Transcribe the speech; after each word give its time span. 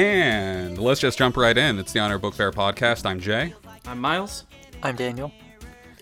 And 0.00 0.78
let's 0.78 0.98
just 0.98 1.18
jump 1.18 1.36
right 1.36 1.54
in. 1.58 1.78
It's 1.78 1.92
the 1.92 1.98
Honor 2.00 2.16
Book 2.16 2.32
Fair 2.32 2.50
podcast. 2.50 3.04
I'm 3.04 3.20
Jay, 3.20 3.52
I'm 3.84 3.98
Miles. 3.98 4.46
I'm 4.82 4.96
Daniel. 4.96 5.30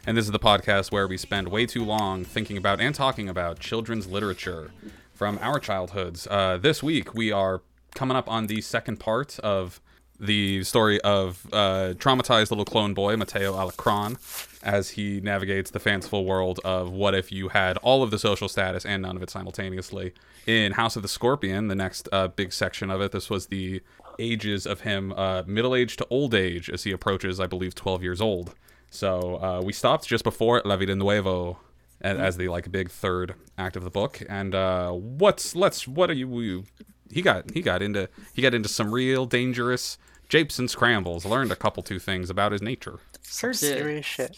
and 0.06 0.16
this 0.16 0.24
is 0.24 0.30
the 0.30 0.38
podcast 0.38 0.92
where 0.92 1.08
we 1.08 1.16
spend 1.16 1.48
way 1.48 1.66
too 1.66 1.84
long 1.84 2.24
thinking 2.24 2.56
about 2.56 2.80
and 2.80 2.94
talking 2.94 3.28
about 3.28 3.58
children's 3.58 4.06
literature 4.06 4.70
from 5.12 5.36
our 5.42 5.58
childhoods. 5.58 6.28
Uh, 6.30 6.58
this 6.58 6.80
week, 6.80 7.12
we 7.12 7.32
are 7.32 7.60
coming 7.96 8.16
up 8.16 8.30
on 8.30 8.46
the 8.46 8.60
second 8.60 9.00
part 9.00 9.40
of 9.40 9.80
the 10.20 10.64
story 10.64 11.00
of 11.02 11.46
uh, 11.52 11.94
traumatized 11.96 12.50
little 12.50 12.64
clone 12.64 12.94
boy, 12.94 13.16
Matteo 13.16 13.54
Alacrán, 13.54 14.18
as 14.62 14.90
he 14.90 15.20
navigates 15.20 15.70
the 15.70 15.78
fanciful 15.78 16.24
world 16.24 16.60
of 16.64 16.90
what 16.90 17.14
if 17.14 17.30
you 17.30 17.48
had 17.48 17.76
all 17.78 18.02
of 18.02 18.10
the 18.10 18.18
social 18.18 18.48
status 18.48 18.84
and 18.84 19.02
none 19.02 19.16
of 19.16 19.22
it 19.22 19.30
simultaneously. 19.30 20.12
In 20.46 20.72
House 20.72 20.96
of 20.96 21.02
the 21.02 21.08
Scorpion, 21.08 21.68
the 21.68 21.74
next 21.74 22.08
uh, 22.10 22.28
big 22.28 22.52
section 22.52 22.90
of 22.90 23.00
it, 23.00 23.12
this 23.12 23.30
was 23.30 23.46
the 23.46 23.80
ages 24.18 24.66
of 24.66 24.80
him, 24.80 25.12
uh, 25.12 25.44
middle 25.46 25.74
age 25.74 25.96
to 25.98 26.06
old 26.10 26.34
age, 26.34 26.68
as 26.68 26.84
he 26.84 26.90
approaches, 26.90 27.38
I 27.38 27.46
believe, 27.46 27.74
12 27.74 28.02
years 28.02 28.20
old. 28.20 28.54
So 28.90 29.36
uh, 29.42 29.62
we 29.62 29.72
stopped 29.72 30.08
just 30.08 30.24
before 30.24 30.62
La 30.64 30.76
Vida 30.76 30.96
Nuevo 30.96 31.58
as 32.00 32.36
the 32.36 32.48
like 32.48 32.70
big 32.70 32.90
third 32.90 33.34
act 33.56 33.76
of 33.76 33.84
the 33.84 33.90
book. 33.90 34.22
And 34.28 34.54
uh, 34.54 34.92
what's 34.92 35.54
let's 35.54 35.86
what 35.86 36.10
are 36.10 36.14
you, 36.14 36.40
you 36.40 36.64
he 37.10 37.22
got 37.22 37.50
he 37.52 37.60
got 37.60 37.82
into 37.82 38.08
he 38.34 38.42
got 38.42 38.54
into 38.54 38.68
some 38.68 38.92
real 38.92 39.26
dangerous 39.26 39.98
japes 40.28 40.58
and 40.58 40.70
scrambles. 40.70 41.24
Learned 41.24 41.52
a 41.52 41.56
couple 41.56 41.82
two 41.82 41.98
things 41.98 42.30
about 42.30 42.52
his 42.52 42.62
nature. 42.62 42.98
Some 43.22 43.54
serious 43.54 44.06
shit. 44.06 44.36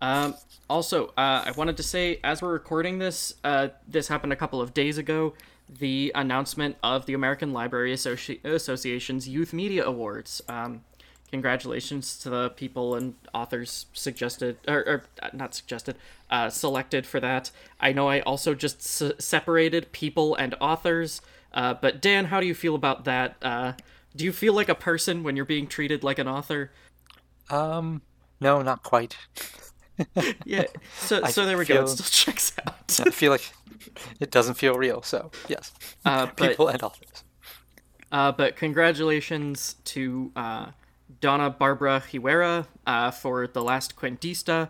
Um, 0.00 0.34
also, 0.70 1.08
uh, 1.08 1.42
I 1.46 1.52
wanted 1.56 1.76
to 1.78 1.82
say, 1.82 2.20
as 2.22 2.42
we're 2.42 2.52
recording 2.52 2.98
this, 2.98 3.34
uh, 3.44 3.68
this 3.86 4.08
happened 4.08 4.32
a 4.32 4.36
couple 4.36 4.60
of 4.60 4.74
days 4.74 4.98
ago. 4.98 5.34
The 5.68 6.12
announcement 6.14 6.76
of 6.82 7.06
the 7.06 7.14
American 7.14 7.52
Library 7.52 7.92
Associ- 7.92 8.42
Association's 8.44 9.28
Youth 9.28 9.52
Media 9.52 9.84
Awards. 9.84 10.40
Um, 10.48 10.82
congratulations 11.30 12.18
to 12.20 12.30
the 12.30 12.50
people 12.50 12.94
and 12.94 13.14
authors 13.34 13.86
suggested, 13.92 14.56
or, 14.66 14.78
or 14.86 15.04
uh, 15.22 15.28
not 15.32 15.54
suggested, 15.54 15.96
uh, 16.30 16.48
selected 16.48 17.06
for 17.06 17.20
that. 17.20 17.50
I 17.80 17.92
know 17.92 18.08
I 18.08 18.20
also 18.20 18.54
just 18.54 18.78
s- 18.78 19.12
separated 19.18 19.92
people 19.92 20.34
and 20.34 20.54
authors. 20.60 21.20
Uh, 21.52 21.74
but 21.74 22.00
Dan, 22.00 22.26
how 22.26 22.40
do 22.40 22.46
you 22.46 22.54
feel 22.54 22.74
about 22.74 23.04
that? 23.04 23.36
Uh, 23.42 23.72
do 24.18 24.24
you 24.24 24.32
feel 24.32 24.52
like 24.52 24.68
a 24.68 24.74
person 24.74 25.22
when 25.22 25.36
you're 25.36 25.44
being 25.44 25.66
treated 25.66 26.02
like 26.02 26.18
an 26.18 26.28
author? 26.28 26.72
Um, 27.50 28.02
no, 28.40 28.60
not 28.62 28.82
quite. 28.82 29.16
Yeah. 30.46 30.66
So, 31.00 31.20
I 31.24 31.30
so 31.30 31.44
there 31.44 31.58
we 31.58 31.64
go. 31.64 31.82
It 31.82 31.88
still 31.88 32.06
checks 32.08 32.52
out. 32.64 33.00
I 33.04 33.10
feel 33.10 33.32
like 33.32 33.50
it 34.20 34.30
doesn't 34.30 34.54
feel 34.54 34.74
real. 34.74 35.02
So 35.02 35.32
yes, 35.48 35.72
Uh, 36.04 36.26
but 36.36 36.50
people 36.50 36.68
and 36.68 36.80
authors. 36.84 37.24
Uh, 38.12 38.30
but 38.30 38.54
congratulations 38.54 39.74
to 39.86 40.30
uh, 40.36 40.66
Donna 41.20 41.50
Barba 41.50 42.00
Higuera 42.12 42.66
uh, 42.86 43.10
for 43.10 43.48
The 43.48 43.60
Last 43.60 43.96
Cuentista, 43.96 44.68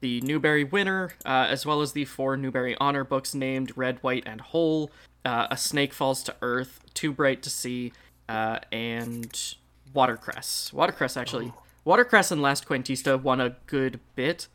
the 0.00 0.22
Newbery 0.22 0.64
winner, 0.64 1.10
uh, 1.26 1.46
as 1.50 1.66
well 1.66 1.82
as 1.82 1.92
the 1.92 2.06
four 2.06 2.38
Newbery 2.38 2.74
Honor 2.80 3.04
books 3.04 3.34
named 3.34 3.76
Red, 3.76 3.98
White, 4.02 4.22
and 4.24 4.40
Whole, 4.40 4.90
uh, 5.26 5.48
A 5.50 5.58
Snake 5.58 5.92
Falls 5.92 6.22
to 6.22 6.34
Earth, 6.40 6.80
Too 6.94 7.12
Bright 7.12 7.42
to 7.42 7.50
See, 7.50 7.92
uh, 8.30 8.60
and 8.70 9.54
Watercress. 9.92 10.72
Watercress, 10.72 11.16
actually. 11.16 11.52
Watercress 11.84 12.30
and 12.30 12.40
Last 12.40 12.66
Cuentista 12.66 13.20
won 13.20 13.40
a 13.40 13.56
good 13.66 13.98
bit, 14.14 14.46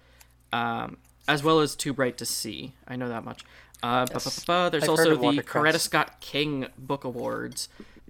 um, 0.53 0.97
as 1.27 1.43
well 1.43 1.59
as 1.59 1.75
Too 1.75 1.93
Bright 1.93 2.17
to 2.19 2.25
See. 2.25 2.73
I 2.87 2.95
know 2.95 3.09
that 3.09 3.25
much. 3.25 3.43
Uh, 3.83 4.05
ba. 4.47 4.69
There's 4.71 4.83
I've 4.83 4.89
also 4.89 5.15
the 5.15 5.43
Coretta 5.43 5.79
Scott 5.79 6.21
King 6.21 6.67
Book 6.77 7.03
Awards. 7.03 7.67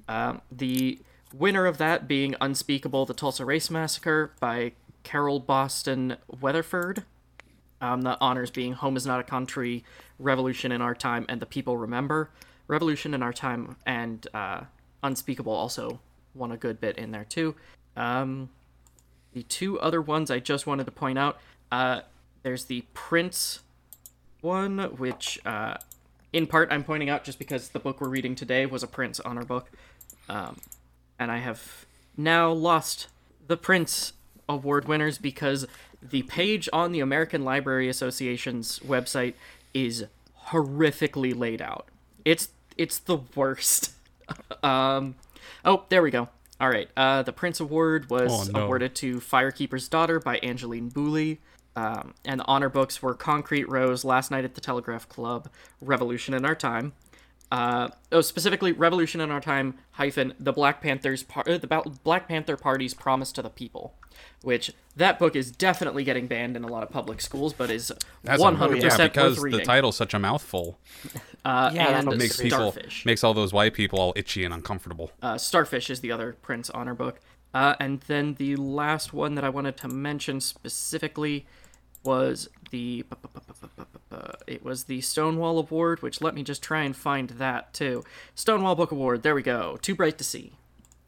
Um, 0.08 0.42
the 0.52 1.00
winner 1.34 1.66
of 1.66 1.80
that 1.80 2.08
being 2.08 2.36
Unspeakable, 2.40 3.06
The 3.08 3.16
Tulsa 3.16 3.44
Race 3.44 3.72
Massacre 3.72 4.32
by 4.40 4.74
Carol 5.04 5.40
Boston 5.40 6.18
Weatherford. 6.40 7.04
Um, 7.82 8.04
the 8.04 8.18
honors 8.22 8.52
being 8.52 8.74
Home 8.74 8.96
is 8.96 9.06
Not 9.06 9.20
a 9.20 9.24
Country, 9.24 9.84
Revolution 10.20 10.72
in 10.72 10.82
Our 10.82 10.96
Time, 10.96 11.26
and 11.28 11.42
The 11.42 11.46
People 11.46 11.78
Remember. 11.78 12.30
Revolution 12.68 13.14
in 13.14 13.24
Our 13.24 13.34
Time 13.34 13.76
and 13.86 14.28
uh, 14.34 14.62
Unspeakable 15.06 15.54
also 15.54 16.00
won 16.34 16.52
a 16.52 16.58
good 16.58 16.82
bit 16.82 16.98
in 16.98 17.12
there 17.12 17.24
too. 17.24 17.56
Um, 17.96 18.50
the 19.34 19.44
two 19.44 19.80
other 19.80 20.02
ones 20.02 20.32
I 20.32 20.40
just 20.40 20.66
wanted 20.66 20.86
to 20.86 20.92
point 20.92 21.20
out 21.20 21.40
uh, 21.72 22.02
there's 22.44 22.66
the 22.66 22.84
Printz 22.94 23.60
one, 24.42 24.80
which 24.98 25.40
uh, 25.46 25.76
in 26.34 26.48
part 26.48 26.70
I'm 26.72 26.84
pointing 26.84 27.10
out 27.10 27.24
just 27.24 27.40
because 27.40 27.70
the 27.70 27.80
book 27.80 28.02
we're 28.02 28.10
reading 28.10 28.36
today 28.36 28.66
was 28.66 28.84
a 28.84 28.88
Printz 28.88 29.20
honor 29.24 29.44
book. 29.44 29.72
Um, 30.30 30.58
and 31.18 31.32
I 31.32 31.38
have 31.38 31.86
now 32.18 32.52
lost 32.52 33.08
the 33.48 33.58
Printz 33.58 34.14
award 34.48 34.88
winners 34.88 35.18
because 35.18 35.66
the 36.02 36.24
page 36.24 36.70
on 36.72 36.92
the 36.92 37.00
American 37.00 37.44
Library 37.44 37.90
Association's 37.90 38.80
website 38.80 39.34
is 39.74 40.06
horrifically 40.50 41.38
laid 41.38 41.62
out. 41.62 41.88
It's 42.24 42.50
it's 42.78 43.00
the 43.00 43.18
worst. 43.36 43.95
Um, 44.64 45.16
oh, 45.64 45.84
there 45.90 46.02
we 46.02 46.12
go. 46.12 46.30
All 46.60 46.70
right. 46.70 46.90
Uh, 46.96 47.22
the 47.24 47.34
Printz 47.34 47.60
Award 47.60 48.10
was 48.10 48.50
Oh, 48.50 48.52
no. 48.52 48.66
awarded 48.66 48.96
to 48.96 49.20
Firekeeper's 49.20 49.88
Daughter 49.88 50.20
by 50.20 50.38
Angeline 50.38 50.90
Boulley. 50.90 51.40
Um, 51.76 52.14
and 52.24 52.40
the 52.40 52.46
honor 52.46 52.70
books 52.70 53.02
were 53.02 53.14
Concrete 53.14 53.68
Rose, 53.68 54.06
Last 54.06 54.32
Night 54.32 54.46
at 54.46 54.56
the 54.56 54.62
Telegraph 54.62 55.10
Club, 55.10 55.50
Revolution 55.82 56.34
in 56.34 56.46
Our 56.46 56.56
Time. 56.56 56.94
Uh, 57.52 57.90
oh, 58.14 58.22
specifically 58.22 58.72
Revolution 58.72 59.20
in 59.20 59.30
Our 59.30 59.42
Time 59.42 59.76
hyphen 59.92 60.34
the 60.40 60.54
Black 60.54 60.82
Panthers 60.82 61.24
par- 61.24 61.44
uh, 61.48 61.58
the 61.58 61.68
Ba- 61.68 61.84
Black 62.04 62.28
Panther 62.30 62.56
Party's 62.56 62.94
Promise 62.94 63.34
to 63.34 63.42
the 63.42 63.50
People, 63.50 63.94
which 64.42 64.72
that 64.96 65.20
book 65.20 65.36
is 65.36 65.52
definitely 65.52 66.04
getting 66.04 66.28
banned 66.28 66.56
in 66.56 66.64
a 66.64 66.68
lot 66.68 66.84
of 66.84 66.90
public 66.90 67.22
schools, 67.22 67.54
but 67.54 67.70
is 67.70 67.92
That's 68.24 68.42
hundred 68.42 68.78
yeah, 68.82 68.90
percent 68.90 69.14
because 69.14 69.38
worth 69.38 69.44
reading. 69.44 69.60
the 69.60 69.66
title's 69.66 69.98
such 69.98 70.14
a 70.14 70.20
mouthful. 70.20 70.78
uh, 71.44 71.72
Yeah, 71.74 72.00
and 72.00 72.08
that's 72.08 72.18
Makes 72.18 72.38
people 72.40 72.76
makes 73.06 73.24
all 73.24 73.34
those 73.34 73.54
white 73.54 73.74
people 73.74 74.00
all 74.00 74.14
itchy 74.16 74.44
and 74.44 74.54
uncomfortable. 74.54 75.12
Uh, 75.22 75.38
Starfish 75.38 75.90
is 75.90 76.00
the 76.02 76.12
other 76.12 76.36
Printz 76.44 76.70
honor 76.74 76.94
book. 76.94 77.20
Uh, 77.54 77.74
and 77.80 78.02
then 78.02 78.34
the 78.34 78.56
last 78.58 79.14
one 79.14 79.36
that 79.36 79.44
I 79.46 79.50
wanted 79.50 79.78
to 79.78 79.88
mention 79.88 80.42
specifically 80.42 81.46
was 82.04 82.50
the 82.72 83.06
it 84.48 84.64
was 84.64 84.86
the 84.86 85.02
Stonewall 85.02 85.58
Award, 85.60 86.02
which 86.02 86.22
let 86.22 86.36
me 86.36 86.44
just 86.44 86.62
try 86.62 86.84
and 86.84 86.96
find 86.96 87.30
that 87.32 87.74
too. 87.74 88.04
Stonewall 88.36 88.76
Book 88.76 88.92
Award. 88.92 89.24
There 89.24 89.36
we 89.36 89.42
go. 89.42 89.78
Too 89.82 89.96
bright 89.96 90.18
to 90.18 90.24
see. 90.24 90.54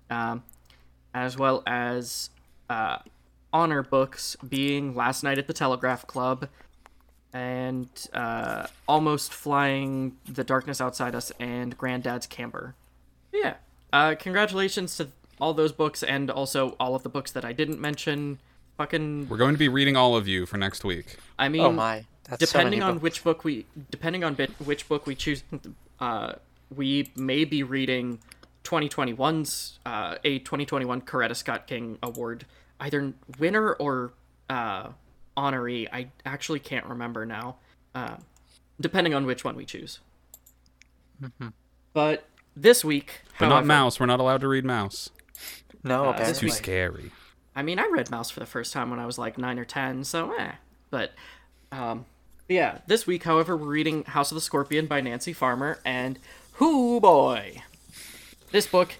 Um, 0.09 0.43
as 1.13 1.37
well 1.37 1.63
as 1.67 2.29
uh, 2.69 2.99
honor 3.53 3.83
books 3.83 4.35
being 4.47 4.95
Last 4.95 5.23
Night 5.23 5.37
at 5.37 5.47
the 5.47 5.53
Telegraph 5.53 6.05
Club 6.07 6.47
and 7.33 7.87
uh, 8.13 8.67
Almost 8.87 9.33
Flying 9.33 10.17
the 10.27 10.43
Darkness 10.43 10.81
Outside 10.81 11.15
Us 11.15 11.31
and 11.39 11.77
Granddad's 11.77 12.27
Camper. 12.27 12.75
Yeah. 13.33 13.55
Uh, 13.93 14.15
congratulations 14.17 14.97
to 14.97 15.09
all 15.39 15.53
those 15.53 15.71
books 15.71 16.03
and 16.03 16.29
also 16.31 16.75
all 16.79 16.95
of 16.95 17.03
the 17.03 17.09
books 17.09 17.31
that 17.31 17.45
I 17.45 17.53
didn't 17.53 17.79
mention. 17.79 18.39
Fucking, 18.77 19.27
We're 19.29 19.37
going 19.37 19.53
to 19.53 19.59
be 19.59 19.69
reading 19.69 19.95
all 19.95 20.15
of 20.15 20.27
you 20.27 20.45
for 20.45 20.57
next 20.57 20.83
week. 20.83 21.17
I 21.39 21.49
mean, 21.49 21.61
Oh 21.61 21.71
my, 21.71 22.05
that's 22.29 22.39
depending 22.39 22.79
many 22.79 22.81
on 22.89 22.93
books. 22.95 23.03
which 23.03 23.23
book 23.23 23.43
we, 23.43 23.65
depending 23.89 24.23
on 24.23 24.33
bit, 24.35 24.51
which 24.63 24.87
book 24.87 25.07
we 25.07 25.15
choose, 25.15 25.43
uh, 25.99 26.33
we 26.75 27.11
may 27.15 27.43
be 27.43 27.63
reading 27.63 28.19
2021's 28.63 29.79
uh, 29.85 30.15
a 30.23 30.39
2021 30.39 31.01
Coretta 31.01 31.35
Scott 31.35 31.65
King 31.67 31.97
Award 32.03 32.45
either 32.79 33.13
winner 33.39 33.73
or 33.73 34.13
uh, 34.49 34.89
honoree. 35.35 35.87
I 35.91 36.09
actually 36.25 36.59
can't 36.59 36.85
remember 36.85 37.25
now. 37.25 37.57
Uh, 37.95 38.17
depending 38.79 39.13
on 39.13 39.25
which 39.25 39.43
one 39.43 39.55
we 39.55 39.65
choose. 39.65 39.99
But 41.93 42.25
this 42.55 42.85
week, 42.85 43.21
But 43.39 43.47
however, 43.49 43.65
not 43.67 43.85
Maus. 43.91 43.99
We're 43.99 44.05
not 44.05 44.19
allowed 44.19 44.41
to 44.41 44.47
read 44.47 44.65
Maus. 44.65 45.09
No, 45.83 46.05
Uh, 46.05 46.09
apparently. 46.11 46.49
Too 46.49 46.53
scary. 46.55 47.11
I 47.55 47.63
mean, 47.63 47.79
I 47.79 47.87
read 47.91 48.07
Maus 48.07 48.31
for 48.31 48.39
the 48.39 48.45
first 48.45 48.71
time 48.73 48.91
when 48.91 48.99
I 48.99 49.05
was 49.07 49.17
like 49.17 49.37
nine 49.37 49.57
or 49.57 49.65
ten, 49.65 50.03
so 50.03 50.31
eh. 50.37 50.51
But, 50.91 51.13
um, 51.71 52.05
yeah. 52.47 52.79
This 52.85 53.07
week, 53.07 53.23
however, 53.23 53.57
we're 53.57 53.65
reading 53.67 54.03
House 54.03 54.31
of 54.31 54.35
the 54.35 54.41
Scorpion 54.41 54.85
by 54.85 55.01
Nancy 55.01 55.33
Farmer, 55.33 55.79
and 55.83 56.19
whoo 56.59 56.99
boy, 56.99 57.63
this 58.51 58.67
book, 58.67 58.95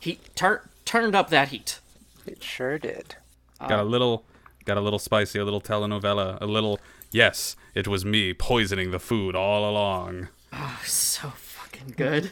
he 0.00 0.18
tur- 0.34 0.68
turned 0.86 1.14
up 1.14 1.28
that 1.28 1.48
heat. 1.48 1.80
It 2.26 2.42
sure 2.42 2.78
did. 2.78 3.16
Got 3.60 3.78
a 3.80 3.84
little, 3.84 4.24
got 4.64 4.76
a 4.76 4.80
little 4.80 4.98
spicy, 4.98 5.38
a 5.38 5.44
little 5.44 5.60
telenovela, 5.60 6.38
a 6.40 6.46
little. 6.46 6.78
Yes, 7.10 7.56
it 7.74 7.86
was 7.88 8.04
me 8.04 8.34
poisoning 8.34 8.90
the 8.90 8.98
food 8.98 9.34
all 9.34 9.68
along. 9.70 10.28
Oh, 10.52 10.80
so 10.84 11.30
fucking 11.30 11.94
good. 11.96 12.30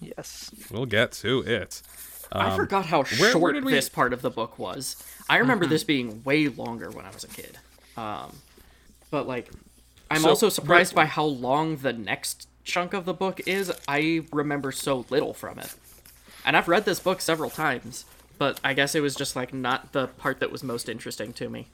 Yes. 0.00 0.50
We'll 0.70 0.86
get 0.86 1.12
to 1.12 1.40
it. 1.40 1.82
I 2.30 2.54
forgot 2.54 2.86
how 2.86 3.00
Um, 3.00 3.06
where 3.18 3.32
short 3.32 3.54
did 3.54 3.64
we- 3.64 3.72
this 3.72 3.88
part 3.88 4.12
of 4.12 4.20
the 4.22 4.30
book 4.30 4.58
was. 4.58 4.96
I 5.30 5.38
remember 5.38 5.66
this 5.66 5.84
being 5.84 6.22
way 6.24 6.48
longer 6.48 6.90
when 6.90 7.04
I 7.06 7.10
was 7.10 7.24
a 7.24 7.28
kid. 7.28 7.58
Um, 7.96 8.36
but 9.10 9.26
like, 9.26 9.50
I'm 10.10 10.20
So, 10.22 10.28
also 10.30 10.48
surprised 10.50 10.94
where- 10.94 11.04
by 11.06 11.08
how 11.08 11.24
long 11.24 11.78
the 11.78 11.92
next 11.92 12.46
chunk 12.64 12.92
of 12.92 13.06
the 13.06 13.14
book 13.14 13.40
is. 13.46 13.72
I 13.88 14.22
remember 14.32 14.72
so 14.72 15.06
little 15.08 15.32
from 15.32 15.58
it. 15.58 15.74
And 16.44 16.56
I've 16.56 16.68
read 16.68 16.84
this 16.84 17.00
book 17.00 17.20
several 17.22 17.50
times, 17.50 18.04
but 18.38 18.60
I 18.64 18.72
guess 18.74 18.94
it 18.94 19.00
was 19.00 19.14
just 19.14 19.34
like 19.36 19.52
not 19.52 19.92
the 19.92 20.06
part 20.06 20.40
that 20.40 20.50
was 20.52 20.62
most 20.62 20.88
interesting 20.88 21.32
to 21.34 21.48
me. 21.48 21.68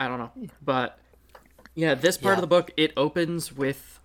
I 0.00 0.06
don't 0.08 0.18
know. 0.18 0.30
But 0.62 0.98
yeah, 1.74 1.94
this 1.94 2.16
part 2.16 2.32
Yeah. 2.32 2.36
of 2.36 2.40
the 2.42 2.46
book 2.46 2.70
it 2.76 2.92
opens 2.96 3.52
with 3.52 3.98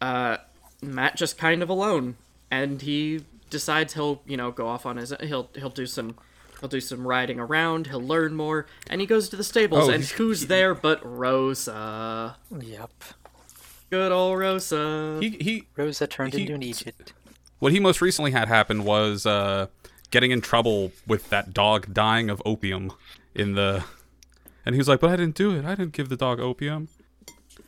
uh 0.00 0.38
Matt 0.82 1.16
just 1.16 1.36
kind 1.38 1.62
of 1.62 1.68
alone 1.68 2.16
and 2.50 2.80
he 2.82 3.24
decides 3.50 3.94
he'll, 3.94 4.22
you 4.26 4.36
know, 4.36 4.50
go 4.50 4.66
off 4.66 4.86
on 4.86 4.96
his 4.96 5.12
he'll 5.22 5.50
he'll 5.54 5.68
do 5.70 5.86
some 5.86 6.16
he'll 6.60 6.68
do 6.68 6.80
some 6.80 7.06
riding 7.06 7.38
around, 7.40 7.86
he'll 7.86 8.02
learn 8.02 8.34
more, 8.34 8.66
and 8.88 9.00
he 9.00 9.06
goes 9.06 9.28
to 9.30 9.36
the 9.36 9.44
stables 9.44 9.88
Oh, 9.88 9.90
and 9.90 10.02
he's- 10.02 10.12
who's 10.12 10.46
there 10.46 10.74
but 10.74 11.00
Rosa. 11.04 12.36
Yep. 12.60 12.90
Good 13.90 14.12
old 14.12 14.38
Rosa. 14.38 15.18
He 15.20 15.30
he 15.40 15.66
Rosa 15.76 16.06
turned 16.06 16.34
He- 16.34 16.42
into 16.42 16.54
an 16.54 16.60
eejit. 16.62 17.12
what 17.58 17.72
he 17.72 17.80
most 17.80 18.00
recently 18.00 18.30
had 18.32 18.48
happen 18.48 18.84
was 18.84 19.26
uh, 19.26 19.66
getting 20.10 20.30
in 20.30 20.40
trouble 20.40 20.92
with 21.06 21.30
that 21.30 21.52
dog 21.52 21.92
dying 21.92 22.30
of 22.30 22.42
opium 22.44 22.92
in 23.34 23.54
the 23.54 23.84
and 24.64 24.74
he 24.74 24.78
was 24.78 24.88
like 24.88 25.00
but 25.00 25.10
i 25.10 25.16
didn't 25.16 25.34
do 25.34 25.56
it 25.56 25.64
i 25.64 25.74
didn't 25.74 25.92
give 25.92 26.08
the 26.08 26.16
dog 26.16 26.40
opium 26.40 26.88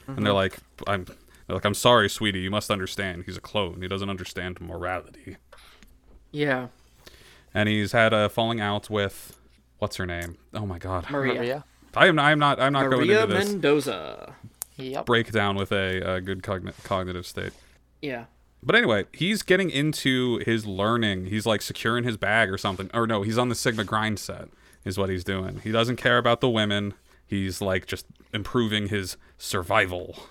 and 0.06 0.18
they're 0.18 0.32
mm-hmm. 0.32 0.34
like 0.34 0.58
i'm 0.86 1.04
they're 1.04 1.56
like 1.56 1.64
i'm 1.64 1.74
sorry 1.74 2.08
sweetie 2.08 2.40
you 2.40 2.50
must 2.50 2.70
understand 2.70 3.24
he's 3.26 3.36
a 3.36 3.40
clone 3.40 3.80
he 3.80 3.88
doesn't 3.88 4.10
understand 4.10 4.60
morality 4.60 5.36
yeah. 6.32 6.68
and 7.52 7.68
he's 7.68 7.92
had 7.92 8.12
a 8.12 8.28
falling 8.28 8.60
out 8.60 8.88
with 8.88 9.38
what's 9.78 9.96
her 9.96 10.06
name 10.06 10.36
oh 10.54 10.66
my 10.66 10.78
god 10.78 11.08
Maria. 11.10 11.34
Maria. 11.34 11.64
i 11.94 12.06
am 12.06 12.18
i'm 12.18 12.38
not 12.38 12.60
i'm 12.60 12.72
not 12.72 12.90
going 12.90 13.06
Maria 13.06 13.22
into 13.22 13.34
this 13.34 13.44
Maria 13.44 13.52
Mendoza. 13.52 14.34
Yep. 14.76 15.06
breakdown 15.06 15.56
with 15.56 15.70
a, 15.70 16.14
a 16.14 16.20
good 16.20 16.42
cogn- 16.42 16.72
cognitive 16.82 17.26
state 17.26 17.52
Yeah. 18.00 18.24
But 18.62 18.76
anyway, 18.76 19.06
he's 19.12 19.42
getting 19.42 19.70
into 19.70 20.38
his 20.38 20.66
learning. 20.66 21.26
He's 21.26 21.46
like 21.46 21.62
securing 21.62 22.04
his 22.04 22.16
bag 22.16 22.48
or 22.50 22.56
something. 22.56 22.90
Or 22.94 23.06
no, 23.06 23.22
he's 23.22 23.38
on 23.38 23.48
the 23.48 23.54
Sigma 23.54 23.84
grind 23.84 24.20
set, 24.20 24.48
is 24.84 24.96
what 24.96 25.10
he's 25.10 25.24
doing. 25.24 25.60
He 25.64 25.72
doesn't 25.72 25.96
care 25.96 26.18
about 26.18 26.40
the 26.40 26.48
women. 26.48 26.94
He's 27.26 27.60
like 27.60 27.86
just 27.86 28.06
improving 28.32 28.88
his 28.88 29.16
survival. 29.36 30.28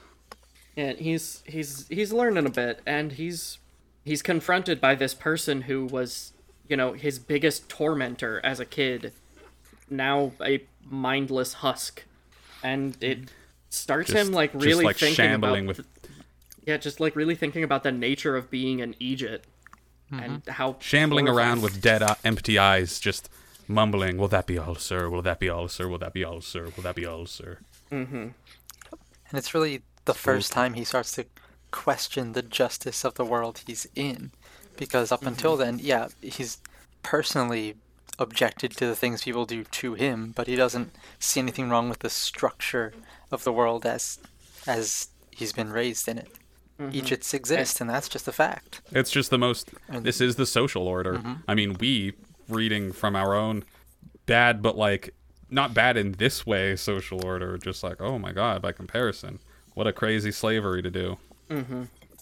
And 0.77 0.97
he's 0.99 1.43
he's 1.45 1.87
he's 1.89 2.13
learning 2.13 2.45
a 2.45 2.49
bit 2.49 2.79
and 2.85 3.11
he's 3.11 3.59
he's 4.05 4.21
confronted 4.21 4.79
by 4.79 4.95
this 4.95 5.13
person 5.13 5.63
who 5.63 5.85
was, 5.85 6.31
you 6.69 6.77
know, 6.77 6.93
his 6.93 7.19
biggest 7.19 7.67
tormentor 7.67 8.39
as 8.43 8.61
a 8.61 8.65
kid, 8.65 9.11
now 9.89 10.31
a 10.41 10.63
mindless 10.89 11.55
husk. 11.55 12.05
And 12.63 12.95
it 13.01 13.29
starts 13.69 14.11
Just, 14.11 14.27
him 14.27 14.33
like 14.33 14.51
really 14.53 14.85
like 14.85 14.97
thinking 14.97 15.15
shambling 15.15 15.65
about 15.65 15.77
with 15.77 15.90
yeah, 16.65 16.77
just 16.77 16.99
like 16.99 17.15
really 17.15 17.35
thinking 17.35 17.63
about 17.63 17.83
the 17.83 17.91
nature 17.91 18.35
of 18.35 18.49
being 18.49 18.81
an 18.81 18.95
eejit 19.01 19.41
and 20.11 20.45
how 20.47 20.75
shambling 20.79 21.29
around 21.29 21.61
with 21.61 21.81
dead, 21.81 22.03
uh, 22.03 22.15
empty 22.23 22.57
eyes, 22.59 22.99
just 22.99 23.29
mumbling. 23.67 24.17
Will 24.17 24.27
that 24.27 24.45
be 24.45 24.57
all, 24.57 24.75
sir? 24.75 25.09
Will 25.09 25.21
that 25.21 25.39
be 25.39 25.49
all, 25.49 25.67
sir? 25.67 25.87
Will 25.87 25.99
that 25.99 26.13
be 26.13 26.23
all, 26.23 26.41
sir? 26.41 26.65
Will 26.75 26.83
that 26.83 26.95
be 26.95 27.05
all, 27.05 27.25
sir? 27.25 27.59
Mm-hmm. 27.91 28.15
And 28.15 28.33
it's 29.33 29.53
really 29.53 29.83
the 30.05 30.13
first 30.13 30.51
time 30.51 30.73
he 30.73 30.83
starts 30.83 31.13
to 31.13 31.25
question 31.71 32.33
the 32.33 32.41
justice 32.41 33.05
of 33.05 33.13
the 33.13 33.25
world 33.25 33.61
he's 33.65 33.87
in. 33.95 34.31
Because 34.75 35.11
up 35.11 35.25
until 35.25 35.55
then, 35.55 35.79
yeah, 35.81 36.07
he's 36.21 36.57
personally 37.03 37.75
objected 38.19 38.71
to 38.71 38.85
the 38.85 38.95
things 38.95 39.23
people 39.23 39.45
do 39.45 39.63
to 39.63 39.93
him, 39.93 40.33
but 40.35 40.47
he 40.47 40.55
doesn't 40.55 40.91
see 41.19 41.39
anything 41.39 41.69
wrong 41.69 41.87
with 41.89 41.99
the 41.99 42.09
structure 42.09 42.93
of 43.31 43.43
the 43.43 43.53
world 43.53 43.85
as 43.85 44.19
as 44.67 45.07
he's 45.31 45.53
been 45.53 45.71
raised 45.71 46.07
in 46.07 46.17
it. 46.17 46.31
Eejits 46.89 47.33
exist, 47.33 47.81
and 47.81 47.89
that's 47.89 48.09
just 48.09 48.27
a 48.27 48.31
fact. 48.31 48.81
It's 48.91 49.11
just 49.11 49.29
the 49.29 49.37
most. 49.37 49.69
This 49.89 50.21
is 50.21 50.35
the 50.35 50.45
social 50.45 50.87
order. 50.87 51.15
Mm-hmm. 51.15 51.33
I 51.47 51.55
mean, 51.55 51.77
we 51.79 52.13
reading 52.49 52.91
from 52.91 53.15
our 53.15 53.35
own 53.35 53.63
bad, 54.25 54.61
but 54.61 54.77
like 54.77 55.13
not 55.49 55.73
bad 55.73 55.97
in 55.97 56.13
this 56.13 56.45
way 56.45 56.75
social 56.75 57.25
order. 57.25 57.57
Just 57.57 57.83
like, 57.83 58.01
oh 58.01 58.17
my 58.17 58.31
god, 58.31 58.61
by 58.61 58.71
comparison, 58.71 59.39
what 59.73 59.87
a 59.87 59.93
crazy 59.93 60.31
slavery 60.31 60.81
to 60.81 60.89
do. 60.89 61.17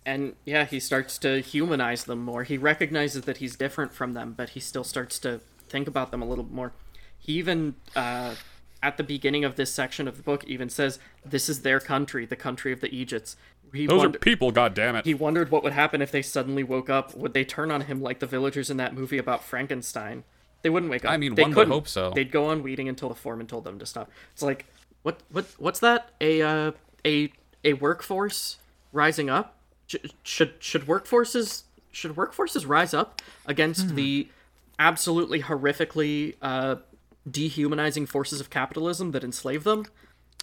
and 0.06 0.36
yeah, 0.46 0.66
he 0.66 0.80
starts 0.80 1.18
to 1.20 1.40
humanize 1.42 2.06
them 2.06 2.24
more. 2.24 2.44
He 2.44 2.58
recognizes 2.58 3.24
that 3.24 3.38
he's 3.38 3.56
different 3.56 3.94
from 3.94 4.14
them, 4.14 4.34
but 4.36 4.50
he 4.50 4.60
still 4.60 4.84
starts 4.84 5.20
to 5.20 5.42
think 5.68 5.88
about 5.88 6.12
them 6.12 6.22
a 6.22 6.26
little 6.26 6.46
more. 6.46 6.74
He 7.18 7.34
even, 7.34 7.76
uh, 7.96 8.36
at 8.82 8.98
the 8.98 9.04
beginning 9.04 9.44
of 9.44 9.56
this 9.56 9.72
section 9.72 10.08
of 10.08 10.18
the 10.18 10.24
book, 10.24 10.44
even 10.46 10.70
says, 10.70 11.00
"This 11.24 11.50
is 11.50 11.62
their 11.62 11.80
country, 11.80 12.26
the 12.26 12.36
country 12.36 12.72
of 12.72 12.82
the 12.82 12.90
eejits." 12.90 13.36
He 13.74 13.86
Those 13.88 14.00
wonder- 14.00 14.18
are 14.18 14.20
people. 14.20 14.52
God 14.52 14.74
damn 14.74 14.96
it. 14.96 15.06
he 15.06 15.14
wondered 15.14 15.52
what 15.52 15.64
would 15.64 15.74
happen 15.74 16.02
if 16.02 16.12
they 16.12 16.22
suddenly 16.22 16.64
woke 16.64 16.90
up. 16.90 17.16
Would 17.16 17.34
they 17.34 17.44
turn 17.46 17.72
on 17.72 17.82
him 17.82 18.02
like 18.02 18.20
the 18.20 18.26
villagers 18.26 18.70
in 18.70 18.78
that 18.78 18.94
movie 18.94 19.18
about 19.18 19.44
Frankenstein? 19.44 20.24
They 20.62 20.70
wouldn't 20.70 20.90
wake 20.92 21.06
up. 21.06 21.12
I 21.12 21.18
mean, 21.18 21.36
they 21.36 21.44
one 21.44 21.54
couldn't. 21.54 21.72
hope 21.72 21.88
so. 21.88 22.12
They'd 22.14 22.32
go 22.32 22.48
on 22.48 22.64
weeding 22.64 22.90
until 22.90 23.08
the 23.10 23.16
foreman 23.16 23.48
told 23.48 23.64
them 23.64 23.80
to 23.80 23.86
stop. 23.86 24.10
It's 24.34 24.42
like, 24.42 24.66
what, 25.04 25.20
what, 25.32 25.46
what's 25.58 25.80
that? 25.80 26.10
A, 26.20 26.42
uh, 26.42 26.72
a, 27.06 27.32
a 27.64 27.74
workforce 27.74 28.58
rising 28.92 29.30
up? 29.30 29.56
Sh- 29.88 29.96
should 30.24 30.54
should 30.60 30.86
workforces 30.86 31.64
should 31.92 32.16
workforces 32.16 32.68
rise 32.68 32.94
up 32.94 33.22
against 33.46 33.96
the 33.96 34.28
absolutely 34.78 35.42
horrifically 35.42 36.36
uh, 36.42 36.76
dehumanizing 37.30 38.06
forces 38.06 38.40
of 38.42 38.50
capitalism 38.50 39.12
that 39.12 39.24
enslave 39.24 39.64
them? 39.64 39.86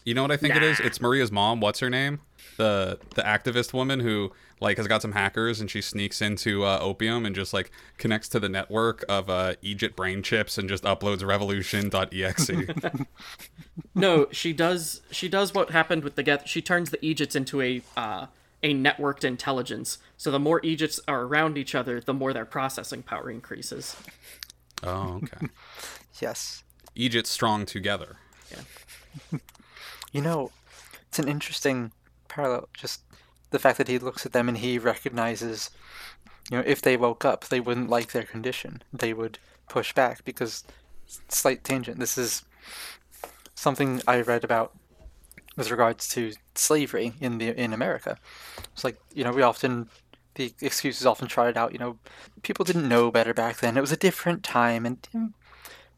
You 0.05 0.15
know 0.15 0.23
what 0.23 0.31
I 0.31 0.37
think 0.37 0.55
it 0.55 0.63
is? 0.63 0.79
It's 0.81 1.01
Maria's 1.01 1.33
mom. 1.33 1.61
What's 1.61 1.81
her 1.81 1.91
name? 1.91 2.21
The 2.59 2.99
the 3.15 3.23
activist 3.23 3.73
woman 3.73 4.01
who 4.01 4.33
like 4.61 4.77
has 4.79 4.87
got 4.87 5.03
some 5.03 5.13
hackers 5.13 5.61
and 5.61 5.71
she 5.71 5.83
sneaks 5.83 6.23
into 6.23 6.65
uh, 6.65 6.79
opium 6.81 7.27
and 7.27 7.35
just 7.35 7.53
like 7.53 7.71
connects 7.99 8.29
to 8.31 8.41
the 8.41 8.49
network 8.49 9.05
of 9.09 9.29
uh, 9.29 9.55
eejit 9.63 9.95
brain 9.97 10.23
chips 10.23 10.57
and 10.57 10.69
just 10.69 10.85
uploads 10.85 11.27
revolution.exe. 11.27 12.51
No, 13.95 14.27
she 14.31 14.53
does. 14.53 15.01
She 15.11 15.29
does 15.29 15.55
what 15.55 15.71
happened 15.71 16.05
with 16.05 16.17
the 16.17 16.23
get. 16.23 16.49
She 16.49 16.61
turns 16.63 16.91
the 16.91 16.99
eejits 16.99 17.35
into 17.35 17.61
a 17.63 17.83
uh, 17.97 18.27
a 18.63 18.75
networked 18.75 19.25
intelligence. 19.25 19.99
So 20.17 20.31
the 20.31 20.39
more 20.39 20.61
eejits 20.61 21.01
are 21.09 21.23
around 21.23 21.57
each 21.59 21.75
other, 21.75 22.01
the 22.01 22.15
more 22.15 22.33
their 22.33 22.45
processing 22.45 23.03
power 23.03 23.31
increases. 23.31 23.97
oh, 24.83 25.21
okay. 25.23 25.49
Yes. 26.21 26.63
Eejit 26.97 27.27
strong 27.27 27.67
together. 27.67 28.17
You 30.13 30.23
know, 30.23 30.51
it's 31.09 31.19
an 31.19 31.29
interesting 31.29 31.93
parallel. 32.29 32.69
Just 32.75 33.03
the 33.51 33.59
fact 33.59 33.79
that 33.79 33.89
he 33.89 33.99
looks 33.99 34.27
at 34.27 34.33
them 34.33 34.49
and 34.49 34.59
he 34.59 34.79
recognizes, 34.79 35.71
you 36.51 36.59
know, 36.59 36.65
if 36.67 36.83
they 36.83 36.97
woke 36.97 37.25
up, 37.25 37.47
they 37.47 37.61
wouldn't 37.61 37.91
like 37.91 38.13
their 38.13 38.23
condition. 38.23 38.83
They 38.93 39.13
would 39.13 39.39
push 39.69 39.93
back 39.93 40.25
because, 40.25 40.65
slight 41.29 41.65
tangent, 41.65 41.99
this 41.99 42.19
is 42.19 42.45
something 43.55 44.03
I 44.07 44.21
read 44.21 44.45
about 44.45 44.77
with 45.57 45.71
regards 45.71 46.07
to 46.09 46.33
slavery 46.55 47.15
in 47.21 47.39
the 47.39 47.49
in 47.49 47.73
America. 47.73 48.19
It's 48.73 48.85
like 48.85 48.99
you 49.15 49.25
know 49.25 49.33
we 49.33 49.43
often 49.43 49.89
the 50.35 50.53
excuse 50.61 51.01
is 51.01 51.07
often 51.07 51.29
trotted 51.29 51.57
out. 51.57 51.73
You 51.73 51.79
know, 51.79 51.99
people 52.43 52.65
didn't 52.65 52.89
know 52.89 53.11
better 53.11 53.35
back 53.35 53.59
then. 53.59 53.77
It 53.77 53.81
was 53.81 53.93
a 53.93 53.97
different 53.97 54.45
time, 54.45 54.87
and 54.87 55.33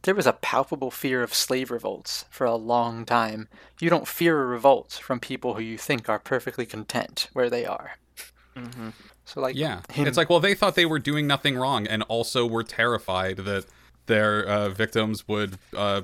there 0.02 0.14
was 0.14 0.26
a 0.26 0.32
palpable 0.32 0.90
fear 0.90 1.22
of 1.22 1.34
slave 1.34 1.70
revolts 1.70 2.24
for 2.30 2.44
a 2.46 2.54
long 2.54 3.04
time. 3.04 3.48
You 3.80 3.90
don't 3.90 4.06
fear 4.08 4.40
a 4.42 4.46
revolt 4.46 4.92
from 5.02 5.20
people 5.20 5.54
who 5.54 5.62
you 5.62 5.76
think 5.78 6.08
are 6.08 6.18
perfectly 6.18 6.66
content 6.66 7.28
where 7.32 7.50
they 7.50 7.64
are. 7.66 7.92
So 9.24 9.40
like 9.40 9.54
Yeah. 9.56 9.82
him- 9.92 10.06
It's 10.06 10.16
like, 10.16 10.30
well, 10.30 10.40
they 10.40 10.54
thought 10.54 10.74
they 10.74 10.86
were 10.86 10.98
doing 10.98 11.26
nothing 11.26 11.56
wrong 11.56 11.86
and 11.86 12.02
also 12.04 12.46
were 12.46 12.64
terrified 12.64 13.36
that 13.38 13.66
their 14.06 14.42
uh, 14.44 14.68
victims 14.70 15.28
would 15.28 15.58
uh, 15.76 16.02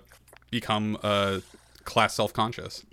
become 0.51 0.99
uh, 1.03 1.41
class 1.85 2.15
self 2.15 2.33
conscious. 2.33 2.85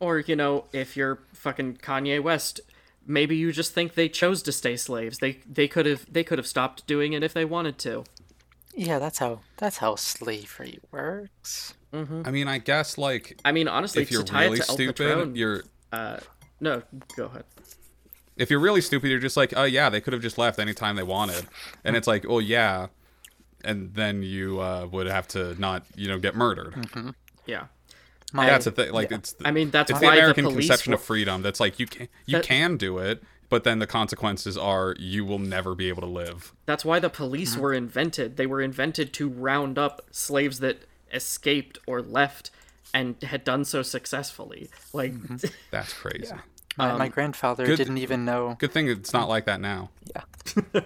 Or 0.00 0.18
you 0.18 0.34
know, 0.36 0.64
if 0.72 0.96
you're 0.96 1.18
fucking 1.32 1.76
Kanye 1.78 2.20
West, 2.22 2.60
maybe 3.06 3.36
you 3.36 3.52
just 3.52 3.72
think 3.74 3.94
they 3.94 4.08
chose 4.08 4.42
to 4.44 4.52
stay 4.52 4.76
slaves. 4.76 5.18
They 5.18 5.38
they 5.50 5.68
could 5.68 5.86
have 5.86 6.06
they 6.12 6.24
could 6.24 6.38
have 6.38 6.46
stopped 6.46 6.86
doing 6.86 7.12
it 7.12 7.22
if 7.22 7.32
they 7.34 7.44
wanted 7.44 7.78
to. 7.80 8.04
Yeah, 8.74 8.98
that's 8.98 9.18
how 9.18 9.40
that's 9.56 9.78
how 9.78 9.96
slavery 9.96 10.78
works. 10.90 11.74
I 11.94 12.30
mean, 12.30 12.48
I 12.48 12.56
guess, 12.56 12.96
like, 12.96 13.38
I 13.44 13.52
mean, 13.52 13.68
honestly, 13.68 14.00
if 14.02 14.10
you're 14.10 14.22
to 14.22 14.32
really 14.34 14.58
it 14.60 14.62
to 14.62 14.68
El 14.70 14.74
stupid, 14.76 14.96
Patron, 14.96 15.36
you're. 15.36 15.62
uh, 15.92 16.20
no, 16.58 16.82
go 17.16 17.26
ahead. 17.26 17.44
if 18.38 18.50
you're 18.50 18.60
really 18.60 18.80
stupid, 18.80 19.10
you're 19.10 19.18
just 19.20 19.36
like, 19.36 19.52
oh 19.56 19.64
yeah, 19.64 19.90
they 19.90 20.00
could 20.00 20.14
have 20.14 20.22
just 20.22 20.38
left 20.38 20.58
anytime 20.58 20.96
they 20.96 21.02
wanted, 21.02 21.46
and 21.84 21.94
it's 21.94 22.06
like, 22.06 22.24
oh 22.26 22.38
yeah, 22.38 22.86
and 23.62 23.92
then 23.94 24.22
you 24.22 24.58
uh, 24.60 24.86
would 24.90 25.06
have 25.06 25.28
to 25.28 25.54
not, 25.60 25.84
you 25.94 26.08
know, 26.08 26.18
get 26.18 26.34
murdered. 26.34 26.74
Yeah, 27.44 27.64
My, 28.32 28.46
That's 28.46 28.66
a 28.66 28.70
thing. 28.70 28.90
Like 28.92 29.12
it's. 29.12 29.34
I 29.44 29.50
mean 29.50 29.70
that's 29.70 29.90
it's 29.90 30.00
the 30.00 30.08
American 30.08 30.46
the 30.46 30.52
conception 30.52 30.92
were- 30.92 30.96
of 30.96 31.02
freedom. 31.02 31.42
That's 31.42 31.60
like 31.60 31.78
you 31.78 31.86
can 31.86 32.08
you 32.24 32.38
That- 32.38 32.44
can 32.46 32.78
do 32.78 32.96
it, 32.98 33.22
but 33.52 33.64
then 33.64 33.78
the 33.80 33.86
consequences 33.86 34.56
are 34.56 34.94
you 34.98 35.26
will 35.26 35.38
never 35.38 35.74
be 35.74 35.88
able 35.90 36.00
to 36.00 36.08
live. 36.08 36.54
That's 36.64 36.84
why 36.86 36.98
the 36.98 37.10
police 37.10 37.52
Mm-hmm. 37.52 37.60
were 37.60 37.74
invented. 37.74 38.36
They 38.38 38.46
were 38.46 38.62
invented 38.62 39.12
to 39.12 39.28
round 39.28 39.78
up 39.78 40.00
slaves 40.10 40.58
that 40.60 40.84
escaped 41.12 41.78
or 41.86 42.00
left 42.00 42.50
and 42.94 43.22
had 43.22 43.44
done 43.44 43.66
so 43.66 43.82
successfully. 43.82 44.70
Like, 44.94 45.12
That's 45.70 45.92
crazy. 45.92 46.32
my, 46.78 46.96
my 46.96 47.08
grandfather 47.08 47.66
good- 47.66 47.76
didn't 47.76 47.98
even 47.98 48.24
know 48.24 48.56
Good 48.58 48.72
thing 48.72 48.88
it's 48.88 49.12
not 49.12 49.28
like 49.28 49.44
that 49.44 49.60
now. 49.60 49.90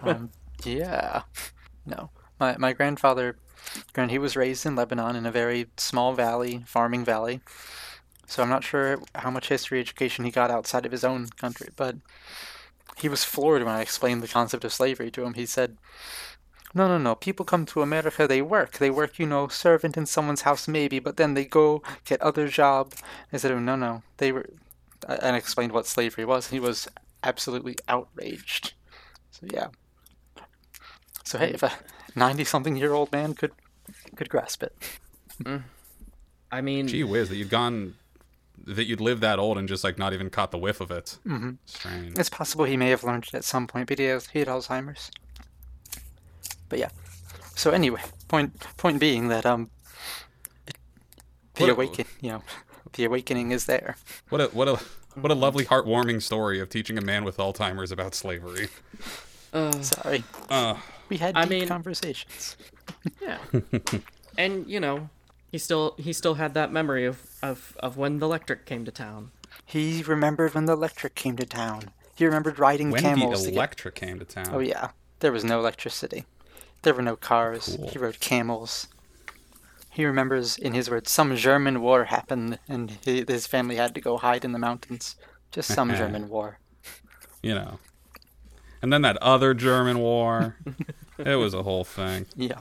um, 0.02 0.30
Yeah. 0.64 1.22
No. 1.84 2.10
My 2.40 2.56
my 2.58 2.72
grandfather, 2.72 3.36
grand 3.92 4.10
he 4.10 4.18
was 4.18 4.34
raised 4.36 4.66
in 4.66 4.74
Lebanon 4.74 5.14
in 5.14 5.24
a 5.24 5.30
very 5.30 5.68
small 5.76 6.14
valley, 6.14 6.64
farming 6.66 7.04
valley. 7.04 7.40
So 8.26 8.42
I'm 8.42 8.48
not 8.48 8.64
sure 8.64 8.98
how 9.14 9.30
much 9.30 9.48
history 9.48 9.78
education 9.78 10.24
he 10.24 10.32
got 10.32 10.50
outside 10.50 10.84
of 10.84 10.90
his 10.90 11.04
own 11.04 11.28
country, 11.28 11.68
but 11.76 11.94
he 12.96 13.08
was 13.08 13.24
floored 13.24 13.62
when 13.62 13.74
I 13.74 13.82
explained 13.82 14.22
the 14.22 14.28
concept 14.28 14.64
of 14.64 14.72
slavery 14.72 15.10
to 15.10 15.24
him. 15.24 15.34
He 15.34 15.46
said, 15.46 15.76
"No, 16.74 16.88
no, 16.88 16.98
no. 16.98 17.14
People 17.14 17.44
come 17.44 17.66
to 17.66 17.82
America. 17.82 18.26
They 18.26 18.42
work. 18.42 18.78
They 18.78 18.90
work, 18.90 19.18
you 19.18 19.26
know, 19.26 19.48
servant 19.48 19.96
in 19.96 20.06
someone's 20.06 20.42
house, 20.42 20.66
maybe, 20.66 20.98
but 20.98 21.16
then 21.16 21.34
they 21.34 21.44
go 21.44 21.82
get 22.04 22.20
other 22.22 22.48
job." 22.48 22.94
I 23.32 23.36
said, 23.36 23.52
oh, 23.52 23.58
"No, 23.58 23.76
no. 23.76 24.02
They 24.16 24.32
were," 24.32 24.46
and 25.08 25.34
I 25.34 25.38
explained 25.38 25.72
what 25.72 25.86
slavery 25.86 26.24
was. 26.24 26.48
He 26.48 26.60
was 26.60 26.88
absolutely 27.22 27.76
outraged. 27.88 28.74
So 29.30 29.46
yeah. 29.52 29.68
So 31.24 31.38
hey, 31.38 31.50
if 31.50 31.62
a 31.62 31.72
ninety-something-year-old 32.14 33.12
man 33.12 33.34
could 33.34 33.52
could 34.16 34.28
grasp 34.28 34.62
it, 34.62 34.74
mm. 35.42 35.62
I 36.50 36.60
mean, 36.60 36.88
Gee 36.88 37.04
whiz, 37.04 37.28
that 37.28 37.36
you've 37.36 37.50
gone, 37.50 37.96
that 38.66 38.84
you'd 38.86 39.00
live 39.00 39.20
that 39.20 39.38
old 39.38 39.56
and 39.58 39.68
just 39.68 39.84
like 39.84 39.96
not 39.98 40.12
even 40.12 40.28
caught 40.30 40.50
the 40.50 40.58
whiff 40.58 40.80
of 40.80 40.90
it. 40.90 41.18
Mm-hmm. 41.26 41.50
Strange. 41.66 42.18
it's 42.18 42.28
possible 42.30 42.64
he 42.64 42.76
may 42.76 42.90
have 42.90 43.04
learned 43.04 43.24
it 43.28 43.34
at 43.34 43.44
some 43.44 43.66
point, 43.66 43.88
but 43.88 43.98
he 43.98 44.04
has 44.06 44.26
he 44.28 44.40
had 44.40 44.48
Alzheimer's. 44.48 45.10
But 46.68 46.78
yeah. 46.80 46.88
So 47.54 47.70
anyway, 47.70 48.02
point 48.28 48.58
point 48.76 48.98
being 49.00 49.28
that 49.28 49.46
um, 49.46 49.70
the 51.54 51.62
What- 51.64 51.70
awaken, 51.70 52.04
you 52.20 52.30
know, 52.32 52.42
the 52.94 53.04
awakening 53.04 53.52
is 53.52 53.66
there. 53.66 53.96
What 54.30 54.40
a 54.40 54.46
what 54.48 54.68
a 54.68 54.78
what 55.14 55.30
a 55.32 55.34
lovely, 55.34 55.64
heartwarming 55.64 56.20
story 56.20 56.60
of 56.60 56.68
teaching 56.68 56.98
a 56.98 57.00
man 57.00 57.24
with 57.24 57.38
Alzheimer's 57.38 57.90
about 57.92 58.14
slavery. 58.14 58.68
Sorry, 59.80 60.22
Uh, 60.50 60.76
we 61.08 61.16
had 61.16 61.34
I 61.34 61.42
deep 61.42 61.50
mean- 61.50 61.68
conversations. 61.68 62.56
yeah. 63.22 63.38
and 64.36 64.66
you 64.68 64.80
know, 64.80 65.08
he 65.50 65.58
still 65.58 65.94
he 65.98 66.12
still 66.12 66.34
had 66.34 66.54
that 66.54 66.72
memory 66.72 67.04
of 67.04 67.18
of 67.42 67.76
of 67.80 67.96
when 67.96 68.18
the 68.18 68.26
electric 68.26 68.66
came 68.66 68.84
to 68.84 68.92
town. 68.92 69.30
He 69.64 70.02
remembered 70.02 70.54
when 70.54 70.66
the 70.66 70.72
electric 70.74 71.14
came 71.14 71.36
to 71.36 71.46
town. 71.46 71.90
He 72.14 72.24
remembered 72.26 72.58
riding 72.58 72.90
when 72.90 73.02
camels. 73.02 73.40
the 73.40 73.46
to 73.46 73.50
get- 73.52 73.56
electric 73.56 73.94
came 73.94 74.18
to 74.18 74.24
town. 74.24 74.48
Oh 74.52 74.58
yeah, 74.58 74.90
there 75.20 75.32
was 75.32 75.44
no 75.44 75.58
electricity. 75.58 76.24
There 76.82 76.94
were 76.94 77.02
no 77.02 77.16
cars. 77.16 77.76
Cool. 77.76 77.88
He 77.88 77.98
rode 77.98 78.20
camels. 78.20 78.88
He 79.90 80.04
remembers, 80.04 80.58
in 80.58 80.74
his 80.74 80.90
words, 80.90 81.10
some 81.10 81.34
German 81.36 81.80
war 81.80 82.04
happened, 82.04 82.58
and 82.68 82.90
he, 83.02 83.24
his 83.26 83.46
family 83.46 83.76
had 83.76 83.94
to 83.94 84.00
go 84.00 84.18
hide 84.18 84.44
in 84.44 84.52
the 84.52 84.58
mountains. 84.58 85.16
Just 85.50 85.72
some 85.72 85.88
German 86.00 86.28
war. 86.28 86.58
You 87.42 87.54
know. 87.54 87.78
And 88.82 88.92
then 88.92 89.00
that 89.02 89.16
other 89.18 89.54
German 89.54 89.98
war. 90.00 90.56
it 91.18 91.36
was 91.36 91.54
a 91.54 91.62
whole 91.62 91.82
thing. 91.84 92.26
Yeah. 92.36 92.58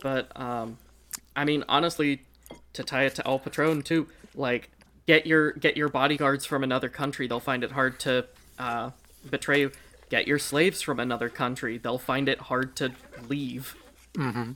But 0.00 0.30
um, 0.40 0.78
I 1.40 1.44
mean, 1.44 1.64
honestly, 1.70 2.20
to 2.74 2.84
tie 2.84 3.04
it 3.04 3.14
to 3.14 3.26
El 3.26 3.38
Patron 3.38 3.80
too, 3.80 4.08
like 4.34 4.70
get 5.06 5.26
your 5.26 5.52
get 5.52 5.74
your 5.74 5.88
bodyguards 5.88 6.44
from 6.44 6.62
another 6.62 6.90
country. 6.90 7.26
They'll 7.26 7.40
find 7.40 7.64
it 7.64 7.72
hard 7.72 7.98
to 8.00 8.26
uh, 8.58 8.90
betray 9.30 9.60
you. 9.60 9.72
Get 10.10 10.28
your 10.28 10.38
slaves 10.38 10.82
from 10.82 11.00
another 11.00 11.30
country. 11.30 11.78
They'll 11.78 11.96
find 11.96 12.28
it 12.28 12.40
hard 12.40 12.76
to 12.76 12.92
leave. 13.26 13.74
Mm-hmm. 14.14 14.52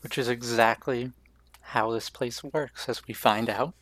Which 0.00 0.16
is 0.16 0.28
exactly 0.28 1.12
how 1.60 1.90
this 1.90 2.08
place 2.08 2.42
works, 2.42 2.88
as 2.88 3.06
we 3.06 3.12
find 3.12 3.50
out. 3.50 3.74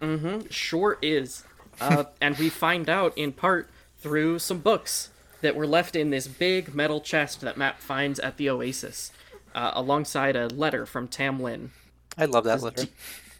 Mm-hmm. 0.00 0.48
Sure 0.48 0.96
is. 1.02 1.42
Uh, 1.80 2.04
and 2.20 2.36
we 2.38 2.50
find 2.50 2.88
out 2.88 3.18
in 3.18 3.32
part 3.32 3.68
through 3.98 4.38
some 4.38 4.60
books 4.60 5.10
that 5.40 5.56
were 5.56 5.66
left 5.66 5.96
in 5.96 6.10
this 6.10 6.28
big 6.28 6.72
metal 6.72 7.00
chest 7.00 7.40
that 7.40 7.56
Matt 7.56 7.80
finds 7.80 8.20
at 8.20 8.36
the 8.36 8.48
Oasis, 8.48 9.10
uh, 9.56 9.72
alongside 9.74 10.36
a 10.36 10.46
letter 10.48 10.86
from 10.86 11.08
Tam 11.08 11.42
Lin. 11.42 11.72
I 12.20 12.26
love 12.26 12.44
that 12.44 12.62
letter. 12.62 12.84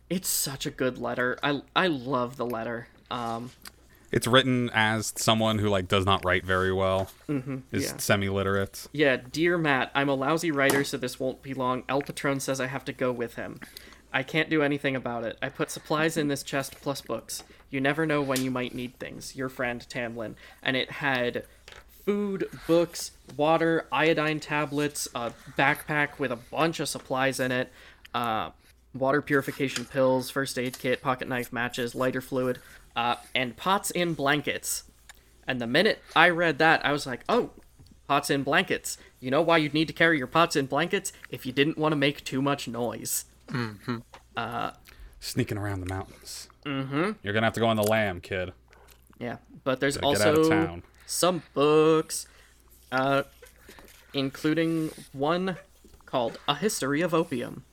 It's 0.09 0.29
such 0.29 0.67
a 0.67 0.71
good 0.71 0.99
letter. 0.99 1.39
I 1.43 1.63
I 1.77 1.87
love 1.87 2.37
the 2.37 2.47
letter. 2.47 2.89
Um, 3.11 3.51
It's 4.11 4.27
written 4.27 4.71
as 4.75 5.13
someone 5.17 5.59
who 5.59 5.69
like 5.69 5.87
does 5.87 6.05
not 6.05 6.25
write 6.25 6.45
very 6.45 6.73
well. 6.73 7.11
Mm-hmm. 7.29 7.59
Is 7.71 7.85
yeah. 7.85 7.97
semi-literate. 7.99 8.89
yeah, 8.93 9.17
dear 9.17 9.57
Matt, 9.59 9.91
I'm 9.95 10.09
a 10.09 10.15
lousy 10.15 10.51
writer, 10.51 10.83
so 10.83 10.97
this 10.97 11.21
won't 11.21 11.43
be 11.43 11.55
long. 11.55 11.85
El 11.89 12.03
Patron 12.03 12.41
says 12.41 12.61
I 12.61 12.67
have 12.67 12.85
to 12.87 12.93
go 12.93 13.13
with 13.13 13.35
him. 13.37 13.61
I 14.13 14.25
can't 14.25 14.51
do 14.51 14.63
anything 14.63 14.97
about 14.97 15.23
it. 15.23 15.39
I 15.41 15.49
put 15.49 15.71
supplies 15.71 16.17
in 16.17 16.27
this 16.27 16.43
chest 16.43 16.75
plus 16.83 17.01
books. 17.01 17.45
You 17.71 17.81
never 17.81 18.05
know 18.05 18.21
when 18.21 18.43
you 18.43 18.51
might 18.51 18.75
need 18.75 18.99
things. 18.99 19.37
Your 19.37 19.49
friend 19.49 19.89
Tam 19.89 20.17
Lin, 20.17 20.35
and 20.61 20.77
it 20.77 20.91
had 20.91 21.45
food, 22.05 22.49
books, 22.67 23.13
water, 23.37 23.87
iodine 23.93 24.41
tablets, 24.41 25.07
a 25.15 25.31
backpack 25.57 26.19
with 26.19 26.33
a 26.33 26.37
bunch 26.37 26.81
of 26.81 26.89
supplies 26.89 27.39
in 27.39 27.53
it, 27.53 27.71
uh, 28.13 28.51
water 28.95 29.23
purification 29.23 29.85
pills, 29.85 30.31
first 30.31 30.59
aid 30.59 30.79
kit, 30.79 31.03
pocket 31.03 31.29
knife, 31.29 31.53
matches, 31.53 31.95
lighter 31.95 32.21
fluid, 32.21 32.59
uh, 32.97 33.17
and 33.35 33.57
pots 33.57 33.91
in 33.91 34.15
blankets. 34.15 34.85
And 35.47 35.61
the 35.61 35.67
minute 35.67 36.03
I 36.15 36.29
read 36.31 36.59
that, 36.59 36.85
I 36.85 36.93
was 36.93 37.07
like, 37.07 37.21
oh, 37.29 37.51
pots 38.09 38.31
in 38.31 38.43
blankets. 38.43 38.99
You 39.21 39.31
know 39.31 39.43
why 39.43 39.59
you'd 39.59 39.75
need 39.75 39.89
to 39.89 39.95
carry 39.95 40.19
your 40.19 40.27
pots 40.27 40.57
in 40.57 40.67
blankets? 40.67 41.13
If 41.29 41.47
you 41.47 41.53
didn't 41.53 41.79
want 41.79 41.93
to 41.93 41.97
make 41.97 42.25
too 42.25 42.43
much 42.43 42.67
noise. 42.69 43.25
Sneaking 45.21 45.59
around 45.59 45.81
the 45.81 45.87
mountains. 45.87 46.49
Mm-hmm. 46.65 47.13
You're 47.23 47.35
gonna 47.35 47.47
have 47.47 47.53
to 47.55 47.61
go 47.61 47.67
on 47.67 47.77
the 47.77 47.83
lam, 47.83 48.21
kid. 48.21 48.53
Yeah, 49.19 49.37
but 49.65 49.81
there's 49.81 49.97
Gotta 49.97 50.17
get 50.19 50.27
out 50.27 50.33
of 50.35 50.39
also 50.39 50.83
some 51.07 51.43
books, 51.53 52.27
uh, 52.91 53.25
including 54.15 54.91
one 55.13 55.57
called 56.07 56.39
A 56.49 56.55
History 56.55 57.01
of 57.03 57.13
Opium, 57.13 57.65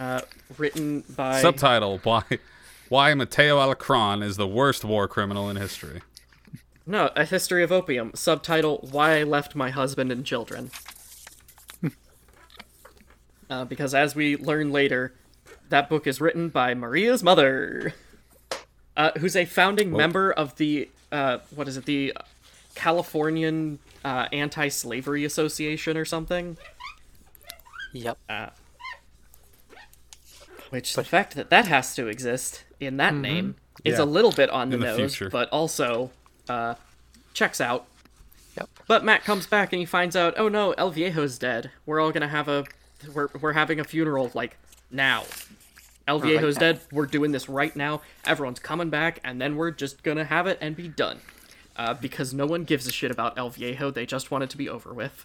uh, 0.00 0.22
written 0.58 1.04
by 1.14 1.40
Subtitle: 1.42 2.00
Why 2.02 2.24
Why 2.88 3.14
Matteo 3.14 3.58
Alacrán 3.58 4.24
is 4.24 4.36
the 4.36 4.48
worst 4.48 4.84
war 4.84 5.06
criminal 5.06 5.48
in 5.48 5.56
history. 5.56 6.00
no 6.86 7.10
A 7.14 7.24
History 7.24 7.62
of 7.62 7.70
Opium. 7.70 8.12
Subtitle: 8.14 8.88
Why 8.90 9.20
I 9.20 9.22
Left 9.22 9.54
My 9.54 9.70
Husband 9.70 10.10
and 10.10 10.24
Children. 10.24 10.70
uh, 13.50 13.66
because 13.66 13.94
as 13.94 14.16
we 14.16 14.36
learn 14.36 14.72
later, 14.72 15.14
that 15.68 15.88
book 15.88 16.06
is 16.06 16.20
written 16.20 16.48
by 16.48 16.74
Maria's 16.74 17.22
mother, 17.22 17.94
uh, 18.96 19.10
who's 19.18 19.36
a 19.36 19.44
founding 19.44 19.92
member 19.92 20.32
of 20.32 20.56
the 20.56 20.88
uh, 21.12 21.38
what 21.54 21.68
is 21.68 21.76
it 21.76 21.84
the 21.84 22.14
Californian 22.74 23.78
uh, 24.04 24.26
Anti-Slavery 24.32 25.24
Association 25.24 25.96
or 25.96 26.06
something. 26.06 26.56
Yep. 27.92 28.18
Which 30.70 30.94
the 30.94 31.04
fact 31.04 31.34
that 31.34 31.50
that 31.50 31.66
has 31.66 31.94
to 31.96 32.06
exist 32.08 32.64
in 32.80 32.96
that 32.96 33.14
name 33.14 33.56
is 33.84 33.98
Yeah. 33.98 34.04
a 34.04 34.06
little 34.06 34.32
bit 34.32 34.50
on 34.50 34.70
the, 34.70 34.76
the 34.78 34.84
nose, 34.86 34.96
future. 34.96 35.28
but 35.30 35.48
also 35.50 36.10
uh, 36.48 36.74
checks 37.34 37.60
out. 37.60 37.86
Yep. 38.56 38.68
But 38.86 39.04
Matt 39.04 39.24
comes 39.24 39.46
back 39.46 39.72
and 39.72 39.80
he 39.80 39.86
finds 39.86 40.16
out, 40.16 40.34
oh 40.36 40.48
no, 40.48 40.72
El 40.72 40.90
Viejo's 40.90 41.38
dead. 41.38 41.70
We're 41.86 42.00
all 42.00 42.10
gonna 42.12 42.28
have 42.28 42.48
a, 42.48 42.64
we're 43.14 43.28
we're 43.40 43.52
having 43.52 43.78
a 43.80 43.84
funeral 43.84 44.30
like 44.34 44.56
now. 44.90 45.24
El 46.08 46.18
Viejo's 46.18 46.56
now. 46.56 46.60
dead. 46.60 46.80
We're 46.90 47.06
doing 47.06 47.30
this 47.32 47.48
right 47.48 47.74
now. 47.76 48.02
Everyone's 48.24 48.58
coming 48.58 48.90
back, 48.90 49.20
and 49.22 49.40
then 49.40 49.56
we're 49.56 49.70
just 49.70 50.02
gonna 50.02 50.24
have 50.24 50.46
it 50.48 50.58
and 50.60 50.74
be 50.74 50.88
done. 50.88 51.20
Uh, 51.76 51.94
because 51.94 52.34
no 52.34 52.44
one 52.46 52.64
gives 52.64 52.86
a 52.86 52.92
shit 52.92 53.10
about 53.10 53.38
El 53.38 53.48
Viejo. 53.50 53.90
They 53.90 54.04
just 54.04 54.30
want 54.30 54.44
it 54.44 54.50
to 54.50 54.56
be 54.56 54.68
over 54.68 54.92
with. 54.92 55.24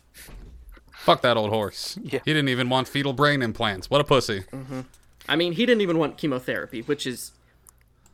Fuck 0.93 1.21
that 1.23 1.35
old 1.35 1.49
horse. 1.49 1.97
Yeah. 2.01 2.19
He 2.23 2.31
didn't 2.33 2.49
even 2.49 2.69
want 2.69 2.87
fetal 2.87 3.11
brain 3.13 3.41
implants. 3.41 3.89
What 3.89 3.99
a 3.99 4.03
pussy. 4.05 4.43
I 5.27 5.35
mean, 5.35 5.53
he 5.53 5.65
didn't 5.65 5.81
even 5.81 5.97
want 5.97 6.17
chemotherapy, 6.17 6.81
which 6.81 7.05
is 7.07 7.31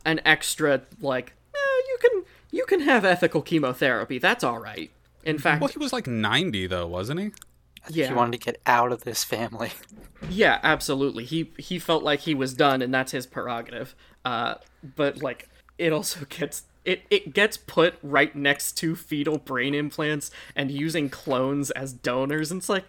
an 0.05 0.19
extra 0.25 0.81
like 1.01 1.33
eh, 1.53 1.81
you 1.89 1.97
can 2.01 2.23
you 2.51 2.65
can 2.65 2.81
have 2.81 3.05
ethical 3.05 3.41
chemotherapy. 3.41 4.17
That's 4.17 4.43
all 4.43 4.59
right. 4.59 4.91
In 5.23 5.37
fact, 5.37 5.61
Well, 5.61 5.69
he 5.69 5.77
was 5.79 5.93
like 5.93 6.07
90 6.07 6.67
though, 6.67 6.87
wasn't 6.87 7.19
he? 7.19 7.31
yeah, 7.89 8.07
He 8.07 8.13
wanted 8.13 8.39
to 8.39 8.45
get 8.45 8.61
out 8.65 8.91
of 8.91 9.03
this 9.03 9.23
family. 9.23 9.71
yeah, 10.29 10.59
absolutely. 10.63 11.25
He 11.25 11.51
he 11.57 11.79
felt 11.79 12.03
like 12.03 12.21
he 12.21 12.33
was 12.35 12.53
done, 12.53 12.81
and 12.81 12.93
that's 12.93 13.11
his 13.11 13.25
prerogative. 13.27 13.95
Uh, 14.25 14.55
but 14.95 15.21
like 15.21 15.49
it 15.77 15.91
also 15.93 16.25
gets. 16.29 16.63
It, 16.83 17.03
it 17.11 17.35
gets 17.35 17.57
put 17.57 17.93
right 18.01 18.35
next 18.35 18.71
to 18.79 18.95
fetal 18.95 19.37
brain 19.37 19.75
implants 19.75 20.31
and 20.55 20.71
using 20.71 21.09
clones 21.11 21.69
as 21.69 21.93
donors, 21.93 22.49
and 22.49 22.59
it's 22.59 22.69
like, 22.69 22.85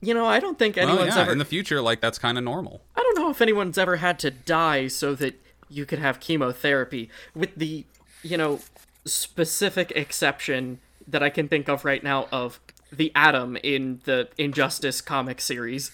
you 0.00 0.14
know, 0.14 0.26
I 0.26 0.40
don't 0.40 0.58
think 0.58 0.76
Well, 0.76 0.88
anyone's 0.88 1.16
yeah, 1.16 1.22
ever 1.22 1.32
in 1.32 1.38
the 1.38 1.44
future, 1.44 1.80
like 1.80 2.00
that's 2.00 2.18
kind 2.18 2.38
of 2.38 2.44
normal. 2.44 2.82
I 2.96 3.02
don't 3.02 3.18
know 3.18 3.30
if 3.30 3.40
anyone's 3.40 3.78
ever 3.78 3.96
had 3.96 4.18
to 4.20 4.30
die 4.30 4.88
so 4.88 5.14
that 5.16 5.40
you 5.68 5.86
could 5.86 5.98
have 5.98 6.20
chemotherapy 6.20 7.10
with 7.34 7.54
the, 7.54 7.84
you 8.22 8.36
know, 8.36 8.60
specific 9.04 9.92
exception 9.92 10.80
that 11.06 11.22
I 11.22 11.30
can 11.30 11.48
think 11.48 11.68
of 11.68 11.84
right 11.84 12.02
now 12.02 12.28
of 12.32 12.60
the 12.92 13.12
Atom 13.14 13.56
in 13.62 14.00
the 14.04 14.28
Injustice 14.36 15.00
comic 15.00 15.40
series 15.40 15.90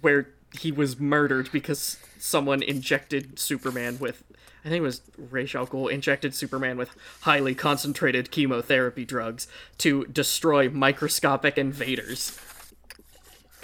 where 0.00 0.28
he 0.60 0.72
was 0.72 0.98
murdered 0.98 1.50
because 1.52 1.98
someone 2.18 2.62
injected 2.62 3.38
Superman 3.38 3.98
with 3.98 4.24
I 4.64 4.70
think 4.70 4.78
it 4.78 4.82
was 4.82 5.02
Ra's 5.18 5.54
al 5.54 5.66
Ghul 5.66 5.90
injected 5.90 6.34
Superman 6.34 6.78
with 6.78 6.90
highly 7.20 7.54
concentrated 7.54 8.30
chemotherapy 8.30 9.04
drugs 9.04 9.46
to 9.78 10.06
destroy 10.06 10.70
microscopic 10.70 11.58
invaders. 11.58 12.38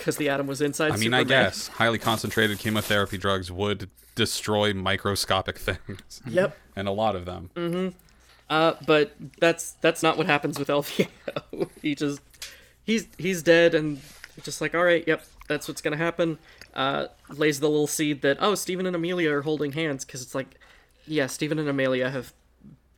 Because 0.01 0.17
the 0.17 0.29
atom 0.29 0.47
was 0.47 0.61
inside 0.61 0.89
I 0.93 0.97
mean, 0.97 1.13
Superman. 1.13 1.21
I 1.21 1.25
guess 1.25 1.69
highly 1.69 1.99
concentrated 1.99 2.59
chemotherapy 2.59 3.19
drugs 3.19 3.53
would 3.53 3.89
destroy 4.15 4.73
microscopic 4.75 5.59
things, 5.59 6.23
Yep. 6.27 6.57
and 6.77 6.89
a 6.89 6.91
lot 6.93 7.17
of 7.17 7.25
them. 7.27 7.51
Mm-hmm. 7.55 7.97
Uh, 8.49 8.75
but 8.87 9.13
that's 9.39 9.73
that's 9.81 10.03
not 10.03 10.17
what 10.19 10.27
happens 10.27 10.59
with 10.59 10.69
El 10.69 10.83
Viejo. 10.83 11.11
he 11.83 11.95
just 11.95 12.21
he's 12.83 13.07
he's 13.19 13.43
dead, 13.43 13.75
and 13.75 14.01
just 14.43 14.61
like, 14.61 14.75
all 14.75 14.83
right, 14.83 15.05
yep, 15.07 15.25
that's 15.49 15.69
what's 15.69 15.81
gonna 15.81 15.97
happen. 15.97 16.39
Uh, 16.75 17.07
lays 17.29 17.61
the 17.61 17.69
little 17.69 17.87
seed 17.87 18.23
that 18.23 18.39
oh, 18.41 18.55
Stephen 18.55 18.87
and 18.87 18.97
Emilia 18.97 19.31
are 19.33 19.43
holding 19.43 19.73
hands 19.73 20.05
because 20.05 20.23
it's 20.23 20.35
like, 20.35 20.59
yeah, 21.07 21.27
Stephen 21.27 21.59
and 21.59 21.69
Emilia 21.69 22.11
have 22.11 22.33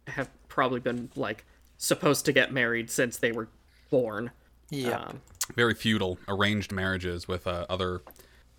have 0.09 0.30
probably 0.49 0.80
been 0.80 1.11
like 1.16 1.44
supposed 1.76 2.25
to 2.26 2.32
get 2.32 2.52
married 2.52 2.90
since 2.90 3.16
they 3.18 3.32
were 3.32 3.49
born. 3.90 4.30
Yeah. 4.73 4.99
Um, 4.99 5.21
Very 5.55 5.75
feudal, 5.75 6.19
arranged 6.29 6.73
marriages 6.73 7.29
with 7.29 7.47
uh, 7.47 7.67
other 7.69 8.00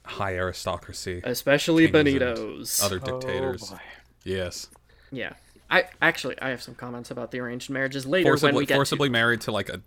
high 0.06 0.36
aristocracy, 0.36 1.22
especially 1.24 1.88
Benito's. 1.88 2.82
other 2.84 3.00
dictators. 3.00 3.64
Oh, 3.72 3.76
boy. 3.76 3.82
yes, 4.24 4.68
Yeah. 5.12 5.34
I 5.72 5.86
actually 6.04 6.40
I 6.40 6.50
have 6.50 6.62
some 6.62 6.76
comments 6.76 7.10
about 7.10 7.32
the 7.32 7.40
arranged 7.40 7.68
marriages 7.72 8.06
later 8.06 8.36
when 8.38 8.54
we 8.54 8.66
get 8.68 8.76
forcibly 8.76 9.08
to, 9.08 9.12
married 9.12 9.42
to 9.42 9.52
like 9.52 9.70
a 9.70 9.82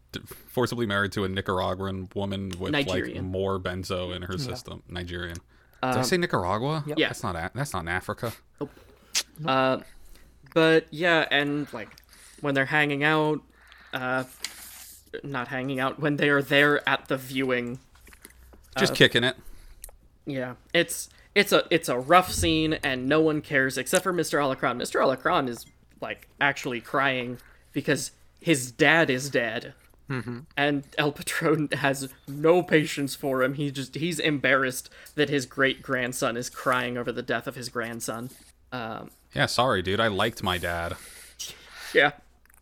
forcibly 0.49 0.85
married 0.85 1.12
to 1.12 1.23
a 1.23 1.28
Nicaraguan 1.28 2.09
woman 2.12 2.50
with 2.59 2.73
like 2.73 3.23
more 3.23 3.61
benzo 3.61 4.12
in 4.16 4.23
her 4.23 4.37
system. 4.37 4.83
Nigerian. 4.88 5.37
Did 5.83 5.97
I 5.99 6.02
say 6.02 6.16
Nicaragua? 6.16 6.83
Yeah. 6.88 7.06
that's 7.09 7.23
not 7.23 7.37
a- 7.37 7.52
that's 7.54 7.73
not 7.73 7.83
in 7.83 7.88
Africa. 7.88 8.33
Uh, 9.47 9.78
but 10.54 10.87
yeah, 10.90 11.26
and 11.30 11.73
like 11.73 11.90
when 12.40 12.54
they're 12.54 12.64
hanging 12.64 13.04
out, 13.04 13.40
uh, 13.92 14.25
not 15.23 15.49
hanging 15.49 15.80
out 15.80 16.00
when 16.00 16.16
they 16.16 16.28
are 16.28 16.42
there 16.42 16.87
at 16.88 17.08
the 17.08 17.16
viewing. 17.16 17.78
Just 18.78 18.94
kicking 18.94 19.25
it. 19.25 19.37
Yeah, 20.26 20.54
it's 20.75 21.08
it's 21.35 21.52
a 21.52 21.64
it's 21.70 21.88
a 21.88 21.99
rough 21.99 22.32
scene, 22.32 22.75
and 22.82 23.08
no 23.08 23.20
one 23.20 23.40
cares 23.40 23.78
except 23.78 24.02
for 24.04 24.12
Mr. 24.12 24.38
Alacrán. 24.38 24.76
Mr. 24.76 25.00
Alacrán 25.00 25.49
is 25.49 25.64
like 26.00 26.28
actually 26.40 26.80
crying 26.80 27.38
because 27.73 28.11
his 28.40 28.70
dad 28.70 29.11
is 29.11 29.30
dead. 29.30 29.75
And 30.56 30.85
El 30.99 31.11
Patron 31.11 31.68
has 31.73 32.08
no 32.28 32.62
patience 32.62 33.16
for 33.16 33.42
him. 33.42 33.54
He 33.54 33.73
just 33.73 33.96
he's 33.96 34.20
embarrassed 34.20 34.88
that 35.16 35.28
his 35.28 35.46
great 35.46 35.82
grandson 35.82 36.37
is 36.37 36.49
crying 36.49 36.96
over 36.96 37.11
the 37.11 37.23
death 37.23 37.49
of 37.49 37.56
his 37.56 37.68
grandson. 37.68 38.30
Um, 38.70 39.11
Yeah, 39.35 39.46
sorry, 39.46 39.82
dude. 39.82 39.99
I 39.99 40.06
liked 40.08 40.42
my 40.44 40.58
dad. 40.58 40.96
Yeah. 41.94 42.12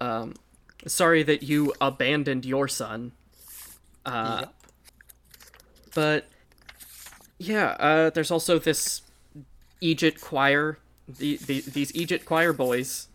Um, 0.00 0.34
sorry 0.86 1.22
that 1.22 1.42
you 1.42 1.72
abandoned 1.80 2.44
your 2.44 2.68
son. 2.68 3.12
Uh, 4.04 4.46
But 5.94 6.26
yeah, 7.38 7.76
uh, 7.78 8.10
there's 8.10 8.30
also 8.30 8.58
this 8.58 9.02
eejit 9.82 10.20
choir, 10.20 10.78
the, 11.06 11.36
the 11.36 11.60
these 11.60 11.92
eejit 11.92 12.24
choir 12.24 12.52
boys 12.52 13.08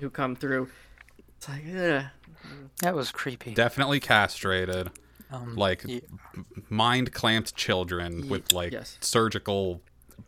who 0.00 0.10
come 0.10 0.36
through. 0.36 0.68
It's 1.36 1.48
like, 1.48 1.64
ugh. 1.74 2.04
That 2.82 2.94
was 2.94 3.10
creepy. 3.10 3.54
Definitely 3.54 4.00
castrated. 4.00 4.90
like 5.54 5.84
yeah. 5.86 6.00
mind 6.68 7.12
clamped 7.12 7.56
children 7.56 8.28
with 8.28 8.52
like 8.52 8.72
yes. 8.72 8.98
surgical 9.00 9.80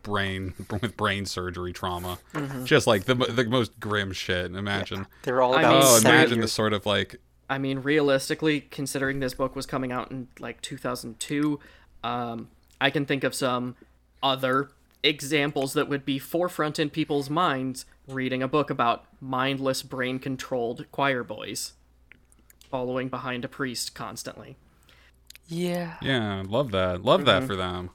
brain 0.03 0.53
with 0.81 0.95
brain 0.97 1.25
surgery 1.25 1.73
trauma. 1.73 2.19
Mm-hmm. 2.33 2.65
Just 2.65 2.87
like 2.87 3.05
the 3.05 3.15
the 3.15 3.45
most 3.45 3.79
grim 3.79 4.11
shit. 4.13 4.53
Imagine. 4.55 5.07
they're 5.23 5.41
all 5.41 5.53
I 5.55 5.59
about 5.61 5.73
mean, 5.73 5.83
Oh, 5.83 5.97
seven 5.99 6.11
imagine 6.19 6.41
the 6.41 6.47
sort 6.47 6.73
of 6.73 6.85
like 6.85 7.17
I 7.49 7.57
mean, 7.57 7.79
realistically, 7.79 8.61
considering 8.61 9.19
this 9.21 9.33
book 9.33 9.55
was 9.55 9.65
coming 9.65 9.91
out 9.91 10.11
in 10.11 10.27
like 10.39 10.61
2002, 10.61 11.59
um, 12.03 12.49
I 12.79 12.91
can 12.91 13.05
think 13.07 13.23
of 13.23 13.33
some 13.33 13.75
other 14.21 14.69
examples 15.01 15.73
that 15.73 15.89
would 15.89 16.05
be 16.05 16.19
forefront 16.19 16.77
in 16.77 16.89
people's 16.91 17.27
minds 17.29 17.85
reading 18.07 18.43
a 18.43 18.47
book 18.47 18.69
about 18.69 19.05
mindless, 19.19 19.81
brain 19.81 20.19
controlled 20.19 20.85
choir 20.91 21.23
boys 21.23 21.73
following 22.69 23.07
behind 23.09 23.43
a 23.43 23.47
priest 23.47 23.95
constantly. 23.95 24.55
Yeah. 25.47 25.95
yeah, 26.03 26.43
love 26.45 26.69
that. 26.71 27.03
Love 27.03 27.21
Mm-hmm. 27.21 27.25
that 27.25 27.43
for 27.45 27.55
them. 27.55 27.89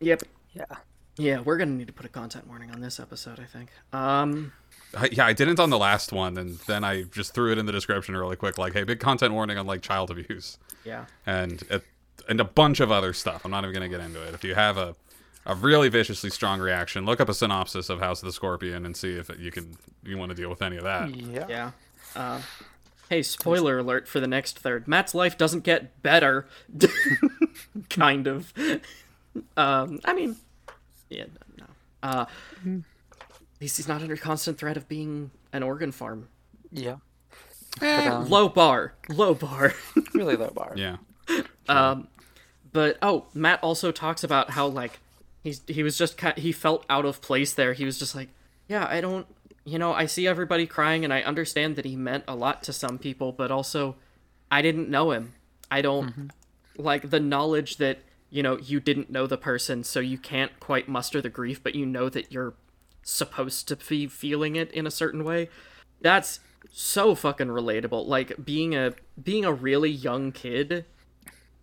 Yep. 0.00 0.22
Yeah. 0.52 0.64
Yeah, 1.16 1.40
we're 1.40 1.58
gonna 1.58 1.72
need 1.72 1.88
to 1.88 1.92
put 1.92 2.06
a 2.06 2.08
content 2.08 2.46
warning 2.46 2.70
on 2.70 2.80
this 2.80 2.98
episode, 2.98 3.38
I 3.38 3.44
think. 3.44 3.70
Um, 3.92 4.52
I, 4.96 5.08
yeah, 5.12 5.26
I 5.26 5.32
didn't 5.32 5.60
on 5.60 5.70
the 5.70 5.78
last 5.78 6.12
one, 6.12 6.38
and 6.38 6.58
then 6.60 6.84
I 6.84 7.02
just 7.02 7.34
threw 7.34 7.52
it 7.52 7.58
in 7.58 7.66
the 7.66 7.72
description 7.72 8.16
really 8.16 8.36
quick, 8.36 8.58
like, 8.58 8.72
"Hey, 8.72 8.84
big 8.84 9.00
content 9.00 9.34
warning 9.34 9.58
on 9.58 9.66
like 9.66 9.82
child 9.82 10.10
abuse." 10.10 10.58
yeah. 10.84 11.04
and 11.26 11.62
it, 11.70 11.84
and 12.28 12.40
a 12.40 12.44
bunch 12.44 12.80
of 12.80 12.90
other 12.90 13.12
stuff. 13.12 13.44
I'm 13.44 13.50
not 13.50 13.64
even 13.64 13.74
gonna 13.74 13.88
get 13.88 14.00
into 14.00 14.22
it. 14.22 14.34
If 14.34 14.44
you 14.44 14.54
have 14.54 14.76
a 14.78 14.94
a 15.44 15.54
really 15.54 15.88
viciously 15.88 16.30
strong 16.30 16.60
reaction, 16.60 17.04
look 17.04 17.20
up 17.20 17.28
a 17.28 17.34
synopsis 17.34 17.90
of 17.90 17.98
House 18.00 18.22
of 18.22 18.26
the 18.26 18.32
Scorpion 18.32 18.86
and 18.86 18.96
see 18.96 19.14
if 19.14 19.30
you 19.38 19.50
can 19.50 19.76
you 20.04 20.16
want 20.16 20.30
to 20.30 20.36
deal 20.36 20.48
with 20.48 20.62
any 20.62 20.76
of 20.76 20.84
that. 20.84 21.14
Yeah. 21.14 21.46
Yeah. 21.48 21.70
Uh, 22.14 22.40
hey, 23.08 23.22
spoiler 23.22 23.78
alert 23.78 24.06
for 24.06 24.20
the 24.20 24.26
next 24.26 24.58
third. 24.58 24.86
Matt's 24.86 25.14
life 25.14 25.36
doesn't 25.36 25.64
get 25.64 26.02
better. 26.02 26.46
kind 27.90 28.26
of. 28.26 28.52
Um, 29.56 29.98
I 30.04 30.12
mean, 30.12 30.36
yeah, 31.12 31.24
no. 31.58 31.66
Uh, 32.02 32.26
at 32.66 33.60
least 33.60 33.76
he's 33.76 33.88
not 33.88 34.02
under 34.02 34.16
constant 34.16 34.58
threat 34.58 34.76
of 34.76 34.88
being 34.88 35.30
an 35.52 35.62
organ 35.62 35.92
farm. 35.92 36.28
Yeah. 36.70 36.96
Eh, 37.80 38.08
um, 38.08 38.28
low 38.28 38.48
bar. 38.48 38.94
Low 39.08 39.34
bar. 39.34 39.74
Really 40.14 40.36
low 40.36 40.50
bar. 40.50 40.74
Yeah, 40.76 40.96
Um, 41.68 42.08
but 42.70 42.98
oh, 43.00 43.26
Matt 43.34 43.62
also 43.62 43.90
talks 43.92 44.22
about 44.24 44.50
how 44.50 44.66
like 44.66 44.98
he's 45.42 45.62
he 45.66 45.82
was 45.82 45.96
just 45.96 46.18
ki 46.18 46.32
he 46.36 46.52
felt 46.52 46.84
out 46.90 47.04
of 47.04 47.22
place 47.22 47.54
there. 47.54 47.72
He 47.72 47.84
was 47.84 47.98
just 47.98 48.14
like, 48.14 48.28
yeah, 48.68 48.86
I 48.88 49.00
don't, 49.00 49.26
you 49.64 49.78
know, 49.78 49.92
I 49.92 50.06
see 50.06 50.26
everybody 50.26 50.66
crying, 50.66 51.04
and 51.04 51.12
I 51.12 51.22
understand 51.22 51.76
that 51.76 51.84
he 51.84 51.96
meant 51.96 52.24
a 52.28 52.34
lot 52.34 52.62
to 52.64 52.72
some 52.72 52.98
people, 52.98 53.32
but 53.32 53.50
also, 53.50 53.96
I 54.50 54.60
didn't 54.60 54.90
know 54.90 55.12
him. 55.12 55.32
I 55.70 55.80
don't 55.80 56.30
like 56.76 57.08
the 57.10 57.20
knowledge 57.20 57.76
that 57.78 57.98
you 58.32 58.42
know 58.42 58.58
you 58.58 58.80
didn't 58.80 59.10
know 59.10 59.28
the 59.28 59.36
person, 59.36 59.84
so 59.84 60.00
you 60.00 60.18
can't 60.18 60.58
quite 60.58 60.88
muster 60.88 61.20
the 61.20 61.28
grief, 61.28 61.62
but 61.62 61.76
you 61.76 61.86
know 61.86 62.08
that 62.08 62.32
you're 62.32 62.54
supposed 63.04 63.68
to 63.68 63.76
be 63.76 64.08
feeling 64.08 64.56
it 64.56 64.72
in 64.72 64.86
a 64.86 64.90
certain 64.90 65.22
way. 65.22 65.48
That's 66.00 66.40
so 66.70 67.14
fucking 67.14 67.48
relatable. 67.48 68.06
Like 68.06 68.44
being 68.44 68.74
a 68.74 68.94
being 69.22 69.44
a 69.44 69.52
really 69.52 69.90
young 69.90 70.32
kid 70.32 70.86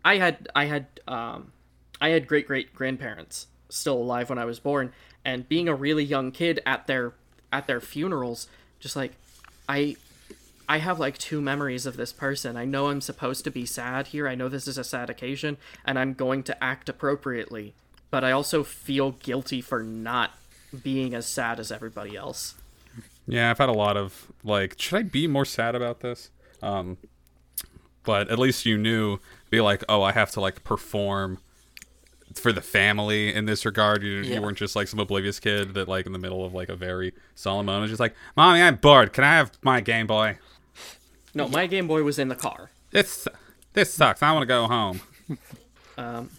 I 0.04 0.18
had 0.18 0.48
I 0.56 0.66
had 0.66 0.88
um 1.08 1.52
I 2.00 2.10
had 2.10 2.28
great 2.28 2.48
great 2.48 2.74
grandparents 2.74 3.48
still 3.70 3.98
alive 3.98 4.30
when 4.30 4.40
I 4.40 4.46
was 4.46 4.60
born 4.60 4.94
and 5.26 5.48
being 5.48 5.68
a 5.68 5.76
really 5.76 6.04
young 6.04 6.32
kid 6.32 6.62
at 6.66 6.88
their 6.88 7.14
at 7.52 7.68
their 7.68 7.82
funerals 7.82 8.48
just 8.80 8.96
like 8.96 9.14
I 9.68 9.98
I 10.70 10.78
have 10.78 11.00
like 11.00 11.18
two 11.18 11.42
memories 11.42 11.86
of 11.88 11.98
this 11.98 12.14
person. 12.14 12.56
I 12.56 12.64
know 12.64 12.88
I'm 12.90 13.02
supposed 13.02 13.44
to 13.46 13.52
be 13.52 13.66
sad 13.66 14.08
here. 14.08 14.28
I 14.28 14.36
know 14.36 14.48
this 14.48 14.68
is 14.68 14.78
a 14.78 14.84
sad 14.84 15.10
occasion 15.10 15.58
and 15.84 15.98
I'm 15.98 16.14
going 16.14 16.44
to 16.44 16.64
act 16.64 16.88
appropriately. 16.88 17.74
But 18.12 18.24
I 18.24 18.32
also 18.32 18.64
feel 18.64 19.12
guilty 19.12 19.62
for 19.62 19.82
not 19.84 20.32
being 20.84 21.14
as 21.16 21.26
sad 21.26 21.60
as 21.60 21.72
everybody 21.72 22.16
else. 22.16 22.54
yeah. 23.28 23.50
I've 23.50 23.58
had 23.58 23.70
a 23.70 23.74
lot 23.74 23.98
of 23.98 24.28
like, 24.44 24.76
should 24.80 24.98
I 24.98 25.02
be 25.04 25.28
more 25.28 25.46
sad 25.46 25.74
about 25.76 26.02
this? 26.02 26.30
Um, 26.62 26.98
but 28.04 28.30
at 28.30 28.38
least 28.40 28.66
you 28.66 28.78
knew, 28.78 29.20
be 29.50 29.62
like, 29.62 29.84
oh, 29.90 30.04
I 30.04 30.12
have 30.12 30.30
to 30.32 30.40
like 30.42 30.64
perform 30.64 31.40
for 32.36 32.52
the 32.52 32.62
family 32.62 33.34
in 33.34 33.46
this 33.46 33.66
regard. 33.66 34.04
You, 34.04 34.18
Yeah. 34.18 34.36
you 34.36 34.42
weren't 34.42 34.58
just 34.58 34.76
like 34.76 34.88
some 34.88 35.00
oblivious 35.00 35.40
kid 35.40 35.74
that 35.74 35.88
like 35.88 36.06
in 36.06 36.12
the 36.14 36.20
middle 36.20 36.46
of 36.46 36.54
like 36.54 36.70
a 36.70 36.76
very 36.76 37.14
solemn 37.34 37.66
moment, 37.66 37.86
is 37.86 37.92
just 37.92 38.00
like, 38.00 38.16
mommy, 38.38 38.62
I'm 38.62 38.76
bored. 38.76 39.14
Can 39.14 39.24
I 39.24 39.32
have 39.38 39.52
my 39.64 39.82
Game 39.82 40.06
Boy? 40.06 40.38
No, 41.34 41.48
my 41.48 41.68
Game 41.68 41.88
Boy 41.88 42.04
was 42.04 42.20
in 42.20 42.28
the 42.28 42.36
car. 42.36 42.72
This 42.92 43.28
this 43.74 43.94
sucks. 43.94 44.24
I 44.24 44.32
want 44.32 44.44
to 44.44 44.48
go 44.48 44.68
home. 44.68 45.02
Um, 45.98 46.30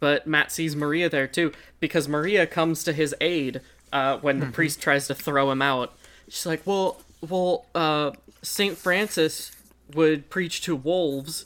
But 0.00 0.26
Matt 0.26 0.50
sees 0.50 0.74
Maria 0.74 1.08
there 1.08 1.26
too 1.26 1.52
because 1.78 2.08
Maria 2.08 2.46
comes 2.46 2.82
to 2.84 2.92
his 2.92 3.14
aid 3.20 3.60
uh, 3.92 4.18
when 4.18 4.40
the 4.40 4.46
priest 4.46 4.80
tries 4.80 5.06
to 5.08 5.14
throw 5.14 5.50
him 5.50 5.60
out. 5.62 5.92
She's 6.28 6.46
like, 6.46 6.66
"Well, 6.66 7.00
well, 7.20 7.66
uh, 7.74 8.12
Saint 8.42 8.78
Francis 8.78 9.52
would 9.94 10.30
preach 10.30 10.62
to 10.62 10.74
wolves, 10.74 11.44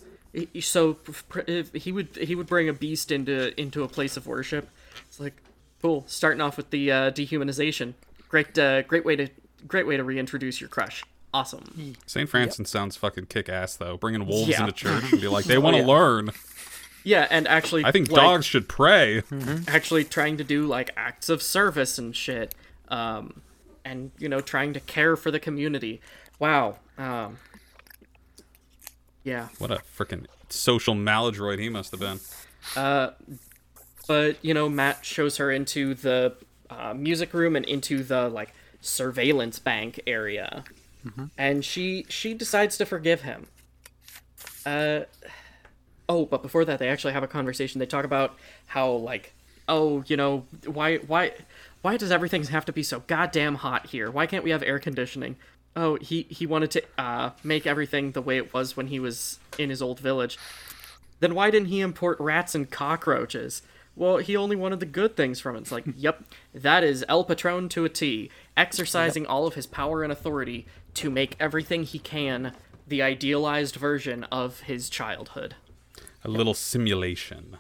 so 0.61 0.99
if 1.47 1.73
he 1.75 1.91
would 1.91 2.17
he 2.17 2.35
would 2.35 2.47
bring 2.47 2.69
a 2.69 2.73
beast 2.73 3.11
into 3.11 3.59
into 3.61 3.83
a 3.83 3.89
place 3.89 4.17
of 4.17 4.27
worship." 4.27 4.69
It's 5.09 5.19
like, 5.19 5.35
cool. 5.83 6.05
Starting 6.07 6.41
off 6.41 6.57
with 6.57 6.71
the 6.71 6.91
uh, 6.93 7.11
dehumanization, 7.11 7.95
great, 8.29 8.59
uh, 8.59 8.83
great 8.83 9.05
way 9.05 9.17
to 9.17 9.29
great 9.67 9.87
way 9.87 9.97
to 9.97 10.05
reintroduce 10.05 10.61
your 10.61 10.69
crush. 10.69 11.03
Awesome. 11.35 11.95
St. 12.07 12.29
Francis 12.29 12.71
sounds 12.71 12.97
fucking 12.97 13.27
kick 13.27 13.49
ass 13.49 13.75
though. 13.75 13.97
Bringing 13.97 14.25
wolves 14.25 14.49
Yeah. 14.51 14.61
into 14.61 14.73
church 14.73 15.11
and 15.13 15.21
be 15.21 15.27
like, 15.27 15.45
they 15.47 15.59
want 15.59 15.75
to 15.75 15.83
yeah. 15.83 15.89
learn. 15.89 16.31
Yeah, 17.03 17.27
and 17.29 17.49
actually, 17.49 17.85
I 17.85 17.91
think 17.91 18.09
like, 18.09 18.23
dogs 18.23 18.47
should 18.47 18.69
pray. 18.69 19.23
actually 19.69 20.05
trying 20.05 20.37
to 20.39 20.45
do 20.45 20.65
like 20.65 20.91
acts 20.97 21.29
of 21.29 21.43
service 21.43 21.99
and 21.99 22.15
shit. 22.15 22.55
Um, 22.89 23.43
and 23.85 24.13
you 24.19 24.29
know 24.29 24.41
trying 24.41 24.73
to 24.75 24.81
care 24.81 25.17
for 25.17 25.33
the 25.33 25.41
community. 25.41 26.01
Wow. 26.39 26.77
Um, 26.97 27.39
yeah. 29.25 29.49
What 29.59 29.73
a 29.73 29.81
freaking 29.99 30.27
social 30.51 30.95
maladroit 30.95 31.59
he 31.59 31.69
must 31.69 31.91
have 31.91 32.01
been. 32.01 32.21
Uh, 32.77 33.11
but 34.07 34.37
you 34.41 34.55
know 34.55 34.69
matt 34.69 35.05
shows 35.05 35.39
her 35.39 35.51
into 35.51 35.95
the 35.95 36.35
uh, 36.71 36.95
music 36.95 37.35
room 37.35 37.57
and 37.57 37.65
into 37.67 38.03
the 38.05 38.29
like 38.29 38.55
surveillance 38.81 39.59
bank 39.59 40.01
area 40.07 40.63
and 41.37 41.65
she 41.65 42.07
she 42.09 42.35
decides 42.35 42.77
to 42.79 42.87
forgive 42.87 43.23
him. 43.23 43.47
Uh 44.65 45.01
oh 46.09 46.27
but 46.27 46.43
before 46.43 46.65
that 46.65 46.79
they 46.79 46.89
actually 46.89 47.13
have 47.13 47.23
a 47.23 47.29
conversation. 47.29 47.79
They 47.79 47.87
talk 47.87 48.05
about 48.05 48.37
how 48.67 48.91
like 48.91 49.35
oh 49.69 50.05
you 50.07 50.17
know 50.17 50.45
why 50.67 50.99
why 50.99 51.33
why 51.83 51.97
does 51.97 52.11
everything 52.11 52.45
have 52.45 52.65
to 52.67 52.73
be 52.73 52.83
so 52.83 53.01
goddamn 53.07 53.57
hot 53.57 53.87
here? 53.87 54.11
Why 54.11 54.27
can't 54.27 54.45
we 54.45 54.51
have 54.51 54.63
air 54.63 54.79
conditioning? 54.79 55.37
Oh 55.77 55.97
he 55.97 56.23
he 56.31 56.47
wanted 56.47 56.71
to 56.73 56.83
uh 56.99 57.31
make 57.43 57.67
everything 57.67 58.13
the 58.13 58.23
way 58.23 58.37
it 58.37 58.55
was 58.55 58.77
when 58.77 58.87
he 58.89 58.99
was 58.99 59.39
in 59.59 59.71
his 59.71 59.83
old 59.83 60.01
village. 60.01 60.39
Then 61.21 61.35
why 61.35 61.51
didn't 61.51 61.69
he 61.69 61.81
import 61.81 62.19
rats 62.21 62.55
and 62.55 62.71
cockroaches? 62.71 63.63
Well, 63.97 64.17
he 64.17 64.37
only 64.37 64.57
wanted 64.57 64.81
the 64.81 64.87
good 64.87 65.17
things 65.17 65.39
from 65.41 65.57
it. 65.57 65.61
It's 65.61 65.73
like, 65.73 65.85
yep, 65.97 66.25
that 66.53 66.83
is 66.83 67.05
El 67.09 67.25
Patron 67.25 67.69
to 67.71 67.85
a 67.85 67.89
T, 67.89 68.31
exercising 68.57 69.27
all 69.27 69.47
of 69.47 69.55
his 69.55 69.67
power 69.67 70.03
and 70.03 70.13
authority 70.13 70.67
to 70.95 71.11
make 71.11 71.37
everything 71.41 71.83
he 71.85 71.99
can 71.99 72.53
the 72.87 73.03
idealized 73.03 73.77
version 73.77 74.25
of 74.25 74.61
his 74.61 74.89
childhood. 74.89 75.55
A 76.25 76.29
little 76.29 76.55
simulation 76.55 77.59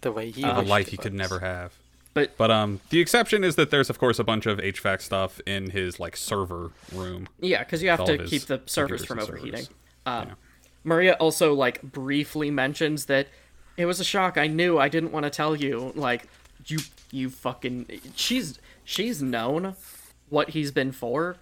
The 0.00 0.12
way 0.12 0.30
he 0.30 0.44
of 0.44 0.56
a 0.58 0.62
life 0.62 0.88
he 0.88 0.96
could 0.96 1.14
never 1.14 1.40
have. 1.40 1.74
But 2.14 2.36
But 2.36 2.50
um, 2.50 2.80
the 2.90 3.00
exception 3.00 3.42
is 3.44 3.56
that 3.56 3.70
there's 3.70 3.88
of 3.90 3.98
course 3.98 4.18
a 4.18 4.24
bunch 4.24 4.46
of 4.46 4.58
HVAC 4.58 5.00
stuff 5.00 5.40
in 5.46 5.70
his 5.70 5.98
like 5.98 6.16
server 6.16 6.70
room. 6.92 7.28
yeah, 7.40 7.60
because 7.64 7.82
you 7.82 7.88
have 7.90 8.04
to 8.04 8.18
keep 8.26 8.42
the 8.42 8.60
servers 8.66 9.04
from 9.04 9.18
overheating. 9.18 9.62
servers. 9.62 9.70
Um, 10.06 10.28
Yeah. 10.28 10.34
Maria 10.84 11.12
also 11.14 11.54
like 11.54 11.80
briefly 11.82 12.50
mentions 12.50 13.06
that 13.06 13.28
it 13.76 13.86
was 13.86 14.00
a 14.00 14.04
shock. 14.04 14.36
I 14.36 14.48
knew. 14.48 14.78
I 14.78 14.88
didn't 14.88 15.12
want 15.12 15.24
to 15.24 15.30
tell 15.30 15.54
you. 15.56 15.92
Like 15.94 16.26
you, 16.66 16.80
you 17.10 17.30
fucking. 17.30 17.86
She's 18.16 18.58
she's 18.84 19.22
known 19.22 19.74
what 20.28 20.50
he's 20.50 20.70
been 20.72 20.92
for 20.92 21.36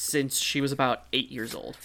since 0.00 0.38
she 0.38 0.62
was 0.62 0.72
about 0.72 1.02
eight 1.12 1.30
years 1.30 1.54
old, 1.54 1.76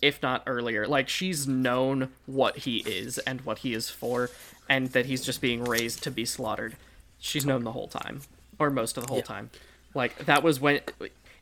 if 0.00 0.22
not 0.22 0.40
earlier. 0.46 0.86
Like 0.86 1.08
she's 1.08 1.48
known 1.48 2.10
what 2.24 2.58
he 2.58 2.76
is 2.86 3.18
and 3.18 3.40
what 3.40 3.58
he 3.58 3.74
is 3.74 3.90
for, 3.90 4.30
and 4.68 4.92
that 4.92 5.06
he's 5.06 5.24
just 5.24 5.40
being 5.40 5.64
raised 5.64 6.00
to 6.04 6.12
be 6.12 6.24
slaughtered. 6.24 6.76
She's 7.18 7.44
known 7.44 7.64
the 7.64 7.72
whole 7.72 7.88
time, 7.88 8.20
or 8.60 8.70
most 8.70 8.96
of 8.96 9.04
the 9.04 9.12
whole 9.12 9.20
time. 9.20 9.50
Like 9.94 10.26
that 10.26 10.44
was 10.44 10.60
when 10.60 10.80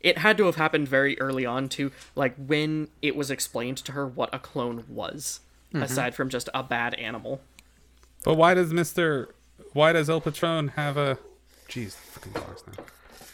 it 0.01 0.17
had 0.17 0.35
to 0.37 0.45
have 0.45 0.55
happened 0.55 0.87
very 0.87 1.17
early 1.19 1.45
on 1.45 1.69
too. 1.69 1.91
Like 2.15 2.33
when 2.37 2.87
it 3.03 3.15
was 3.15 3.29
explained 3.29 3.77
to 3.77 3.91
her 3.91 4.07
what 4.07 4.33
a 4.33 4.39
clone 4.39 4.83
was, 4.89 5.41
mm-hmm. 5.69 5.83
aside 5.83 6.15
from 6.15 6.29
just 6.29 6.49
a 6.55 6.63
bad 6.63 6.95
animal. 6.95 7.39
But 8.23 8.33
why 8.33 8.55
does 8.55 8.73
Mister? 8.73 9.29
Why 9.73 9.93
does 9.93 10.09
El 10.09 10.21
Patron 10.21 10.69
have 10.69 10.97
a? 10.97 11.19
Jeez, 11.69 11.93
fucking 11.93 12.33
dogs 12.33 12.63
now. 12.65 12.83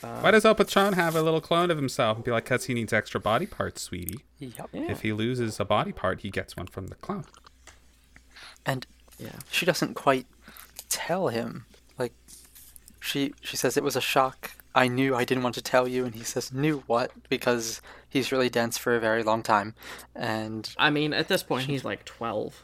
Why 0.01 0.31
does 0.31 0.45
El 0.45 0.55
Patron 0.55 0.93
have 0.93 1.15
a 1.15 1.21
little 1.21 1.41
clone 1.41 1.69
of 1.71 1.77
himself 1.77 2.17
and 2.17 2.23
be 2.25 2.31
like, 2.31 2.45
"Cause 2.45 2.65
he 2.65 2.73
needs 2.73 2.91
extra 2.93 3.19
body 3.19 3.45
parts, 3.45 3.81
sweetie. 3.81 4.19
Yep. 4.39 4.69
If 4.73 5.01
he 5.01 5.13
loses 5.13 5.59
a 5.59 5.65
body 5.65 5.91
part, 5.91 6.21
he 6.21 6.29
gets 6.29 6.55
one 6.57 6.67
from 6.67 6.87
the 6.87 6.95
clone." 6.95 7.25
And 8.65 8.85
Yeah. 9.19 9.39
she 9.51 9.65
doesn't 9.65 9.93
quite 9.95 10.25
tell 10.89 11.27
him. 11.29 11.65
Like 11.97 12.13
she 12.99 13.33
she 13.41 13.57
says 13.57 13.77
it 13.77 13.83
was 13.83 13.95
a 13.95 14.01
shock. 14.01 14.51
I 14.73 14.87
knew 14.87 15.15
I 15.15 15.25
didn't 15.25 15.43
want 15.43 15.55
to 15.55 15.61
tell 15.61 15.87
you 15.87 16.05
and 16.05 16.15
he 16.15 16.23
says, 16.23 16.51
"Knew 16.53 16.83
what?" 16.87 17.11
because 17.29 17.81
he's 18.09 18.31
really 18.31 18.49
dense 18.49 18.77
for 18.77 18.95
a 18.95 18.99
very 18.99 19.23
long 19.23 19.43
time. 19.43 19.75
And 20.15 20.73
I 20.77 20.89
mean, 20.89 21.13
at 21.13 21.27
this 21.27 21.43
point, 21.43 21.65
he's 21.67 21.83
like 21.83 22.05
twelve. 22.05 22.63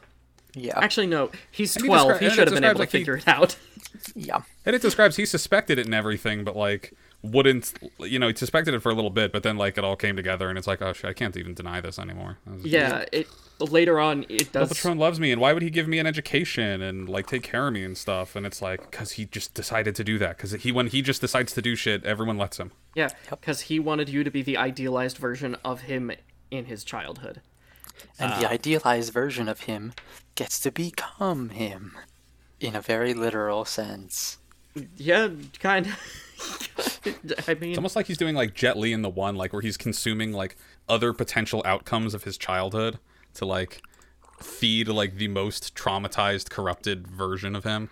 yeah. 0.55 0.79
Actually, 0.79 1.07
no, 1.07 1.29
he's 1.51 1.75
And 1.75 1.85
he 1.85 1.89
twelve. 1.89 2.11
descri- 2.13 2.19
He 2.19 2.29
should 2.29 2.47
have 2.47 2.55
been 2.55 2.63
able 2.63 2.75
to 2.75 2.79
like, 2.79 2.91
he- 2.91 2.97
figure 2.99 3.17
it 3.17 3.27
out. 3.27 3.57
yeah. 4.15 4.41
And 4.65 4.75
it 4.75 4.81
describes 4.81 5.17
he 5.17 5.25
suspected 5.25 5.77
it 5.77 5.85
and 5.85 5.93
everything, 5.93 6.43
but 6.43 6.55
like 6.55 6.93
wouldn't 7.23 7.73
you 7.99 8.19
know 8.19 8.27
he 8.27 8.35
suspected 8.35 8.73
it 8.73 8.79
for 8.81 8.89
a 8.91 8.95
little 8.95 9.09
bit, 9.09 9.31
but 9.31 9.43
then 9.43 9.57
like 9.57 9.77
it 9.77 9.83
all 9.83 9.95
came 9.95 10.15
together 10.15 10.49
and 10.49 10.57
it's 10.57 10.67
like, 10.67 10.81
oh 10.81 10.93
shit, 10.93 11.09
I 11.09 11.13
can't 11.13 11.35
even 11.35 11.53
deny 11.53 11.81
this 11.81 11.97
anymore. 11.99 12.37
That 12.45 12.65
Yeah, 12.65 13.05
it 13.11 13.27
later 13.59 13.99
on 13.99 14.23
it 14.29 14.55
El 14.55 14.61
does. 14.65 14.69
Patron 14.73 14.99
loves 14.99 15.19
me, 15.19 15.31
and 15.31 15.41
why 15.41 15.51
would 15.51 15.63
he 15.63 15.71
give 15.71 15.87
me 15.87 15.97
an 15.99 16.05
education 16.05 16.81
and 16.81 17.09
like 17.09 17.25
take 17.27 17.41
care 17.43 17.67
of 17.67 17.73
me 17.73 17.83
and 17.83 17.97
stuff? 17.97 18.35
And 18.35 18.45
it's 18.45 18.61
like 18.61 18.91
because 18.91 19.13
he 19.13 19.25
just 19.25 19.53
decided 19.55 19.95
to 19.95 20.03
do 20.03 20.17
that. 20.19 20.37
Because 20.37 20.51
he 20.53 20.71
when 20.71 20.87
he 20.87 21.01
just 21.01 21.21
decides 21.21 21.53
to 21.53 21.61
do 21.61 21.75
shit, 21.75 22.03
everyone 22.05 22.37
lets 22.37 22.57
him. 22.57 22.71
Yeah, 22.95 23.09
because 23.29 23.61
he 23.61 23.79
wanted 23.79 24.09
you 24.09 24.23
to 24.23 24.29
be 24.31 24.41
the 24.43 24.57
idealized 24.57 25.17
version 25.17 25.55
of 25.65 25.81
him 25.81 26.11
in 26.51 26.65
his 26.65 26.83
childhood. 26.83 27.41
And 28.19 28.31
Ah. 28.33 28.39
the 28.39 28.49
idealized 28.49 29.11
version 29.11 29.47
of 29.49 29.61
him 29.61 29.93
gets 30.35 30.59
to 30.59 30.71
become 30.71 31.49
him 31.49 31.97
in 32.59 32.75
a 32.75 32.81
very 32.81 33.15
literal 33.15 33.65
sense. 33.65 34.37
Yeah, 34.97 35.29
kind 35.59 35.85
of. 35.87 37.43
I 37.47 37.53
mean, 37.55 37.71
It's 37.71 37.77
almost 37.77 37.95
like 37.95 38.05
he's 38.07 38.17
doing 38.17 38.35
like 38.35 38.53
Jet 38.53 38.77
Li 38.77 38.93
in 38.93 39.01
the 39.01 39.09
one, 39.09 39.35
like 39.35 39.53
where 39.53 39.61
he's 39.61 39.77
consuming 39.77 40.33
like 40.33 40.55
other 40.87 41.13
potential 41.13 41.61
outcomes 41.65 42.13
of 42.13 42.23
his 42.23 42.37
childhood 42.37 42.99
to 43.35 43.45
like 43.45 43.81
feed 44.41 44.87
like 44.87 45.15
the 45.15 45.27
most 45.27 45.75
traumatized, 45.75 46.49
corrupted 46.49 47.07
version 47.07 47.55
of 47.55 47.63
him. 47.63 47.89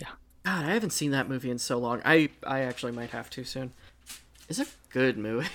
Yeah. 0.00 0.08
God, 0.44 0.64
I 0.64 0.70
haven't 0.72 0.90
seen 0.90 1.10
that 1.10 1.28
movie 1.28 1.50
in 1.50 1.58
so 1.58 1.78
long. 1.78 2.00
I 2.04 2.30
I 2.46 2.60
actually 2.60 2.92
might 2.92 3.10
have 3.10 3.28
to 3.30 3.44
soon. 3.44 3.72
It's 4.48 4.58
a 4.60 4.66
good 4.90 5.18
movie. 5.18 5.48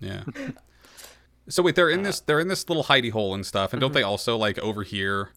Yeah. 0.00 0.24
So 1.48 1.62
wait, 1.62 1.74
they're 1.76 1.88
in 1.88 2.02
this 2.02 2.20
they're 2.20 2.40
in 2.40 2.48
this 2.48 2.68
little 2.68 2.84
hidey 2.84 3.10
hole 3.12 3.32
and 3.32 3.46
stuff, 3.46 3.72
and 3.72 3.80
don't 3.80 3.94
they 3.94 4.02
also 4.02 4.36
like 4.36 4.58
overhear 4.58 5.30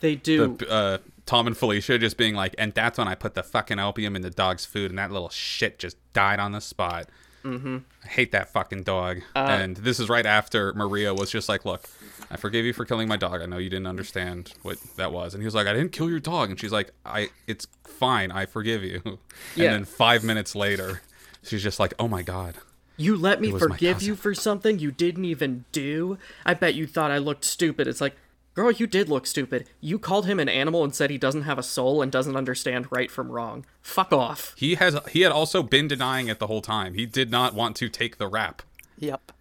They 0.00 0.16
do. 0.16 0.56
the 0.58 0.70
uh, 0.70 0.98
Tom 1.26 1.46
and 1.46 1.56
Felicia 1.56 1.98
just 1.98 2.16
being 2.16 2.34
like, 2.34 2.54
and 2.58 2.74
that's 2.74 2.98
when 2.98 3.08
I 3.08 3.14
put 3.14 3.34
the 3.34 3.42
fucking 3.42 3.78
opium 3.78 4.16
in 4.16 4.22
the 4.22 4.30
dog's 4.30 4.64
food, 4.64 4.90
and 4.90 4.98
that 4.98 5.10
little 5.12 5.28
shit 5.28 5.78
just 5.78 5.96
died 6.12 6.40
on 6.40 6.52
the 6.52 6.60
spot. 6.60 7.08
Mm-hmm. 7.44 7.78
I 8.04 8.08
hate 8.08 8.32
that 8.32 8.52
fucking 8.52 8.84
dog. 8.84 9.20
and 9.34 9.76
this 9.76 9.98
is 9.98 10.08
right 10.08 10.26
after 10.26 10.72
Maria 10.74 11.12
was 11.14 11.30
just 11.30 11.48
like, 11.48 11.64
look, 11.64 11.88
I 12.30 12.36
forgive 12.36 12.64
you 12.64 12.72
for 12.72 12.84
killing 12.84 13.08
my 13.08 13.16
dog. 13.16 13.42
I 13.42 13.46
know 13.46 13.58
you 13.58 13.70
didn't 13.70 13.86
understand 13.86 14.52
what 14.62 14.78
that 14.96 15.12
was, 15.12 15.34
and 15.34 15.42
he 15.42 15.44
was 15.44 15.54
like, 15.54 15.66
I 15.66 15.72
didn't 15.72 15.92
kill 15.92 16.08
your 16.08 16.20
dog, 16.20 16.50
and 16.50 16.58
she's 16.60 16.72
like, 16.72 16.92
I, 17.04 17.30
it's 17.46 17.66
fine, 17.84 18.30
I 18.30 18.46
forgive 18.46 18.82
you. 18.82 19.00
Yeah. 19.56 19.66
And 19.66 19.74
then 19.74 19.84
five 19.84 20.24
minutes 20.24 20.54
later, 20.54 21.02
she's 21.42 21.62
just 21.62 21.78
like, 21.80 21.94
oh 21.98 22.08
my 22.08 22.22
god. 22.22 22.54
You 22.96 23.16
let 23.16 23.40
me 23.40 23.50
forgive 23.50 24.02
you 24.02 24.14
for 24.14 24.34
something 24.34 24.78
you 24.78 24.92
didn't 24.92 25.24
even 25.24 25.64
do? 25.72 26.18
I 26.46 26.54
bet 26.54 26.74
you 26.74 26.86
thought 26.86 27.10
I 27.10 27.18
looked 27.18 27.44
stupid. 27.44 27.86
It's 27.86 28.00
like, 28.00 28.16
girl, 28.54 28.70
you 28.70 28.86
did 28.86 29.08
look 29.08 29.26
stupid. 29.26 29.68
You 29.80 29.98
called 29.98 30.26
him 30.26 30.38
an 30.38 30.48
animal 30.48 30.84
and 30.84 30.94
said 30.94 31.10
he 31.10 31.18
doesn't 31.18 31.42
have 31.42 31.58
a 31.58 31.62
soul 31.62 32.02
and 32.02 32.10
doesn't 32.12 32.36
understand 32.36 32.86
right 32.90 33.10
from 33.10 33.30
wrong. 33.30 33.64
Fuck 33.80 34.12
off. 34.12 34.54
He 34.56 34.74
has 34.76 34.98
he 35.10 35.20
had 35.22 35.32
also 35.32 35.62
been 35.62 35.88
denying 35.88 36.28
it 36.28 36.38
the 36.38 36.46
whole 36.46 36.62
time. 36.62 36.94
He 36.94 37.06
did 37.06 37.30
not 37.30 37.54
want 37.54 37.76
to 37.76 37.88
take 37.88 38.18
the 38.18 38.28
rap. 38.28 38.62
Yep. 38.98 39.32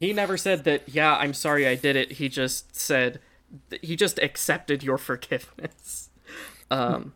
He 0.00 0.12
never 0.12 0.36
said 0.36 0.64
that, 0.64 0.82
yeah, 0.88 1.16
I'm 1.16 1.32
sorry 1.32 1.66
I 1.66 1.76
did 1.76 1.96
it. 1.96 2.12
He 2.12 2.28
just 2.28 2.76
said, 2.76 3.20
he 3.80 3.96
just 3.96 4.18
accepted 4.18 4.82
your 4.82 4.98
forgiveness. 4.98 6.10
Um, 6.70 7.12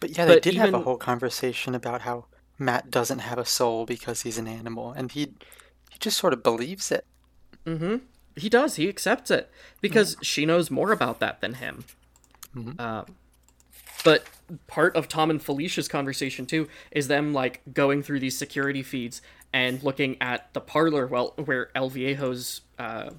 But 0.00 0.16
yeah, 0.16 0.24
they 0.24 0.34
But 0.34 0.42
did 0.42 0.54
have 0.54 0.72
a 0.74 0.78
whole 0.80 0.96
conversation 0.96 1.74
about 1.74 2.02
how 2.02 2.26
Matt 2.56 2.90
doesn't 2.90 3.18
have 3.18 3.36
a 3.36 3.44
soul 3.44 3.84
because 3.84 4.22
he's 4.22 4.38
an 4.38 4.46
animal, 4.46 4.92
and 4.92 5.10
he 5.10 5.32
he 5.90 5.98
just 5.98 6.16
sort 6.16 6.32
of 6.32 6.42
believes 6.42 6.90
it. 6.92 7.04
He 8.36 8.48
does. 8.48 8.76
He 8.76 8.88
accepts 8.88 9.30
it 9.30 9.50
because 9.80 10.16
she 10.22 10.46
knows 10.46 10.70
more 10.70 10.92
about 10.92 11.20
that 11.20 11.40
than 11.40 11.54
him. 11.54 11.84
Um, 12.78 13.06
but 14.04 14.24
part 14.66 14.96
of 14.96 15.08
Tom 15.08 15.30
and 15.30 15.42
Felicia's 15.42 15.88
conversation 15.88 16.46
too 16.46 16.68
is 16.90 17.08
them 17.08 17.32
like 17.32 17.62
going 17.72 18.02
through 18.02 18.20
these 18.20 18.36
security 18.36 18.82
feeds 18.82 19.22
and 19.52 19.82
looking 19.82 20.16
at 20.20 20.52
the 20.54 20.60
parlor 20.60 21.06
well 21.06 21.34
where 21.44 21.70
El 21.74 21.90
Viejo's 21.90 22.62
uh, 22.78 23.10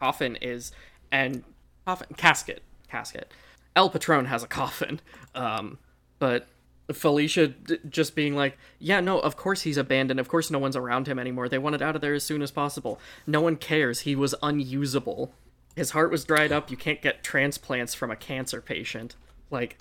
coffin 0.00 0.36
is 0.36 0.72
and 1.12 1.44
coffin 1.84 2.08
casket 2.16 2.62
casket. 2.88 3.32
El 3.76 3.90
Patron 3.90 4.26
has 4.26 4.42
a 4.42 4.46
coffin, 4.46 5.00
um, 5.34 5.78
but 6.18 6.46
Felicia 6.92 7.48
d- 7.48 7.78
just 7.88 8.14
being 8.14 8.34
like, 8.34 8.58
yeah, 8.78 9.00
no, 9.00 9.18
of 9.18 9.36
course 9.36 9.62
he's 9.62 9.76
abandoned. 9.76 10.20
Of 10.20 10.28
course 10.28 10.50
no 10.50 10.58
one's 10.58 10.76
around 10.76 11.06
him 11.06 11.18
anymore. 11.18 11.48
They 11.48 11.58
wanted 11.58 11.82
out 11.82 11.94
of 11.94 12.02
there 12.02 12.14
as 12.14 12.24
soon 12.24 12.42
as 12.42 12.50
possible. 12.50 13.00
No 13.26 13.40
one 13.40 13.56
cares. 13.56 14.00
He 14.00 14.14
was 14.14 14.34
unusable. 14.42 15.32
His 15.76 15.90
heart 15.90 16.10
was 16.10 16.24
dried 16.24 16.52
up. 16.52 16.70
You 16.70 16.76
can't 16.76 17.02
get 17.02 17.24
transplants 17.24 17.94
from 17.94 18.10
a 18.10 18.16
cancer 18.16 18.60
patient. 18.60 19.16
Like, 19.50 19.78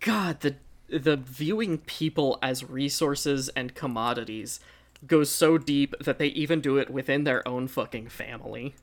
God, 0.00 0.40
the 0.40 0.56
the 0.88 1.16
viewing 1.16 1.78
people 1.78 2.38
as 2.40 2.62
resources 2.62 3.48
and 3.50 3.74
commodities 3.74 4.60
goes 5.04 5.30
so 5.30 5.58
deep 5.58 5.94
that 6.00 6.18
they 6.18 6.28
even 6.28 6.60
do 6.60 6.78
it 6.78 6.90
within 6.90 7.24
their 7.24 7.46
own 7.46 7.66
fucking 7.66 8.08
family. 8.08 8.74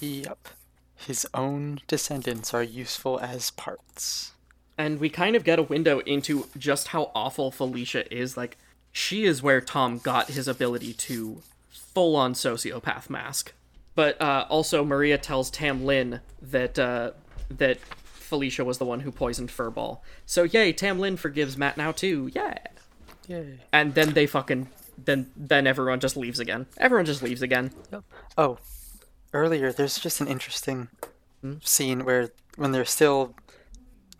Yep. 0.00 0.48
His 0.96 1.26
own 1.34 1.80
descendants 1.86 2.52
are 2.52 2.62
useful 2.62 3.20
as 3.20 3.50
parts. 3.52 4.32
And 4.78 5.00
we 5.00 5.08
kind 5.08 5.36
of 5.36 5.44
get 5.44 5.58
a 5.58 5.62
window 5.62 6.00
into 6.00 6.46
just 6.56 6.88
how 6.88 7.10
awful 7.14 7.50
Felicia 7.50 8.12
is. 8.14 8.36
Like, 8.36 8.56
she 8.92 9.24
is 9.24 9.42
where 9.42 9.60
Tom 9.60 9.98
got 9.98 10.28
his 10.28 10.48
ability 10.48 10.92
to 10.94 11.42
full 11.70 12.16
on 12.16 12.34
sociopath 12.34 13.08
mask. 13.08 13.52
But 13.94 14.20
uh, 14.20 14.46
also, 14.50 14.84
Maria 14.84 15.16
tells 15.16 15.50
Tam 15.50 15.84
Lin 15.86 16.20
that 16.42 16.78
uh, 16.78 17.12
that 17.50 17.78
Felicia 17.78 18.64
was 18.64 18.78
the 18.78 18.84
one 18.84 19.00
who 19.00 19.10
poisoned 19.10 19.48
Furball. 19.48 20.00
So 20.26 20.42
yay, 20.42 20.72
Tam 20.72 20.98
Lin 20.98 21.16
forgives 21.16 21.56
Matt 21.56 21.76
now 21.76 21.92
too. 21.92 22.30
Yeah. 22.34 22.58
Yay. 23.26 23.60
And 23.72 23.94
then 23.94 24.12
they 24.12 24.26
fucking 24.26 24.68
then 25.02 25.30
then 25.36 25.66
everyone 25.66 26.00
just 26.00 26.16
leaves 26.16 26.38
again. 26.38 26.66
Everyone 26.76 27.06
just 27.06 27.22
leaves 27.22 27.40
again. 27.40 27.70
Oh, 28.36 28.58
earlier 29.32 29.72
there's 29.72 29.98
just 29.98 30.20
an 30.20 30.28
interesting 30.28 30.88
scene 31.62 32.04
where 32.04 32.30
when 32.56 32.72
they're 32.72 32.84
still 32.84 33.34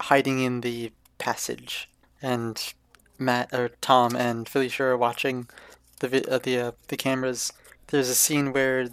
hiding 0.00 0.40
in 0.40 0.60
the 0.60 0.92
passage, 1.18 1.88
and 2.22 2.74
Matt 3.18 3.52
or 3.52 3.70
Tom 3.80 4.14
and 4.14 4.48
Felicia 4.48 4.84
are 4.84 4.96
watching 4.96 5.48
the 6.00 6.08
vi- 6.08 6.24
uh, 6.30 6.38
the 6.38 6.58
uh, 6.58 6.72
the 6.88 6.96
cameras. 6.96 7.52
There's 7.88 8.08
a 8.08 8.14
scene 8.14 8.52
where 8.52 8.88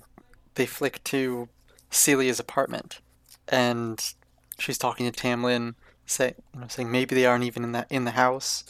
they 0.56 0.66
flick 0.66 1.04
to 1.06 1.50
Celia's 1.90 2.40
apartment, 2.40 3.00
and 3.48 4.14
she's 4.60 4.78
talking 4.78 5.06
to 5.10 5.12
Tam 5.12 5.44
Lin, 5.44 5.76
say, 6.06 6.36
you 6.54 6.62
know, 6.62 6.68
saying 6.68 6.92
maybe 6.92 7.16
they 7.16 7.26
aren't 7.26 7.44
even 7.44 7.64
in 7.64 7.72
that 7.74 7.88
in 7.90 8.06
the 8.06 8.12
house, 8.12 8.64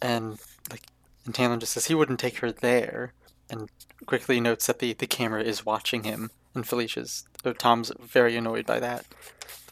and 0.00 0.38
like, 0.70 0.82
and 1.24 1.34
Tam 1.34 1.50
Lin 1.50 1.60
just 1.60 1.72
says 1.72 1.86
he 1.86 1.94
wouldn't 1.94 2.20
take 2.20 2.38
her 2.38 2.50
there, 2.50 3.12
and 3.50 3.68
quickly 4.06 4.40
notes 4.40 4.66
that 4.66 4.78
the, 4.78 4.94
the 4.94 5.06
camera 5.06 5.42
is 5.42 5.66
watching 5.66 6.04
him, 6.04 6.30
and 6.54 6.66
Felicia's 6.66 7.24
or 7.44 7.52
Tom's 7.52 7.92
very 8.00 8.36
annoyed 8.36 8.66
by 8.66 8.80
that. 8.80 9.04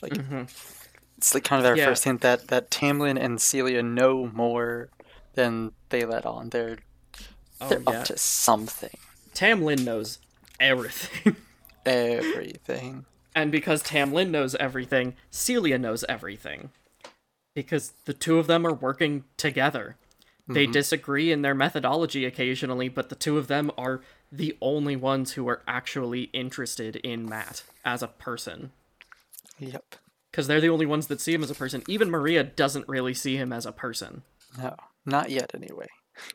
Like, 0.03 0.13
it's 1.17 1.35
like 1.35 1.45
kind 1.45 1.65
of 1.65 1.71
our 1.71 1.77
Yeah. 1.77 1.87
first 1.87 2.05
hint 2.05 2.21
that 2.23 2.49
that 2.49 2.71
Tam 2.71 2.99
Lin 3.01 3.19
and 3.19 3.41
Celia 3.41 3.83
know 3.83 4.27
more 4.33 4.91
than 5.35 5.73
they 5.91 6.05
let 6.05 6.27
on. 6.27 6.51
They're 6.51 6.79
oh, 7.61 7.69
they're 7.69 7.83
Oh, 7.87 7.93
yeah. 7.93 7.99
up 8.01 8.07
to 8.07 8.19
something, 8.19 8.97
Tam 9.35 9.63
Lin 9.63 9.85
knows 9.85 10.19
everything. 10.61 11.37
everything. 11.87 13.05
and 13.35 13.53
because 13.53 13.83
Tam 13.83 14.13
Lin 14.13 14.31
knows 14.31 14.55
everything, 14.57 15.15
Celia 15.31 15.79
knows 15.79 16.05
everything. 16.09 16.71
Because 17.55 17.93
the 18.05 18.13
two 18.15 18.39
of 18.39 18.47
them 18.47 18.67
are 18.67 18.75
working 18.75 19.25
together. 19.39 19.97
They 20.49 20.65
mm-hmm. 20.65 20.73
disagree 20.73 21.33
in 21.33 21.43
their 21.43 21.55
methodology 21.55 22.25
occasionally, 22.25 22.89
but 22.89 23.09
the 23.09 23.15
two 23.17 23.37
of 23.39 23.49
them 23.49 23.71
are 23.77 24.01
the 24.31 24.57
only 24.61 24.95
ones 24.95 25.33
who 25.33 25.49
are 25.49 25.63
actually 25.67 26.25
interested 26.33 26.97
in 26.97 27.27
Matt 27.29 27.63
as 27.85 28.03
a 28.03 28.09
person. 28.09 28.73
Yep. 29.59 29.97
Because 30.37 30.49
they're 30.49 30.61
the 30.61 30.69
only 30.69 30.85
ones 30.85 31.07
that 31.07 31.19
see 31.19 31.33
him 31.33 31.43
as 31.43 31.51
a 31.51 31.55
person. 31.55 31.83
Even 31.89 32.11
Maria 32.11 32.45
doesn't 32.45 32.87
really 32.87 33.15
see 33.15 33.39
him 33.39 33.55
as 33.55 33.65
a 33.65 33.73
person. 33.73 34.21
No, 34.59 34.77
not 35.07 35.31
yet. 35.31 35.53
Anyway. 35.55 35.87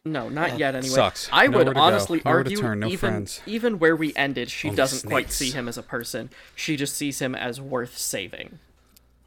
No, 0.04 0.28
not 0.28 0.58
yet 0.58 0.74
anyway. 0.74 0.96
Sucks. 0.96 1.30
I 1.32 1.46
Nowhere 1.46 1.58
would 1.60 1.68
to 1.68 1.74
go. 1.76 1.80
honestly 1.80 2.22
argue 2.26 2.58
turn. 2.58 2.80
No 2.80 2.88
even 2.88 2.98
friends. 2.98 3.42
even 3.46 3.78
where 3.78 3.96
we 3.96 4.12
ended, 4.16 4.50
she 4.50 4.70
Only 4.70 4.78
doesn't 4.78 5.08
quite 5.08 5.32
see 5.32 5.52
him 5.52 5.68
as 5.68 5.78
a 5.78 5.84
person. 5.84 6.32
She 6.56 6.78
just 6.78 6.96
sees 6.96 7.22
him 7.22 7.36
as 7.36 7.62
worth 7.62 7.96
saving. 7.96 8.58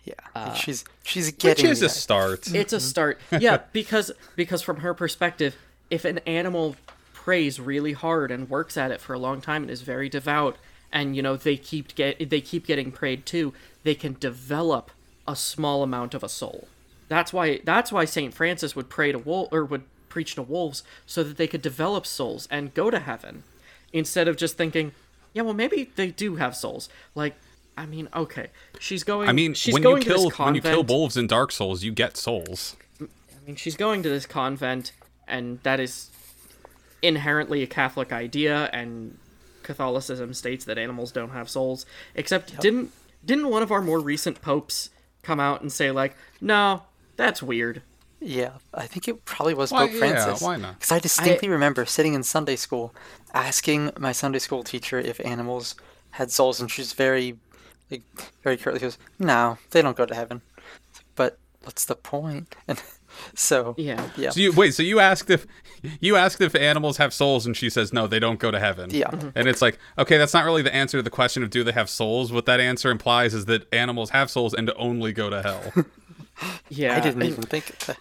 Yeah. 0.03 0.15
Uh, 0.35 0.55
she's 0.55 0.85
she's 1.05 1.27
Which 1.27 1.39
getting 1.39 1.67
is 1.67 1.81
a 1.81 1.89
start. 1.89 2.49
It's 2.53 2.73
a 2.73 2.79
mm-hmm. 2.79 2.85
start. 2.85 3.21
Yeah, 3.39 3.59
because 3.73 4.11
because 4.35 4.61
from 4.61 4.79
her 4.79 4.93
perspective, 4.93 5.55
if 5.89 6.05
an 6.05 6.19
animal 6.27 6.75
prays 7.13 7.61
really 7.61 7.93
hard 7.93 8.33
and 8.33 8.51
works 8.51 8.77
at 8.77 8.91
it 8.91 9.01
for 9.01 9.15
a 9.15 9.21
long 9.21 9.41
time 9.41 9.63
and 9.63 9.71
is 9.71 9.83
very 9.83 10.09
devout, 10.09 10.57
and 10.95 11.17
you 11.17 11.23
know 11.23 11.37
they 11.37 11.57
keep 11.59 11.95
get 11.97 12.31
they 12.31 12.41
keep 12.41 12.67
getting 12.67 12.93
prayed 12.93 13.27
to, 13.27 13.53
they 13.83 13.97
can 13.97 14.17
develop 14.19 14.93
a 15.27 15.37
small 15.37 15.83
amount 15.83 16.15
of 16.15 16.23
a 16.23 16.29
soul. 16.29 16.69
That's 17.09 17.33
why 17.33 17.61
that's 17.65 17.93
why 17.93 18.07
Saint 18.07 18.33
Francis 18.33 18.75
would 18.75 18.89
pray 18.89 19.13
to 19.13 19.19
wolf 19.19 19.49
or 19.53 19.65
would 19.65 19.83
preach 20.09 20.37
to 20.37 20.43
wolves 20.43 20.85
so 21.05 21.25
that 21.25 21.37
they 21.37 21.49
could 21.49 21.61
develop 21.61 22.07
souls 22.07 22.47
and 22.51 22.73
go 22.73 22.91
to 22.91 23.01
heaven, 23.01 23.43
instead 23.93 24.29
of 24.29 24.37
just 24.37 24.57
thinking, 24.57 24.93
yeah, 25.35 25.43
well 25.43 25.53
maybe 25.53 25.91
they 25.97 26.13
do 26.13 26.37
have 26.37 26.55
souls. 26.55 26.89
Like, 27.17 27.35
I 27.77 27.85
mean, 27.85 28.09
okay, 28.15 28.49
she's 28.79 29.03
going. 29.03 29.29
I 29.29 29.33
mean, 29.33 29.53
she's 29.53 29.75
when 29.75 29.83
you 29.83 29.89
going 29.89 30.03
to 30.03 30.09
kill 30.09 30.31
when 30.31 30.55
you 30.55 30.63
kill 30.63 30.85
wolves 30.85 31.17
in 31.17 31.27
Dark 31.27 31.51
Souls, 31.51 31.83
you 31.83 31.93
get 31.93 32.17
souls. 32.17 32.77
I 33.01 33.07
mean, 33.45 33.57
she's 33.57 33.77
going 33.77 34.03
to 34.05 34.09
this 34.09 34.25
convent, 34.25 34.93
and 35.27 35.61
that 35.65 35.81
is 35.81 36.11
inherently 37.03 37.63
a 37.63 37.67
Catholic 37.67 38.13
idea, 38.13 38.71
and 38.73 39.19
Catholicism 39.65 40.33
states 40.35 40.65
that 40.67 40.79
animals 40.79 41.11
don't 41.11 41.31
have 41.31 41.49
souls. 41.51 41.85
Except, 42.15 42.61
didn't 42.61 42.93
didn't 43.25 43.49
one 43.49 43.63
of 43.63 43.73
our 43.73 43.81
more 43.81 43.99
recent 43.99 44.41
popes 44.43 44.91
come 45.23 45.41
out 45.41 45.61
and 45.63 45.73
say 45.73 45.91
like, 45.91 46.15
no, 46.41 46.83
that's 47.17 47.43
weird. 47.43 47.83
Yeah, 48.21 48.53
I 48.73 48.87
think 48.87 49.09
it 49.09 49.25
probably 49.25 49.55
was 49.55 49.71
Why- 49.73 49.87
Pope 49.87 49.93
yeah, 49.95 49.99
Francis. 49.99 50.41
why 50.41 50.57
not? 50.57 50.75
Because 50.79 50.93
I 50.93 50.99
distinctly 50.99 51.49
remember 51.49 51.85
sitting 51.85 52.15
in 52.15 52.23
Sunday 52.23 52.57
school, 52.57 52.95
asking 53.35 53.91
my 53.99 54.13
Sunday 54.13 54.39
school 54.39 54.63
teacher 54.63 54.99
if 54.99 55.21
animals 55.25 55.75
had 56.13 56.31
souls, 56.31 56.61
and 56.61 56.71
she's 56.71 56.93
very, 56.93 57.37
like, 57.91 58.03
very 58.43 58.57
curtly 58.57 58.81
goes, 58.81 58.97
"No, 59.19 59.59
they 59.73 59.83
don't 59.83 59.97
go 59.97 60.07
to 60.07 60.15
heaven." 60.15 60.41
But 61.17 61.39
what's 61.65 61.85
the 61.85 61.97
point? 61.97 62.55
And 62.69 62.81
so 63.35 63.75
Yeah. 63.79 64.09
yeah, 64.17 64.31
So 64.31 64.41
you 64.41 64.53
wait. 64.53 64.75
So 64.75 64.83
you 64.83 65.01
asked 65.01 65.31
if 65.31 65.47
you 66.01 66.17
asked 66.17 66.41
if 66.41 66.55
animals 66.55 66.97
have 66.97 67.13
souls, 67.13 67.47
and 67.47 67.57
she 67.57 67.69
says 67.71 67.93
no, 67.93 68.07
they 68.07 68.19
don't 68.19 68.39
go 68.39 68.51
to 68.51 68.59
heaven. 68.61 68.91
Yeah. 68.91 69.09
Mm-hmm. 69.09 69.29
Mhm. 69.29 69.33
And 69.35 69.49
it's 69.49 69.61
like, 69.63 69.79
okay, 69.99 70.17
that's 70.19 70.33
not 70.35 70.45
really 70.45 70.63
the 70.63 70.75
answer 70.75 70.99
to 70.99 71.03
the 71.03 71.11
question 71.11 71.43
of 71.43 71.51
do 71.51 71.63
they 71.65 71.73
have 71.73 71.91
souls. 71.91 72.33
What 72.33 72.47
that 72.47 72.61
answer 72.61 72.91
implies 72.91 73.35
is 73.35 73.45
that 73.47 73.73
animals 73.73 74.11
have 74.11 74.31
souls 74.31 74.55
and 74.55 74.71
only 74.77 75.13
go 75.13 75.31
to 75.31 75.43
hell. 75.43 75.73
Yeah, 76.69 76.97
I 76.97 77.01
didn't 77.01 77.23
even 77.23 77.45
think 77.45 77.71
of 77.71 77.79
that. 77.87 77.99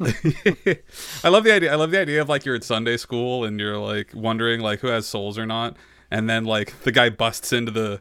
I 1.24 1.28
love 1.28 1.44
the 1.44 1.52
idea. 1.52 1.72
I 1.72 1.76
love 1.76 1.92
the 1.92 2.00
idea 2.00 2.20
of 2.20 2.28
like 2.28 2.44
you're 2.44 2.56
at 2.56 2.64
Sunday 2.64 2.96
school 2.96 3.44
and 3.44 3.60
you're 3.60 3.78
like 3.78 4.10
wondering 4.12 4.60
like 4.60 4.80
who 4.80 4.88
has 4.88 5.06
souls 5.06 5.38
or 5.38 5.46
not, 5.46 5.76
and 6.10 6.28
then 6.28 6.44
like 6.44 6.80
the 6.82 6.92
guy 6.92 7.10
busts 7.10 7.52
into 7.52 7.70
the. 7.70 8.00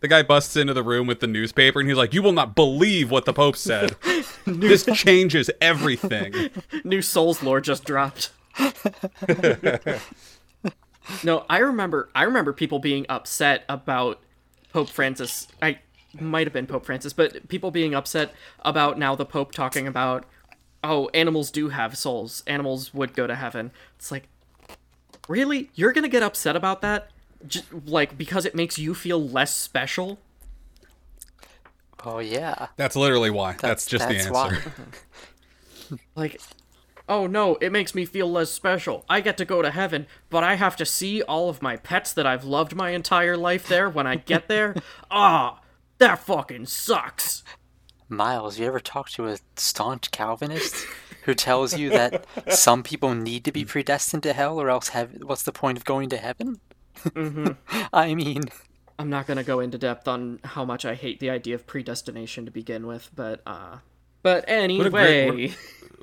The 0.00 0.08
guy 0.08 0.22
busts 0.22 0.56
into 0.56 0.72
the 0.72 0.82
room 0.82 1.06
with 1.06 1.20
the 1.20 1.26
newspaper 1.26 1.78
and 1.80 1.88
he's 1.88 1.98
like, 1.98 2.14
"You 2.14 2.22
will 2.22 2.32
not 2.32 2.54
believe 2.54 3.10
what 3.10 3.26
the 3.26 3.32
Pope 3.32 3.56
said. 3.56 3.96
this 4.46 4.86
changes 4.94 5.50
everything." 5.60 6.50
new 6.84 7.02
Souls 7.02 7.42
lore 7.42 7.60
just 7.60 7.84
dropped. 7.84 8.30
no, 11.24 11.44
I 11.48 11.58
remember. 11.58 12.08
I 12.14 12.22
remember 12.22 12.52
people 12.52 12.78
being 12.78 13.04
upset 13.08 13.64
about 13.68 14.20
Pope 14.72 14.88
Francis. 14.88 15.48
I 15.60 15.80
might 16.18 16.46
have 16.46 16.54
been 16.54 16.66
Pope 16.66 16.86
Francis, 16.86 17.12
but 17.12 17.48
people 17.48 17.70
being 17.70 17.94
upset 17.94 18.32
about 18.60 18.98
now 18.98 19.14
the 19.14 19.26
Pope 19.26 19.52
talking 19.52 19.86
about, 19.86 20.24
oh, 20.82 21.08
animals 21.14 21.50
do 21.50 21.68
have 21.68 21.96
souls. 21.96 22.42
Animals 22.46 22.94
would 22.94 23.14
go 23.14 23.26
to 23.26 23.34
heaven. 23.34 23.70
It's 23.96 24.10
like, 24.10 24.28
really, 25.28 25.70
you're 25.74 25.92
gonna 25.92 26.08
get 26.08 26.22
upset 26.22 26.56
about 26.56 26.80
that? 26.82 27.10
J- 27.46 27.62
like 27.86 28.18
because 28.18 28.44
it 28.44 28.54
makes 28.54 28.78
you 28.78 28.94
feel 28.94 29.22
less 29.22 29.54
special? 29.54 30.18
Oh 32.04 32.18
yeah, 32.18 32.68
That's 32.76 32.96
literally 32.96 33.30
why. 33.30 33.56
That's, 33.60 33.84
just 33.86 34.08
that's 34.08 34.26
the 34.26 34.34
answer. 34.34 34.72
Like, 36.14 36.40
oh 37.08 37.26
no, 37.26 37.56
it 37.56 37.72
makes 37.72 37.96
me 37.96 38.04
feel 38.04 38.30
less 38.30 38.50
special. 38.50 39.04
I 39.08 39.20
get 39.20 39.36
to 39.38 39.44
go 39.44 39.60
to 39.60 39.72
heaven, 39.72 40.06
but 40.28 40.44
I 40.44 40.54
have 40.54 40.76
to 40.76 40.86
see 40.86 41.20
all 41.22 41.48
of 41.48 41.62
my 41.62 41.76
pets 41.76 42.12
that 42.12 42.26
I've 42.28 42.44
loved 42.44 42.76
my 42.76 42.90
entire 42.90 43.36
life 43.36 43.66
there 43.66 43.90
when 43.90 44.06
I 44.06 44.14
get 44.16 44.46
there? 44.46 44.76
Ah, 45.10 45.60
that 45.98 46.20
fucking 46.20 46.66
sucks. 46.66 47.42
Miles, 48.08 48.58
you 48.58 48.66
ever 48.66 48.78
talk 48.78 49.10
to 49.10 49.26
a 49.26 49.38
staunch 49.56 50.12
Calvinist 50.12 50.86
who 51.24 51.34
tells 51.34 51.76
you 51.76 51.90
that 51.90 52.24
some 52.48 52.84
people 52.84 53.14
need 53.14 53.44
to 53.44 53.52
be 53.52 53.64
predestined 53.64 54.22
to 54.22 54.32
hell, 54.32 54.60
or 54.60 54.70
else 54.70 54.90
have 54.90 55.10
what's 55.22 55.42
the 55.42 55.52
point 55.52 55.76
of 55.76 55.84
going 55.84 56.08
to 56.10 56.16
heaven? 56.16 56.60
I 57.92 58.14
mean, 58.14 58.44
I'm 58.98 59.10
not 59.10 59.26
gonna 59.26 59.44
go 59.44 59.60
into 59.60 59.78
depth 59.78 60.08
on 60.08 60.40
how 60.44 60.64
much 60.64 60.84
I 60.84 60.94
hate 60.94 61.20
the 61.20 61.30
idea 61.30 61.54
of 61.54 61.66
predestination 61.66 62.44
to 62.44 62.50
begin 62.50 62.86
with, 62.86 63.10
but 63.14 63.40
uh 63.46 63.78
but 64.22 64.44
a 64.48 64.66
great- 64.90 65.28
anyway, 65.28 65.54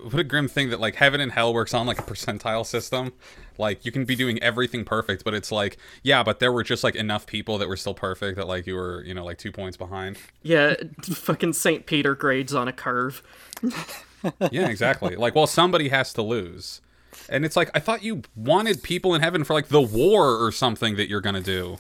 what 0.04 0.20
a 0.20 0.24
grim 0.24 0.48
thing 0.48 0.70
that 0.72 0.80
like 0.80 0.96
heaven 0.96 1.22
and 1.22 1.32
hell 1.32 1.54
works 1.54 1.74
on 1.74 1.86
like 1.86 2.00
a 2.00 2.04
percentile 2.04 2.66
system. 2.66 3.14
Like 3.60 3.86
you 3.86 3.92
can 3.92 4.06
be 4.06 4.16
doing 4.16 4.42
everything 4.42 4.86
perfect, 4.86 5.24
but 5.24 5.34
it's 5.34 5.52
like, 5.52 5.78
yeah, 6.04 6.24
but 6.24 6.40
there 6.40 6.52
were 6.52 6.64
just 6.64 6.84
like 6.84 6.96
enough 6.96 7.26
people 7.28 7.58
that 7.60 7.68
were 7.68 7.78
still 7.78 7.94
perfect 7.94 8.38
that 8.38 8.48
like 8.48 8.66
you 8.68 8.76
were, 8.76 9.04
you 9.04 9.14
know, 9.14 9.26
like 9.26 9.38
two 9.38 9.52
points 9.52 9.78
behind. 9.78 10.18
yeah, 10.42 10.76
fucking 11.04 11.54
St. 11.54 11.86
Peter 11.86 12.16
grades 12.16 12.54
on 12.54 12.68
a 12.68 12.74
curve. 12.74 13.22
Yeah, 14.52 14.68
exactly. 14.68 15.16
like, 15.16 15.36
well, 15.36 15.48
somebody 15.48 15.90
has 15.90 16.12
to 16.14 16.22
lose. 16.22 16.82
And 17.30 17.46
it's 17.46 17.56
like 17.56 17.70
I 17.74 17.80
thought 17.80 18.04
you 18.04 18.22
wanted 18.36 18.84
people 18.84 19.14
in 19.16 19.22
heaven 19.22 19.44
for 19.44 19.54
like 19.54 19.68
the 19.68 19.82
war 19.82 20.44
or 20.44 20.52
something 20.52 20.96
that 20.96 21.10
you're 21.10 21.22
gonna 21.22 21.42
do. 21.42 21.78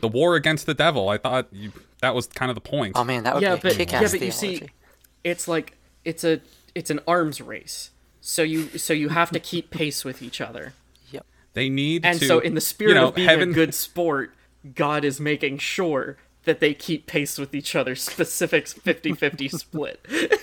The 0.00 0.08
war 0.08 0.36
against 0.36 0.66
the 0.66 0.74
devil. 0.74 1.08
I 1.08 1.18
thought 1.18 1.48
you, 1.52 1.72
that 2.00 2.14
was 2.14 2.26
kind 2.26 2.50
of 2.50 2.54
the 2.54 2.60
point. 2.60 2.92
oh 2.96 3.04
man, 3.04 3.24
that 3.24 3.34
would 3.34 3.42
yeah, 3.42 3.54
be 3.54 3.60
a 3.60 3.62
but 3.62 3.76
kick-ass 3.76 4.12
yeah, 4.12 4.18
but 4.18 4.24
you 4.26 4.32
see, 4.32 4.68
it's 5.24 5.48
like 5.48 5.76
it's 6.04 6.24
a 6.24 6.40
it's 6.74 6.90
an 6.90 7.00
arms 7.06 7.40
race. 7.40 7.90
So 8.20 8.42
you 8.42 8.78
so 8.78 8.92
you 8.92 9.08
have 9.10 9.30
to 9.30 9.40
keep 9.40 9.70
pace 9.70 10.04
with 10.04 10.22
each 10.22 10.40
other. 10.40 10.74
Yep. 11.10 11.26
they 11.54 11.68
need 11.68 12.02
to. 12.02 12.08
And 12.08 12.18
to, 12.20 12.26
so 12.26 12.38
in 12.38 12.54
the 12.54 12.60
spirit 12.60 12.90
you 12.90 12.94
know, 12.94 13.08
of 13.08 13.14
being 13.14 13.28
heaven, 13.28 13.50
a 13.50 13.52
good 13.52 13.74
sport, 13.74 14.32
God 14.74 15.04
is 15.04 15.20
making 15.20 15.58
sure 15.58 16.16
that 16.44 16.60
they 16.60 16.74
keep 16.74 17.06
pace 17.06 17.38
with 17.38 17.54
each 17.54 17.74
other. 17.74 17.94
Specific 17.94 18.66
50-50 18.66 19.50
split. 19.50 20.06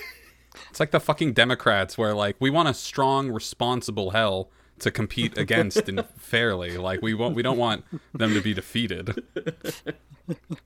It's 0.70 0.80
like 0.80 0.90
the 0.92 1.00
fucking 1.00 1.32
Democrats, 1.34 1.98
where 1.98 2.14
like 2.14 2.36
we 2.38 2.50
want 2.50 2.68
a 2.68 2.74
strong, 2.74 3.30
responsible 3.30 4.10
hell 4.10 4.50
to 4.78 4.90
compete 4.90 5.36
against 5.36 5.88
and 5.88 6.04
fairly. 6.18 6.78
Like 6.78 7.02
we 7.02 7.14
want, 7.14 7.34
we 7.34 7.42
don't 7.42 7.58
want 7.58 7.84
them 8.14 8.34
to 8.34 8.40
be 8.40 8.54
defeated. 8.54 9.22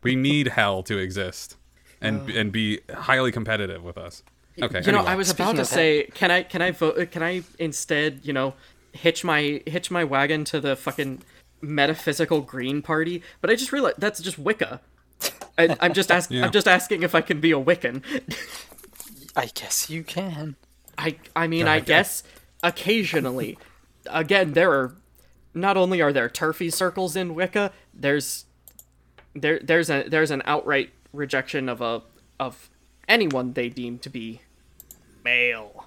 We 0.02 0.14
need 0.14 0.48
hell 0.48 0.82
to 0.84 0.98
exist 0.98 1.56
and 2.00 2.30
oh. 2.30 2.38
and 2.38 2.52
be 2.52 2.80
highly 2.94 3.32
competitive 3.32 3.82
with 3.82 3.96
us. 3.96 4.22
Okay, 4.62 4.82
You 4.84 4.92
know, 4.92 4.98
anyway. 4.98 5.12
I 5.12 5.16
was 5.16 5.28
Speaking 5.28 5.46
about 5.46 5.56
to 5.56 5.64
say, 5.64 6.08
can 6.14 6.30
I 6.30 6.42
can 6.42 6.62
I 6.62 6.70
vote? 6.70 7.10
Can 7.10 7.22
I 7.22 7.42
instead, 7.58 8.20
you 8.22 8.32
know, 8.32 8.54
hitch 8.92 9.24
my 9.24 9.62
hitch 9.66 9.90
my 9.90 10.04
wagon 10.04 10.44
to 10.44 10.60
the 10.60 10.76
fucking 10.76 11.22
metaphysical 11.60 12.40
Green 12.40 12.82
Party? 12.82 13.22
But 13.40 13.50
I 13.50 13.56
just 13.56 13.72
realized 13.72 13.96
that's 13.98 14.20
just 14.20 14.38
Wicca. 14.38 14.80
I, 15.58 15.76
I'm 15.80 15.92
just 15.92 16.10
asking. 16.12 16.38
Yeah. 16.38 16.44
I'm 16.44 16.52
just 16.52 16.68
asking 16.68 17.02
if 17.02 17.14
I 17.14 17.20
can 17.20 17.40
be 17.40 17.50
a 17.50 17.58
Wiccan. 17.58 18.02
I 19.36 19.46
guess 19.46 19.90
you 19.90 20.02
can. 20.04 20.56
I 20.96 21.16
I 21.34 21.46
mean, 21.46 21.66
Yeah, 21.66 21.72
I 21.72 21.76
I 21.76 21.80
guess 21.80 22.22
occasionally. 22.62 23.58
Again, 24.06 24.52
there 24.52 24.70
are 24.72 24.96
not 25.54 25.76
only 25.76 26.00
are 26.02 26.12
there 26.12 26.28
turfy 26.28 26.70
circles 26.70 27.16
in 27.16 27.34
Wicca, 27.34 27.72
there's 27.92 28.44
there 29.34 29.58
there's 29.60 29.90
a 29.90 30.08
there's 30.08 30.30
an 30.30 30.42
outright 30.44 30.90
rejection 31.12 31.68
of 31.68 31.80
a 31.80 32.02
of 32.38 32.70
anyone 33.08 33.52
they 33.54 33.68
deem 33.68 33.98
to 34.00 34.08
be 34.10 34.40
male. 35.24 35.86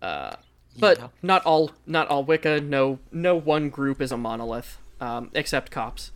Uh, 0.00 0.36
but 0.78 0.98
Yeah. 0.98 1.08
not 1.22 1.44
all 1.44 1.72
not 1.86 2.08
all 2.08 2.24
Wicca. 2.24 2.60
No 2.60 2.98
no 3.10 3.36
one 3.36 3.68
group 3.70 4.00
is 4.00 4.12
a 4.12 4.16
monolith, 4.16 4.78
um, 5.00 5.30
except 5.34 5.70
cops. 5.70 6.10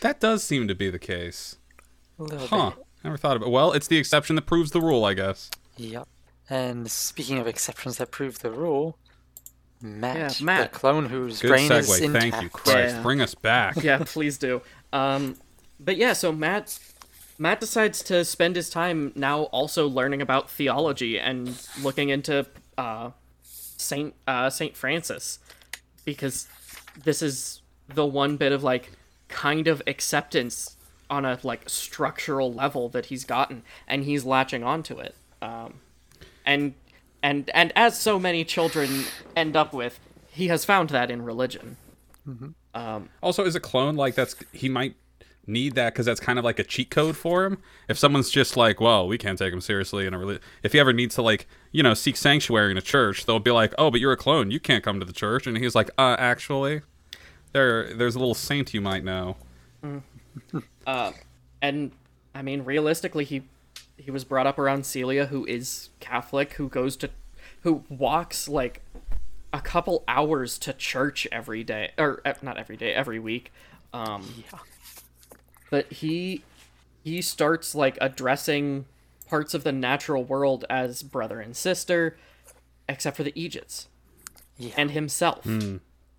that 0.00 0.20
does 0.20 0.42
seem 0.44 0.68
to 0.68 0.74
be 0.74 0.90
the 0.90 0.98
case. 0.98 1.56
A 2.18 2.22
little 2.22 2.46
Huh? 2.46 2.72
Never 3.04 3.16
thought 3.16 3.36
of 3.36 3.42
it. 3.42 3.50
Well, 3.50 3.72
it's 3.72 3.86
the 3.86 3.96
exception 3.96 4.36
that 4.36 4.42
proves 4.46 4.70
the 4.72 4.80
rule, 4.80 5.04
I 5.04 5.14
guess. 5.14 5.50
Yep. 5.76 6.06
And 6.48 6.90
speaking 6.90 7.38
of 7.38 7.46
exceptions 7.46 7.96
that 7.98 8.10
prove 8.10 8.40
the 8.40 8.50
rule, 8.50 8.98
Matt, 9.80 10.40
Yeah, 10.40 10.44
Matt. 10.44 10.72
the 10.72 10.78
clone 10.78 11.06
whose 11.06 11.40
Good 11.40 11.48
brain 11.48 11.72
is 11.72 11.88
segue. 11.88 12.02
intact. 12.02 12.22
Thank 12.32 12.42
you, 12.42 12.48
Christ. 12.50 12.96
Yeah. 12.96 13.02
Bring 13.02 13.20
us 13.20 13.34
back. 13.34 13.82
yeah, 13.82 14.02
please 14.04 14.36
do. 14.36 14.60
Um, 14.92 15.36
but 15.78 15.96
yeah, 15.96 16.12
so 16.12 16.32
Matt 16.32 16.78
Matt 17.38 17.60
decides 17.60 18.02
to 18.04 18.22
spend 18.24 18.56
his 18.56 18.68
time 18.68 19.12
now 19.14 19.44
also 19.44 19.88
learning 19.88 20.20
about 20.20 20.50
theology 20.50 21.18
and 21.18 21.56
looking 21.82 22.10
into 22.10 22.44
uh, 22.76 23.10
Saint 23.42 24.14
uh, 24.26 24.50
Saint 24.50 24.76
Francis 24.76 25.38
because 26.04 26.46
this 27.04 27.22
is 27.22 27.62
the 27.88 28.04
one 28.04 28.36
bit 28.36 28.52
of 28.52 28.62
like 28.62 28.90
kind 29.28 29.68
of 29.68 29.80
acceptance 29.86 30.76
on 31.10 31.24
a 31.24 31.38
like 31.42 31.68
structural 31.68 32.52
level 32.52 32.88
that 32.90 33.06
he's 33.06 33.24
gotten 33.24 33.62
and 33.86 34.04
he's 34.04 34.24
latching 34.24 34.62
onto 34.62 34.98
it. 34.98 35.14
Um, 35.42 35.74
and 36.46 36.74
and 37.22 37.50
and 37.52 37.72
as 37.76 38.00
so 38.00 38.18
many 38.18 38.44
children 38.44 39.04
end 39.36 39.56
up 39.56 39.72
with 39.72 40.00
he 40.32 40.48
has 40.48 40.64
found 40.64 40.90
that 40.90 41.10
in 41.10 41.22
religion. 41.22 41.76
Also, 43.22 43.44
is 43.44 43.54
a 43.54 43.60
clone 43.60 43.96
like 43.96 44.14
that's 44.14 44.36
he 44.52 44.68
might 44.68 44.94
need 45.46 45.74
that 45.74 45.92
because 45.92 46.06
that's 46.06 46.20
kind 46.20 46.38
of 46.38 46.44
like 46.44 46.58
a 46.58 46.64
cheat 46.64 46.90
code 46.90 47.16
for 47.16 47.44
him. 47.44 47.58
If 47.88 47.98
someone's 47.98 48.30
just 48.30 48.56
like, 48.56 48.80
well, 48.80 49.08
we 49.08 49.18
can't 49.18 49.38
take 49.38 49.52
him 49.52 49.60
seriously 49.60 50.06
in 50.06 50.14
a 50.14 50.18
reli- 50.18 50.40
if 50.62 50.72
he 50.72 50.78
ever 50.78 50.92
needs 50.92 51.16
to 51.16 51.22
like 51.22 51.46
you 51.72 51.82
know 51.82 51.94
seek 51.94 52.16
sanctuary 52.16 52.70
in 52.70 52.76
a 52.76 52.82
church, 52.82 53.26
they'll 53.26 53.40
be 53.40 53.50
like, 53.50 53.74
oh, 53.76 53.90
but 53.90 54.00
you're 54.00 54.12
a 54.12 54.16
clone, 54.16 54.50
you 54.50 54.60
can't 54.60 54.84
come 54.84 55.00
to 55.00 55.06
the 55.06 55.12
church, 55.12 55.46
and 55.46 55.58
he's 55.58 55.74
like, 55.74 55.90
uh, 55.98 56.16
actually, 56.18 56.82
there 57.52 57.92
there's 57.94 58.14
a 58.14 58.18
little 58.18 58.34
saint 58.34 58.72
you 58.72 58.80
might 58.80 59.04
know. 59.04 59.36
and 61.62 61.92
I 62.34 62.42
mean, 62.42 62.64
realistically, 62.64 63.24
he 63.24 63.42
he 63.96 64.10
was 64.10 64.24
brought 64.24 64.46
up 64.46 64.58
around 64.58 64.86
Celia, 64.86 65.26
who 65.26 65.44
is 65.46 65.90
Catholic, 66.00 66.54
who 66.54 66.68
goes 66.68 66.96
to, 66.96 67.10
who 67.62 67.84
walks 67.90 68.48
like 68.48 68.80
a 69.52 69.60
couple 69.60 70.04
hours 70.08 70.58
to 70.60 70.72
church 70.72 71.26
every 71.32 71.62
day, 71.64 71.90
or 71.98 72.20
eh, 72.24 72.34
not 72.42 72.56
every 72.56 72.76
day, 72.76 72.94
every 72.94 73.18
week. 73.18 73.52
Um, 73.92 74.44
Yeah. 74.50 74.58
but 75.70 75.92
he 75.92 76.42
he 77.02 77.20
starts 77.22 77.74
like 77.74 77.98
addressing 78.00 78.86
parts 79.28 79.54
of 79.54 79.64
the 79.64 79.72
natural 79.72 80.22
world 80.24 80.64
as 80.70 81.02
brother 81.02 81.40
and 81.40 81.56
sister, 81.56 82.16
except 82.88 83.16
for 83.16 83.22
the 83.22 83.32
eejits 83.32 83.86
Yeah. 84.56 84.74
and 84.76 84.90
himself. 84.92 85.46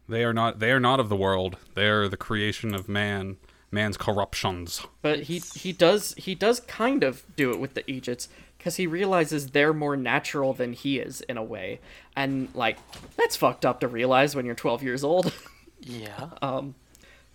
They 0.10 0.24
are 0.24 0.34
not 0.34 0.60
they 0.60 0.72
are 0.72 0.80
not 0.80 1.00
of 1.00 1.10
the 1.10 1.16
world. 1.16 1.58
They 1.74 1.88
are 1.88 2.08
the 2.10 2.18
creation 2.18 2.76
of 2.76 2.90
man, 2.90 3.38
man's 3.72 3.98
corruptions. 3.98 4.86
But 5.02 5.24
he 5.24 5.40
he 5.40 5.72
does 5.72 6.14
he 6.18 6.36
does 6.36 6.60
kind 6.62 7.04
of 7.04 7.24
do 7.36 7.52
it 7.52 7.60
with 7.60 7.74
the 7.74 7.84
eejits 7.84 8.28
because 8.58 8.76
he 8.76 8.86
realizes 8.86 9.48
they're 9.48 9.74
more 9.74 9.98
natural 9.98 10.54
than 10.54 10.74
he 10.74 11.00
is 11.00 11.22
in 11.22 11.38
a 11.38 11.44
way, 11.44 11.80
and 12.16 12.50
like 12.54 12.78
that's 13.18 13.36
fucked 13.36 13.66
up 13.66 13.80
to 13.80 13.88
realize 13.88 14.36
when 14.36 14.46
you're 14.46 14.56
12 14.56 14.84
years 14.84 15.04
old. 15.04 15.34
yeah. 15.80 16.30
Um, 16.42 16.76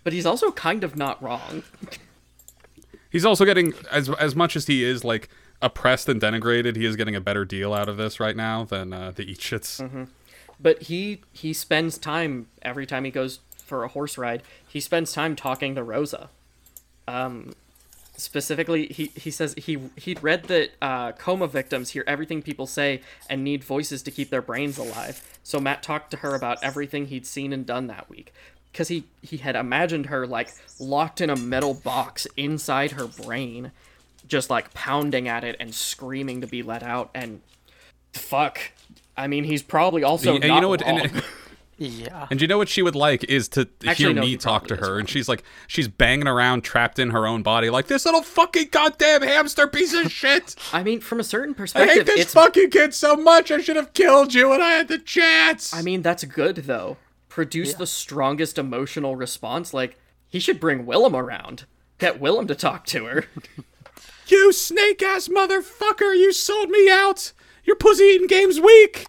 but 0.03 0.13
he's 0.13 0.25
also 0.25 0.51
kind 0.51 0.85
of 0.85 0.95
not 0.95 1.21
wrong. 1.21 1.63
He's 3.09 3.25
also 3.25 3.43
getting 3.45 3.73
as 3.91 4.09
as 4.09 4.35
much 4.35 4.55
as 4.55 4.67
he 4.67 4.83
is 4.83 5.03
like 5.03 5.27
oppressed 5.61 6.07
and 6.07 6.21
denigrated. 6.21 6.75
He 6.75 6.85
is 6.85 6.95
getting 6.95 7.15
a 7.15 7.21
better 7.21 7.45
deal 7.45 7.73
out 7.73 7.89
of 7.89 7.97
this 7.97 8.19
right 8.19 8.35
now 8.35 8.63
than 8.63 8.93
uh, 8.93 9.11
the 9.15 9.25
eejits. 9.25 10.07
But 10.59 10.83
he 10.83 11.21
he 11.31 11.51
spends 11.53 11.97
time 11.97 12.47
every 12.61 12.85
time 12.85 13.03
he 13.05 13.11
goes 13.11 13.39
for 13.67 13.83
a 13.83 13.87
horse 13.87 14.17
ride. 14.17 14.43
He 14.67 14.79
spends 14.79 15.11
time 15.11 15.35
talking 15.35 15.75
to 15.75 15.83
Rosa. 15.83 16.29
Um, 17.07 17.53
specifically, 18.17 18.87
he 18.87 19.11
he 19.15 19.31
says 19.31 19.53
he 19.57 19.77
he'd 19.95 20.21
read 20.23 20.43
that 20.45 20.71
uh, 20.81 21.11
coma 21.13 21.47
victims 21.47 21.91
hear 21.91 22.03
everything 22.07 22.41
people 22.41 22.65
say 22.65 23.01
and 23.29 23.43
need 23.43 23.63
voices 23.63 24.01
to 24.03 24.11
keep 24.11 24.29
their 24.29 24.41
brains 24.41 24.77
alive. 24.77 25.23
So 25.43 25.59
Matt 25.59 25.81
talked 25.81 26.11
to 26.11 26.17
her 26.17 26.35
about 26.35 26.61
everything 26.61 27.07
he'd 27.07 27.25
seen 27.25 27.53
and 27.53 27.65
done 27.65 27.87
that 27.87 28.09
week. 28.09 28.33
Because 28.71 28.89
he, 28.89 29.05
he 29.21 29.37
had 29.37 29.55
imagined 29.55 30.07
her 30.07 30.27
like 30.27 30.53
locked 30.77 31.21
in 31.21 31.29
a 31.29 31.35
metal 31.35 31.73
box 31.73 32.27
inside 32.35 32.91
her 32.91 33.07
brain, 33.07 33.71
just 34.27 34.49
like 34.49 34.73
pounding 34.73 35.27
at 35.27 35.43
it 35.43 35.55
and 35.59 35.73
screaming 35.73 36.41
to 36.41 36.47
be 36.47 36.61
let 36.61 36.83
out. 36.83 37.09
And 37.15 37.41
fuck, 38.11 38.59
I 39.15 39.27
mean, 39.27 39.45
he's 39.45 39.63
probably 39.63 40.03
also 40.03 40.37
not 40.37 40.43
you 40.43 40.61
know 40.61 40.69
what? 40.69 40.81
And, 40.81 41.23
Yeah. 41.77 42.27
and 42.31 42.41
you 42.41 42.47
know 42.47 42.57
what 42.57 42.69
she 42.69 42.81
would 42.81 42.95
like 42.95 43.23
is 43.25 43.47
to 43.49 43.67
Actually, 43.85 44.05
hear 44.05 44.13
no, 44.13 44.21
me 44.21 44.37
talk 44.37 44.67
to 44.67 44.75
her, 44.77 44.97
and 44.97 45.07
she's 45.07 45.29
like, 45.29 45.43
she's 45.67 45.87
banging 45.87 46.27
around, 46.27 46.61
trapped 46.63 46.97
in 46.97 47.11
her 47.11 47.27
own 47.27 47.43
body, 47.43 47.69
like 47.69 47.87
this 47.87 48.05
little 48.05 48.23
fucking 48.23 48.69
goddamn 48.71 49.21
hamster 49.21 49.67
piece 49.67 49.93
of 49.93 50.11
shit. 50.11 50.55
I 50.73 50.81
mean, 50.83 51.01
from 51.01 51.19
a 51.19 51.23
certain 51.23 51.53
perspective, 51.53 51.89
I 51.89 51.93
hate 51.93 52.05
this 52.07 52.19
it's. 52.21 52.33
fucking 52.33 52.71
kid 52.71 52.93
so 52.93 53.15
much. 53.15 53.51
I 53.51 53.61
should 53.61 53.75
have 53.75 53.93
killed 53.93 54.33
you 54.33 54.49
when 54.49 54.61
I 54.61 54.71
had 54.71 54.87
the 54.87 54.97
chance. 54.97 55.73
I 55.73 55.81
mean, 55.83 56.01
that's 56.01 56.23
good 56.23 56.55
though. 56.57 56.97
Produce 57.29 57.75
the 57.75 57.85
strongest 57.87 58.57
emotional 58.57 59.15
response. 59.15 59.71
Like 59.73 59.99
he 60.27 60.39
should 60.39 60.59
bring 60.59 60.85
Willem 60.87 61.15
around. 61.15 61.65
Get 61.99 62.19
Willem 62.19 62.47
to 62.47 62.55
talk 62.55 62.85
to 62.87 63.05
her. 63.05 63.25
you 64.27 64.51
snake 64.51 65.03
ass 65.03 65.27
motherfucker! 65.27 66.17
You 66.17 66.33
sold 66.33 66.69
me 66.69 66.89
out. 66.89 67.33
Your 67.63 67.75
pussy 67.75 68.03
eating 68.05 68.27
game's 68.27 68.59
weak. 68.59 69.05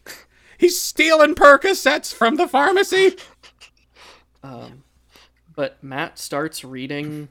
He's 0.59 0.81
stealing 0.81 1.35
Percocets 1.35 2.13
from 2.13 2.37
the 2.37 2.49
pharmacy. 2.49 3.17
Um, 4.43 4.83
But 5.55 5.83
Matt 5.83 6.19
starts 6.19 6.65
reading 6.65 7.29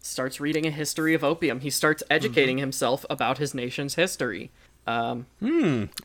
starts 0.00 0.40
reading 0.40 0.66
a 0.66 0.70
history 0.70 1.12
of 1.14 1.22
opium. 1.22 1.60
He 1.60 1.68
starts 1.70 2.02
educating 2.08 2.58
himself 2.58 3.04
about 3.10 3.38
his 3.38 3.54
nation's 3.54 3.94
history. 3.96 4.50
Um, 4.86 5.26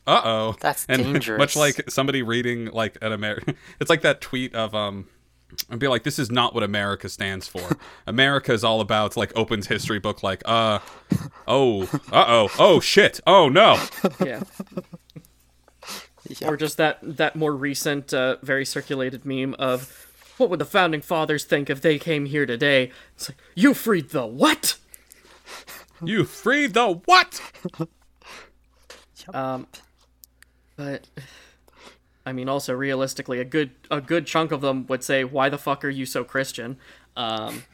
Uh 0.06 0.22
oh. 0.24 0.56
That's 0.60 0.84
and 0.88 1.02
dangerous. 1.04 1.38
Much 1.38 1.56
like 1.56 1.90
somebody 1.90 2.22
reading 2.22 2.66
like 2.66 2.98
an 3.00 3.12
American, 3.12 3.56
it's 3.80 3.88
like 3.88 4.02
that 4.02 4.20
tweet 4.20 4.54
of 4.54 4.74
um, 4.74 5.08
and 5.70 5.80
be 5.80 5.88
like, 5.88 6.02
this 6.02 6.18
is 6.18 6.30
not 6.30 6.52
what 6.54 6.62
America 6.62 7.08
stands 7.08 7.48
for. 7.48 7.78
America 8.06 8.52
is 8.52 8.62
all 8.62 8.80
about 8.80 9.16
like 9.16 9.32
opens 9.36 9.68
history 9.68 9.98
book 10.00 10.22
like 10.22 10.42
uh, 10.44 10.80
oh, 11.48 11.84
uh 12.12 12.24
oh, 12.28 12.50
oh 12.58 12.80
shit, 12.80 13.20
oh 13.26 13.48
no. 13.48 13.82
yeah. 14.24 14.42
Yeah. 16.28 16.48
Or 16.48 16.56
just 16.56 16.76
that 16.78 16.98
that 17.02 17.36
more 17.36 17.54
recent, 17.54 18.14
uh, 18.14 18.36
very 18.42 18.64
circulated 18.64 19.24
meme 19.24 19.54
of 19.58 20.10
what 20.38 20.50
would 20.50 20.58
the 20.58 20.64
founding 20.64 21.00
fathers 21.00 21.44
think 21.44 21.70
if 21.70 21.80
they 21.80 21.98
came 21.98 22.26
here 22.26 22.46
today? 22.46 22.90
It's 23.14 23.28
like 23.28 23.38
you 23.54 23.74
freed 23.74 24.10
the 24.10 24.26
what? 24.26 24.76
You 26.02 26.24
freed 26.24 26.74
the 26.74 27.00
what? 27.04 27.40
Um, 29.32 29.66
but 30.76 31.08
I 32.26 32.32
mean, 32.32 32.48
also 32.48 32.74
realistically, 32.74 33.40
a 33.40 33.44
good 33.44 33.70
a 33.90 34.00
good 34.00 34.26
chunk 34.26 34.52
of 34.52 34.60
them 34.60 34.86
would 34.88 35.02
say, 35.04 35.24
"Why 35.24 35.48
the 35.48 35.58
fuck 35.58 35.84
are 35.84 35.90
you 35.90 36.06
so 36.06 36.24
Christian?" 36.24 36.78
Um, 37.16 37.64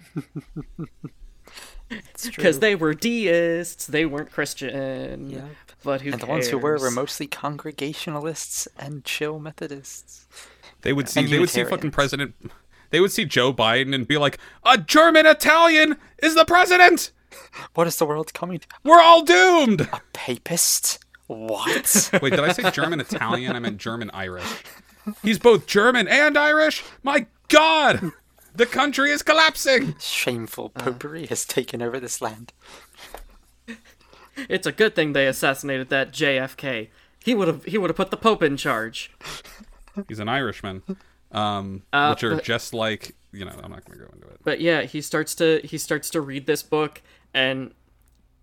because 2.24 2.59
they 2.61 2.74
were 2.74 2.94
deists, 2.94 3.86
they 3.86 4.07
weren't 4.07 4.30
Christian. 4.30 5.30
Yep. 5.30 5.51
But 5.83 6.03
who 6.03 6.12
and 6.12 6.20
the 6.20 6.26
ones 6.26 6.49
who 6.49 6.59
were 6.59 6.78
were 6.78 6.91
mostly 6.91 7.26
Congregationalists 7.26 8.68
and 8.78 9.05
chill 9.05 9.39
Methodists. 9.39 10.26
They 10.83 10.93
would 10.93 11.09
see 11.09 11.20
And 11.20 11.28
they 11.28 11.39
would 11.39 11.51
see 11.51 11.64
fucking 11.64 11.91
President. 11.91 12.35
They 12.91 13.01
would 13.01 13.12
see 13.12 13.24
Joe 13.24 13.53
Biden 13.53 13.95
and 13.95 14.07
be 14.07 14.18
like, 14.18 14.39
a 14.64 14.76
German 14.76 15.26
Italian 15.26 15.97
is 16.18 16.35
the 16.35 16.45
president. 16.45 17.12
What 17.74 17.87
is 17.87 17.97
the 17.97 18.07
world 18.07 18.35
coming 18.35 18.59
to? 18.59 18.66
We're 18.85 19.01
all 19.01 19.22
doomed. 19.22 19.83
A 19.83 20.01
papist? 20.12 20.99
What? 21.28 22.11
Wait, 22.22 22.31
did 22.31 22.41
I 22.41 22.53
say 22.53 22.70
German 22.72 23.01
Italian? 23.01 23.55
I 23.55 23.61
meant 23.61 23.78
German 23.78 24.11
Irish. 24.12 24.64
He's 25.22 25.39
both 25.39 25.66
German 25.66 26.09
and 26.09 26.37
Irish. 26.37 26.83
My 27.05 27.26
God, 27.49 28.12
the 28.55 28.66
country 28.66 29.11
is 29.11 29.22
collapsing. 29.22 29.95
Shameful 30.01 30.72
uh. 30.74 30.83
popery 30.83 31.26
has 31.26 31.45
taken 31.45 31.83
over 31.83 32.01
this 32.01 32.20
land. 32.20 32.53
It's 34.49 34.66
a 34.66 34.72
good 34.72 34.95
thing 34.95 35.12
they 35.12 35.26
assassinated 35.26 35.88
that 35.91 36.12
JFK. 36.12 36.88
He 37.24 37.34
would 37.34 37.49
have 37.49 37.64
he 37.64 37.76
would 37.78 37.91
have 37.91 37.97
put 37.97 38.11
the 38.11 38.16
Pope 38.16 38.43
in 38.43 38.57
charge. 38.57 39.11
He's 40.09 40.18
an 40.20 40.28
Irishman, 40.28 40.82
um, 41.32 41.82
Uh, 41.93 42.11
which 42.14 42.24
are 42.24 42.36
but- 42.36 42.45
just 42.45 42.72
like 42.72 43.14
you 43.32 43.45
know. 43.45 43.53
I'm 43.62 43.70
not 43.70 43.84
going 43.84 43.99
to 43.99 44.05
go 44.07 44.11
into 44.14 44.26
it. 44.28 44.41
But 44.43 44.61
yeah, 44.61 44.82
he 44.82 45.01
starts 45.01 45.34
to 45.36 45.61
he 45.64 45.76
starts 45.78 46.09
to 46.11 46.20
read 46.20 46.47
this 46.47 46.62
book 46.62 47.03
and 47.34 47.72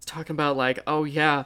talking 0.06 0.34
about 0.36 0.56
like, 0.58 0.80
oh 0.88 1.04
yeah, 1.04 1.46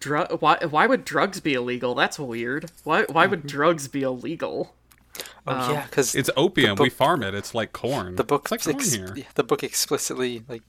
drug. 0.00 0.40
Why 0.40 0.58
why 0.68 0.86
would 0.86 1.04
drugs 1.04 1.40
be 1.40 1.54
illegal? 1.54 1.94
That's 1.94 2.18
weird. 2.18 2.70
Why 2.84 3.04
why 3.10 3.26
would 3.26 3.46
drugs 3.46 3.88
be 3.88 4.02
illegal? 4.02 4.74
Oh 5.46 5.72
yeah, 5.72 5.84
because 5.86 6.14
It's 6.14 6.30
opium. 6.36 6.76
we 6.78 6.90
farm 6.90 7.22
it. 7.22 7.34
It's 7.34 7.54
like 7.54 7.72
corn. 7.72 8.16
the 8.16 8.24
book 8.24 8.48
It's 8.50 8.66
like 8.66 8.76
corn 8.76 8.76
ex- 8.80 8.92
here. 8.94 9.14
the 9.34 9.44
book 9.44 9.62
explicitly 9.62 10.42
like 10.48 10.62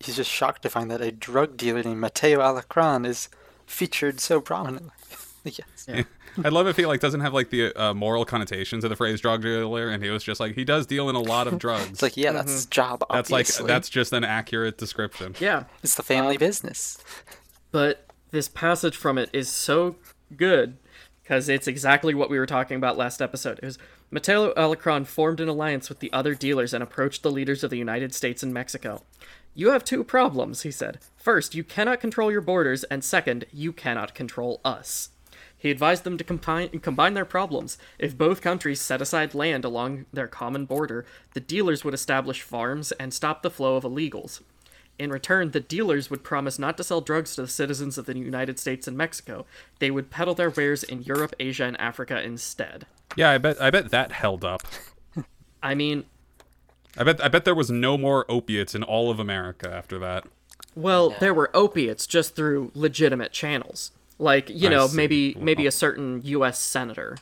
he's 0.00 0.16
just 0.16 0.30
shocked 0.30 0.62
to 0.62 0.70
find 0.70 0.90
that 0.90 1.00
a 1.00 1.10
drug 1.10 1.56
dealer 1.56 1.82
named 1.82 2.00
Matteo 2.00 2.40
Alacrán 2.40 3.06
is 3.06 3.28
featured 3.66 4.20
so 4.20 4.40
prominently. 4.40 4.90
yes. 5.44 5.88
I 6.44 6.48
love 6.48 6.66
if 6.66 6.76
he 6.76 6.84
like 6.86 7.00
doesn't 7.00 7.20
have 7.20 7.32
like 7.32 7.50
the 7.50 7.72
uh, 7.74 7.94
moral 7.94 8.24
connotations 8.24 8.84
of 8.84 8.90
the 8.90 8.96
phrase 8.96 9.20
drug 9.20 9.42
dealer, 9.42 9.88
and 9.88 10.02
he 10.02 10.10
was 10.10 10.22
just 10.22 10.38
like 10.40 10.54
he 10.54 10.64
does 10.64 10.86
deal 10.86 11.08
in 11.08 11.16
a 11.16 11.20
lot 11.20 11.46
of 11.46 11.58
drugs. 11.58 11.88
It's 11.90 12.02
like 12.02 12.16
yeah, 12.16 12.32
that's 12.32 12.52
his 12.52 12.66
job. 12.66 13.02
that's 13.10 13.30
like 13.30 13.46
that's 13.46 13.88
just 13.88 14.12
an 14.12 14.24
accurate 14.24 14.76
description. 14.76 15.34
Yeah, 15.40 15.64
it's 15.82 15.94
the 15.94 16.02
family 16.02 16.36
business. 16.36 16.98
but 17.70 18.06
this 18.32 18.48
passage 18.48 18.96
from 18.96 19.18
it 19.18 19.30
is 19.32 19.48
so 19.48 19.96
good 20.36 20.76
because 21.22 21.48
it's 21.48 21.66
exactly 21.66 22.14
what 22.14 22.28
we 22.28 22.38
were 22.38 22.46
talking 22.46 22.76
about 22.76 22.98
last 22.98 23.22
episode. 23.22 23.58
It 23.62 23.64
was 23.64 23.78
Matteo 24.10 24.52
Alacrán 24.54 25.06
formed 25.06 25.40
an 25.40 25.48
alliance 25.48 25.88
with 25.88 26.00
the 26.00 26.12
other 26.12 26.34
dealers 26.34 26.74
and 26.74 26.82
approached 26.82 27.22
the 27.22 27.30
leaders 27.30 27.64
of 27.64 27.70
the 27.70 27.78
United 27.78 28.14
States 28.14 28.42
and 28.42 28.52
Mexico. 28.52 29.02
You 29.58 29.70
have 29.70 29.84
two 29.84 30.04
problems, 30.04 30.62
he 30.62 30.70
said. 30.70 30.98
First, 31.16 31.54
you 31.54 31.64
cannot 31.64 31.98
control 31.98 32.30
your 32.30 32.42
borders, 32.42 32.84
and 32.84 33.02
second, 33.02 33.46
you 33.50 33.72
cannot 33.72 34.14
control 34.14 34.60
us. 34.66 35.08
He 35.56 35.70
advised 35.70 36.04
them 36.04 36.18
to 36.18 36.24
combine, 36.24 36.68
combine 36.80 37.14
their 37.14 37.24
problems. 37.24 37.78
If 37.98 38.18
both 38.18 38.42
countries 38.42 38.82
set 38.82 39.00
aside 39.00 39.34
land 39.34 39.64
along 39.64 40.04
their 40.12 40.28
common 40.28 40.66
border, 40.66 41.06
the 41.32 41.40
dealers 41.40 41.84
would 41.84 41.94
establish 41.94 42.42
farms 42.42 42.92
and 42.92 43.14
stop 43.14 43.40
the 43.40 43.50
flow 43.50 43.76
of 43.76 43.84
illegals. 43.84 44.42
In 44.98 45.10
return, 45.10 45.52
the 45.52 45.60
dealers 45.60 46.10
would 46.10 46.22
promise 46.22 46.58
not 46.58 46.76
to 46.76 46.84
sell 46.84 47.00
drugs 47.00 47.34
to 47.36 47.42
the 47.42 47.48
citizens 47.48 47.96
of 47.96 48.04
the 48.04 48.18
United 48.18 48.58
States 48.58 48.86
and 48.86 48.94
Mexico. 48.94 49.46
They 49.78 49.90
would 49.90 50.10
peddle 50.10 50.34
their 50.34 50.50
wares 50.50 50.82
in 50.82 51.02
Europe, 51.02 51.34
Asia, 51.40 51.64
and 51.64 51.80
Africa 51.80 52.22
instead. 52.22 52.84
Yeah, 53.16 53.30
I 53.30 53.38
bet 53.38 53.60
I 53.60 53.70
bet 53.70 53.90
that 53.90 54.12
held 54.12 54.44
up. 54.44 54.62
I 55.62 55.74
mean, 55.74 56.04
I 56.96 57.04
bet 57.04 57.22
I 57.22 57.28
bet 57.28 57.44
there 57.44 57.54
was 57.54 57.70
no 57.70 57.96
more 57.98 58.24
opiates 58.30 58.74
in 58.74 58.82
all 58.82 59.10
of 59.10 59.18
America 59.20 59.70
after 59.70 59.98
that. 59.98 60.24
well, 60.74 61.10
there 61.20 61.34
were 61.34 61.50
opiates 61.54 62.06
just 62.06 62.34
through 62.36 62.70
legitimate 62.74 63.32
channels. 63.32 63.90
Like, 64.18 64.48
you 64.48 64.68
I 64.68 64.70
know, 64.70 64.86
see. 64.86 64.96
maybe 64.96 65.36
maybe 65.38 65.66
a 65.66 65.70
certain 65.72 66.22
US 66.24 66.58
senator. 66.58 67.18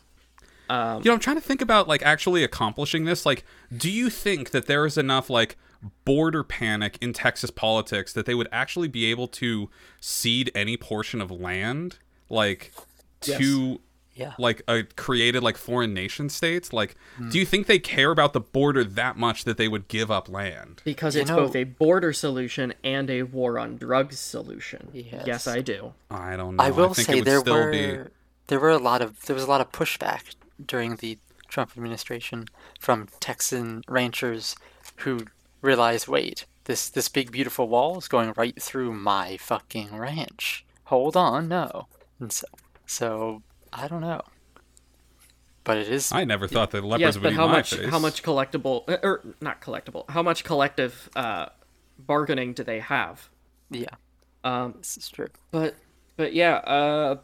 Um, 0.71 0.99
you 1.03 1.11
know, 1.11 1.15
I'm 1.15 1.21
trying 1.21 1.37
to 1.37 1.43
think 1.43 1.61
about 1.61 1.89
like 1.89 2.03
actually 2.03 2.43
accomplishing 2.45 3.05
this. 3.05 3.27
Like, 3.27 3.45
do 3.77 3.91
you 3.91 4.09
think 4.11 4.51
that 4.51 4.67
there 4.67 4.87
is 4.87 4.97
enough 4.97 5.29
like 5.29 5.57
border 6.07 6.43
panic 6.43 6.97
in 7.03 7.13
Texas 7.13 7.51
politics 7.51 8.13
that 8.15 8.25
they 8.27 8.35
would 8.35 8.49
actually 8.51 8.89
be 8.89 9.05
able 9.07 9.29
to 9.29 9.69
cede 10.01 10.51
any 10.55 10.77
portion 10.79 11.21
of 11.21 11.31
land, 11.31 11.99
like 12.31 12.73
to 13.21 13.81
Yeah. 14.15 14.35
like 14.39 14.63
a 14.69 14.85
created 14.85 15.43
like 15.43 15.57
foreign 15.57 15.93
nation 15.93 16.29
states? 16.29 16.73
Like, 16.73 16.97
hmm. 17.17 17.31
do 17.31 17.39
you 17.39 17.45
think 17.47 17.67
they 17.67 17.79
care 17.79 18.11
about 18.11 18.33
the 18.33 18.41
border 18.41 18.85
that 18.85 19.17
much 19.17 19.45
that 19.45 19.57
they 19.57 19.69
would 19.69 19.89
give 19.89 20.11
up 20.11 20.29
land? 20.29 20.83
Because 20.85 21.15
You 21.15 21.23
it's 21.23 21.31
know- 21.31 21.37
both 21.37 21.57
a 21.57 21.65
border 21.65 22.13
solution 22.13 22.75
and 22.83 23.11
a 23.11 23.23
war 23.25 23.59
on 23.59 23.77
drugs 23.77 24.19
solution. 24.19 24.89
Yes. 24.93 25.25
yes 25.27 25.47
I 25.49 25.61
do. 25.61 25.95
I 26.11 26.37
don't 26.37 26.57
know. 26.57 26.65
I 26.65 26.71
will 26.71 26.95
think 26.95 27.07
say 27.07 27.21
there 27.21 27.43
were 27.43 27.71
be. 27.71 27.99
there 28.47 28.61
were 28.61 28.71
a 28.71 28.79
lot 28.79 29.03
of 29.03 29.27
there 29.27 29.35
was 29.35 29.45
a 29.45 29.49
lot 29.49 29.61
of 29.61 29.73
pushback 29.73 30.35
during 30.65 30.97
the 30.97 31.19
Trump 31.49 31.73
administration 31.77 32.47
from 32.81 33.09
Texan 33.21 33.83
ranchers 33.89 34.57
who 34.99 35.27
realized, 35.63 36.09
wait, 36.09 36.47
this 36.65 36.89
this 36.89 37.09
big 37.09 37.31
beautiful 37.31 37.69
wall 37.69 37.99
is 37.99 38.09
going 38.09 38.33
right 38.37 38.61
through 38.61 38.93
my 38.93 39.37
fucking 39.37 39.97
ranch. 39.97 40.65
Hold 40.85 41.17
on, 41.17 41.49
no. 41.49 41.87
And 42.21 42.33
so, 42.33 42.47
so 42.87 43.43
I 43.75 43.89
don't 43.89 44.01
know, 44.01 44.21
but 45.65 45.79
it 45.79 45.89
is 45.89 46.13
I 46.13 46.25
never 46.25 46.47
thought 46.47 46.71
that 46.73 46.85
lepers 46.85 47.01
yes, 47.01 47.15
would 47.17 47.23
but 47.25 47.33
eat 47.33 47.37
how 47.37 47.47
my 47.47 47.53
much 47.55 47.75
face. 47.75 47.91
how 47.91 47.99
much 47.99 48.23
collectible 48.23 48.89
uh, 48.89 48.99
or 49.03 49.23
not 49.41 49.61
collectible? 49.61 50.09
How 50.11 50.23
much 50.23 50.45
collective 50.45 51.11
uh, 51.17 51.47
bargaining 51.99 52.53
do 52.53 52.63
they 52.65 52.81
have? 52.81 53.29
yeah. 53.71 53.87
Um, 54.45 54.75
This 54.79 54.97
is 54.99 55.09
true. 55.09 55.29
But 55.51 55.75
but 56.17 56.35
yeah, 56.35 56.57
uh 56.57 57.17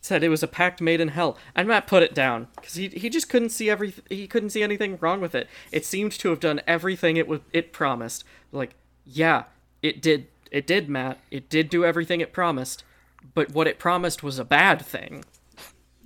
said 0.00 0.22
it 0.22 0.28
was 0.28 0.44
a 0.44 0.48
pact 0.48 0.80
made 0.80 1.00
in 1.00 1.08
hell. 1.08 1.36
And 1.56 1.66
Matt 1.66 1.86
put 1.88 2.02
it 2.04 2.14
down 2.14 2.46
cuz 2.62 2.74
he 2.74 2.88
he 2.88 3.10
just 3.10 3.28
couldn't 3.28 3.50
see 3.50 3.68
every 3.68 3.92
he 4.08 4.26
couldn't 4.28 4.50
see 4.50 4.62
anything 4.62 4.96
wrong 5.00 5.20
with 5.20 5.34
it. 5.34 5.48
It 5.72 5.84
seemed 5.84 6.12
to 6.12 6.28
have 6.30 6.40
done 6.40 6.60
everything 6.66 7.16
it 7.16 7.26
was 7.26 7.40
it 7.52 7.72
promised. 7.72 8.24
Like, 8.52 8.74
yeah, 9.04 9.44
it 9.82 10.00
did 10.00 10.28
it 10.52 10.66
did, 10.66 10.88
Matt. 10.88 11.18
It 11.30 11.50
did 11.50 11.68
do 11.68 11.84
everything 11.84 12.20
it 12.20 12.32
promised. 12.32 12.84
But 13.34 13.50
what 13.52 13.66
it 13.66 13.78
promised 13.80 14.22
was 14.22 14.38
a 14.38 14.44
bad 14.44 14.80
thing. 14.80 15.24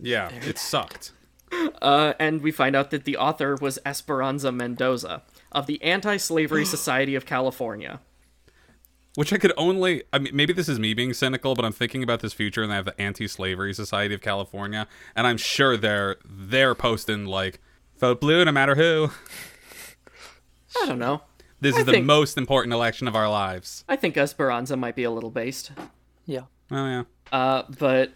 Yeah, 0.03 0.31
it 0.47 0.59
sucked. 0.59 1.13
Uh, 1.81 2.15
and 2.19 2.43
we 2.43 2.51
find 2.51 2.75
out 2.75 2.91
that 2.91 3.05
the 3.05 3.17
author 3.17 3.57
was 3.61 3.79
Esperanza 3.85 4.51
Mendoza 4.51 5.23
of 5.53 5.67
the 5.67 5.83
Anti-Slavery 5.83 6.65
Society 6.77 7.15
of 7.15 7.27
California. 7.27 8.01
Which 9.15 9.33
I 9.33 9.37
could 9.37 9.53
only. 9.59 10.05
I 10.13 10.19
mean, 10.19 10.35
maybe 10.35 10.55
this 10.55 10.69
is 10.69 10.79
me 10.79 10.95
being 10.95 11.13
cynical, 11.13 11.55
but 11.55 11.67
I'm 11.67 11.73
thinking 11.73 12.03
about 12.03 12.21
this 12.21 12.33
future, 12.33 12.63
and 12.63 12.71
they 12.71 12.77
have 12.77 12.87
the 12.87 12.99
Anti-Slavery 12.99 13.75
Society 13.75 14.15
of 14.15 14.23
California, 14.23 14.89
and 15.15 15.27
I'm 15.27 15.37
sure 15.37 15.77
they're 15.77 16.17
they're 16.25 16.75
posting 16.75 17.27
like 17.27 17.61
vote 17.99 18.23
blue 18.23 18.43
no 18.45 18.53
matter 18.53 18.75
who. 18.75 19.11
I 20.83 20.87
don't 20.87 20.99
know. 20.99 21.23
This 21.61 21.77
I 21.77 21.81
is 21.81 21.85
the 21.85 22.01
most 22.01 22.39
important 22.39 22.73
election 22.73 23.07
of 23.07 23.15
our 23.15 23.29
lives. 23.29 23.85
I 23.87 23.97
think 23.97 24.17
Esperanza 24.17 24.77
might 24.79 24.97
be 24.97 25.05
a 25.05 25.11
little 25.11 25.31
based. 25.31 25.73
Yeah. 26.25 26.45
Oh 26.71 26.87
yeah. 26.87 27.03
Uh, 27.31 27.65
but 27.79 28.13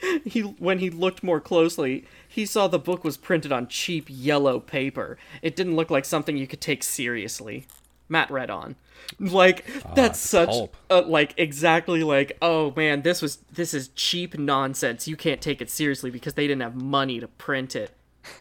he 0.24 0.40
when 0.40 0.78
he 0.78 0.90
looked 0.90 1.22
more 1.22 1.40
closely, 1.40 2.04
he 2.26 2.46
saw 2.46 2.66
the 2.68 2.78
book 2.78 3.04
was 3.04 3.16
printed 3.16 3.52
on 3.52 3.68
cheap 3.68 4.06
yellow 4.08 4.60
paper. 4.60 5.18
It 5.42 5.56
didn't 5.56 5.76
look 5.76 5.90
like 5.90 6.04
something 6.04 6.36
you 6.36 6.46
could 6.46 6.60
take 6.60 6.82
seriously. 6.82 7.66
Matt 8.08 8.30
read 8.30 8.50
on. 8.50 8.76
Like 9.18 9.66
that's 9.94 10.18
it's 10.18 10.30
such 10.30 10.50
pulp. 10.50 10.76
uh, 10.90 11.02
like 11.02 11.34
exactly 11.36 12.02
like 12.04 12.36
oh 12.42 12.72
man 12.76 13.00
this 13.02 13.22
was 13.22 13.38
this 13.52 13.74
is 13.74 13.88
cheap 13.88 14.38
nonsense. 14.38 15.08
You 15.08 15.16
can't 15.16 15.40
take 15.40 15.60
it 15.60 15.70
seriously 15.70 16.10
because 16.10 16.34
they 16.34 16.46
didn't 16.46 16.62
have 16.62 16.76
money 16.76 17.18
to 17.18 17.26
print 17.26 17.74
it. 17.74 17.90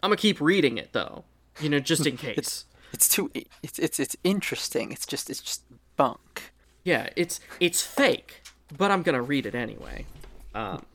I'm 0.03 0.09
gonna 0.09 0.17
keep 0.17 0.39
reading 0.41 0.77
it 0.77 0.91
though, 0.91 1.23
you 1.59 1.69
know, 1.69 1.79
just 1.79 2.05
in 2.05 2.17
case. 2.27 2.65
It's 2.93 3.07
too. 3.09 3.31
It's 3.63 3.79
it's 3.79 3.99
it's 3.99 4.15
interesting. 4.23 4.91
It's 4.91 5.05
just 5.05 5.29
it's 5.29 5.41
just 5.41 5.63
bunk. 5.95 6.51
Yeah, 6.83 7.09
it's 7.15 7.39
it's 7.59 7.81
fake, 7.81 8.43
but 8.77 8.91
I'm 8.91 9.01
gonna 9.01 9.21
read 9.21 9.45
it 9.45 9.55
anyway. 9.55 10.05
Um, 10.53 10.85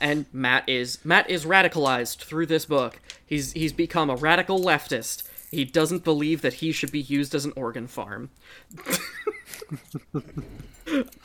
and 0.00 0.26
Matt 0.32 0.68
is 0.68 0.98
Matt 1.04 1.30
is 1.30 1.44
radicalized 1.44 2.18
through 2.18 2.46
this 2.46 2.64
book. 2.64 3.00
He's 3.24 3.52
he's 3.52 3.72
become 3.72 4.10
a 4.10 4.16
radical 4.16 4.58
leftist. 4.58 5.22
He 5.50 5.64
doesn't 5.64 6.04
believe 6.04 6.42
that 6.42 6.54
he 6.54 6.72
should 6.72 6.92
be 6.92 7.00
used 7.00 7.34
as 7.34 7.44
an 7.44 7.52
organ 7.56 7.86
farm. 7.88 8.30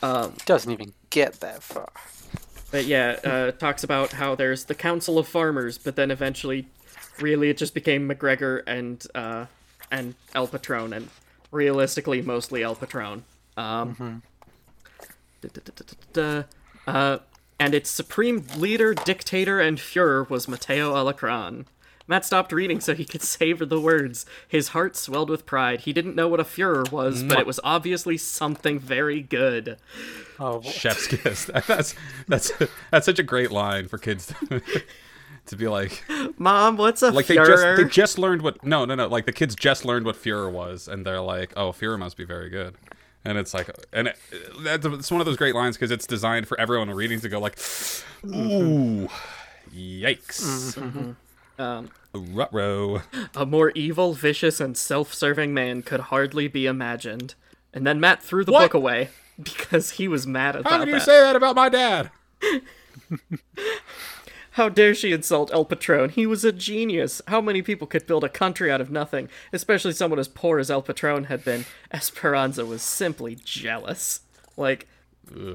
Doesn't 0.00 0.72
even 0.72 0.92
get 1.10 1.40
that 1.40 1.62
far. 1.62 1.90
But 2.70 2.86
yeah, 2.86 3.18
uh, 3.24 3.50
talks 3.52 3.84
about 3.84 4.12
how 4.12 4.34
there's 4.34 4.64
the 4.64 4.74
Council 4.74 5.18
of 5.18 5.28
Farmers, 5.28 5.78
but 5.78 5.96
then 5.96 6.10
eventually, 6.10 6.66
really, 7.20 7.50
it 7.50 7.56
just 7.56 7.74
became 7.74 8.08
McGregor 8.08 8.62
and 8.66 9.04
uh, 9.14 9.46
and 9.90 10.14
El 10.34 10.48
Patron, 10.48 10.92
and 10.92 11.08
realistically, 11.52 12.22
mostly 12.22 12.62
El 12.62 12.74
Patron. 12.74 13.24
Um, 13.56 14.22
da-da-da-da-da-da. 15.40 16.44
uh, 16.86 17.18
and 17.58 17.74
its 17.74 17.90
supreme 17.90 18.44
leader, 18.56 18.94
dictator, 18.94 19.60
and 19.60 19.78
Fuhrer 19.78 20.28
was 20.28 20.48
Matteo 20.48 20.94
Alacrán. 20.94 21.64
Matt 22.08 22.24
stopped 22.24 22.52
reading 22.52 22.80
so 22.80 22.94
he 22.94 23.04
could 23.04 23.22
savor 23.36 23.66
the 23.66 23.80
words. 23.80 24.26
His 24.46 24.68
heart 24.68 24.94
swelled 24.96 25.28
with 25.28 25.44
pride. 25.46 25.80
He 25.80 25.92
didn't 25.92 26.14
know 26.14 26.28
what 26.28 26.38
a 26.38 26.44
Fuhrer 26.44 26.90
was, 26.92 27.24
but 27.24 27.38
it 27.40 27.46
was 27.46 27.58
obviously 27.64 28.16
something 28.16 28.78
very 28.78 29.20
good. 29.22 29.76
Oh, 30.38 30.60
Chef's 30.62 31.06
kiss. 31.08 31.44
That's 31.66 31.94
that's 32.28 32.52
that's 32.90 33.06
such 33.06 33.18
a 33.18 33.22
great 33.24 33.50
line 33.50 33.88
for 33.88 33.98
kids 33.98 34.26
to, 34.48 34.62
to 35.46 35.56
be 35.56 35.66
like. 35.66 36.04
Mom, 36.38 36.76
what's 36.76 37.02
a 37.02 37.10
Like 37.10 37.26
they 37.26 37.36
Fuhrer? 37.36 37.46
just 37.46 37.76
they 37.76 37.84
just 37.88 38.18
learned 38.18 38.42
what 38.42 38.62
no 38.64 38.84
no 38.84 38.94
no 38.94 39.08
like 39.08 39.26
the 39.26 39.32
kids 39.32 39.54
just 39.56 39.84
learned 39.84 40.04
what 40.06 40.14
Führer 40.14 40.52
was, 40.52 40.86
and 40.86 41.04
they're 41.04 41.20
like, 41.20 41.52
oh 41.56 41.72
Führer 41.72 41.98
must 41.98 42.16
be 42.16 42.24
very 42.24 42.50
good. 42.50 42.74
And 43.26 43.38
it's 43.38 43.52
like, 43.52 43.68
and 43.92 44.08
it, 44.08 44.16
that's 44.62 44.86
it's 44.86 45.10
one 45.10 45.20
of 45.20 45.26
those 45.26 45.36
great 45.36 45.54
lines 45.54 45.76
because 45.76 45.90
it's 45.90 46.06
designed 46.06 46.46
for 46.48 46.58
everyone 46.60 46.90
reading 46.90 47.20
to 47.20 47.28
go 47.28 47.38
like, 47.40 47.58
ooh, 48.24 49.08
yikes, 49.74 51.14
Um, 51.58 51.90
rutro. 52.14 53.02
a 53.34 53.46
more 53.46 53.70
evil, 53.74 54.12
vicious, 54.14 54.60
and 54.60 54.76
self-serving 54.76 55.52
man 55.54 55.82
could 55.82 56.00
hardly 56.00 56.48
be 56.48 56.66
imagined. 56.66 57.34
And 57.74 57.86
then 57.86 57.98
Matt 58.00 58.22
threw 58.22 58.44
the 58.44 58.52
What? 58.52 58.60
book 58.66 58.74
away 58.74 59.08
because 59.42 59.92
he 59.92 60.08
was 60.08 60.26
mad 60.26 60.56
about 60.56 60.70
How 60.72 60.78
can 60.80 60.88
you 60.88 60.94
that. 60.94 61.02
say 61.04 61.20
that 61.20 61.36
about 61.36 61.56
my 61.56 61.68
dad? 61.68 62.10
How 64.56 64.68
dare 64.70 64.94
she 64.94 65.12
insult 65.12 65.50
El 65.52 65.64
Patron? 65.66 66.08
He 66.10 66.26
was 66.26 66.44
a 66.44 66.50
genius. 66.52 67.20
How 67.28 67.40
many 67.42 67.60
people 67.62 67.86
could 67.86 68.06
build 68.06 68.24
a 68.24 68.28
country 68.28 68.70
out 68.70 68.80
of 68.80 68.90
nothing, 68.90 69.28
especially 69.52 69.92
someone 69.92 70.18
as 70.18 70.28
poor 70.28 70.58
as 70.58 70.70
El 70.70 70.80
Patron 70.82 71.24
had 71.24 71.44
been? 71.44 71.66
Esperanza 71.92 72.64
was 72.64 72.80
simply 72.82 73.36
jealous. 73.44 74.20
Like, 74.56 74.86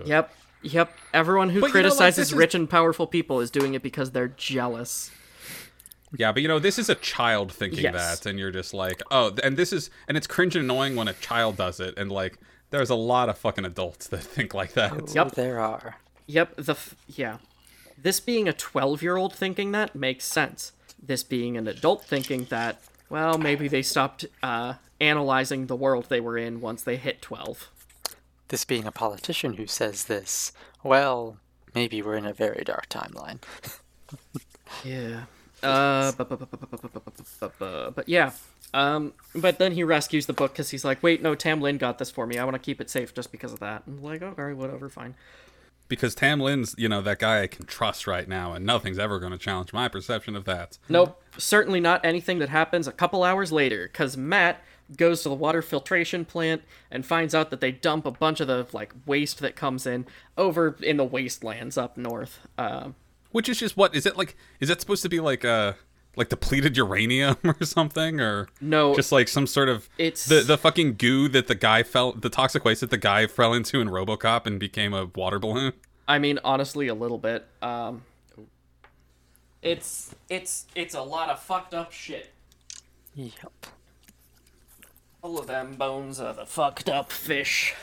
yep, 0.06 0.32
yep. 0.62 0.96
Everyone 1.14 1.50
who 1.50 1.62
But 1.62 1.68
you 1.68 1.74
know, 1.74 1.80
like, 1.80 1.84
criticizes 1.90 2.28
is- 2.28 2.34
rich 2.36 2.54
and 2.54 2.70
powerful 2.70 3.08
people 3.08 3.40
is 3.40 3.50
doing 3.50 3.74
it 3.74 3.82
because 3.82 4.12
they're 4.12 4.28
jealous. 4.28 5.10
Yeah, 6.16 6.32
but 6.32 6.42
you 6.44 6.48
know, 6.48 6.60
this 6.60 6.78
is 6.78 6.88
a 6.90 6.96
child 6.96 7.52
thinking 7.52 7.84
Yes. 7.86 8.20
that, 8.20 8.30
and 8.30 8.38
you're 8.38 8.52
just 8.52 8.74
like, 8.74 9.02
oh, 9.10 9.32
and 9.44 9.56
this 9.58 9.72
is, 9.74 9.90
and 10.08 10.16
it's 10.18 10.28
cringe 10.28 10.56
and 10.56 10.66
annoying 10.66 10.96
when 10.96 11.08
a 11.08 11.14
child 11.14 11.56
does 11.58 11.80
it, 11.80 11.94
and 11.98 12.12
like, 12.12 12.38
there's 12.70 12.90
a 12.90 12.96
lot 12.96 13.30
of 13.30 13.38
fucking 13.40 13.66
adults 13.66 14.08
that 14.10 14.22
think 14.36 14.54
like 14.54 14.74
that. 14.74 15.16
Yep. 15.16 15.26
Oh, 15.26 15.30
there 15.34 15.60
are. 15.60 15.96
Yep, 16.28 16.56
the 16.58 16.74
f- 16.74 16.96
yeah. 17.08 17.38
This 18.02 18.20
being 18.20 18.48
a 18.48 18.54
12 18.54 19.02
year 19.04 19.18
old 19.18 19.34
thinking 19.34 19.72
that 19.74 19.96
makes 19.96 20.26
sense. 20.26 20.72
This 21.02 21.24
being 21.24 21.58
an 21.58 21.68
adult 21.68 22.04
thinking 22.04 22.46
that, 22.46 22.80
well, 23.10 23.38
maybe 23.38 23.68
they 23.68 23.82
stopped 23.82 24.26
uh, 24.42 24.76
analyzing 25.00 25.68
the 25.68 25.76
world 25.76 26.08
they 26.10 26.20
were 26.20 26.38
in 26.38 26.62
once 26.62 26.84
they 26.84 26.96
hit 26.96 27.22
12. 27.22 27.70
This 28.48 28.66
being 28.66 28.86
a 28.86 28.92
politician 28.92 29.54
who 29.54 29.68
says 29.68 30.06
this, 30.06 30.52
well, 30.84 31.38
maybe 31.74 32.02
we're 32.02 32.18
in 32.18 32.26
a 32.26 32.34
very 32.34 32.64
dark 32.64 32.90
timeline. 32.90 33.40
yeah. 34.84 35.22
But 37.96 38.10
yeah. 38.10 38.32
Um, 38.74 39.14
but 39.36 39.58
then 39.58 39.74
he 39.74 39.84
rescues 39.84 40.26
the 40.26 40.34
book 40.34 40.54
because 40.54 40.70
he's 40.70 40.86
like, 40.86 41.04
wait, 41.04 41.22
no, 41.22 41.36
Tam 41.36 41.62
Lin 41.62 41.78
got 41.78 41.98
this 41.98 42.10
for 42.10 42.26
me. 42.26 42.38
I 42.38 42.44
want 42.46 42.56
to 42.56 42.60
keep 42.60 42.80
it 42.82 42.90
safe 42.90 43.14
just 43.14 43.32
because 43.32 43.54
of 43.54 43.60
that. 43.60 43.84
And 43.86 44.02
like, 44.02 44.22
okay, 44.22 44.54
whatever, 44.54 44.90
fine. 44.90 45.16
Because 45.92 46.16
Tam 46.16 46.40
Lin's, 46.40 46.74
you 46.78 46.88
know, 46.88 47.02
that 47.02 47.20
guy 47.20 47.42
I 47.42 47.48
can 47.48 47.66
trust 47.66 48.08
right 48.08 48.26
now, 48.26 48.54
and 48.54 48.66
nothing's 48.66 48.98
ever 48.98 49.20
going 49.20 49.34
to 49.34 49.38
challenge 49.38 49.74
my 49.74 49.90
perception 49.90 50.38
of 50.38 50.46
that. 50.46 50.78
Nope, 50.88 51.22
certainly 51.38 51.82
not 51.82 52.06
anything 52.06 52.40
that 52.40 52.48
happens 52.48 52.88
a 52.88 52.94
couple 52.94 53.26
hours 53.26 53.52
later, 53.52 53.90
because 53.92 54.16
Matt 54.16 54.64
goes 54.96 55.22
to 55.24 55.30
the 55.30 55.36
water 55.36 55.62
filtration 55.62 56.24
plant 56.24 56.62
and 56.90 57.06
finds 57.06 57.36
out 57.36 57.50
that 57.50 57.60
they 57.60 57.74
dump 57.74 58.06
a 58.06 58.12
bunch 58.12 58.40
of 58.40 58.48
the 58.48 58.66
like 58.72 58.94
waste 59.06 59.40
that 59.40 59.58
comes 59.58 59.86
in 59.86 60.06
over 60.38 60.78
in 60.82 60.96
the 60.96 61.04
wastelands 61.04 61.78
up 61.78 61.98
north. 61.98 62.40
Um, 62.58 62.96
Which 63.32 63.50
is 63.50 63.60
just 63.60 63.76
what 63.76 63.94
is 63.94 64.06
it 64.06 64.16
like? 64.16 64.38
Is 64.62 64.70
it 64.70 64.80
supposed 64.80 65.04
to 65.04 65.10
be 65.10 65.20
like 65.20 65.44
uh 65.44 65.74
like 66.16 66.30
depleted 66.30 66.76
uranium 66.78 67.38
or 67.44 67.64
something, 67.64 68.20
or 68.20 68.48
No. 68.60 68.94
just 68.96 69.12
like 69.12 69.28
some 69.28 69.48
sort 69.48 69.70
of 69.70 69.88
It's- 69.98 70.26
the 70.28 70.42
the 70.42 70.58
fucking 70.58 70.96
goo 70.96 71.28
that 71.30 71.48
the 71.48 71.56
guy 71.56 71.84
fell, 71.84 72.12
the 72.14 72.30
toxic 72.30 72.66
waste 72.66 72.82
that 72.82 72.90
the 72.90 72.98
guy 72.98 73.28
fell 73.28 73.54
into 73.54 73.80
in 73.80 73.90
RoboCop 73.90 74.46
and 74.46 74.60
became 74.60 74.94
a 74.94 75.06
water 75.16 75.40
balloon. 75.40 75.74
I 76.08 76.20
mean, 76.20 76.40
honestly, 76.44 76.88
a 76.88 76.94
little 76.96 77.18
bit. 77.18 77.48
Um, 77.62 78.04
it's 79.62 80.16
it's 80.30 80.66
it's 80.76 80.96
a 80.96 81.02
lot 81.02 81.30
of 81.30 81.40
fucked 81.40 81.74
up 81.74 81.92
shit. 81.92 82.32
Yep. 83.16 83.68
All 85.22 85.38
of 85.40 85.48
them 85.48 85.76
bones 85.76 86.20
are 86.20 86.34
the 86.34 86.46
fucked 86.46 86.90
up 86.90 87.12
fish. 87.12 87.76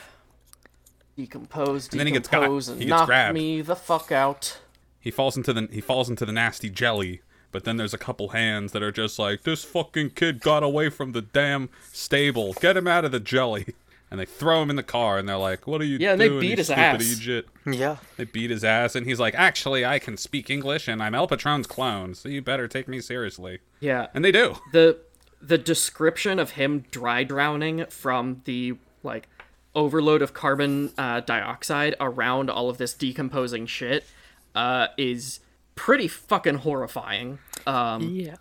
Decompose, 1.15 1.87
decompose, 1.87 1.91
And 1.91 1.99
then 1.99 2.07
he 2.07 2.13
gets 2.13 2.27
got- 2.27 2.43
and 2.43 2.61
he 2.81 2.85
gets 2.85 2.89
knock 2.89 3.05
grabbed. 3.07 3.33
me 3.33 3.61
the 3.61 3.75
fuck 3.75 4.11
out. 4.11 4.59
He 4.99 5.11
falls 5.11 5.37
into 5.37 5.53
the 5.53 5.67
he 5.71 5.81
falls 5.81 6.09
into 6.09 6.25
the 6.25 6.33
nasty 6.33 6.69
jelly, 6.69 7.21
but 7.51 7.63
then 7.63 7.77
there's 7.77 7.93
a 7.93 7.97
couple 7.97 8.29
hands 8.29 8.71
that 8.73 8.83
are 8.83 8.91
just 8.91 9.17
like, 9.19 9.43
this 9.43 9.63
fucking 9.63 10.11
kid 10.11 10.39
got 10.41 10.63
away 10.63 10.89
from 10.89 11.11
the 11.13 11.21
damn 11.21 11.69
stable. 11.91 12.53
Get 12.53 12.77
him 12.77 12.87
out 12.87 13.05
of 13.05 13.11
the 13.11 13.19
jelly. 13.19 13.73
And 14.11 14.19
they 14.19 14.25
throw 14.25 14.63
him 14.63 14.71
in 14.71 14.75
the 14.75 14.81
car, 14.81 15.19
and 15.19 15.29
they're 15.29 15.37
like, 15.37 15.67
"What 15.67 15.81
are 15.81 15.85
you 15.85 15.99
Yeah, 15.99 16.13
and 16.13 16.19
they 16.21 16.29
doing, 16.29 16.39
beat 16.41 16.57
his 16.57 16.71
ass. 16.71 16.99
eejit?" 16.99 17.43
Yeah. 17.67 17.97
They 18.17 18.23
beat 18.25 18.49
his 18.49 18.63
ass, 18.63 18.95
and 18.95 19.05
he's 19.05 19.19
like, 19.19 19.35
"Actually, 19.35 19.85
I 19.85 19.99
can 19.99 20.17
speak 20.17 20.49
English, 20.49 20.87
and 20.87 20.99
I'm 21.03 21.13
El 21.13 21.27
Patron's 21.27 21.67
clone, 21.67 22.15
so 22.15 22.27
you 22.27 22.41
better 22.41 22.67
take 22.67 22.87
me 22.87 23.01
seriously." 23.01 23.59
Yeah, 23.79 24.07
And 24.15 24.25
they 24.25 24.31
do. 24.31 24.55
the 24.71 24.97
the 25.39 25.59
description 25.59 26.39
of 26.39 26.49
him 26.51 26.85
dry 26.89 27.23
drowning 27.23 27.85
from 27.91 28.41
the 28.45 28.77
like 29.03 29.27
overload 29.75 30.23
of 30.23 30.33
carbon 30.33 30.91
uh, 30.97 31.19
dioxide 31.19 31.93
around 31.99 32.49
all 32.49 32.67
of 32.67 32.79
this 32.79 32.95
decomposing 32.95 33.67
shit 33.67 34.05
uh, 34.55 34.87
is 34.97 35.39
pretty 35.79 36.07
fucking 36.09 36.55
horrifying. 36.55 37.39
Um, 37.65 38.01
Yeah. 38.13 38.35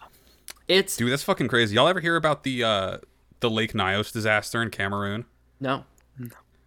it's 0.66 0.96
Dude, 0.96 1.12
that's 1.12 1.22
fucking 1.22 1.46
crazy. 1.48 1.76
Y'all 1.76 1.86
ever 1.88 2.00
hear 2.00 2.16
about 2.16 2.42
the 2.42 2.64
uh, 2.64 2.98
the 3.40 3.48
Lake 3.48 3.72
Nyos 3.74 4.12
disaster 4.12 4.60
in 4.60 4.70
Cameroon? 4.70 5.24
no, 5.60 5.84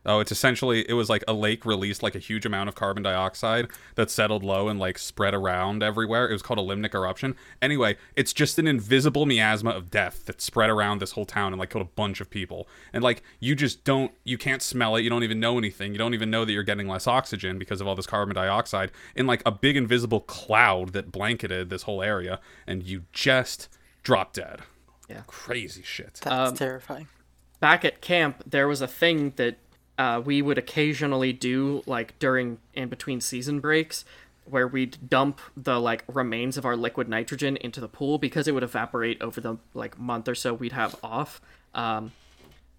Oh, 0.04 0.20
it's 0.20 0.32
essentially 0.32 0.84
it 0.90 0.94
was 0.94 1.10
like 1.10 1.24
a 1.28 1.34
lake 1.34 1.64
released 1.64 2.02
like 2.02 2.16
a 2.16 2.20
huge 2.20 2.44
amount 2.46 2.70
of 2.70 2.74
carbon 2.76 3.04
dioxide 3.04 3.68
that 3.96 4.10
settled 4.10 4.44
low 4.44 4.68
and 4.68 4.80
like 4.80 4.98
spread 4.98 5.36
around 5.36 5.84
everywhere. 5.84 6.28
It 6.28 6.34
was 6.34 6.42
called 6.42 6.58
a 6.58 6.64
limnic 6.64 6.96
eruption. 6.96 7.36
Anyway, 7.62 7.98
it's 8.16 8.34
just 8.34 8.58
an 8.58 8.66
invisible 8.66 9.28
miasma 9.28 9.70
of 9.70 9.92
death 9.92 10.26
that 10.26 10.42
spread 10.42 10.72
around 10.72 11.00
this 11.02 11.12
whole 11.12 11.26
town 11.26 11.54
and 11.54 11.60
like 11.60 11.70
killed 11.70 11.86
a 11.86 11.90
bunch 11.96 12.20
of 12.20 12.32
people. 12.32 12.68
And 12.94 13.04
like 13.04 13.22
you 13.40 13.54
just 13.56 13.84
don't 13.84 14.12
you 14.24 14.40
can't 14.40 14.64
smell 14.64 14.96
it, 14.96 15.02
you 15.04 15.10
don't 15.12 15.24
even 15.24 15.40
know 15.40 15.60
anything. 15.60 15.92
You 15.92 16.00
don't 16.00 16.16
even 16.16 16.32
know 16.32 16.46
that 16.46 16.52
you're 16.52 16.64
getting 16.64 16.88
less 16.88 17.06
oxygen 17.06 17.60
because 17.60 17.80
of 17.80 17.88
all 17.88 17.94
this 17.96 18.08
carbon 18.08 18.34
dioxide 18.34 18.92
in 19.16 19.28
like 19.28 19.44
a 19.46 19.52
big 19.52 19.78
invisible 19.78 20.22
cloud 20.22 20.94
that 20.94 21.12
blanketed 21.12 21.70
this 21.70 21.84
whole 21.84 22.02
area 22.02 22.40
and 22.66 22.82
you 22.82 23.04
just 23.14 23.70
drop 24.02 24.34
dead. 24.34 24.62
Yeah. 25.08 25.22
Crazy 25.28 25.84
shit. 25.84 26.20
That's 26.24 26.50
Um, 26.52 26.56
terrifying. 26.58 27.08
back 27.60 27.86
at 27.86 28.02
camp 28.02 28.42
there 28.48 28.68
was 28.68 28.82
a 28.82 28.88
thing 28.88 29.34
that 29.36 29.58
uh, 29.98 30.22
we 30.24 30.42
would 30.42 30.58
occasionally 30.58 31.34
do 31.34 31.84
like 31.86 32.18
during 32.20 32.58
and 32.74 32.90
between 32.90 33.22
season 33.22 33.60
breaks 33.60 34.06
where 34.46 34.68
we'd 34.68 34.98
dump 35.08 35.40
the 35.56 35.80
like 35.80 36.04
remains 36.08 36.58
of 36.58 36.66
our 36.66 36.76
liquid 36.76 37.08
nitrogen 37.08 37.58
into 37.58 37.80
the 37.80 37.88
pool 37.88 38.18
because 38.18 38.48
it 38.48 38.54
would 38.54 38.64
evaporate 38.64 39.22
over 39.22 39.40
the 39.40 39.58
like 39.74 40.00
month 40.00 40.28
or 40.28 40.36
so 40.36 40.54
we'd 40.54 40.72
have 40.72 40.96
off. 41.04 41.42
Um, 41.74 42.12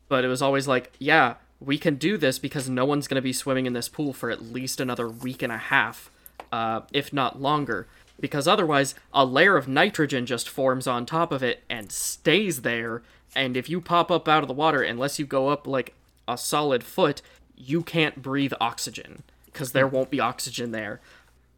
but 0.09 0.25
it 0.25 0.29
was 0.29 0.43
always 0.43 0.69
like 0.69 0.93
yeah 0.99 1.37
we 1.61 1.79
can 1.79 1.95
do 1.95 2.19
this 2.19 2.39
because 2.39 2.69
no 2.69 2.85
one's 2.85 3.07
going 3.07 3.17
to 3.17 3.23
be 3.23 3.33
swimming 3.33 3.67
in 3.67 3.73
this 3.73 3.89
pool 3.89 4.13
for 4.13 4.31
at 4.31 4.43
least 4.43 4.81
another 4.81 5.09
week 5.09 5.43
and 5.43 5.53
a 5.53 5.59
half 5.59 6.11
uh, 6.53 6.83
if 6.93 7.13
not 7.13 7.41
longer. 7.41 7.89
Because 8.21 8.47
otherwise 8.47 8.95
a 9.13 9.25
layer 9.25 9.57
of 9.57 9.67
nitrogen 9.67 10.27
just 10.27 10.49
forms 10.49 10.87
on 10.87 11.07
top 11.07 11.33
of 11.33 11.43
it 11.43 11.65
and 11.69 11.91
stays 11.91 12.63
there. 12.63 13.03
And 13.35 13.57
if 13.57 13.69
you 13.69 13.81
pop 13.81 14.11
up 14.11 14.29
out 14.29 14.43
of 14.43 14.49
the 14.49 14.55
water 14.55 14.83
unless 14.83 15.19
you 15.19 15.27
go 15.27 15.49
up 15.49 15.67
like 15.67 15.95
a 16.29 16.39
solid 16.39 16.85
foot 16.85 17.23
you 17.57 17.83
can't 17.83 18.23
breathe 18.23 18.53
oxygen 18.61 19.23
because 19.47 19.73
there 19.73 19.87
won't 19.87 20.11
be 20.11 20.21
oxygen 20.21 20.73
there. 20.73 21.01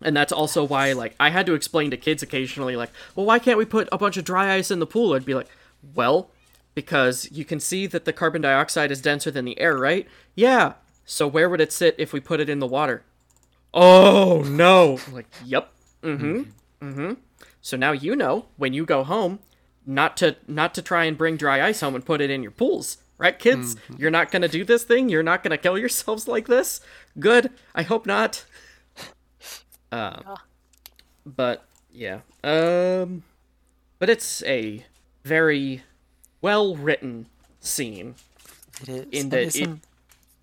And 0.02 0.16
that's 0.16 0.32
also 0.32 0.64
why 0.64 0.92
like 0.92 1.14
i 1.18 1.30
had 1.30 1.46
to 1.46 1.54
explain 1.54 1.90
to 1.90 1.96
kids 1.96 2.22
occasionally 2.22 2.76
like 2.76 2.90
well 3.14 3.24
why 3.24 3.38
can't 3.38 3.56
we 3.56 3.64
put 3.64 3.88
a 3.90 3.96
bunch 3.96 4.16
of 4.16 4.24
dry 4.24 4.54
ice 4.54 4.70
in 4.70 4.78
the 4.78 4.86
pool? 4.86 5.14
I'd 5.14 5.24
be 5.24 5.34
like 5.34 5.48
well 5.94 6.30
because 6.74 7.28
you 7.30 7.44
can 7.44 7.60
see 7.60 7.86
that 7.86 8.04
the 8.04 8.12
carbon 8.12 8.42
dioxide 8.42 8.90
is 8.90 9.00
denser 9.00 9.30
than 9.30 9.44
the 9.44 9.58
air 9.58 9.78
right? 9.78 10.06
Yeah 10.34 10.74
so 11.06 11.26
where 11.26 11.48
would 11.48 11.60
it 11.60 11.72
sit 11.72 11.94
if 11.96 12.12
we 12.12 12.20
put 12.20 12.40
it 12.40 12.50
in 12.50 12.58
the 12.58 12.66
water? 12.66 13.02
Oh 13.72 14.42
no. 14.46 14.98
Like 15.10 15.26
yep 15.44 15.72
mm-hmm 16.02 16.50
mm-hmm. 16.82 17.14
So 17.62 17.76
now 17.78 17.92
you 17.92 18.14
know 18.14 18.46
when 18.56 18.74
you 18.74 18.84
go 18.84 19.04
home 19.04 19.38
not 19.86 20.16
to 20.18 20.36
not 20.46 20.74
to 20.74 20.82
try 20.82 21.04
and 21.04 21.16
bring 21.16 21.36
dry 21.36 21.66
ice 21.66 21.80
home 21.80 21.94
and 21.94 22.04
put 22.04 22.20
it 22.20 22.30
in 22.30 22.42
your 22.42 22.52
pools 22.52 22.98
right 23.18 23.38
kids? 23.38 23.76
You're 23.96 24.10
not 24.10 24.30
gonna 24.30 24.48
do 24.48 24.64
this 24.64 24.84
thing? 24.84 25.08
You're 25.08 25.22
not 25.22 25.42
gonna 25.42 25.58
kill 25.58 25.78
yourselves 25.78 26.26
like 26.28 26.46
this? 26.46 26.80
Good. 27.18 27.50
I 27.74 27.82
hope 27.82 28.06
not. 28.06 28.44
Um, 29.92 30.22
but 31.26 31.64
yeah. 31.92 32.20
Um 32.42 33.22
but 33.98 34.10
it's 34.10 34.42
a 34.44 34.84
very 35.24 35.82
well 36.40 36.74
written 36.76 37.26
scene 37.60 38.16
It 38.82 38.88
is. 38.88 39.06
in 39.10 39.28
that 39.30 39.40
it, 39.42 39.46
isn't- 39.56 39.84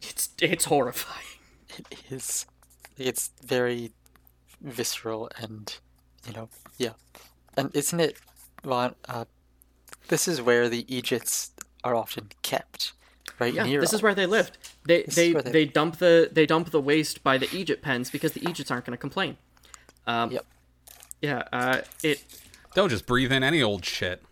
it's 0.01 0.29
it's 0.41 0.65
horrifying. 0.65 1.25
It 1.77 1.87
is. 2.11 2.45
It's 2.97 3.31
very 3.45 3.91
visceral 4.61 5.29
and, 5.37 5.73
you 6.27 6.33
know, 6.33 6.49
yeah. 6.77 6.93
And 7.55 7.73
isn't 7.73 7.99
it, 7.99 8.17
uh, 8.65 9.25
this 10.09 10.27
is 10.27 10.41
where 10.41 10.67
the 10.67 10.83
eejits 10.83 11.50
are 11.83 11.95
often 11.95 12.29
kept, 12.41 12.93
right? 13.39 13.53
Yeah, 13.53 13.63
Nero. 13.63 13.81
this 13.81 13.93
is 13.93 14.01
where 14.01 14.15
they 14.15 14.25
lived. 14.25 14.57
They 14.85 15.03
This 15.03 15.15
they, 15.15 15.33
they- 15.33 15.51
they 15.51 15.65
dump 15.65 15.97
the 15.97 16.29
they 16.31 16.45
dump 16.45 16.71
the 16.71 16.81
waste 16.81 17.23
by 17.23 17.37
the 17.37 17.47
eejit 17.47 17.81
pens 17.81 18.09
because 18.09 18.33
the 18.33 18.39
eejits 18.41 18.69
aren't 18.71 18.85
going 18.85 18.93
to 18.97 19.01
complain. 19.01 19.37
Um, 20.07 20.31
Yep. 20.31 20.45
Yeah. 21.21 21.43
Uh, 21.53 21.81
it. 22.03 22.23
They'll 22.73 22.87
just 22.87 23.05
breathe 23.05 23.31
in 23.31 23.43
any 23.43 23.61
old 23.61 23.85
shit. 23.85 24.23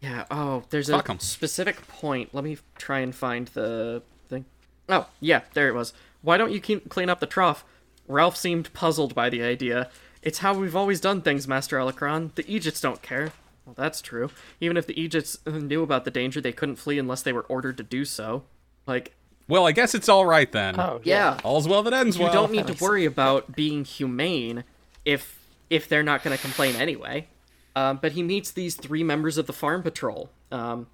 Yeah. 0.00 0.24
Oh, 0.30 0.64
there's 0.70 0.88
Fuck 0.88 1.08
a 1.08 1.12
'em. 1.12 1.18
specific 1.20 1.86
point. 1.88 2.34
Let 2.34 2.44
me 2.44 2.58
try 2.76 3.00
and 3.00 3.14
find 3.14 3.48
the 3.48 4.02
thing. 4.28 4.46
Oh, 4.88 5.08
yeah, 5.20 5.42
there 5.54 5.68
it 5.68 5.74
was. 5.74 5.92
Why 6.22 6.36
don't 6.36 6.50
you 6.52 6.60
keep, 6.60 6.88
clean 6.88 7.08
up 7.10 7.20
the 7.20 7.26
trough? 7.26 7.64
Ralph 8.08 8.36
seemed 8.36 8.72
puzzled 8.72 9.14
by 9.14 9.28
the 9.30 9.42
idea. 9.42 9.90
It's 10.22 10.38
how 10.38 10.54
we've 10.54 10.74
always 10.76 11.00
done 11.00 11.20
things, 11.22 11.46
Master 11.48 11.76
Alacrán. 11.78 12.34
The 12.34 12.44
eejits 12.44 12.80
don't 12.80 13.02
care. 13.02 13.32
Well, 13.64 13.74
that's 13.76 14.02
true. 14.02 14.30
Even 14.60 14.76
if 14.76 14.86
the 14.86 14.94
eejits 14.94 15.38
knew 15.46 15.82
about 15.82 16.04
the 16.04 16.10
danger, 16.10 16.40
they 16.40 16.52
couldn't 16.52 16.76
flee 16.76 16.98
unless 16.98 17.22
they 17.22 17.32
were 17.32 17.42
ordered 17.42 17.76
to 17.76 17.82
do 17.82 18.04
so. 18.04 18.42
Like, 18.86 19.14
Well, 19.48 19.66
I 19.66 19.72
guess 19.72 19.94
it's 19.94 20.08
all 20.08 20.26
right 20.26 20.50
then. 20.50 20.78
Oh, 20.78 21.00
yeah, 21.04 21.38
All's 21.44 21.68
well 21.68 21.82
that 21.84 21.92
ends 21.92 22.16
you 22.16 22.24
well. 22.24 22.32
You 22.32 22.38
don't 22.38 22.52
need 22.52 22.66
to 22.66 22.82
worry 22.84 23.04
about 23.04 23.54
being 23.54 23.84
humane 23.84 24.64
if 25.04 25.38
if 25.70 25.88
they're 25.88 26.02
not 26.02 26.22
going 26.22 26.36
to 26.36 26.42
complain 26.42 26.76
anyway. 26.76 27.28
Um, 27.74 27.98
but 28.02 28.12
he 28.12 28.22
meets 28.22 28.50
these 28.50 28.74
three 28.74 29.02
members 29.02 29.38
of 29.38 29.46
the 29.46 29.52
farm 29.52 29.82
patrol. 29.82 30.28
Um, 30.50 30.88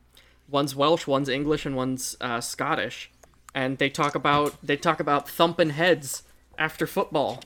one's 0.48 0.76
Welsh, 0.76 1.06
one's 1.06 1.28
English, 1.28 1.66
and 1.66 1.74
one's 1.74 2.16
uh, 2.20 2.40
Scottish, 2.40 3.10
and 3.54 3.78
they 3.78 3.90
talk 3.90 4.14
about 4.14 4.54
they 4.62 4.76
talk 4.76 5.00
about 5.00 5.28
thumping 5.28 5.70
heads 5.70 6.22
after 6.56 6.86
football, 6.86 7.40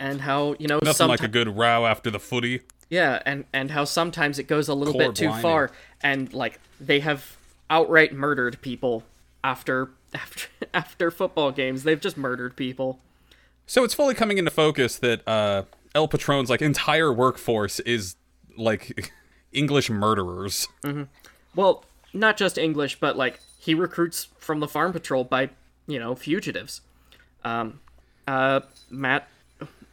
and 0.00 0.22
how 0.22 0.54
you 0.58 0.66
know 0.66 0.76
Nothing 0.76 0.94
some 0.94 1.08
like 1.08 1.22
a 1.22 1.28
good 1.28 1.56
row 1.56 1.84
after 1.86 2.10
the 2.10 2.20
footy. 2.20 2.62
Yeah, 2.90 3.22
and 3.24 3.44
and 3.52 3.70
how 3.70 3.84
sometimes 3.84 4.38
it 4.38 4.44
goes 4.44 4.68
a 4.68 4.74
little 4.74 4.94
Core 4.94 5.02
bit 5.08 5.14
too 5.14 5.26
blinding. 5.26 5.42
far, 5.42 5.70
and 6.02 6.32
like 6.32 6.60
they 6.80 7.00
have 7.00 7.36
outright 7.70 8.12
murdered 8.12 8.60
people 8.60 9.02
after 9.42 9.90
after 10.14 10.48
after 10.72 11.10
football 11.10 11.50
games. 11.52 11.82
They've 11.84 12.00
just 12.00 12.16
murdered 12.16 12.56
people. 12.56 12.98
So 13.66 13.82
it's 13.84 13.94
fully 13.94 14.14
coming 14.14 14.38
into 14.38 14.50
focus 14.50 14.98
that 14.98 15.26
uh, 15.26 15.62
El 15.94 16.08
Patron's 16.08 16.50
like 16.50 16.60
entire 16.60 17.12
workforce 17.12 17.80
is 17.80 18.16
like 18.56 19.12
English 19.52 19.88
murderers. 19.88 20.68
Well, 21.54 21.84
not 22.12 22.36
just 22.36 22.58
English, 22.58 23.00
but 23.00 23.16
like 23.16 23.40
he 23.58 23.74
recruits 23.74 24.28
from 24.38 24.60
the 24.60 24.68
farm 24.68 24.92
patrol 24.92 25.24
by 25.24 25.50
you 25.86 25.98
know 25.98 26.14
fugitives. 26.14 26.80
Um, 27.44 27.80
uh, 28.26 28.60
Matt. 28.90 29.28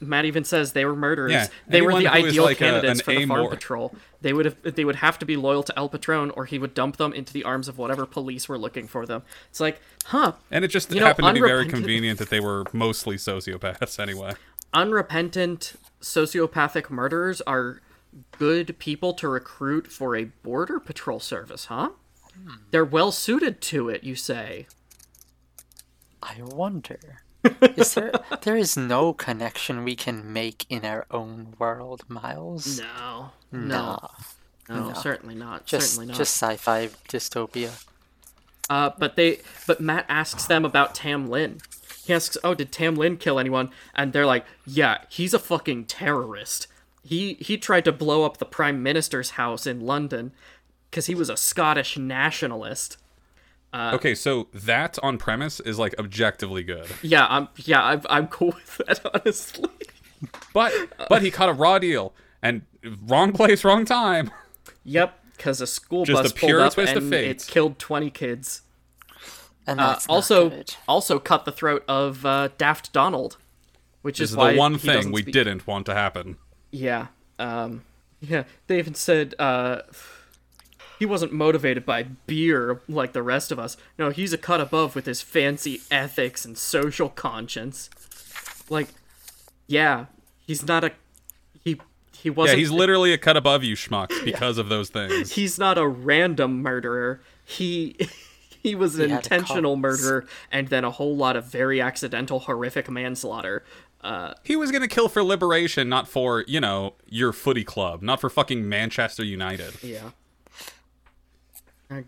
Matt 0.01 0.25
even 0.25 0.43
says 0.43 0.73
they 0.73 0.83
were 0.83 0.95
murderers. 0.95 1.31
Yeah, 1.31 1.47
they 1.67 1.81
were 1.81 1.91
the 1.91 2.07
anyone 2.07 2.21
who 2.21 2.25
is 2.25 2.31
ideal 2.33 2.43
like 2.43 2.57
candidates 2.57 2.99
an 2.99 3.05
for 3.05 3.11
the 3.13 3.25
farm 3.27 3.39
amor- 3.41 3.49
patrol. 3.51 3.95
They 4.21 4.33
would 4.33 4.45
have 4.45 4.57
they 4.75 4.83
would 4.83 4.97
have 4.97 5.17
to 5.19 5.25
be 5.25 5.37
loyal 5.37 5.63
to 5.63 5.77
El 5.77 5.89
Patron, 5.89 6.31
or 6.31 6.45
he 6.45 6.57
would 6.59 6.73
dump 6.73 6.97
them 6.97 7.13
into 7.13 7.31
the 7.31 7.43
arms 7.43 7.67
of 7.67 7.77
whatever 7.77 8.05
police 8.05 8.49
were 8.49 8.57
looking 8.57 8.87
for 8.87 9.05
them. 9.05 9.21
It's 9.49 9.59
like, 9.59 9.79
huh? 10.05 10.33
And 10.49 10.65
it 10.65 10.69
just 10.69 10.91
You 10.91 10.99
know, 10.99 11.05
happened 11.05 11.27
to 11.27 11.33
be 11.33 11.39
very 11.39 11.67
convenient 11.67 12.19
that 12.19 12.29
they 12.29 12.39
were 12.39 12.65
mostly 12.73 13.15
sociopaths 13.17 13.99
anyway. 13.99 14.33
unrepentant 14.73 15.73
sociopathic 16.01 16.89
murderers 16.89 17.41
are 17.41 17.79
good 18.37 18.77
people 18.79 19.13
to 19.13 19.27
recruit 19.27 19.87
for 19.87 20.15
a 20.15 20.25
border 20.25 20.79
patrol 20.79 21.19
service, 21.19 21.65
huh? 21.65 21.89
Hmm. 22.35 22.55
They're 22.71 22.83
well 22.85 23.11
suited 23.11 23.61
to 23.61 23.87
it, 23.89 24.03
you 24.03 24.15
say. 24.15 24.65
I 26.23 26.35
wonder. 26.41 27.23
Is 27.43 27.93
there 27.95 28.11
there 28.41 28.57
is 28.57 28.77
no 28.77 29.13
connection 29.13 29.83
we 29.83 29.95
can 29.95 30.31
make 30.31 30.65
in 30.69 30.85
our 30.85 31.05
own 31.11 31.55
world, 31.57 32.03
Miles? 32.07 32.79
No. 32.79 33.31
Nah. 33.51 33.97
No. 34.69 34.89
No, 34.89 34.93
certainly 34.93 35.35
not. 35.35 35.65
Just 35.65 35.91
certainly 35.91 36.07
not. 36.07 36.17
just 36.17 36.35
sci-fi 36.37 36.87
dystopia. 37.09 37.83
Uh, 38.69 38.91
but 38.97 39.15
they, 39.17 39.39
but 39.67 39.81
Matt 39.81 40.05
asks 40.07 40.45
them 40.45 40.63
about 40.63 40.95
Tam 40.95 41.29
Lin. 41.29 41.59
He 42.05 42.13
asks, 42.13 42.37
"Oh, 42.43 42.53
did 42.53 42.71
Tam 42.71 42.95
Lin 42.95 43.17
kill 43.17 43.37
anyone?" 43.39 43.69
And 43.93 44.13
they're 44.13 44.25
like, 44.25 44.45
"Yeah, 44.65 44.99
he's 45.09 45.33
a 45.33 45.39
fucking 45.39 45.85
terrorist. 45.85 46.67
He 47.03 47.33
he 47.35 47.57
tried 47.57 47.85
to 47.85 47.91
blow 47.91 48.23
up 48.23 48.37
the 48.37 48.45
prime 48.45 48.81
minister's 48.81 49.31
house 49.31 49.67
in 49.67 49.81
London 49.81 50.31
because 50.89 51.07
he 51.07 51.15
was 51.15 51.29
a 51.29 51.35
Scottish 51.37 51.97
nationalist." 51.97 52.97
Uh, 53.73 53.91
okay, 53.95 54.13
so 54.15 54.47
that 54.53 54.99
on 55.01 55.17
premise 55.17 55.59
is 55.61 55.79
like 55.79 55.95
objectively 55.97 56.63
good. 56.63 56.87
Yeah, 57.01 57.25
I'm 57.29 57.47
yeah, 57.57 57.81
I'm 57.83 58.01
I'm 58.09 58.27
cool 58.27 58.47
with 58.55 58.81
that 58.87 58.99
honestly. 59.13 59.69
But 60.53 60.73
but 61.09 61.21
he 61.21 61.31
caught 61.31 61.49
a 61.49 61.53
raw 61.53 61.79
deal 61.79 62.13
and 62.41 62.63
wrong 63.07 63.31
place, 63.31 63.63
wrong 63.63 63.85
time. 63.85 64.31
yep, 64.83 65.17
because 65.37 65.61
a 65.61 65.67
school 65.67 66.05
Just 66.05 66.19
a 66.19 66.23
bus 66.23 66.33
pulled 66.33 66.55
up 66.55 66.73
twist 66.73 66.93
of 66.95 67.03
and 67.03 67.11
fate. 67.11 67.29
it 67.29 67.47
killed 67.47 67.79
twenty 67.79 68.09
kids. 68.09 68.61
And 69.67 69.79
Uh, 69.79 69.87
that's 69.93 70.07
not 70.07 70.13
also, 70.15 70.49
good. 70.49 70.75
also 70.87 71.19
cut 71.19 71.45
the 71.45 71.51
throat 71.51 71.83
of 71.87 72.25
uh, 72.25 72.49
Daft 72.57 72.91
Donald, 72.91 73.37
which 74.01 74.17
This 74.17 74.29
is 74.29 74.31
is 74.31 74.37
why 74.37 74.53
the 74.53 74.59
one 74.59 74.73
he 74.73 74.79
thing 74.79 75.11
we 75.11 75.21
speak- 75.21 75.33
didn't 75.33 75.65
want 75.67 75.85
to 75.85 75.93
happen. 75.93 76.37
Yeah. 76.71 77.07
Um, 77.39 77.83
yeah. 78.19 78.43
They 78.67 78.79
even 78.79 78.95
said 78.95 79.35
uh, 79.39 79.83
he 81.01 81.05
wasn't 81.07 81.33
motivated 81.33 81.83
by 81.83 82.03
beer 82.03 82.79
like 82.87 83.11
the 83.13 83.23
rest 83.23 83.51
of 83.51 83.57
us. 83.57 83.75
No, 83.97 84.11
he's 84.11 84.33
a 84.33 84.37
cut 84.37 84.61
above 84.61 84.93
with 84.93 85.07
his 85.07 85.19
fancy 85.19 85.81
ethics 85.89 86.45
and 86.45 86.55
social 86.55 87.09
conscience. 87.09 87.89
Like, 88.69 88.89
yeah, 89.65 90.05
he's 90.45 90.67
not 90.67 90.83
a 90.83 90.91
he. 91.59 91.81
He 92.15 92.29
wasn't. 92.29 92.57
Yeah, 92.57 92.59
he's 92.59 92.69
literally 92.69 93.13
a 93.13 93.17
cut 93.17 93.35
above 93.35 93.63
you 93.63 93.75
schmucks 93.75 94.23
because 94.23 94.59
of 94.59 94.69
those 94.69 94.89
things. 94.89 95.31
he's 95.31 95.57
not 95.57 95.79
a 95.79 95.87
random 95.87 96.61
murderer. 96.61 97.19
He 97.43 97.97
he 98.61 98.75
was 98.75 98.99
an 98.99 99.09
He 99.09 99.15
intentional 99.15 99.73
cause. 99.73 99.81
murderer 99.81 100.25
and 100.51 100.67
then 100.67 100.83
a 100.83 100.91
whole 100.91 101.15
lot 101.17 101.35
of 101.35 101.45
very 101.45 101.81
accidental, 101.81 102.41
horrific 102.41 102.91
manslaughter. 102.91 103.63
Uh, 104.01 104.33
He 104.43 104.55
was 104.55 104.71
gonna 104.71 104.87
kill 104.87 105.09
for 105.09 105.23
liberation, 105.23 105.89
not 105.89 106.07
for, 106.07 106.43
you 106.47 106.59
know, 106.61 106.93
your 107.07 107.33
footy 107.33 107.63
club, 107.63 108.03
not 108.03 108.21
for 108.21 108.29
fucking 108.29 108.69
Manchester 108.69 109.23
United. 109.23 109.73
yeah. 109.83 110.11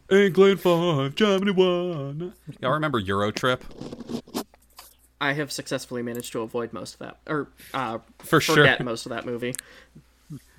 England 0.09 0.59
five, 0.61 1.15
Germany 1.15 1.51
one. 1.51 2.33
Y'all 2.61 2.71
remember 2.71 3.01
Eurotrip? 3.01 3.61
I 5.19 5.33
have 5.33 5.51
successfully 5.51 6.01
managed 6.01 6.31
to 6.33 6.41
avoid 6.41 6.73
most 6.73 6.95
of 6.95 6.99
that, 6.99 7.17
or 7.27 7.47
uh, 7.73 7.99
For 8.19 8.41
sure. 8.41 8.55
forget 8.55 8.83
most 8.83 9.05
of 9.05 9.11
that 9.11 9.25
movie. 9.25 9.55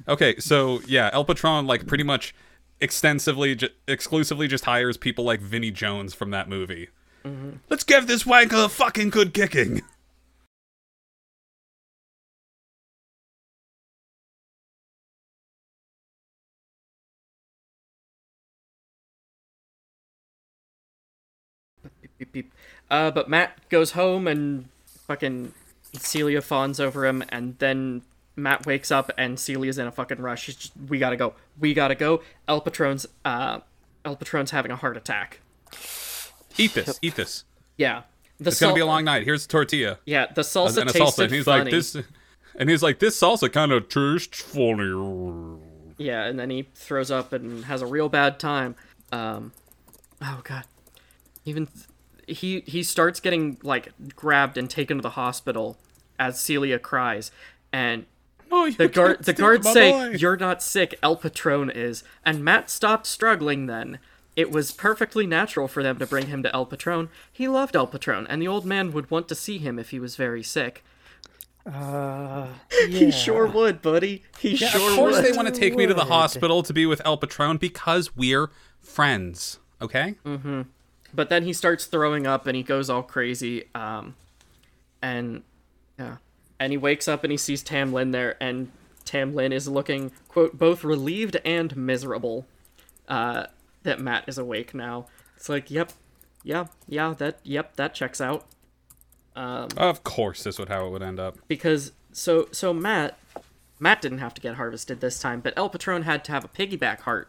Okay, 0.08 0.36
so 0.38 0.80
yeah, 0.86 1.10
El 1.12 1.24
Patron 1.24 1.66
like 1.66 1.86
pretty 1.86 2.04
much 2.04 2.34
extensively, 2.80 3.54
ju- 3.54 3.68
exclusively 3.88 4.48
just 4.48 4.64
hires 4.64 4.96
people 4.96 5.24
like 5.24 5.40
Vinnie 5.40 5.70
Jones 5.70 6.14
from 6.14 6.30
that 6.30 6.48
movie. 6.48 6.88
Let's 7.70 7.84
give 7.84 8.06
this 8.06 8.24
wanker 8.24 8.66
a 8.66 8.68
fucking 8.68 9.08
good 9.08 9.32
kicking. 9.32 9.80
Beep, 22.18 22.32
beep. 22.32 22.52
Uh, 22.90 23.10
but 23.10 23.28
Matt 23.28 23.68
goes 23.68 23.92
home 23.92 24.26
and 24.26 24.68
fucking 25.06 25.52
Celia 25.98 26.40
fawns 26.40 26.80
over 26.80 27.06
him, 27.06 27.24
and 27.28 27.58
then 27.58 28.02
Matt 28.36 28.66
wakes 28.66 28.90
up 28.90 29.10
and 29.16 29.38
Celia's 29.38 29.78
in 29.78 29.86
a 29.86 29.92
fucking 29.92 30.20
rush. 30.20 30.44
She's 30.44 30.56
just, 30.56 30.72
we 30.88 30.98
gotta 30.98 31.16
go, 31.16 31.34
we 31.58 31.74
gotta 31.74 31.94
go. 31.94 32.22
El 32.48 32.60
Patron's 32.60 33.06
uh, 33.24 33.60
El 34.04 34.16
Patron's 34.16 34.50
having 34.50 34.70
a 34.70 34.76
heart 34.76 34.96
attack. 34.96 35.40
Eat 36.56 36.74
this, 36.74 36.98
eat 37.02 37.16
this. 37.16 37.44
Yeah, 37.76 38.02
the 38.38 38.50
It's 38.50 38.60
gonna 38.60 38.74
be 38.74 38.80
a 38.80 38.86
long 38.86 39.04
night. 39.04 39.24
Here's 39.24 39.44
a 39.44 39.48
tortilla 39.48 39.98
Yeah, 40.04 40.26
the 40.32 40.42
salsa 40.42 40.78
and 40.78 40.90
a 40.90 40.92
salsa, 40.92 41.24
and 41.24 41.32
he's 41.32 41.44
funny. 41.44 41.64
like 41.64 41.70
this, 41.72 41.96
and 42.56 42.70
he's 42.70 42.82
like 42.82 42.98
this 42.98 43.20
salsa 43.20 43.52
kind 43.52 43.72
of 43.72 43.88
tastes 43.88 44.40
funny. 44.42 45.60
Yeah, 45.96 46.24
and 46.24 46.38
then 46.38 46.50
he 46.50 46.68
throws 46.74 47.10
up 47.10 47.32
and 47.32 47.64
has 47.66 47.82
a 47.82 47.86
real 47.86 48.08
bad 48.08 48.38
time. 48.38 48.74
Um, 49.12 49.52
oh 50.22 50.40
god, 50.44 50.64
even 51.44 51.66
th- 51.66 51.86
he 52.26 52.60
he 52.66 52.82
starts 52.82 53.20
getting 53.20 53.58
like 53.62 53.92
grabbed 54.16 54.56
and 54.58 54.68
taken 54.70 54.98
to 54.98 55.02
the 55.02 55.10
hospital 55.10 55.76
as 56.18 56.40
Celia 56.40 56.78
cries, 56.78 57.30
and 57.72 58.06
Oh, 58.50 58.70
the 58.70 58.88
guard 58.88 59.24
the 59.24 59.32
guards 59.32 59.70
say 59.72 59.90
boy. 59.90 60.16
you're 60.16 60.36
not 60.36 60.62
sick. 60.62 60.96
El 61.02 61.16
Patron 61.16 61.70
is, 61.70 62.04
and 62.24 62.44
Matt 62.44 62.70
stopped 62.70 63.06
struggling. 63.06 63.66
Then 63.66 63.98
it 64.36 64.50
was 64.50 64.70
perfectly 64.70 65.26
natural 65.26 65.66
for 65.66 65.82
them 65.82 65.98
to 65.98 66.06
bring 66.06 66.26
him 66.28 66.42
to 66.44 66.54
El 66.54 66.66
Patron. 66.66 67.08
He 67.32 67.48
loved 67.48 67.74
El 67.74 67.86
Patron, 67.88 68.26
and 68.28 68.40
the 68.40 68.48
old 68.48 68.64
man 68.64 68.92
would 68.92 69.10
want 69.10 69.28
to 69.28 69.34
see 69.34 69.58
him 69.58 69.78
if 69.78 69.90
he 69.90 69.98
was 69.98 70.14
very 70.16 70.42
sick. 70.42 70.84
Uh, 71.66 72.46
yeah. 72.72 72.86
He 72.86 73.10
sure 73.10 73.46
would, 73.46 73.80
buddy. 73.82 74.22
He 74.38 74.54
sure 74.56 74.80
would. 74.80 74.90
Of 74.90 74.96
course, 74.96 75.16
would. 75.16 75.24
they 75.24 75.32
want 75.32 75.48
to 75.52 75.58
take 75.58 75.74
me 75.74 75.86
to 75.86 75.94
the 75.94 76.04
hospital 76.04 76.62
to 76.62 76.72
be 76.72 76.86
with 76.86 77.00
El 77.04 77.16
Patron 77.16 77.56
because 77.56 78.14
we're 78.14 78.50
friends. 78.80 79.58
Okay. 79.80 80.14
But 81.14 81.28
then 81.28 81.44
he 81.44 81.52
starts 81.52 81.86
throwing 81.86 82.26
up 82.26 82.46
and 82.46 82.56
he 82.56 82.62
goes 82.62 82.90
all 82.90 83.02
crazy 83.02 83.64
um 83.74 84.14
and 85.02 85.42
yeah. 85.98 86.16
And 86.58 86.72
he 86.72 86.76
wakes 86.78 87.08
up 87.08 87.24
and 87.24 87.30
he 87.30 87.36
sees 87.36 87.62
tam 87.62 87.92
lin 87.92 88.10
there 88.10 88.36
and 88.42 88.70
tam 89.04 89.34
lin 89.34 89.52
is 89.52 89.68
looking 89.68 90.12
quote 90.28 90.58
both 90.58 90.82
relieved 90.82 91.36
and 91.44 91.76
miserable 91.76 92.46
uh 93.08 93.46
that 93.82 94.00
matt 94.00 94.24
is 94.26 94.38
awake 94.38 94.74
now. 94.74 95.06
It's 95.36 95.48
like 95.48 95.70
yep 95.70 95.92
yeah 96.42 96.66
yeah 96.88 97.14
that 97.18 97.38
yep 97.44 97.76
that 97.76 97.94
checks 97.94 98.20
out. 98.20 98.46
Of 99.76 100.04
course, 100.04 100.42
this 100.44 100.58
would 100.58 100.68
how 100.68 100.86
it 100.86 100.90
would 100.90 101.02
end 101.02 101.18
up. 101.20 101.36
because 101.48 101.92
so 102.12 102.48
so 102.52 102.72
matt 102.72 103.18
matt 103.80 104.00
didn't 104.00 104.18
have 104.18 104.32
to 104.34 104.40
get 104.40 104.54
harvested 104.54 105.00
this 105.00 105.18
time 105.18 105.40
but 105.40 105.52
el 105.56 105.68
patron 105.68 106.02
had 106.02 106.24
to 106.24 106.30
have 106.32 106.44
a 106.44 106.48
piggyback 106.48 107.00
heart 107.00 107.28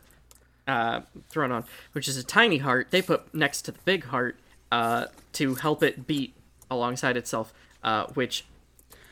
uh, 0.67 1.01
thrown 1.29 1.51
on, 1.51 1.63
which 1.93 2.07
is 2.07 2.17
a 2.17 2.23
tiny 2.23 2.57
heart. 2.57 2.87
They 2.91 3.01
put 3.01 3.33
next 3.33 3.63
to 3.63 3.71
the 3.71 3.79
big 3.85 4.05
heart 4.05 4.37
uh, 4.71 5.05
to 5.33 5.55
help 5.55 5.83
it 5.83 6.07
beat 6.07 6.33
alongside 6.71 7.17
itself, 7.17 7.53
uh, 7.83 8.07
which 8.13 8.45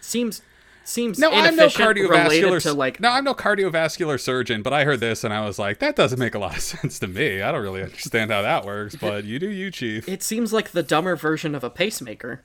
seems 0.01 0.41
seems 0.85 1.17
No, 1.17 1.31
I'm 1.31 1.55
no 1.55 1.67
cardiovascular. 1.67 2.09
related 2.09 2.61
to 2.63 2.73
like 2.73 2.99
no, 2.99 3.09
I'm 3.09 3.23
no 3.23 3.33
cardiovascular 3.33 4.19
surgeon, 4.19 4.61
but 4.61 4.73
I 4.73 4.83
heard 4.83 4.99
this 4.99 5.23
and 5.23 5.33
I 5.33 5.45
was 5.45 5.57
like, 5.57 5.79
that 5.79 5.95
doesn't 5.95 6.19
make 6.19 6.35
a 6.35 6.39
lot 6.39 6.55
of 6.55 6.61
sense 6.73 6.99
to 6.99 7.07
me. 7.07 7.41
I 7.41 7.51
don't 7.51 7.61
really 7.61 7.83
understand 7.83 8.31
how 8.31 8.41
that 8.41 8.65
works, 8.65 8.95
but 8.95 9.23
you 9.23 9.39
do, 9.39 9.49
you 9.49 9.71
chief. 9.71 10.09
it 10.09 10.21
seems 10.23 10.51
like 10.51 10.71
the 10.71 10.83
dumber 10.83 11.15
version 11.15 11.55
of 11.55 11.63
a 11.63 11.69
pacemaker. 11.69 12.41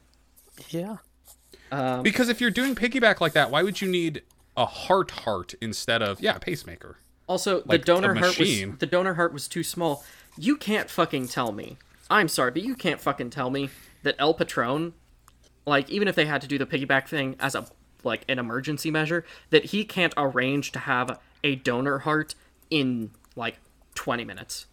Yeah. 0.70 0.98
Because 2.02 2.28
if 2.28 2.40
you're 2.40 2.50
doing 2.50 2.74
piggyback 2.74 3.20
like 3.20 3.32
that, 3.34 3.50
why 3.50 3.62
would 3.62 3.80
you 3.80 3.88
need 3.88 4.22
a 4.56 4.64
heart 4.66 5.11
heart 5.11 5.54
instead 5.61 6.02
of 6.02 6.20
yeah 6.20 6.38
pacemaker? 6.38 6.96
Also, 7.29 7.61
the 7.61 7.68
Like 7.68 7.83
a 7.83 7.85
donor 7.85 8.14
heart 8.14 8.39
was 8.39 8.49
the 8.79 8.87
donor 8.87 9.14
heart 9.14 9.33
was 9.33 9.47
too 9.49 9.62
small. 9.62 10.03
You 10.37 10.57
can't 10.57 10.89
fucking 10.91 11.29
tell 11.29 11.53
me. 11.53 11.76
I'm 12.11 12.29
sorry, 12.29 12.51
but 12.51 12.62
you 12.62 12.74
can't 12.74 13.01
fucking 13.01 13.31
tell 13.31 13.51
me 13.51 13.68
that 14.03 14.14
El 14.18 14.33
Patron, 14.35 14.95
like 15.66 15.91
even 15.91 16.09
if 16.09 16.14
they 16.14 16.24
had 16.24 16.41
to 16.41 16.47
do 16.49 16.57
the 16.59 16.66
piggyback 16.66 17.07
thing 17.07 17.37
as 17.39 17.55
a 17.55 17.66
like 18.05 18.24
an 18.29 18.39
emergency 18.39 18.91
measure, 18.91 19.24
that 19.51 19.66
he 19.66 19.85
can't 19.85 20.14
arrange 20.16 20.72
to 20.72 20.79
have 20.81 21.18
a 21.45 21.57
donor 21.57 21.99
heart 21.99 22.35
in 22.70 23.11
like 23.37 23.59
20 23.95 24.24
minutes. 24.24 24.66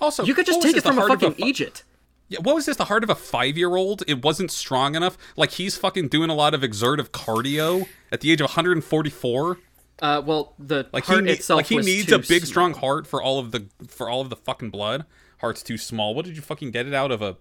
Also, 0.00 0.24
You 0.24 0.34
could 0.34 0.46
just 0.46 0.62
take 0.62 0.76
it 0.76 0.82
from 0.84 0.98
a 0.98 1.06
fucking 1.06 1.34
fu- 1.34 1.42
eejit. 1.42 1.82
Yeah, 2.28 2.38
what 2.42 2.54
was 2.54 2.66
this? 2.66 2.76
The 2.76 2.84
heart 2.84 3.02
of 3.02 3.10
a 3.10 3.14
five-year-old? 3.14 4.04
It 4.06 4.22
wasn't 4.22 4.50
strong 4.50 4.94
enough. 4.94 5.16
Like 5.36 5.52
he's 5.52 5.76
fucking 5.76 6.08
doing 6.08 6.30
a 6.30 6.34
lot 6.34 6.54
of 6.54 6.62
exertive 6.62 7.10
cardio 7.10 7.88
at 8.12 8.20
the 8.20 8.30
age 8.30 8.40
of 8.40 8.46
144. 8.46 9.58
Uh, 10.00 10.22
well, 10.24 10.54
the 10.58 10.86
Like 10.92 11.04
heart 11.04 11.26
he 11.26 11.32
itself 11.32 11.58
like 11.58 11.66
he 11.66 11.78
needs 11.78 12.12
a 12.12 12.18
big, 12.18 12.46
strong 12.46 12.74
heart 12.74 13.06
for 13.06 13.20
all 13.20 13.38
of 13.38 13.50
the 13.50 13.66
for 13.88 14.08
all 14.08 14.20
of 14.20 14.30
the 14.30 14.36
fucking 14.36 14.70
blood. 14.70 15.04
Heart's 15.38 15.62
too 15.62 15.76
small. 15.78 16.14
What 16.14 16.24
did 16.24 16.36
you 16.36 16.42
fucking 16.42 16.70
get 16.70 16.86
it 16.86 16.94
out 16.94 17.10
of 17.10 17.20
a 17.22 17.36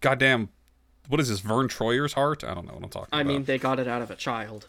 goddamn? 0.00 0.48
What 1.08 1.20
is 1.20 1.28
this? 1.28 1.40
Vern 1.40 1.68
Troyer's 1.68 2.14
heart? 2.14 2.44
I 2.44 2.54
don't 2.54 2.66
know 2.66 2.74
what 2.74 2.82
I'm 2.82 2.90
talking 2.90 3.08
I 3.12 3.20
about. 3.20 3.28
mean, 3.32 3.44
they 3.44 3.58
got 3.58 3.78
it 3.78 3.86
out 3.86 4.02
of 4.02 4.10
a 4.10 4.16
child. 4.16 4.68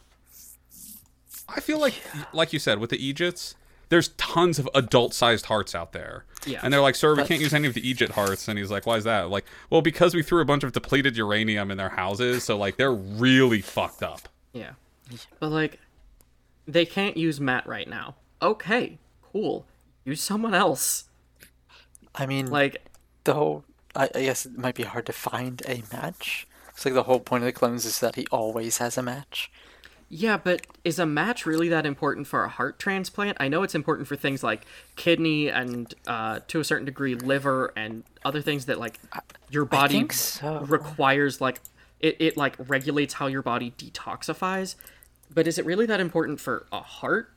I 1.50 1.62
feel 1.62 1.80
like, 1.80 1.96
like 2.34 2.52
you 2.52 2.60
said, 2.60 2.80
with 2.80 2.90
the 2.90 2.98
eejits, 2.98 3.56
there's 3.90 4.10
tons 4.10 4.60
of 4.60 4.68
adult-sized 4.76 5.46
hearts 5.46 5.74
out 5.74 5.94
there. 5.94 6.26
Yeah. 6.46 6.60
And 6.62 6.74
they're 6.74 6.82
like, 6.82 6.96
sir, 6.96 7.16
we 7.16 7.24
can't 7.24 7.42
use 7.42 7.54
any 7.54 7.68
of 7.68 7.74
the 7.74 7.82
eejit 7.82 8.12
hearts. 8.12 8.48
And 8.50 8.60
he's 8.60 8.70
like, 8.70 8.86
why 8.86 8.98
is 8.98 9.06
that? 9.06 9.30
Like, 9.30 9.46
well, 9.70 9.82
because 9.82 10.14
we 10.14 10.24
threw 10.24 10.42
a 10.42 10.46
bunch 10.46 10.64
of 10.64 10.74
depleted 10.74 11.16
uranium 11.16 11.72
in 11.72 11.78
their 11.78 11.90
houses, 11.90 12.44
so 12.44 12.58
like 12.58 12.76
they're 12.76 12.92
really 12.94 13.62
fucked 13.62 14.04
up. 14.04 14.28
Yeah. 14.52 14.72
But 15.40 15.50
like 15.50 15.80
they 16.68 16.86
can't 16.86 17.18
use 17.18 17.40
Matt 17.40 17.66
right 17.68 17.88
now. 17.88 18.16
Okay, 18.42 19.00
cool. 19.22 19.66
Use 20.06 20.22
someone 20.22 20.54
else. 20.54 21.06
I 22.16 22.26
mean, 22.26 22.48
Like 22.48 22.86
the 23.24 23.34
whole. 23.34 23.64
I, 23.96 24.10
I 24.14 24.22
guess 24.24 24.46
it 24.46 24.58
might 24.58 24.76
be 24.76 24.84
hard 24.84 25.06
to 25.08 25.14
find 25.14 25.62
a 25.68 25.84
match. 25.92 26.48
It's 26.70 26.86
like 26.86 26.94
the 26.94 27.04
whole 27.04 27.20
point 27.20 27.44
of 27.44 27.46
the 27.46 27.52
clones 27.52 27.86
is 27.86 28.00
that 28.00 28.16
he 28.16 28.28
always 28.32 28.78
has 28.78 28.98
a 28.98 29.02
match. 29.02 29.50
yeah, 30.10 30.38
but 30.38 30.66
is 30.86 31.00
a 31.00 31.06
match 31.06 31.46
really 31.46 31.68
that 31.70 31.86
important 31.86 32.28
for 32.28 32.44
a 32.44 32.50
heart 32.50 32.78
transplant? 32.80 33.38
I 33.40 33.48
know 33.48 33.64
it's 33.64 33.74
important 33.76 34.08
for 34.08 34.16
things 34.16 34.44
like 34.44 34.66
kidney 34.96 35.50
and 35.50 35.92
uh, 36.06 36.40
to 36.48 36.60
a 36.60 36.64
certain 36.64 36.86
degree 36.86 37.16
liver 37.16 37.74
and 37.76 38.04
other 38.24 38.42
things 38.42 38.66
that 38.66 38.80
like 38.80 39.00
your 39.50 39.66
body 39.66 40.08
so. 40.12 40.60
requires 40.60 41.42
like 41.42 41.60
it, 42.00 42.16
it 42.20 42.38
like 42.38 42.56
regulates 42.70 43.16
how 43.16 43.26
your 43.28 43.42
body 43.42 43.74
detoxifies. 43.78 44.76
But 45.34 45.48
is 45.48 45.58
it 45.58 45.66
really 45.66 45.86
that 45.86 46.00
important 46.00 46.40
for 46.40 46.68
a 46.72 46.80
heart? 46.82 47.30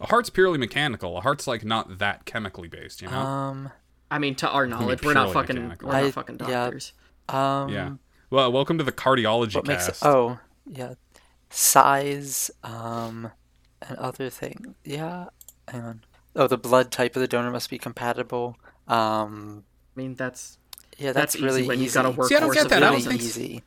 A 0.00 0.06
heart's 0.06 0.30
purely 0.30 0.58
mechanical. 0.58 1.16
A 1.18 1.20
heart's 1.20 1.46
like 1.46 1.64
not 1.64 1.98
that 1.98 2.24
chemically 2.24 2.68
based, 2.68 3.02
you 3.02 3.08
know? 3.08 3.18
Um. 3.18 3.70
I 4.10 4.18
mean, 4.18 4.34
to 4.36 4.48
our 4.48 4.66
knowledge, 4.66 5.02
we're 5.02 5.12
not 5.14 5.32
fucking 5.32 5.56
mechanical. 5.56 5.88
we're 5.88 5.94
not 5.94 6.04
I- 6.04 6.10
fucking 6.10 6.36
yeah. 6.40 6.46
doctors. 6.48 6.92
Um. 7.28 7.68
yeah. 7.68 7.92
Well, 8.30 8.50
welcome 8.52 8.78
to 8.78 8.84
the 8.84 8.92
cardiology 8.92 9.56
What 9.56 9.66
makes 9.66 9.86
cast. 9.86 10.02
it? 10.02 10.06
Oh, 10.08 10.38
yeah. 10.66 10.94
Size. 11.50 12.50
Um. 12.64 13.30
And 13.82 13.96
other 13.98 14.28
thing. 14.30 14.74
Yeah. 14.84 15.26
Hang 15.68 15.82
on. 15.82 16.04
Oh, 16.36 16.46
the 16.46 16.58
blood 16.58 16.90
type 16.90 17.16
of 17.16 17.20
the 17.22 17.28
donor 17.28 17.50
must 17.50 17.70
be 17.70 17.78
compatible. 17.78 18.56
Um. 18.88 19.64
I 19.96 20.00
mean, 20.00 20.14
that's 20.14 20.58
Yeah, 20.98 21.12
that's, 21.12 21.34
that's, 21.34 21.36
easy 21.36 21.44
really 21.44 21.66
when 21.68 21.76
easy. 21.78 21.84
you've 21.84 21.94
got 21.94 22.06
a 22.06 22.08
workforce 22.10 22.28
See, 22.28 22.36
I 22.36 22.40
don't 22.40 22.54
get 22.54 22.64
of 22.64 22.70
that. 22.70 22.82
I 22.82 22.90
don't 22.90 23.00
think- 23.02 23.20
easy. 23.20 23.62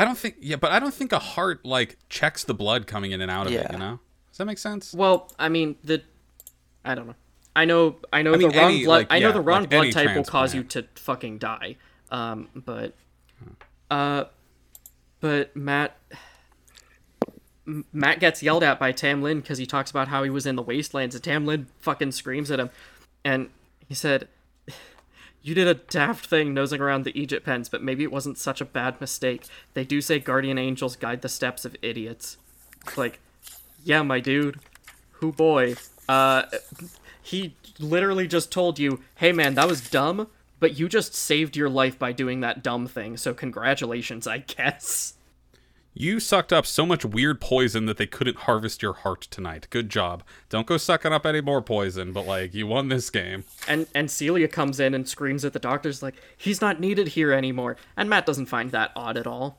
I 0.00 0.04
don't 0.06 0.16
think. 0.16 0.36
Yeah, 0.40 0.56
but 0.56 0.72
I 0.72 0.78
don't 0.78 0.94
think 0.94 1.12
a 1.12 1.18
heart 1.18 1.64
like 1.64 1.98
checks 2.08 2.44
the 2.44 2.54
blood 2.54 2.86
coming 2.86 3.12
in 3.12 3.20
and 3.20 3.30
out 3.30 3.46
of 3.46 3.52
it. 3.52 3.56
Yeah. 3.56 3.72
You 3.72 3.78
know? 3.78 4.00
Does 4.30 4.38
that 4.38 4.46
make 4.46 4.56
sense? 4.56 4.94
Well, 4.94 5.30
I 5.38 5.50
mean, 5.50 5.76
the 5.84 6.02
I 6.84 6.94
don't 6.94 7.06
know. 7.06 7.14
I 7.54 7.66
know 7.66 7.96
I 8.10 8.22
know 8.22 8.32
I 8.32 8.36
mean, 8.38 8.48
the 8.48 8.58
wrong 8.58 8.70
any, 8.72 8.84
blood 8.84 8.96
like, 8.96 9.06
I 9.10 9.18
know 9.18 9.28
yeah, 9.28 9.32
the 9.32 9.40
wrong 9.42 9.60
like 9.62 9.70
blood 9.70 9.82
any 9.82 9.92
type 9.92 10.16
will 10.16 10.24
cause 10.24 10.54
you 10.54 10.62
to 10.64 10.86
fucking 10.94 11.38
die. 11.38 11.76
Um 12.10 12.48
but 12.54 12.94
uh 13.90 14.24
but 15.20 15.54
Matt 15.54 15.96
Matt 17.66 18.20
gets 18.20 18.42
yelled 18.42 18.62
at 18.62 18.78
by 18.78 18.92
Tam 18.92 19.20
Lin 19.20 19.40
because 19.40 19.58
he 19.58 19.66
talks 19.66 19.90
about 19.90 20.08
how 20.08 20.22
he 20.22 20.30
was 20.30 20.46
in 20.46 20.56
the 20.56 20.62
wastelands 20.62 21.14
and 21.14 21.22
Tam 21.22 21.44
Lin 21.44 21.66
fucking 21.80 22.12
screams 22.12 22.50
at 22.50 22.58
him 22.58 22.70
and 23.24 23.50
he 23.86 23.94
said 23.94 24.28
you 25.42 25.54
did 25.54 25.66
a 25.66 25.74
daft 25.74 26.26
thing 26.26 26.52
nosing 26.52 26.80
around 26.80 27.04
the 27.04 27.12
eejit 27.12 27.44
pens, 27.44 27.68
but 27.68 27.82
maybe 27.82 28.02
it 28.02 28.12
wasn't 28.12 28.38
such 28.38 28.60
a 28.60 28.64
bad 28.66 29.00
mistake. 29.00 29.44
They 29.74 29.84
do 29.84 30.00
say 30.00 30.18
guardian 30.18 30.58
angels 30.58 30.96
guide 30.96 31.22
the 31.22 31.28
steps 31.28 31.64
of 31.64 31.76
idiots. 31.82 32.36
Like, 32.96 33.20
yeah, 33.84 34.02
my 34.02 34.20
dude. 34.20 34.60
Who 35.12 35.32
boy? 35.32 35.76
Uh, 36.08 36.44
he 37.22 37.54
literally 37.78 38.26
just 38.26 38.50
told 38.50 38.78
you, 38.78 39.00
hey 39.16 39.32
man, 39.32 39.54
that 39.54 39.68
was 39.68 39.88
dumb, 39.88 40.28
but 40.58 40.78
you 40.78 40.88
just 40.88 41.14
saved 41.14 41.56
your 41.56 41.68
life 41.68 41.98
by 41.98 42.12
doing 42.12 42.40
that 42.40 42.62
dumb 42.62 42.86
thing, 42.86 43.16
so 43.16 43.32
congratulations, 43.32 44.26
I 44.26 44.38
guess. 44.38 45.14
You 45.92 46.20
sucked 46.20 46.52
up 46.52 46.66
so 46.66 46.86
much 46.86 47.04
weird 47.04 47.40
poison 47.40 47.86
that 47.86 47.96
they 47.96 48.06
couldn't 48.06 48.38
harvest 48.38 48.80
your 48.80 48.92
heart 48.92 49.22
tonight. 49.22 49.66
Good 49.70 49.90
job. 49.90 50.22
Don't 50.48 50.66
go 50.66 50.76
sucking 50.76 51.12
up 51.12 51.26
any 51.26 51.40
more 51.40 51.60
poison, 51.60 52.12
but 52.12 52.26
like 52.26 52.54
you 52.54 52.66
won 52.66 52.88
this 52.88 53.10
game. 53.10 53.44
And 53.66 53.86
and 53.94 54.10
Celia 54.10 54.46
comes 54.46 54.78
in 54.78 54.94
and 54.94 55.08
screams 55.08 55.44
at 55.44 55.52
the 55.52 55.58
doctors 55.58 56.02
like, 56.02 56.14
he's 56.36 56.60
not 56.60 56.80
needed 56.80 57.08
here 57.08 57.32
anymore. 57.32 57.76
And 57.96 58.08
Matt 58.08 58.24
doesn't 58.24 58.46
find 58.46 58.70
that 58.70 58.92
odd 58.94 59.16
at 59.16 59.26
all. 59.26 59.58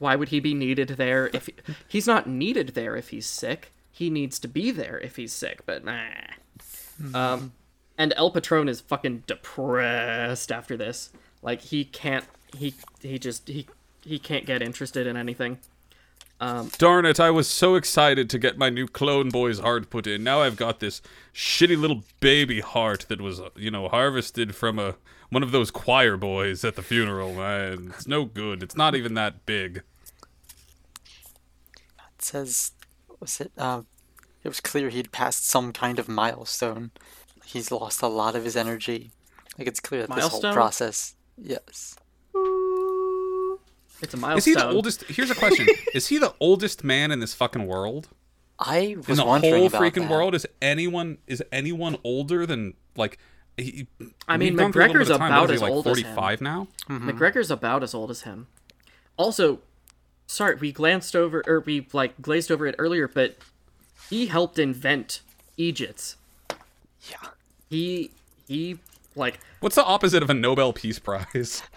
Why 0.00 0.16
would 0.16 0.28
he 0.28 0.40
be 0.40 0.54
needed 0.54 0.88
there 0.90 1.30
if 1.32 1.46
he, 1.46 1.54
he's 1.86 2.06
not 2.06 2.26
needed 2.28 2.70
there 2.70 2.96
if 2.96 3.10
he's 3.10 3.26
sick? 3.26 3.72
He 3.92 4.10
needs 4.10 4.38
to 4.40 4.48
be 4.48 4.70
there 4.70 4.98
if 4.98 5.16
he's 5.16 5.32
sick, 5.32 5.66
but 5.66 5.84
nah. 5.84 6.00
Um, 7.14 7.52
and 7.98 8.12
El 8.16 8.30
Patron 8.30 8.68
is 8.68 8.80
fucking 8.80 9.24
depressed 9.26 10.50
after 10.50 10.76
this. 10.76 11.10
Like 11.42 11.60
he 11.60 11.84
can't, 11.84 12.24
he 12.56 12.74
he 13.00 13.18
just 13.18 13.48
he 13.48 13.66
he 14.04 14.18
can't 14.18 14.46
get 14.46 14.62
interested 14.62 15.06
in 15.06 15.16
anything. 15.16 15.58
Darn 16.78 17.04
it, 17.04 17.20
I 17.20 17.30
was 17.30 17.48
so 17.48 17.74
excited 17.74 18.30
to 18.30 18.38
get 18.38 18.56
my 18.56 18.70
new 18.70 18.86
clone 18.86 19.28
boy's 19.28 19.58
heart 19.58 19.90
put 19.90 20.06
in. 20.06 20.24
Now 20.24 20.40
I've 20.40 20.56
got 20.56 20.80
this 20.80 21.02
shitty 21.34 21.78
little 21.78 22.02
baby 22.20 22.60
heart 22.60 23.04
that 23.10 23.20
was, 23.20 23.40
uh, 23.40 23.50
you 23.56 23.70
know, 23.70 23.88
harvested 23.88 24.54
from 24.54 24.78
a 24.78 24.94
one 25.28 25.42
of 25.42 25.52
those 25.52 25.70
choir 25.70 26.16
boys 26.16 26.64
at 26.64 26.76
the 26.76 26.82
funeral, 26.82 27.34
man. 27.34 27.92
It's 27.94 28.06
no 28.06 28.24
good. 28.24 28.62
It's 28.62 28.76
not 28.76 28.94
even 28.94 29.14
that 29.14 29.44
big. 29.44 29.82
It 32.18 32.22
says, 32.22 32.72
was 33.20 33.40
it? 33.40 33.52
Um, 33.58 33.86
it 34.42 34.48
was 34.48 34.60
clear 34.60 34.88
he'd 34.88 35.12
passed 35.12 35.46
some 35.46 35.72
kind 35.72 35.98
of 35.98 36.08
milestone. 36.08 36.90
He's 37.44 37.70
lost 37.70 38.00
a 38.00 38.08
lot 38.08 38.34
of 38.34 38.44
his 38.44 38.56
energy. 38.56 39.10
Like 39.58 39.68
it's 39.68 39.80
clear 39.80 40.06
that 40.06 40.14
this 40.14 40.26
whole 40.28 40.52
process. 40.54 41.16
Yes. 41.36 41.96
It's 44.02 44.14
a 44.14 44.36
Is 44.36 44.44
he 44.44 44.54
the 44.54 44.68
oldest? 44.68 45.04
Here's 45.04 45.30
a 45.30 45.34
question: 45.34 45.66
Is 45.94 46.08
he 46.08 46.18
the 46.18 46.34
oldest 46.40 46.84
man 46.84 47.10
in 47.10 47.20
this 47.20 47.34
fucking 47.34 47.66
world? 47.66 48.08
I 48.58 48.94
was 48.98 49.08
In 49.08 49.16
the 49.16 49.24
wondering 49.24 49.54
whole 49.54 49.66
about 49.66 49.80
freaking 49.82 50.02
that. 50.02 50.10
world, 50.10 50.34
is 50.34 50.46
anyone 50.60 51.18
is 51.26 51.42
anyone 51.50 51.96
older 52.04 52.44
than 52.46 52.74
like? 52.96 53.18
He, 53.56 53.86
I 54.28 54.36
mean, 54.36 54.54
we've 54.54 54.58
gone 54.58 54.72
through 54.72 54.84
a 54.84 54.86
little 54.88 55.00
McGregor's 55.02 55.08
time. 55.08 55.30
about 55.32 55.40
What 55.42 55.50
is 55.50 55.56
as 55.56 55.62
like 55.62 55.72
old 55.72 55.86
as 55.86 55.98
him. 55.98 56.04
45 56.14 56.40
now. 56.40 56.68
Mm-hmm. 56.88 57.08
Mm-hmm. 57.08 57.18
McGregor's 57.18 57.50
about 57.50 57.82
as 57.82 57.94
old 57.94 58.10
as 58.10 58.22
him. 58.22 58.46
Also, 59.16 59.60
sorry, 60.26 60.54
we 60.56 60.72
glanced 60.72 61.14
over 61.16 61.42
or 61.46 61.60
we 61.60 61.86
like 61.92 62.20
glazed 62.22 62.50
over 62.50 62.66
it 62.66 62.74
earlier, 62.78 63.06
but 63.08 63.36
he 64.08 64.26
helped 64.26 64.58
invent 64.58 65.20
eejits. 65.58 66.16
Yeah. 67.10 67.16
He 67.68 68.10
he 68.48 68.78
like 69.14 69.40
What's 69.60 69.76
the 69.76 69.84
opposite 69.84 70.22
of 70.22 70.30
a 70.30 70.34
Nobel 70.34 70.72
Peace 70.72 70.98
Prize? 70.98 71.62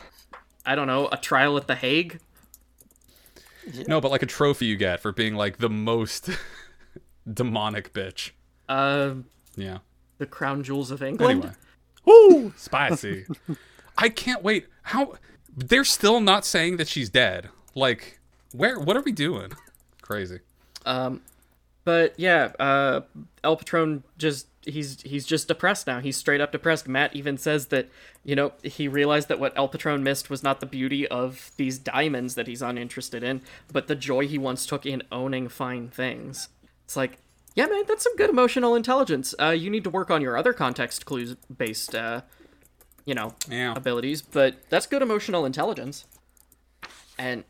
I 0.65 0.75
don't 0.75 0.87
know 0.87 1.09
a 1.11 1.17
trial 1.17 1.57
at 1.57 1.67
the 1.67 1.75
Hague. 1.75 2.19
No, 3.87 4.01
but 4.01 4.11
like 4.11 4.23
a 4.23 4.27
trophy 4.27 4.65
you 4.65 4.75
get 4.75 4.99
for 4.99 5.11
being 5.11 5.35
like 5.35 5.57
the 5.57 5.69
most 5.69 6.29
demonic 7.31 7.93
bitch. 7.93 8.31
Uh, 8.67 9.15
Yeah. 9.55 9.79
the 10.17 10.25
crown 10.25 10.63
jewels 10.63 10.91
of 10.91 11.01
England. 11.01 11.43
Anyway. 11.43 11.55
Woo! 12.05 12.53
Spicy. 12.57 13.25
I 13.97 14.09
can't 14.09 14.43
wait. 14.43 14.67
How 14.83 15.13
they're 15.55 15.85
still 15.85 16.19
not 16.19 16.45
saying 16.45 16.77
that 16.77 16.87
she's 16.89 17.09
dead. 17.09 17.49
Like, 17.75 18.19
where 18.51 18.77
what 18.79 18.97
are 18.97 19.01
we 19.01 19.13
doing? 19.13 19.53
Crazy. 20.01 20.39
Um, 20.85 21.21
but 21.83 22.13
yeah, 22.17 22.51
uh, 22.59 23.01
El 23.43 23.57
Patron 23.57 24.03
just 24.17 24.47
he's 24.65 25.01
he's 25.01 25.25
just 25.25 25.47
depressed 25.47 25.87
now. 25.87 25.99
He's 25.99 26.15
straight 26.17 26.39
up 26.41 26.51
depressed. 26.51 26.87
Matt 26.87 27.15
even 27.15 27.37
says 27.37 27.67
that 27.67 27.89
you 28.23 28.35
know 28.35 28.53
he 28.63 28.87
realized 28.87 29.27
that 29.27 29.39
what 29.39 29.53
El 29.57 29.67
Patron 29.67 30.03
missed 30.03 30.29
was 30.29 30.43
not 30.43 30.59
the 30.59 30.65
beauty 30.65 31.07
of 31.07 31.51
these 31.57 31.77
diamonds 31.77 32.35
that 32.35 32.47
he's 32.47 32.61
uninterested 32.61 33.23
in, 33.23 33.41
but 33.71 33.87
the 33.87 33.95
joy 33.95 34.27
he 34.27 34.37
once 34.37 34.65
took 34.65 34.85
in 34.85 35.03
owning 35.11 35.49
fine 35.49 35.89
things. 35.89 36.49
It's 36.85 36.95
like, 36.95 37.17
yeah, 37.55 37.65
man, 37.67 37.83
that's 37.87 38.03
some 38.03 38.15
good 38.15 38.29
emotional 38.29 38.75
intelligence. 38.75 39.35
Uh, 39.39 39.49
you 39.49 39.69
need 39.69 39.83
to 39.83 39.89
work 39.89 40.09
on 40.09 40.21
your 40.21 40.37
other 40.37 40.53
context 40.53 41.05
clues 41.05 41.35
based, 41.55 41.93
uh, 41.95 42.21
you 43.05 43.13
know, 43.13 43.35
Yeah. 43.49 43.73
abilities, 43.75 44.21
but 44.21 44.55
that's 44.69 44.85
good 44.85 45.01
emotional 45.01 45.45
intelligence. 45.45 46.05
And 47.17 47.43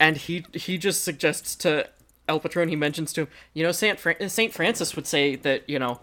and 0.00 0.16
he 0.16 0.44
he 0.52 0.78
just 0.78 1.04
suggests 1.04 1.54
to 1.56 1.88
El 2.28 2.40
Patron, 2.40 2.68
he 2.68 2.76
mentions 2.76 3.12
to 3.14 3.22
him, 3.22 3.28
you 3.54 3.62
know, 3.62 3.72
Saint 3.72 3.98
Fran- 3.98 4.28
Saint 4.28 4.52
Francis 4.54 4.94
would 4.96 5.06
say 5.06 5.36
that 5.36 5.68
you 5.68 5.78
know. 5.78 6.00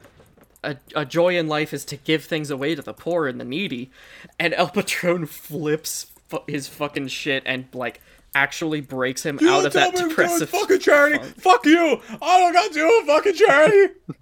A, 0.62 0.76
a 0.94 1.06
joy 1.06 1.38
in 1.38 1.48
life 1.48 1.74
is 1.74 1.86
to 1.86 1.96
give 1.96 2.26
things 2.26 2.52
away 2.52 2.76
to 2.76 2.82
the 2.82 2.92
poor 2.94 3.28
and 3.28 3.40
the 3.40 3.46
needy, 3.46 3.92
and 4.38 4.54
El 4.54 4.68
Patron 4.68 5.26
flips 5.26 6.08
fu- 6.28 6.44
his 6.48 6.68
fucking 6.68 7.08
shit 7.08 7.44
and 7.46 7.68
like 7.74 8.02
actually 8.36 8.82
breaks 8.82 9.24
him 9.26 9.40
out 9.42 9.66
of 9.66 9.72
that 9.72 9.96
depressive 9.96 10.50
fucking 10.50 10.80
charity. 10.80 11.18
Fuck 11.38 11.66
you. 11.66 12.02
I 12.22 12.40
don't 12.40 12.52
got 12.52 12.68
to 12.68 12.74
do 12.74 13.00
a 13.02 13.06
fucking 13.06 13.36
charity. 13.36 13.94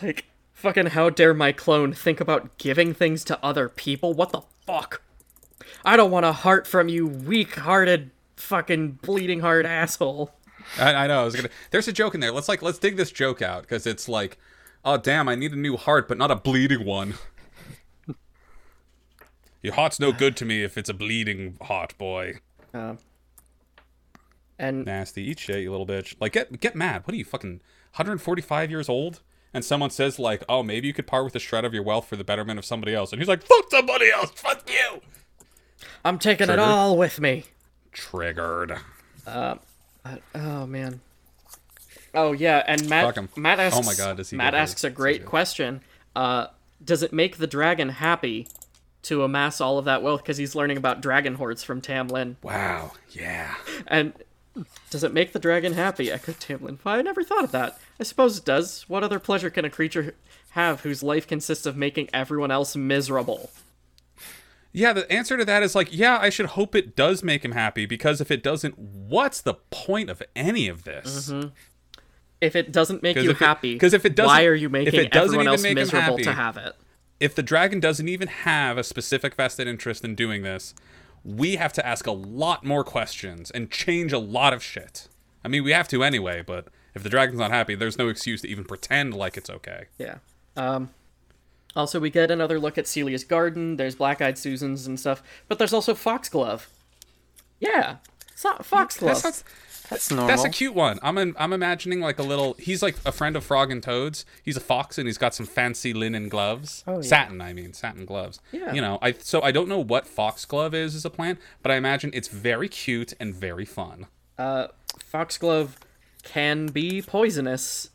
Like, 0.00 0.26
fucking 0.52 0.86
how 0.86 1.10
dare 1.10 1.34
my 1.34 1.50
clone 1.50 1.92
think 1.92 2.20
about 2.20 2.56
giving 2.56 2.94
things 2.94 3.24
to 3.24 3.44
other 3.44 3.68
people? 3.68 4.14
What 4.14 4.30
the 4.30 4.42
fuck? 4.66 5.02
I 5.84 5.96
don't 5.96 6.12
want 6.12 6.24
a 6.24 6.32
heart 6.32 6.66
from 6.68 6.88
you, 6.88 7.06
weak 7.06 7.56
hearted, 7.56 8.12
fucking 8.36 9.00
bleeding 9.02 9.40
heart 9.40 9.66
asshole. 9.66 10.32
I, 10.78 10.94
I 10.94 11.06
know. 11.06 11.22
I 11.22 11.24
was 11.24 11.36
gonna. 11.36 11.50
There's 11.70 11.88
a 11.88 11.92
joke 11.92 12.14
in 12.14 12.20
there. 12.20 12.32
Let's 12.32 12.48
like 12.48 12.62
let's 12.62 12.78
dig 12.78 12.96
this 12.96 13.10
joke 13.10 13.42
out 13.42 13.62
because 13.62 13.86
it's 13.86 14.08
like, 14.08 14.38
oh 14.84 14.96
damn, 14.96 15.28
I 15.28 15.34
need 15.34 15.52
a 15.52 15.56
new 15.56 15.76
heart, 15.76 16.08
but 16.08 16.18
not 16.18 16.30
a 16.30 16.36
bleeding 16.36 16.84
one. 16.84 17.14
Your 19.62 19.74
heart's 19.74 19.98
no 19.98 20.12
good 20.12 20.36
to 20.36 20.44
me 20.44 20.62
if 20.62 20.76
it's 20.76 20.90
a 20.90 20.94
bleeding 20.94 21.56
heart, 21.62 21.96
boy. 21.96 22.34
Uh, 22.74 22.96
and 24.58 24.84
Nasty. 24.84 25.22
Eat 25.22 25.38
shit, 25.38 25.62
you 25.62 25.70
little 25.70 25.86
bitch. 25.86 26.14
Like 26.20 26.32
get 26.32 26.60
get 26.60 26.74
mad. 26.76 27.02
What 27.06 27.14
are 27.14 27.16
you 27.16 27.24
fucking 27.24 27.60
145 27.94 28.70
years 28.70 28.88
old? 28.88 29.20
And 29.54 29.64
someone 29.64 29.90
says 29.90 30.18
like, 30.18 30.42
oh, 30.48 30.62
maybe 30.64 30.88
you 30.88 30.92
could 30.92 31.06
part 31.06 31.24
with 31.24 31.36
a 31.36 31.38
shred 31.38 31.64
of 31.64 31.72
your 31.72 31.84
wealth 31.84 32.08
for 32.08 32.16
the 32.16 32.24
betterment 32.24 32.58
of 32.58 32.64
somebody 32.64 32.92
else. 32.92 33.12
And 33.12 33.20
he's 33.20 33.28
like, 33.28 33.42
fuck 33.44 33.70
somebody 33.70 34.10
else. 34.10 34.32
Fuck 34.32 34.68
you. 34.68 35.00
I'm 36.04 36.18
taking 36.18 36.48
Triggered. 36.48 36.58
it 36.58 36.68
all 36.68 36.98
with 36.98 37.20
me. 37.20 37.44
Triggered. 37.92 38.78
Uh, 39.26 39.54
Oh 40.34 40.66
man. 40.66 41.00
Oh 42.14 42.32
yeah, 42.32 42.62
and 42.66 42.88
Matt 42.88 43.04
Fuck 43.04 43.16
him. 43.16 43.28
Matt 43.36 43.60
asks 43.60 43.78
Oh 43.78 43.82
my 43.82 43.94
God, 43.94 44.16
does 44.18 44.30
he 44.30 44.36
Matt 44.36 44.54
asks 44.54 44.84
a 44.84 44.90
great 44.90 45.24
question. 45.24 45.80
Uh 46.14 46.46
does 46.84 47.02
it 47.02 47.12
make 47.12 47.38
the 47.38 47.46
dragon 47.46 47.88
happy 47.88 48.46
to 49.02 49.22
amass 49.22 49.60
all 49.60 49.78
of 49.78 49.84
that 49.84 50.02
wealth 50.02 50.22
because 50.22 50.36
he's 50.36 50.54
learning 50.54 50.76
about 50.76 51.00
dragon 51.00 51.34
hoards 51.34 51.62
from 51.62 51.80
Tam 51.80 52.08
Lin? 52.08 52.36
Wow. 52.42 52.92
Yeah. 53.10 53.54
And 53.86 54.12
does 54.90 55.04
it 55.04 55.12
make 55.12 55.32
the 55.32 55.38
dragon 55.38 55.72
happy? 55.74 56.10
Echoed 56.10 56.40
Tam 56.40 56.62
Lin. 56.62 56.78
Why, 56.82 56.98
I 56.98 57.02
never 57.02 57.22
thought 57.22 57.44
of 57.44 57.52
that. 57.52 57.78
I 57.98 58.02
suppose 58.04 58.38
it 58.38 58.44
does. 58.44 58.84
What 58.88 59.02
other 59.02 59.18
pleasure 59.18 59.50
can 59.50 59.64
a 59.64 59.70
creature 59.70 60.14
have 60.50 60.82
whose 60.82 61.02
life 61.02 61.26
consists 61.26 61.66
of 61.66 61.76
making 61.76 62.08
everyone 62.12 62.50
else 62.50 62.76
miserable? 62.76 63.50
Yeah, 64.76 64.92
the 64.92 65.10
answer 65.10 65.36
to 65.36 65.44
that 65.44 65.62
is 65.62 65.76
like, 65.76 65.88
yeah, 65.92 66.18
I 66.20 66.30
should 66.30 66.46
hope 66.46 66.74
it 66.74 66.96
does 66.96 67.22
make 67.22 67.44
him 67.44 67.52
happy 67.52 67.86
because 67.86 68.20
if 68.20 68.30
it 68.32 68.42
doesn't, 68.42 68.76
what's 68.76 69.40
the 69.40 69.54
point 69.70 70.10
of 70.10 70.20
any 70.34 70.66
of 70.66 70.82
this? 70.82 71.32
If 72.40 72.56
it 72.56 72.72
doesn't 72.72 73.00
make 73.02 73.16
you 73.16 73.30
if 73.30 73.38
happy, 73.38 73.78
'cause 73.78 73.92
if 73.94 74.04
it 74.04 74.16
doesn't- 74.16 74.26
why 74.28 74.44
are 74.46 74.54
you 74.54 74.66
if 74.66 74.72
making 74.72 75.00
it 75.00 75.12
doesn't 75.12 75.28
everyone 75.28 75.46
else 75.48 75.62
make 75.62 75.76
miserable 75.76 76.18
to 76.18 76.32
have 76.32 76.56
it? 76.56 76.74
If 77.20 77.36
the 77.36 77.42
dragon 77.42 77.78
doesn't 77.78 78.08
even 78.08 78.26
have 78.28 78.76
a 78.76 78.82
specific 78.82 79.36
vested 79.36 79.68
interest 79.68 80.04
in 80.04 80.16
doing 80.16 80.42
this, 80.42 80.74
we 81.22 81.54
have 81.56 81.72
to 81.74 81.86
ask 81.86 82.06
a 82.08 82.12
lot 82.12 82.64
more 82.64 82.82
questions 82.82 83.52
and 83.52 83.70
change 83.70 84.12
a 84.12 84.18
lot 84.18 84.52
of 84.52 84.62
shit. 84.62 85.06
I 85.44 85.48
mean, 85.48 85.62
we 85.62 85.70
have 85.70 85.86
to 85.88 86.02
anyway, 86.02 86.42
but 86.44 86.66
if 86.94 87.02
the 87.04 87.08
dragon's 87.08 87.38
not 87.38 87.52
happy, 87.52 87.76
there's 87.76 87.96
no 87.96 88.08
excuse 88.08 88.40
to 88.42 88.48
even 88.48 88.64
pretend 88.64 89.14
like 89.14 89.36
it's 89.36 89.48
okay. 89.48 89.84
Yeah. 89.98 90.16
Um, 90.56 90.90
also, 91.76 91.98
we 92.00 92.10
get 92.10 92.30
another 92.30 92.58
look 92.60 92.78
at 92.78 92.84
Celia's 92.86 93.24
garden. 93.24 93.76
There's 93.76 93.94
black-eyed 93.94 94.38
Susans 94.38 94.86
and 94.86 94.98
stuff, 94.98 95.22
but 95.48 95.58
there's 95.58 95.72
also 95.72 95.94
Foxglove. 95.94 96.68
Yeah, 97.60 97.96
so- 98.34 98.56
Foxglove. 98.62 99.22
That's 99.22 99.24
not, 99.24 99.42
That's 99.90 100.10
normal. 100.10 100.28
That's 100.28 100.44
a 100.44 100.48
cute 100.48 100.74
one. 100.74 100.98
I'm 101.02 101.18
in, 101.18 101.34
I'm 101.38 101.52
imagining 101.52 102.00
like 102.00 102.18
a 102.18 102.22
little. 102.22 102.54
He's 102.58 102.82
like 102.82 102.96
a 103.04 103.12
friend 103.12 103.36
of 103.36 103.44
Frog 103.44 103.70
and 103.70 103.82
Toad's. 103.82 104.24
He's 104.42 104.56
a 104.56 104.60
fox 104.60 104.98
and 104.98 105.06
he's 105.06 105.18
got 105.18 105.34
some 105.34 105.46
fancy 105.46 105.92
linen 105.92 106.28
gloves. 106.28 106.82
Oh, 106.86 106.96
yeah. 106.96 107.00
Satin, 107.02 107.40
I 107.40 107.52
mean, 107.52 107.72
satin 107.74 108.04
gloves. 108.06 108.40
Yeah. 108.50 108.72
You 108.72 108.80
know, 108.80 108.98
I 109.02 109.12
so 109.12 109.42
I 109.42 109.50
don't 109.52 109.68
know 109.68 109.78
what 109.78 110.06
foxglove 110.06 110.74
is 110.74 110.94
as 110.94 111.04
a 111.04 111.10
plant, 111.10 111.38
but 111.62 111.70
I 111.70 111.76
imagine 111.76 112.10
it's 112.14 112.28
very 112.28 112.68
cute 112.68 113.12
and 113.20 113.34
very 113.34 113.64
fun. 113.66 114.06
uh, 114.38 114.68
Foxglove 115.00 115.78
can 116.22 116.66
be 116.66 117.02
poisonous, 117.02 117.90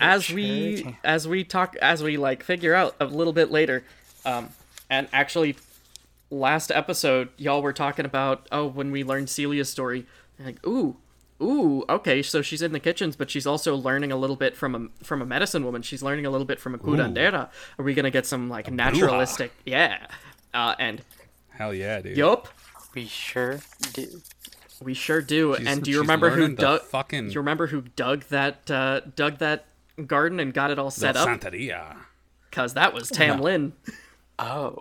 as 0.00 0.30
we 0.30 0.96
as 1.04 1.26
we 1.28 1.44
talk 1.44 1.76
as 1.76 2.02
we 2.02 2.16
like 2.16 2.42
figure 2.42 2.74
out 2.74 2.94
a 3.00 3.04
little 3.06 3.32
bit 3.32 3.50
later. 3.50 3.84
Um, 4.24 4.50
and 4.90 5.08
actually, 5.12 5.56
last 6.30 6.70
episode 6.70 7.28
y'all 7.36 7.62
were 7.62 7.72
talking 7.72 8.04
about 8.04 8.46
oh 8.52 8.66
when 8.66 8.90
we 8.90 9.04
learned 9.04 9.28
Celia's 9.28 9.68
story, 9.68 10.06
like 10.38 10.64
ooh. 10.66 10.96
Ooh, 11.40 11.84
okay, 11.88 12.20
so 12.20 12.42
she's 12.42 12.62
in 12.62 12.72
the 12.72 12.80
kitchens, 12.80 13.14
but 13.14 13.30
she's 13.30 13.46
also 13.46 13.76
learning 13.76 14.10
a 14.10 14.16
little 14.16 14.34
bit 14.34 14.56
from 14.56 14.74
a 14.74 15.04
from 15.04 15.22
a 15.22 15.24
medicine 15.24 15.64
woman. 15.64 15.82
She's 15.82 16.02
learning 16.02 16.26
a 16.26 16.30
little 16.30 16.44
bit 16.44 16.58
from 16.58 16.74
a 16.74 16.78
curandera. 16.78 17.48
Are 17.78 17.84
we 17.84 17.94
gonna 17.94 18.10
get 18.10 18.26
some 18.26 18.48
like 18.48 18.72
naturalistic? 18.72 19.52
Yeah, 19.64 20.04
uh, 20.52 20.74
and 20.80 21.00
Hell 21.50 21.72
yeah, 21.72 22.00
dude. 22.00 22.16
yup, 22.16 22.48
We 22.92 23.06
sure 23.06 23.60
do. 23.92 24.20
we 24.82 24.94
sure 24.94 25.20
do. 25.22 25.54
She's- 25.54 25.68
and 25.68 25.84
do 25.84 25.92
you 25.92 26.00
remember 26.00 26.30
who 26.30 26.56
dug? 26.56 26.82
fucking- 26.82 27.28
Do 27.28 27.34
you 27.34 27.38
remember 27.38 27.68
who 27.68 27.82
dug 27.94 28.24
that 28.30 28.68
uh, 28.68 29.02
dug 29.14 29.38
that 29.38 29.66
garden 30.06 30.40
and 30.40 30.52
got 30.54 30.70
it 30.70 30.78
all 30.78 30.90
set 30.90 31.14
The 31.14 31.20
up? 31.20 31.28
Santeria. 31.28 31.96
Because 32.50 32.74
that 32.74 32.92
was 32.94 33.08
Tam 33.10 33.40
Lin. 33.40 33.72
Oh, 34.38 34.78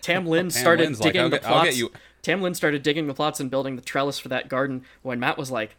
Tam 0.00 0.26
Lin 0.26 0.50
started 0.50 0.84
Lin's 0.84 0.98
digging 1.00 1.20
"I'll 1.22 1.30
the 1.30 1.36
get- 1.38 1.42
plots. 1.46 1.64
get 1.70 1.76
you- 1.76 1.92
Tam 2.22 2.40
Lin 2.40 2.54
started 2.54 2.82
digging 2.84 3.08
the 3.08 3.14
plots 3.14 3.40
and 3.40 3.50
building 3.50 3.74
the 3.76 3.82
trellis 3.82 4.18
for 4.18 4.28
that 4.28 4.48
garden 4.48 4.84
when 5.02 5.18
Matt 5.18 5.36
was 5.36 5.50
like 5.50 5.74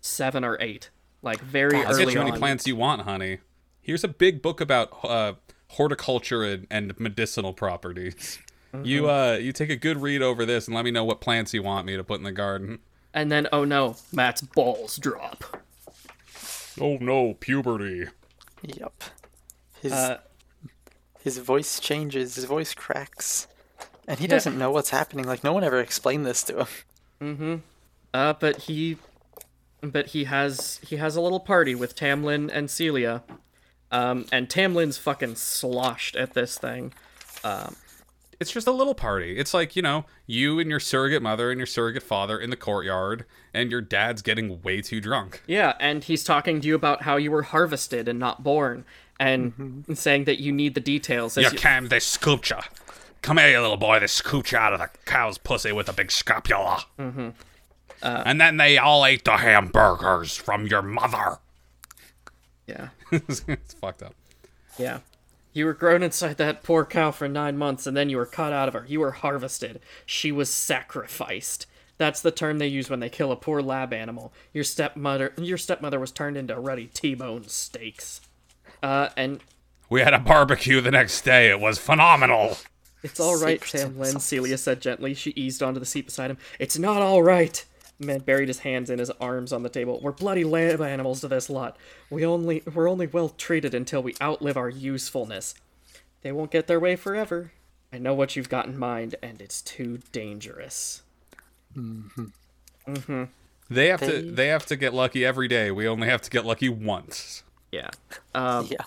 seven 0.00 0.42
or 0.44 0.56
eight, 0.60 0.88
like 1.22 1.40
very 1.40 1.76
I'll 1.82 1.92
early 1.92 2.06
get 2.06 2.14
you 2.14 2.20
any 2.22 2.30
on. 2.30 2.38
plants 2.38 2.66
you 2.66 2.76
want, 2.76 3.02
honey. 3.02 3.38
Here's 3.82 4.02
a 4.02 4.08
big 4.08 4.40
book 4.40 4.60
about 4.62 5.04
uh, 5.04 5.34
horticulture 5.68 6.42
and, 6.44 6.66
and 6.70 6.98
medicinal 6.98 7.52
properties. 7.52 8.38
You 8.84 9.02
Mm-hmm. 9.02 9.34
uh, 9.34 9.38
you 9.38 9.52
take 9.52 9.68
a 9.68 9.76
good 9.76 10.00
read 10.00 10.22
over 10.22 10.46
this 10.46 10.66
and 10.68 10.74
let 10.76 10.84
me 10.84 10.92
know 10.92 11.04
what 11.04 11.20
plants 11.20 11.52
you 11.52 11.62
want 11.62 11.86
me 11.86 11.96
to 11.96 12.04
put 12.04 12.18
in 12.18 12.22
the 12.24 12.30
garden. 12.32 12.78
And 13.12 13.30
then 13.30 13.48
oh 13.52 13.64
no, 13.64 13.96
Matt's 14.12 14.40
balls 14.42 14.96
drop. 14.96 15.60
Oh 16.78 16.98
no, 16.98 17.34
puberty. 17.34 18.06
yep. 18.62 19.02
His 19.80 19.92
Uh, 19.92 20.18
his 21.22 21.38
voice 21.38 21.80
changes. 21.80 22.34
His 22.34 22.44
voice 22.44 22.74
cracks, 22.74 23.46
and 24.06 24.18
he 24.18 24.26
doesn't 24.26 24.58
know 24.58 24.70
what's 24.70 24.90
happening. 24.90 25.26
Like 25.26 25.42
no 25.42 25.52
one 25.52 25.64
ever 25.64 25.80
explained 25.80 26.26
this 26.26 26.42
to 26.44 26.58
him. 26.60 26.66
Mm-hmm. 27.20 27.54
Uh, 28.12 28.32
but 28.34 28.56
he, 28.62 28.96
but 29.82 30.08
he 30.08 30.24
has 30.24 30.80
he 30.82 30.96
has 30.96 31.16
a 31.16 31.20
little 31.20 31.40
party 31.40 31.74
with 31.74 31.94
Tam 31.94 32.24
Lin 32.24 32.50
and 32.50 32.70
Celia, 32.70 33.22
um, 33.90 34.26
and 34.32 34.48
Tam 34.50 34.74
Lin's 34.74 34.98
fucking 34.98 35.36
sloshed 35.36 36.16
at 36.16 36.34
this 36.34 36.58
thing. 36.58 36.92
It's 38.40 38.50
just 38.50 38.66
a 38.66 38.70
little 38.72 38.94
party. 38.94 39.36
It's 39.38 39.52
like, 39.52 39.76
you 39.76 39.82
know, 39.82 40.06
you 40.26 40.58
and 40.58 40.70
your 40.70 40.80
surrogate 40.80 41.20
mother 41.22 41.50
and 41.50 41.58
your 41.58 41.66
surrogate 41.66 42.02
father 42.02 42.38
in 42.38 42.48
the 42.48 42.56
courtyard, 42.56 43.26
and 43.52 43.70
your 43.70 43.82
dad's 43.82 44.22
getting 44.22 44.62
way 44.62 44.80
too 44.80 44.98
drunk. 45.00 45.42
Yeah, 45.46 45.74
and 45.78 46.02
he's 46.02 46.24
talking 46.24 46.60
to 46.62 46.66
you 46.66 46.74
about 46.74 47.02
how 47.02 47.16
you 47.18 47.30
were 47.30 47.42
harvested 47.42 48.08
and 48.08 48.18
not 48.18 48.42
born, 48.42 48.86
and 49.18 49.84
saying 49.92 50.24
that 50.24 50.38
you 50.40 50.52
need 50.52 50.74
the 50.74 50.80
details. 50.80 51.36
As 51.36 51.44
You 51.44 51.50
you- 51.52 51.58
came, 51.58 51.88
they 51.88 52.00
scooped 52.00 52.48
you. 52.48 52.56
Come 53.20 53.36
here, 53.36 53.50
you 53.50 53.60
little 53.60 53.76
boy. 53.76 54.00
this 54.00 54.14
scooped 54.14 54.50
you 54.52 54.56
out 54.58 54.72
of 54.72 54.78
the 54.80 54.88
cow's 55.04 55.36
pussy 55.36 55.72
with 55.72 55.90
a 55.90 55.92
big 55.92 56.10
scapula. 56.10 56.84
Mm-hmm. 56.98 57.28
and 58.02 58.40
then 58.40 58.56
they 58.56 58.78
all 58.78 59.04
ate 59.04 59.26
the 59.26 59.36
hamburgers 59.36 60.34
from 60.34 60.66
your 60.66 60.80
mother. 60.80 61.36
yeah, 62.66 62.88
it's 63.12 63.42
fucked 63.78 64.02
up. 64.02 64.14
yeah. 64.78 65.00
You 65.52 65.66
were 65.66 65.74
grown 65.74 66.02
inside 66.02 66.36
that 66.38 66.62
poor 66.62 66.84
cow 66.84 67.10
for 67.10 67.28
nine 67.28 67.56
months, 67.58 67.86
and 67.86 67.96
then 67.96 68.08
you 68.08 68.16
were 68.16 68.26
cut 68.26 68.52
out 68.52 68.68
of 68.68 68.74
her. 68.74 68.84
You 68.86 69.00
were 69.00 69.10
harvested. 69.10 69.80
She 70.06 70.30
was 70.30 70.48
sacrificed. 70.48 71.66
That's 71.98 72.22
the 72.22 72.30
term 72.30 72.58
they 72.58 72.68
use 72.68 72.88
when 72.88 73.00
they 73.00 73.08
kill 73.10 73.30
a 73.32 73.36
poor 73.36 73.60
lab 73.60 73.92
animal. 73.92 74.32
Your 74.54 74.64
stepmother, 74.64 75.34
your 75.36 75.58
stepmother 75.58 75.98
was 76.00 76.12
turned 76.12 76.36
into 76.36 76.58
ruddy 76.58 76.86
T-bone 76.86 77.48
steaks. 77.48 78.20
Uh, 78.82 79.10
and 79.16 79.40
We 79.90 80.00
had 80.00 80.14
a 80.14 80.18
barbecue 80.18 80.80
the 80.80 80.92
next 80.92 81.22
day. 81.22 81.50
It 81.50 81.60
was 81.60 81.78
phenomenal. 81.78 82.56
It's 83.02 83.18
all 83.18 83.38
right, 83.38 83.60
Secrets 83.60 83.72
Sam 83.72 83.88
and 83.88 83.98
Lin, 83.98 84.12
sauces. 84.12 84.28
Celia 84.28 84.58
said 84.58 84.80
gently. 84.80 85.14
She 85.14 85.30
eased 85.30 85.62
onto 85.62 85.80
the 85.80 85.86
seat 85.86 86.06
beside 86.06 86.30
him. 86.30 86.38
It's 86.58 86.78
not 86.78 87.02
all 87.02 87.22
right. 87.22 87.64
Man 88.00 88.20
buried 88.20 88.48
his 88.48 88.60
hands 88.60 88.88
in 88.90 88.98
his 88.98 89.10
arms 89.20 89.52
on 89.52 89.62
the 89.62 89.68
table. 89.68 90.00
We're 90.02 90.12
bloody 90.12 90.42
lab 90.44 90.80
animals 90.80 91.20
to 91.20 91.28
this 91.28 91.50
lot. 91.50 91.76
We 92.08 92.24
only 92.24 92.62
we're 92.74 92.88
only 92.88 93.06
well 93.06 93.28
treated 93.28 93.74
until 93.74 94.02
we 94.02 94.14
outlive 94.22 94.56
our 94.56 94.70
usefulness. 94.70 95.54
They 96.22 96.32
won't 96.32 96.50
get 96.50 96.66
their 96.66 96.80
way 96.80 96.96
forever. 96.96 97.52
I 97.92 97.98
know 97.98 98.14
what 98.14 98.36
you've 98.36 98.48
got 98.48 98.66
in 98.66 98.78
mind, 98.78 99.16
and 99.22 99.40
it's 99.42 99.60
too 99.60 99.98
dangerous. 100.12 101.02
Mm-hmm. 101.76 102.24
Mm-hmm. 102.86 103.24
They 103.68 103.88
have 103.88 104.00
to 104.00 104.06
They- 104.06 104.20
they 104.30 104.46
have 104.48 104.66
to 104.66 104.76
get 104.76 104.94
lucky 104.94 105.24
every 105.24 105.48
day. 105.48 105.70
We 105.70 105.86
only 105.86 106.08
have 106.08 106.22
to 106.22 106.30
get 106.30 106.44
lucky 106.44 106.68
once. 106.68 107.42
Yeah. 107.70 107.90
Um, 108.34 108.66
Yeah. 108.70 108.84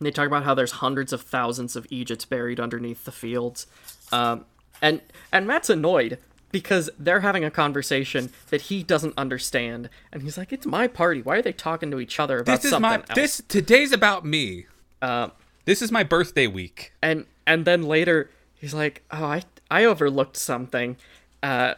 They 0.00 0.10
talk 0.10 0.26
about 0.26 0.44
how 0.44 0.54
there's 0.54 0.72
hundreds 0.72 1.12
of 1.12 1.22
thousands 1.22 1.76
of 1.76 1.86
eejits 1.86 2.28
buried 2.28 2.60
underneath 2.60 3.04
the 3.06 3.12
fields, 3.12 3.66
um, 4.12 4.44
and 4.82 5.00
and 5.32 5.46
Matt's 5.46 5.70
annoyed 5.70 6.18
because 6.54 6.88
they're 6.96 7.20
having 7.20 7.44
a 7.44 7.50
conversation 7.50 8.30
that 8.50 8.62
he 8.62 8.84
doesn't 8.84 9.12
understand, 9.18 9.90
and 10.12 10.22
he's 10.22 10.38
like, 10.38 10.52
"It's 10.52 10.64
my 10.64 10.86
party. 10.86 11.20
Why 11.20 11.38
are 11.38 11.42
they 11.42 11.52
talking 11.52 11.90
to 11.90 11.98
each 11.98 12.20
other 12.20 12.38
about 12.38 12.56
This 12.56 12.66
is 12.66 12.70
something 12.70 12.88
my 12.88 12.94
else?" 12.98 13.06
this 13.16 13.42
today's 13.48 13.90
about 13.90 14.24
me. 14.24 14.66
Uh, 15.02 15.30
This 15.64 15.82
is 15.82 15.90
my 15.90 16.04
birthday 16.04 16.46
week. 16.46 16.92
and 17.02 17.26
and 17.44 17.64
then 17.64 17.82
later 17.82 18.30
he's 18.54 18.72
like, 18.72 19.02
"Oh, 19.10 19.24
I 19.24 19.42
I 19.68 19.84
overlooked 19.84 20.36
something." 20.36 20.96
Uh, 21.42 21.74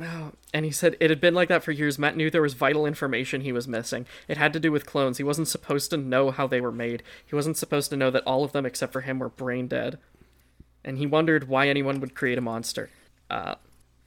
oh, 0.00 0.32
and 0.54 0.64
he 0.64 0.70
said 0.70 0.96
it 0.98 1.10
had 1.10 1.20
been 1.20 1.34
like 1.34 1.48
that 1.50 1.62
for 1.62 1.72
years. 1.72 1.98
Matt 1.98 2.16
knew 2.16 2.30
there 2.30 2.40
was 2.40 2.54
vital 2.54 2.86
information 2.86 3.42
he 3.42 3.52
was 3.52 3.68
missing. 3.68 4.06
It 4.28 4.38
had 4.38 4.54
to 4.54 4.60
do 4.60 4.72
with 4.72 4.86
clones. 4.86 5.18
He 5.18 5.24
wasn't 5.24 5.48
supposed 5.48 5.90
to 5.90 5.98
know 5.98 6.30
how 6.30 6.46
they 6.46 6.62
were 6.62 6.72
made. 6.72 7.02
He 7.26 7.34
wasn't 7.36 7.58
supposed 7.58 7.90
to 7.90 7.96
know 7.98 8.10
that 8.10 8.22
all 8.26 8.44
of 8.44 8.52
them 8.52 8.64
except 8.64 8.94
for 8.94 9.02
him 9.02 9.18
were 9.18 9.28
brain 9.28 9.68
dead. 9.68 9.98
And 10.82 10.96
he 10.96 11.06
wondered 11.06 11.48
why 11.48 11.68
anyone 11.68 12.00
would 12.00 12.14
create 12.14 12.38
a 12.38 12.40
monster. 12.40 12.88
Uh, 13.28 13.56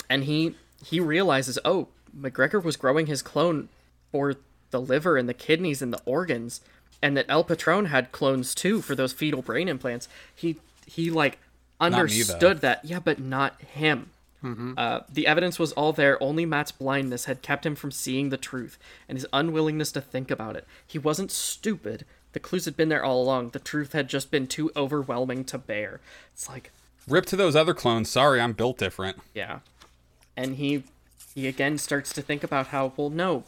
and 0.09 0.23
he 0.25 0.55
he 0.83 0.99
realizes, 0.99 1.59
oh, 1.65 1.87
McGregor 2.17 2.63
was 2.63 2.77
growing 2.77 3.05
his 3.07 3.21
clone 3.21 3.69
for 4.11 4.35
the 4.71 4.81
liver 4.81 5.17
and 5.17 5.27
the 5.27 5.33
kidneys 5.33 5.81
and 5.81 5.91
the 5.93 6.01
organs, 6.05 6.61
and 7.01 7.15
that 7.17 7.25
El 7.29 7.43
Patron 7.43 7.85
had 7.85 8.11
clones 8.11 8.55
too 8.55 8.81
for 8.81 8.95
those 8.95 9.13
fetal 9.13 9.41
brain 9.41 9.67
implants. 9.67 10.07
He 10.35 10.57
he 10.85 11.09
like 11.11 11.33
me, 11.33 11.37
understood 11.85 12.61
that, 12.61 12.83
yeah, 12.83 12.99
but 12.99 13.19
not 13.19 13.61
him. 13.61 14.09
Uh, 14.41 15.01
the 15.11 15.27
evidence 15.27 15.59
was 15.59 15.73
all 15.73 15.91
there. 15.91 16.21
Only 16.23 16.45
Matt's 16.45 16.71
blindness 16.71 17.25
had 17.25 17.41
kept 17.41 17.65
him 17.65 17.75
from 17.75 17.91
seeing 17.91 18.29
the 18.29 18.37
truth, 18.37 18.77
and 19.09 19.17
his 19.17 19.27
unwillingness 19.33 19.91
to 19.91 20.01
think 20.01 20.31
about 20.31 20.55
it. 20.55 20.65
He 20.87 20.97
wasn't 20.97 21.29
stupid. 21.29 22.05
The 22.31 22.39
clues 22.39 22.63
had 22.63 22.77
been 22.77 22.87
there 22.87 23.03
all 23.03 23.21
along. 23.21 23.49
The 23.49 23.59
truth 23.59 23.91
had 23.91 24.07
just 24.07 24.31
been 24.31 24.47
too 24.47 24.71
overwhelming 24.77 25.43
to 25.45 25.57
bear. 25.57 25.99
It's 26.33 26.47
like, 26.47 26.71
Rip 27.05 27.25
to 27.25 27.35
those 27.35 27.55
other 27.55 27.73
clones. 27.73 28.09
Sorry, 28.09 28.39
I'm 28.39 28.53
built 28.53 28.77
different. 28.77 29.17
yeah. 29.33 29.59
And 30.39 30.55
he 30.55 30.83
he 31.35 31.47
again 31.47 31.77
starts 31.77 32.13
to 32.13 32.21
think 32.21 32.43
about 32.45 32.67
how, 32.67 32.93
well, 32.95 33.09
no, 33.09 33.43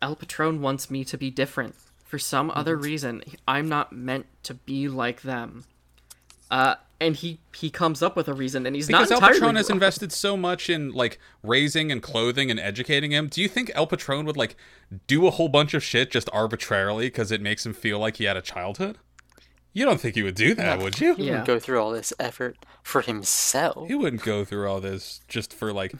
El 0.00 0.16
Patron 0.16 0.62
wants 0.62 0.90
me 0.90 1.04
to 1.04 1.18
be 1.18 1.30
different. 1.30 1.74
For 2.06 2.18
some 2.18 2.50
other 2.54 2.74
reason, 2.76 3.22
I'm 3.46 3.68
not 3.68 3.92
meant 3.92 4.26
to 4.44 4.54
be 4.54 4.88
like 4.88 5.20
them. 5.22 5.64
Uh, 6.50 6.76
and 7.00 7.16
he 7.16 7.38
he 7.54 7.68
comes 7.68 8.02
up 8.02 8.16
with 8.16 8.28
a 8.28 8.34
reason, 8.34 8.64
and 8.66 8.74
he's 8.74 8.88
not 8.88 8.98
Because 9.00 9.10
El 9.10 9.18
entirely 9.18 9.34
Patron 9.40 9.56
has 9.56 9.68
wrong. 9.68 9.76
invested 9.76 10.10
so 10.12 10.36
much 10.36 10.70
in 10.70 10.92
like 10.92 11.18
raising 11.42 11.92
and 11.92 12.02
clothing 12.02 12.50
and 12.50 12.58
educating 12.58 13.10
him. 13.10 13.28
Do 13.28 13.42
you 13.42 13.48
think 13.48 13.70
El 13.74 13.86
Patron 13.86 14.24
would 14.24 14.36
like 14.38 14.56
do 15.06 15.26
a 15.26 15.30
whole 15.30 15.48
bunch 15.50 15.74
of 15.74 15.82
shit 15.82 16.10
just 16.10 16.30
arbitrarily 16.32 17.08
because 17.08 17.30
it 17.30 17.42
makes 17.42 17.66
him 17.66 17.74
feel 17.74 17.98
like 17.98 18.16
he 18.16 18.24
had 18.24 18.36
a 18.38 18.42
childhood? 18.42 18.96
You 19.74 19.84
don't 19.86 20.00
think 20.00 20.14
he 20.14 20.22
would 20.22 20.34
do 20.34 20.54
that, 20.54 20.80
would 20.80 21.00
you? 21.00 21.14
He 21.14 21.24
Yeah. 21.24 21.30
wouldn't 21.30 21.46
go 21.46 21.58
through 21.58 21.80
all 21.82 21.92
this 21.92 22.12
effort 22.20 22.56
for 22.82 23.00
himself. 23.00 23.88
He 23.88 23.94
wouldn't 23.94 24.22
go 24.22 24.44
through 24.44 24.68
all 24.70 24.80
this 24.80 25.20
just 25.28 25.52
for 25.54 25.72
like 25.72 25.94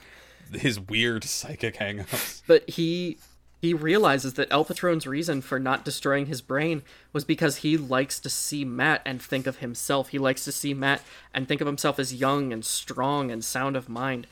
his 0.56 0.78
weird 0.80 1.24
psychic 1.24 1.76
hangups. 1.76 2.42
But 2.46 2.68
he 2.70 3.18
he 3.60 3.72
realizes 3.74 4.34
that 4.34 4.48
El 4.50 4.64
Patron's 4.64 5.06
reason 5.06 5.40
for 5.40 5.60
not 5.60 5.84
destroying 5.84 6.26
his 6.26 6.40
brain 6.40 6.82
was 7.12 7.24
because 7.24 7.58
he 7.58 7.76
likes 7.76 8.18
to 8.20 8.28
see 8.28 8.64
Matt 8.64 9.02
and 9.06 9.22
think 9.22 9.46
of 9.46 9.58
himself. 9.58 10.08
He 10.08 10.18
likes 10.18 10.44
to 10.46 10.52
see 10.52 10.74
Matt 10.74 11.00
and 11.32 11.46
think 11.46 11.60
of 11.60 11.68
himself 11.68 12.00
as 12.00 12.12
young 12.12 12.52
and 12.52 12.64
strong 12.64 13.30
and 13.30 13.44
sound 13.44 13.76
of 13.76 13.88
mind. 13.88 14.26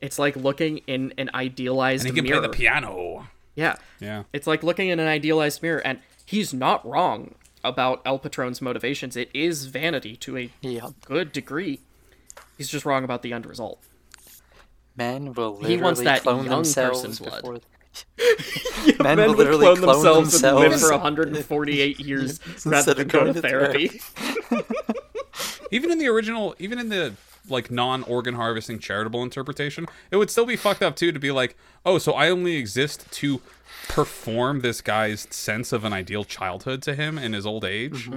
It's 0.00 0.20
like 0.20 0.36
looking 0.36 0.78
in 0.86 1.12
an 1.18 1.30
idealized 1.34 2.06
And 2.06 2.14
he 2.14 2.20
can 2.20 2.28
mirror. 2.28 2.40
play 2.42 2.48
the 2.48 2.52
piano. 2.56 3.26
Yeah. 3.56 3.74
Yeah. 3.98 4.22
It's 4.32 4.46
like 4.46 4.62
looking 4.62 4.88
in 4.88 5.00
an 5.00 5.08
idealized 5.08 5.62
mirror, 5.62 5.80
and 5.84 5.98
he's 6.24 6.54
not 6.54 6.86
wrong 6.86 7.34
about 7.64 8.02
El 8.04 8.20
Patron's 8.20 8.62
motivations. 8.62 9.16
It 9.16 9.30
is 9.34 9.66
vanity 9.66 10.14
to 10.18 10.36
a 10.38 10.50
Yeah. 10.60 10.90
good 11.04 11.32
degree. 11.32 11.80
He's 12.56 12.68
just 12.68 12.84
wrong 12.86 13.02
about 13.02 13.22
the 13.22 13.32
end 13.32 13.46
result. 13.46 13.82
Men 14.96 15.32
will 15.34 15.62
He 15.62 15.76
wants 15.76 16.00
that 16.02 16.22
clone 16.22 16.44
young 16.44 16.56
themselves 16.56 17.02
person 17.04 17.24
blood. 17.24 17.42
before. 17.42 17.60
Men, 19.02 19.16
Men 19.16 19.18
will 19.18 19.28
would 19.28 19.38
literally 19.38 19.64
clone 19.64 19.76
clone 19.76 20.04
themselves 20.04 20.42
and 20.42 20.56
live 20.56 20.70
themselves 20.70 20.82
for 20.82 20.92
148 20.92 22.00
years 22.00 22.40
rather 22.66 22.92
Instead 22.92 22.96
than 22.96 23.06
of 23.06 23.12
go 23.12 23.24
to 23.24 23.32
to 23.32 23.40
therapy. 23.40 24.00
Even 25.70 25.90
in 25.90 25.98
the 25.98 26.06
original, 26.06 26.54
even 26.58 26.78
in 26.78 26.88
the 26.88 27.14
like 27.48 27.70
non-organ 27.70 28.34
harvesting 28.34 28.78
charitable 28.78 29.22
interpretation, 29.22 29.86
it 30.10 30.16
would 30.16 30.30
still 30.30 30.46
be 30.46 30.56
fucked 30.56 30.82
up 30.82 30.96
too 30.96 31.12
to 31.12 31.18
be 31.18 31.30
like, 31.30 31.56
oh, 31.84 31.98
so 31.98 32.12
I 32.12 32.28
only 32.28 32.56
exist 32.56 33.10
to 33.12 33.40
perform 33.88 34.60
this 34.60 34.80
guy's 34.80 35.26
sense 35.30 35.72
of 35.72 35.84
an 35.84 35.92
ideal 35.92 36.24
childhood 36.24 36.82
to 36.82 36.94
him 36.94 37.18
in 37.18 37.32
his 37.32 37.46
old 37.46 37.64
age. 37.64 38.10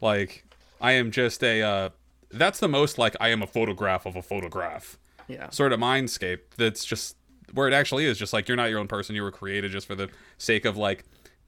Like, 0.00 0.44
I 0.80 0.92
am 0.92 1.10
just 1.10 1.42
a. 1.42 1.62
Uh, 1.62 1.88
that's 2.30 2.60
the 2.60 2.68
most 2.68 2.98
like 2.98 3.16
I 3.20 3.28
am 3.30 3.42
a 3.42 3.46
photograph 3.46 4.04
of 4.04 4.14
a 4.14 4.22
photograph 4.22 4.97
yeah. 5.28 5.50
sort 5.50 5.72
of 5.72 5.80
mindscape. 5.80 6.40
That's 6.56 6.84
just 6.84 7.16
where 7.52 7.68
it 7.68 7.74
actually 7.74 8.06
is. 8.06 8.18
Just 8.18 8.32
like 8.32 8.48
you're 8.48 8.56
not 8.56 8.70
your 8.70 8.78
own 8.78 8.88
person. 8.88 9.14
You 9.14 9.22
were 9.22 9.30
created 9.30 9.70
just 9.72 9.86
for 9.86 9.94
the 9.94 10.08
sake 10.38 10.64
of 10.64 10.76
like 10.76 11.04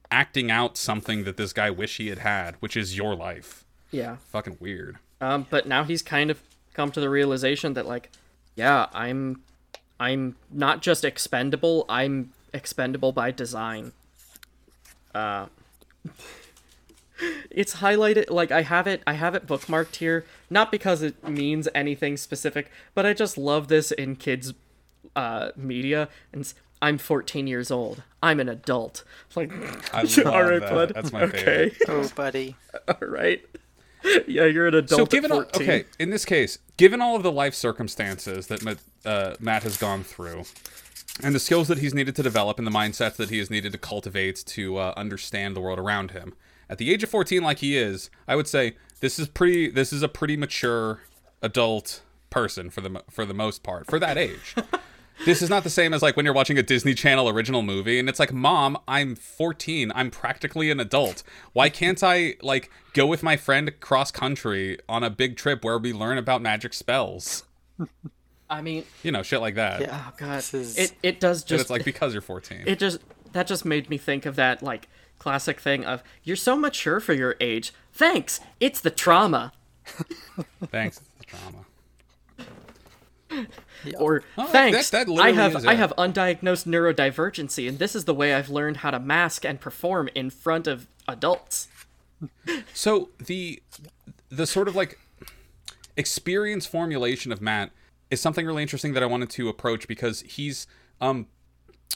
acting 0.09 0.51
out 0.51 0.77
something 0.77 1.23
that 1.23 1.37
this 1.37 1.53
guy 1.53 1.69
wish 1.69 1.97
he 1.97 2.07
had 2.07 2.19
had, 2.19 2.55
which 2.59 2.75
is 2.77 2.97
your 2.97 3.15
life. 3.15 3.65
Yeah. 3.91 4.17
Fucking 4.31 4.57
weird. 4.59 4.97
Um, 5.19 5.45
but 5.49 5.67
now 5.67 5.83
he's 5.83 6.01
kind 6.01 6.31
of 6.31 6.41
come 6.73 6.91
to 6.91 7.01
the 7.01 7.09
realization 7.09 7.73
that 7.73 7.85
like, 7.85 8.09
yeah, 8.55 8.87
I'm 8.93 9.41
I'm 9.99 10.35
not 10.49 10.81
just 10.81 11.05
expendable, 11.05 11.85
I'm 11.87 12.33
expendable 12.53 13.11
by 13.11 13.31
design. 13.31 13.91
Uh 15.13 15.47
It's 17.49 17.77
highlighted 17.77 18.29
like 18.29 18.51
I 18.51 18.61
have 18.61 18.87
it 18.87 19.03
I 19.05 19.13
have 19.13 19.35
it 19.35 19.47
bookmarked 19.47 19.97
here, 19.97 20.25
not 20.49 20.71
because 20.71 21.01
it 21.01 21.27
means 21.27 21.67
anything 21.75 22.17
specific, 22.17 22.71
but 22.93 23.05
I 23.05 23.13
just 23.13 23.37
love 23.37 23.67
this 23.67 23.91
in 23.91 24.15
kids 24.15 24.53
uh 25.13 25.51
media 25.57 26.07
and 26.31 26.53
i'm 26.81 26.97
14 26.97 27.47
years 27.47 27.71
old. 27.71 28.03
I'm 28.23 28.39
an 28.39 28.49
adult. 28.49 29.03
Like, 29.35 29.51
I 29.93 30.03
love 30.03 30.25
all 30.27 30.43
right, 30.43 30.61
that. 30.61 30.69
bud. 30.69 30.91
That's 30.93 31.11
my 31.11 31.23
okay. 31.23 31.69
favorite. 31.69 31.77
Oh, 31.89 32.09
buddy. 32.15 32.55
all 32.87 33.07
right. 33.07 33.43
Yeah, 34.27 34.45
you're 34.45 34.67
an 34.67 34.75
adult. 34.75 34.97
So 34.97 35.03
at 35.03 35.09
given 35.09 35.31
all, 35.31 35.41
okay, 35.41 35.85
in 35.99 36.09
this 36.09 36.25
case, 36.25 36.57
given 36.77 37.01
all 37.01 37.15
of 37.15 37.23
the 37.23 37.31
life 37.31 37.53
circumstances 37.53 38.47
that 38.47 38.63
Matt, 38.63 38.77
uh, 39.05 39.35
Matt 39.39 39.63
has 39.63 39.77
gone 39.77 40.03
through, 40.03 40.43
and 41.21 41.35
the 41.35 41.39
skills 41.39 41.67
that 41.67 41.77
he's 41.77 41.93
needed 41.93 42.15
to 42.15 42.23
develop, 42.23 42.57
and 42.57 42.65
the 42.65 42.71
mindsets 42.71 43.15
that 43.17 43.29
he 43.29 43.37
has 43.37 43.51
needed 43.51 43.71
to 43.73 43.77
cultivate 43.77 44.43
to 44.47 44.77
uh, 44.77 44.93
understand 44.97 45.55
the 45.55 45.59
world 45.59 45.77
around 45.77 46.11
him, 46.11 46.33
at 46.71 46.79
the 46.79 46.91
age 46.91 47.03
of 47.03 47.09
fourteen, 47.09 47.43
like 47.43 47.59
he 47.59 47.77
is, 47.77 48.09
I 48.27 48.35
would 48.35 48.47
say 48.47 48.75
this 49.01 49.19
is 49.19 49.27
pretty. 49.27 49.69
This 49.69 49.93
is 49.93 50.01
a 50.01 50.07
pretty 50.07 50.35
mature 50.37 51.01
adult 51.43 52.01
person 52.31 52.69
for 52.71 52.81
the 52.81 53.03
for 53.09 53.25
the 53.25 53.33
most 53.33 53.61
part 53.61 53.85
for 53.87 53.99
that 53.99 54.17
age. 54.17 54.55
this 55.25 55.41
is 55.41 55.49
not 55.49 55.63
the 55.63 55.69
same 55.69 55.93
as 55.93 56.01
like 56.01 56.15
when 56.15 56.23
you're 56.25 56.33
watching 56.33 56.57
a 56.57 56.63
Disney 56.63 56.93
Channel 56.93 57.27
original 57.29 57.61
movie 57.61 57.99
and 57.99 58.07
it's 58.09 58.19
like, 58.19 58.31
"Mom, 58.33 58.77
I'm 58.87 59.15
14. 59.15 59.91
I'm 59.93 60.09
practically 60.09 60.71
an 60.71 60.79
adult. 60.79 61.23
Why 61.53 61.69
can't 61.69 62.01
I 62.03 62.35
like 62.41 62.71
go 62.93 63.05
with 63.05 63.21
my 63.21 63.35
friend 63.37 63.71
cross 63.81 64.09
country 64.11 64.77
on 64.87 65.03
a 65.03 65.09
big 65.09 65.35
trip 65.35 65.63
where 65.65 65.77
we 65.77 65.93
learn 65.93 66.17
about 66.17 66.41
magic 66.41 66.73
spells?" 66.73 67.43
I 68.49 68.61
mean, 68.61 68.83
You 69.01 69.11
know, 69.11 69.23
shit 69.23 69.39
like 69.41 69.55
that. 69.55 69.81
Yeah. 69.81 70.03
oh 70.07 70.13
god, 70.17 70.37
This 70.37 70.53
is- 70.53 70.77
it 70.77 70.93
it 71.03 71.19
does 71.19 71.41
But 71.43 71.47
just 71.49 71.61
it's 71.63 71.69
like 71.69 71.85
because 71.85 72.13
you're 72.13 72.21
14. 72.21 72.63
it 72.65 72.79
just 72.79 72.99
that 73.33 73.47
just 73.47 73.63
made 73.65 73.89
me 73.89 73.97
think 73.97 74.25
of 74.25 74.35
that 74.35 74.61
like 74.61 74.87
classic 75.21 75.59
thing 75.59 75.85
of 75.85 76.03
you're 76.23 76.35
so 76.35 76.55
mature 76.55 76.99
for 76.99 77.13
your 77.13 77.35
age. 77.39 77.73
Thanks, 77.93 78.39
it's 78.59 78.81
the 78.81 78.89
trauma. 78.89 79.53
Thanks, 80.65 80.97
it's 80.99 81.09
the 81.19 81.25
drama. 81.37 81.65
Or 83.97 84.23
Oh, 84.37 84.47
thanks, 84.47 84.89
that- 84.89 85.07
that 85.07 85.19
I 85.21 85.31
have 85.31 85.65
I 85.65 85.75
have 85.75 85.93
undiagnosed 85.97 86.65
neurodivergency, 86.65 87.67
and 87.69 87.79
this 87.79 87.95
is 87.95 88.05
the 88.05 88.13
way 88.13 88.33
I've 88.33 88.49
learned 88.49 88.77
how 88.77 88.91
to 88.91 88.99
mask 88.99 89.45
and 89.45 89.59
perform 89.59 90.09
in 90.13 90.29
front 90.29 90.67
of 90.67 90.87
adults. 91.07 91.67
So 92.73 93.09
the 93.25 93.61
the 94.29 94.45
sort 94.45 94.67
of 94.67 94.75
like 94.75 94.99
experience 95.97 96.65
formulation 96.65 97.31
of 97.31 97.41
Matt 97.41 97.71
is 98.09 98.19
something 98.21 98.45
really 98.45 98.61
interesting 98.63 98.93
that 98.93 99.03
I 99.03 99.05
wanted 99.07 99.29
to 99.31 99.49
approach 99.49 99.87
because 99.87 100.21
he's 100.21 100.67
um 100.99 101.27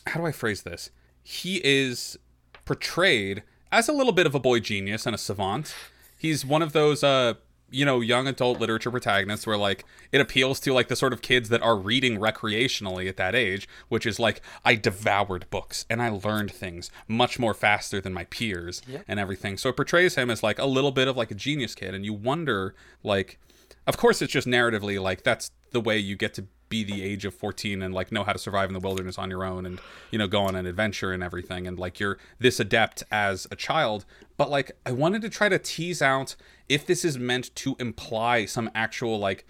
how 0.08 0.20
do 0.20 0.26
I 0.26 0.32
phrase 0.32 0.62
this? 0.64 0.90
He 1.24 1.60
is 1.64 2.18
portrayed 2.66 3.44
as 3.72 3.88
a 3.88 3.94
little 3.94 4.14
bit 4.14 4.26
of 4.26 4.36
a 4.36 4.40
boy 4.40 4.60
genius 4.60 5.06
and 5.06 5.16
a 5.16 5.18
savant. 5.18 5.74
He's 6.18 6.46
one 6.46 6.62
of 6.62 6.74
those 6.74 7.04
uh 7.04 7.36
you 7.72 7.84
know 7.84 8.00
young 8.00 8.28
adult 8.28 8.60
literature 8.60 8.92
protagonists 8.92 9.48
where 9.48 9.58
like 9.58 9.86
it 10.12 10.22
appeals 10.22 10.60
to 10.60 10.72
like 10.74 10.88
the 10.88 10.96
sort 10.96 11.14
of 11.14 11.22
kids 11.24 11.50
that 11.50 11.64
are 11.64 11.76
reading 11.76 12.20
recreationally 12.20 13.10
at 13.10 13.18
that 13.18 13.34
age 13.34 13.68
which 13.90 14.06
is 14.06 14.20
like 14.20 14.40
i 14.64 14.76
devoured 14.76 15.50
books 15.50 15.84
and 15.90 16.00
i 16.00 16.08
learned 16.08 16.52
things 16.52 16.92
much 17.08 17.40
more 17.40 17.56
faster 17.56 18.00
than 18.00 18.14
my 18.14 18.24
peers 18.26 18.84
and 19.08 19.20
everything. 19.20 19.58
So 19.58 19.70
it 19.70 19.76
portrays 19.76 20.14
him 20.16 20.30
as 20.30 20.44
like 20.44 20.60
a 20.60 20.66
little 20.66 20.92
bit 20.92 21.08
of 21.08 21.18
like 21.18 21.32
a 21.32 21.36
genius 21.36 21.74
kid. 21.74 21.94
And 21.96 22.06
you 22.06 22.14
wonder 22.14 22.76
like 23.04 23.40
of 23.88 23.98
course 23.98 24.22
it's 24.22 24.32
just 24.34 24.48
narratively 24.48 25.02
like 25.02 25.24
that's 25.24 25.50
the 25.76 25.82
way 25.82 26.00
you 26.00 26.16
get 26.16 26.34
to 26.34 26.48
be 26.70 26.86
the 26.86 27.04
age 27.04 27.26
of 27.26 27.34
14 27.36 27.82
and 27.82 27.94
like 27.94 28.14
know 28.14 28.24
how 28.24 28.32
to 28.32 28.40
survive 28.40 28.70
in 28.70 28.74
the 28.74 28.80
wilderness 28.80 29.20
on 29.20 29.30
your 29.30 29.44
own 29.44 29.66
and 29.66 29.80
you 30.10 30.18
know 30.18 30.26
go 30.26 30.42
on 30.42 30.56
an 30.56 30.66
adventure 30.66 31.12
and 31.12 31.22
everything 31.22 31.68
and 31.68 31.78
like 31.78 32.00
you're 32.00 32.18
this 32.40 32.62
adept 32.62 33.04
as 33.12 33.46
a 33.52 33.58
child. 33.58 34.06
But 34.38 34.50
like 34.50 34.72
i 34.86 34.92
wanted 34.92 35.22
to 35.24 35.30
try 35.30 35.50
to 35.50 35.60
tease 35.60 36.02
out 36.02 36.36
if 36.70 36.88
this 36.88 37.04
is 37.04 37.20
meant 37.20 37.54
to 37.58 37.76
imply 37.78 38.46
some 38.46 38.72
actual 38.74 39.20
like 39.20 39.46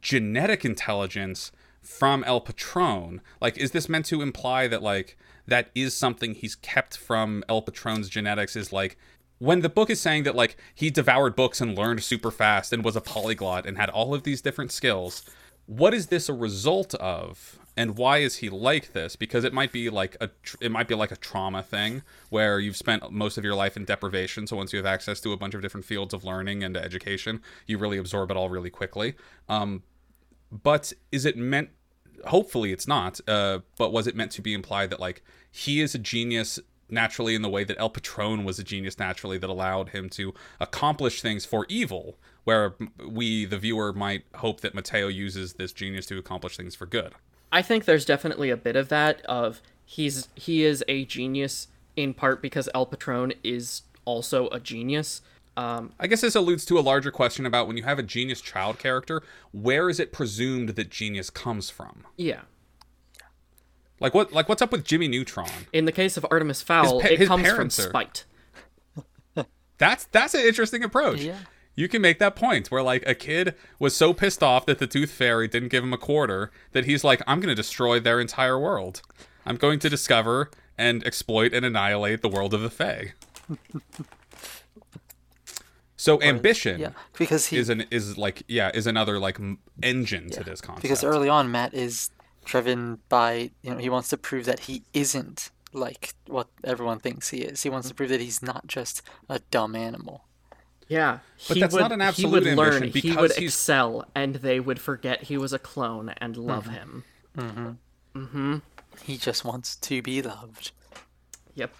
genetic 0.00 0.64
intelligence 0.64 1.52
from 1.82 2.24
el 2.24 2.40
patron. 2.40 3.20
Like 3.38 3.58
is 3.58 3.72
this 3.72 3.88
meant 3.88 4.06
to 4.06 4.22
imply 4.22 4.66
that 4.66 4.82
like 4.82 5.18
that 5.46 5.70
is 5.74 5.94
something 5.94 6.34
he's 6.34 6.56
kept 6.56 6.96
from 6.96 7.44
el 7.50 7.60
patron's 7.60 8.08
genetics 8.08 8.56
is 8.56 8.72
like 8.72 8.96
when 9.38 9.60
the 9.60 9.68
book 9.68 9.90
is 9.90 10.00
saying 10.00 10.22
that 10.22 10.34
like 10.34 10.56
he 10.74 10.90
devoured 10.90 11.36
books 11.36 11.60
and 11.60 11.76
learned 11.76 12.02
super 12.02 12.30
fast 12.30 12.72
and 12.72 12.82
was 12.82 12.96
a 12.96 13.00
polyglot 13.00 13.66
and 13.66 13.76
had 13.76 13.90
all 13.90 14.14
of 14.14 14.22
these 14.22 14.40
different 14.40 14.72
skills 14.72 15.22
what 15.66 15.92
is 15.92 16.06
this 16.06 16.28
a 16.28 16.32
result 16.32 16.94
of 16.94 17.58
and 17.76 17.96
why 17.98 18.18
is 18.18 18.36
he 18.36 18.48
like 18.48 18.94
this? 18.94 19.16
Because 19.16 19.44
it 19.44 19.52
might 19.52 19.70
be 19.70 19.90
like 19.90 20.16
a 20.20 20.30
it 20.60 20.72
might 20.72 20.88
be 20.88 20.94
like 20.94 21.10
a 21.10 21.16
trauma 21.16 21.62
thing 21.62 22.02
where 22.30 22.58
you've 22.58 22.76
spent 22.76 23.10
most 23.12 23.36
of 23.36 23.44
your 23.44 23.54
life 23.54 23.76
in 23.76 23.84
deprivation. 23.84 24.46
So 24.46 24.56
once 24.56 24.72
you 24.72 24.78
have 24.78 24.86
access 24.86 25.20
to 25.20 25.32
a 25.32 25.36
bunch 25.36 25.54
of 25.54 25.60
different 25.60 25.84
fields 25.84 26.14
of 26.14 26.24
learning 26.24 26.64
and 26.64 26.76
education 26.76 27.42
you 27.66 27.76
really 27.78 27.98
absorb 27.98 28.30
it 28.30 28.36
all 28.36 28.48
really 28.48 28.70
quickly. 28.70 29.14
Um, 29.48 29.82
but 30.50 30.92
is 31.12 31.24
it 31.24 31.36
meant 31.36 31.70
hopefully 32.26 32.72
it's 32.72 32.88
not 32.88 33.20
uh, 33.28 33.60
but 33.76 33.92
was 33.92 34.06
it 34.06 34.16
meant 34.16 34.32
to 34.32 34.42
be 34.42 34.54
implied 34.54 34.88
that 34.90 35.00
like 35.00 35.22
he 35.50 35.80
is 35.80 35.94
a 35.94 35.98
genius 35.98 36.58
naturally 36.88 37.34
in 37.34 37.42
the 37.42 37.48
way 37.48 37.64
that 37.64 37.76
El 37.78 37.90
Patron 37.90 38.44
was 38.44 38.58
a 38.58 38.64
genius 38.64 38.98
naturally 38.98 39.38
that 39.38 39.50
allowed 39.50 39.90
him 39.90 40.08
to 40.10 40.32
accomplish 40.60 41.20
things 41.20 41.44
for 41.44 41.66
evil, 41.68 42.16
where 42.46 42.74
we, 43.04 43.44
the 43.44 43.58
viewer, 43.58 43.92
might 43.92 44.22
hope 44.36 44.60
that 44.60 44.72
Matteo 44.72 45.08
uses 45.08 45.54
this 45.54 45.72
genius 45.72 46.06
to 46.06 46.16
accomplish 46.16 46.56
things 46.56 46.76
for 46.76 46.86
good. 46.86 47.12
I 47.50 47.60
think 47.60 47.84
there's 47.86 48.04
definitely 48.04 48.50
a 48.50 48.56
bit 48.56 48.76
of 48.76 48.88
that 48.88 49.20
of 49.26 49.60
he's 49.84 50.28
he 50.36 50.64
is 50.64 50.84
a 50.86 51.04
genius 51.04 51.66
in 51.96 52.14
part 52.14 52.40
because 52.40 52.68
El 52.74 52.86
Patron 52.86 53.32
is 53.42 53.82
also 54.04 54.48
a 54.50 54.60
genius. 54.60 55.22
Um, 55.56 55.92
I 55.98 56.06
guess 56.06 56.20
this 56.20 56.36
alludes 56.36 56.64
to 56.66 56.78
a 56.78 56.80
larger 56.82 57.10
question 57.10 57.46
about 57.46 57.66
when 57.66 57.76
you 57.76 57.82
have 57.82 57.98
a 57.98 58.02
genius 58.02 58.40
child 58.40 58.78
character, 58.78 59.22
where 59.52 59.88
is 59.90 59.98
it 59.98 60.12
presumed 60.12 60.70
that 60.70 60.88
genius 60.90 61.28
comes 61.30 61.68
from? 61.68 62.04
yeah. 62.16 62.42
Like 63.98 64.12
what? 64.14 64.32
Like 64.32 64.48
what's 64.48 64.60
up 64.60 64.70
with 64.70 64.84
Jimmy 64.84 65.08
Neutron? 65.08 65.48
In 65.72 65.86
the 65.86 65.92
case 65.92 66.16
of 66.16 66.26
Artemis 66.30 66.60
Fowl, 66.62 67.00
pa- 67.00 67.08
it 67.08 67.26
comes 67.26 67.48
from 67.50 67.66
are- 67.68 67.70
spite. 67.70 68.24
That's 69.78 70.04
that's 70.06 70.34
an 70.34 70.40
interesting 70.42 70.82
approach. 70.84 71.20
Yeah. 71.20 71.38
You 71.76 71.88
can 71.88 72.00
make 72.02 72.18
that 72.18 72.34
point 72.34 72.70
where 72.70 72.82
like 72.82 73.06
a 73.06 73.14
kid 73.14 73.54
was 73.78 73.94
so 73.94 74.12
pissed 74.14 74.42
off 74.42 74.64
that 74.66 74.78
the 74.78 74.86
Tooth 74.86 75.10
Fairy 75.10 75.46
didn't 75.46 75.68
give 75.68 75.84
him 75.84 75.92
a 75.92 75.98
quarter 75.98 76.50
that 76.72 76.86
he's 76.86 77.04
like, 77.04 77.22
I'm 77.26 77.38
going 77.38 77.50
to 77.50 77.54
destroy 77.54 78.00
their 78.00 78.18
entire 78.18 78.58
world. 78.58 79.02
I'm 79.44 79.56
going 79.56 79.78
to 79.80 79.88
discover 79.90 80.50
and 80.78 81.04
exploit 81.06 81.52
and 81.52 81.64
annihilate 81.66 82.22
the 82.22 82.28
world 82.28 82.54
of 82.54 82.62
the 82.62 82.70
Fae. 82.70 83.12
so 85.96 86.20
ambition 86.22 86.80
Yeah, 86.80 86.90
because 87.18 87.46
he 87.46 87.58
is 87.58 87.68
an 87.68 87.84
is 87.90 88.18
like 88.18 88.42
yeah 88.48 88.70
is 88.74 88.86
another 88.86 89.18
like 89.18 89.38
m- 89.40 89.58
engine 89.82 90.30
to 90.30 90.44
this 90.44 90.60
concept. 90.60 90.82
because 90.82 91.02
early 91.04 91.28
on 91.28 91.50
Matt 91.50 91.72
is 91.72 92.10
driven 92.44 92.98
by 93.08 93.50
you 93.62 93.70
know 93.70 93.78
he 93.78 93.88
wants 93.88 94.08
to 94.10 94.16
prove 94.16 94.44
that 94.46 94.60
he 94.60 94.82
isn't 94.92 95.50
like 95.72 96.14
what 96.26 96.48
everyone 96.64 96.98
thinks 96.98 97.28
he 97.30 97.38
is. 97.38 97.62
He 97.62 97.68
wants 97.70 97.88
to 97.88 97.94
prove 97.94 98.08
that 98.10 98.20
he's 98.20 98.42
not 98.42 98.66
just 98.66 99.02
a 99.28 99.40
dumb 99.50 99.74
animal. 99.76 100.24
Yeah, 100.88 101.18
But 101.48 101.56
he 101.56 101.60
that's 101.60 101.74
would, 101.74 101.80
not 101.80 101.92
an 101.92 102.00
he 102.14 102.26
would 102.26 102.44
learn, 102.44 102.82
ambition 102.84 103.10
he 103.10 103.16
would 103.16 103.32
he's- 103.32 103.54
excel, 103.54 104.06
and 104.14 104.36
they 104.36 104.60
would 104.60 104.78
forget 104.80 105.24
he 105.24 105.36
was 105.36 105.52
a 105.52 105.58
clone 105.58 106.10
and 106.18 106.36
love 106.36 106.66
him. 106.66 107.02
Mm-hmm. 107.36 107.72
him. 108.14 108.62
He 109.02 109.16
just 109.16 109.44
wants 109.44 109.74
to 109.76 110.00
be 110.00 110.22
loved. 110.22 110.70
Yep, 111.54 111.74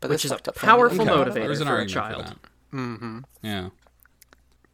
But 0.00 0.10
which 0.10 0.24
is 0.24 0.30
a 0.30 0.34
fucked 0.34 0.48
up 0.48 0.54
for 0.54 0.66
powerful 0.66 1.04
him. 1.04 1.08
motivator 1.08 1.34
There's 1.34 1.60
an 1.60 1.66
for 1.66 1.78
a 1.80 1.86
child. 1.86 2.26
that. 2.26 2.36
Mm-hmm. 2.72 3.18
Yeah. 3.42 3.70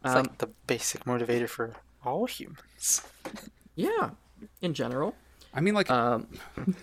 It's 0.05 0.15
Um, 0.15 0.23
like 0.25 0.39
the 0.39 0.49
basic 0.67 1.05
motivator 1.05 1.49
for 1.49 1.75
all 2.05 2.27
humans. 2.27 3.03
Yeah, 3.77 4.11
in 4.63 4.73
general. 4.75 5.17
I 5.53 5.61
mean, 5.61 5.75
like 5.75 5.91
Um, 5.91 6.29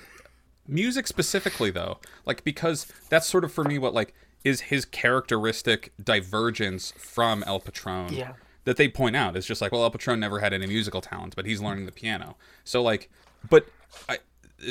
music 0.67 1.07
specifically, 1.07 1.71
though, 1.71 1.99
like 2.25 2.43
because 2.43 2.85
that's 3.09 3.27
sort 3.27 3.43
of 3.45 3.53
for 3.53 3.63
me 3.63 3.77
what 3.79 3.93
like 3.93 4.13
is 4.43 4.61
his 4.61 4.85
characteristic 4.85 5.93
divergence 6.03 6.93
from 6.97 7.43
El 7.43 7.59
Patron. 7.59 8.13
Yeah. 8.13 8.33
That 8.63 8.77
they 8.77 8.87
point 8.87 9.15
out 9.15 9.35
is 9.35 9.45
just 9.47 9.59
like, 9.59 9.71
well, 9.71 9.83
El 9.83 9.89
Patron 9.89 10.19
never 10.19 10.39
had 10.39 10.53
any 10.53 10.67
musical 10.67 11.01
talent, 11.01 11.35
but 11.35 11.45
he's 11.47 11.61
learning 11.61 11.87
the 11.87 11.91
piano. 11.91 12.37
So 12.63 12.83
like, 12.83 13.09
but 13.49 13.65
I, 14.07 14.19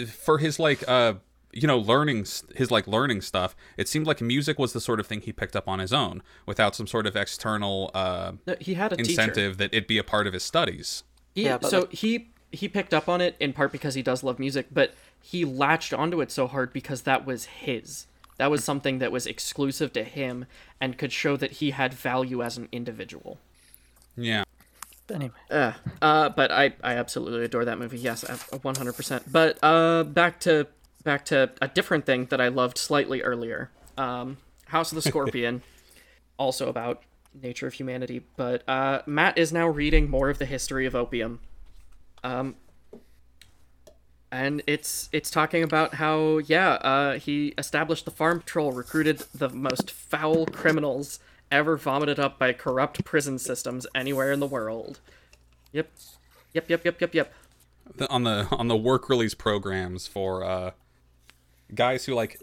for 0.07 0.39
his 0.39 0.61
like, 0.61 0.89
uh, 0.89 1.15
you 1.53 1.67
know, 1.67 1.79
learning 1.79 2.25
his 2.55 2.71
like 2.71 2.87
learning 2.87 3.21
stuff, 3.23 3.57
it 3.77 3.89
seemed 3.89 4.07
like 4.07 4.21
music 4.21 4.61
was 4.61 4.73
the 4.73 4.81
sort 4.81 5.01
of 5.01 5.09
thing 5.09 5.21
he 5.23 5.33
picked 5.33 5.57
up 5.57 5.67
on 5.67 5.81
his 5.81 5.93
own 5.93 6.23
without 6.47 6.77
some 6.77 6.87
sort 6.87 7.05
of 7.07 7.17
external 7.17 7.91
uh, 7.93 8.33
no, 8.47 8.55
he 8.61 8.75
had 8.75 8.93
a 8.93 8.97
teacher. 8.97 9.11
incentive 9.11 9.59
that 9.59 9.75
it 9.75 9.89
be 9.89 9.99
a 9.99 10.05
part 10.05 10.29
of 10.29 10.33
his 10.35 10.45
studies. 10.45 11.03
He, 11.35 11.45
Yeah, 11.45 11.59
so 11.61 11.81
like- 11.81 11.93
he 11.93 12.31
he 12.53 12.69
picked 12.69 12.95
up 12.95 13.09
on 13.09 13.21
it 13.21 13.35
in 13.41 13.53
part 13.53 13.73
because 13.73 13.95
he 13.95 14.03
does 14.03 14.23
love 14.23 14.39
music, 14.39 14.67
but 14.73 14.95
he 15.21 15.45
latched 15.45 15.93
onto 15.93 16.21
it 16.21 16.31
so 16.31 16.47
hard 16.47 16.73
because 16.73 17.03
that 17.03 17.27
was 17.27 17.45
his. 17.47 18.07
That 18.41 18.51
was 18.51 18.65
something 18.65 19.01
that 19.01 19.13
was 19.13 19.27
exclusive 19.27 19.93
to 19.93 20.03
him 20.03 20.47
and 20.81 20.97
could 20.97 21.13
show 21.13 21.37
that 21.37 21.51
he 21.61 21.73
had 21.73 21.93
value 21.93 22.43
as 22.43 22.57
an 22.57 22.71
individual. 22.73 23.39
Yeah. 24.17 24.45
But 25.07 25.17
anyway, 25.17 25.35
Uh, 25.51 25.73
uh, 26.01 26.31
but 26.31 26.51
I, 26.51 26.73
I 26.83 26.95
absolutely 26.95 27.45
adore 27.45 27.67
that 27.67 27.79
movie. 27.79 27.99
Yes, 27.99 28.25
one 28.63 28.77
hundred 28.77 28.95
percent. 28.95 29.31
But 29.31 29.59
uh, 29.63 30.05
back 30.05 30.41
to 30.41 30.69
back 31.05 31.27
to 31.27 31.51
a 31.61 31.69
different 31.69 32.07
thing 32.07 32.29
that 32.31 32.41
I 32.41 32.49
loved 32.49 32.79
slightly 32.79 33.21
earlier. 33.21 33.71
Um, 33.99 34.39
House 34.69 34.91
of 34.91 34.97
the 34.97 35.03
Scorpion, 35.11 35.61
also 36.39 36.71
about 36.71 37.03
nature 37.35 37.67
of 37.67 37.75
humanity. 37.75 38.23
But 38.39 38.67
uh, 38.67 39.03
Matt 39.05 39.37
is 39.37 39.53
now 39.53 39.69
reading 39.69 40.09
more 40.09 40.31
of 40.31 40.39
the 40.39 40.47
history 40.47 40.87
of 40.87 40.95
opium. 40.95 41.41
Um, 42.25 42.55
and 44.33 44.63
it's 44.67 45.09
it's 45.13 45.31
talking 45.31 45.63
about 45.63 45.95
how 45.95 46.39
yeah, 46.39 46.73
uh, 46.75 47.19
he 47.19 47.55
established 47.59 48.05
the 48.05 48.11
farm 48.11 48.41
patrol, 48.41 48.73
recruited 48.73 49.19
the 49.35 49.49
most 49.49 49.91
foul 49.91 50.47
criminals 50.47 51.19
ever 51.51 51.77
vomited 51.77 52.21
up 52.21 52.39
by 52.39 52.53
corrupt 52.53 53.05
prison 53.05 53.39
systems 53.39 53.87
anywhere 53.95 54.31
in 54.33 54.41
the 54.41 54.47
world. 54.47 55.01
Yep. 55.73 55.91
Yep, 56.53 56.71
yep, 56.71 56.85
yep, 56.85 57.01
yep, 57.01 57.15
yep. 57.15 57.33
the, 57.97 58.09
on 58.11 58.25
the 58.25 58.47
on 58.51 58.69
the 58.69 58.77
work 58.77 59.09
release 59.09 59.35
programs 59.35 60.07
for 60.07 60.45
uh 60.45 60.71
guys 61.75 62.05
who 62.05 62.15
like 62.15 62.41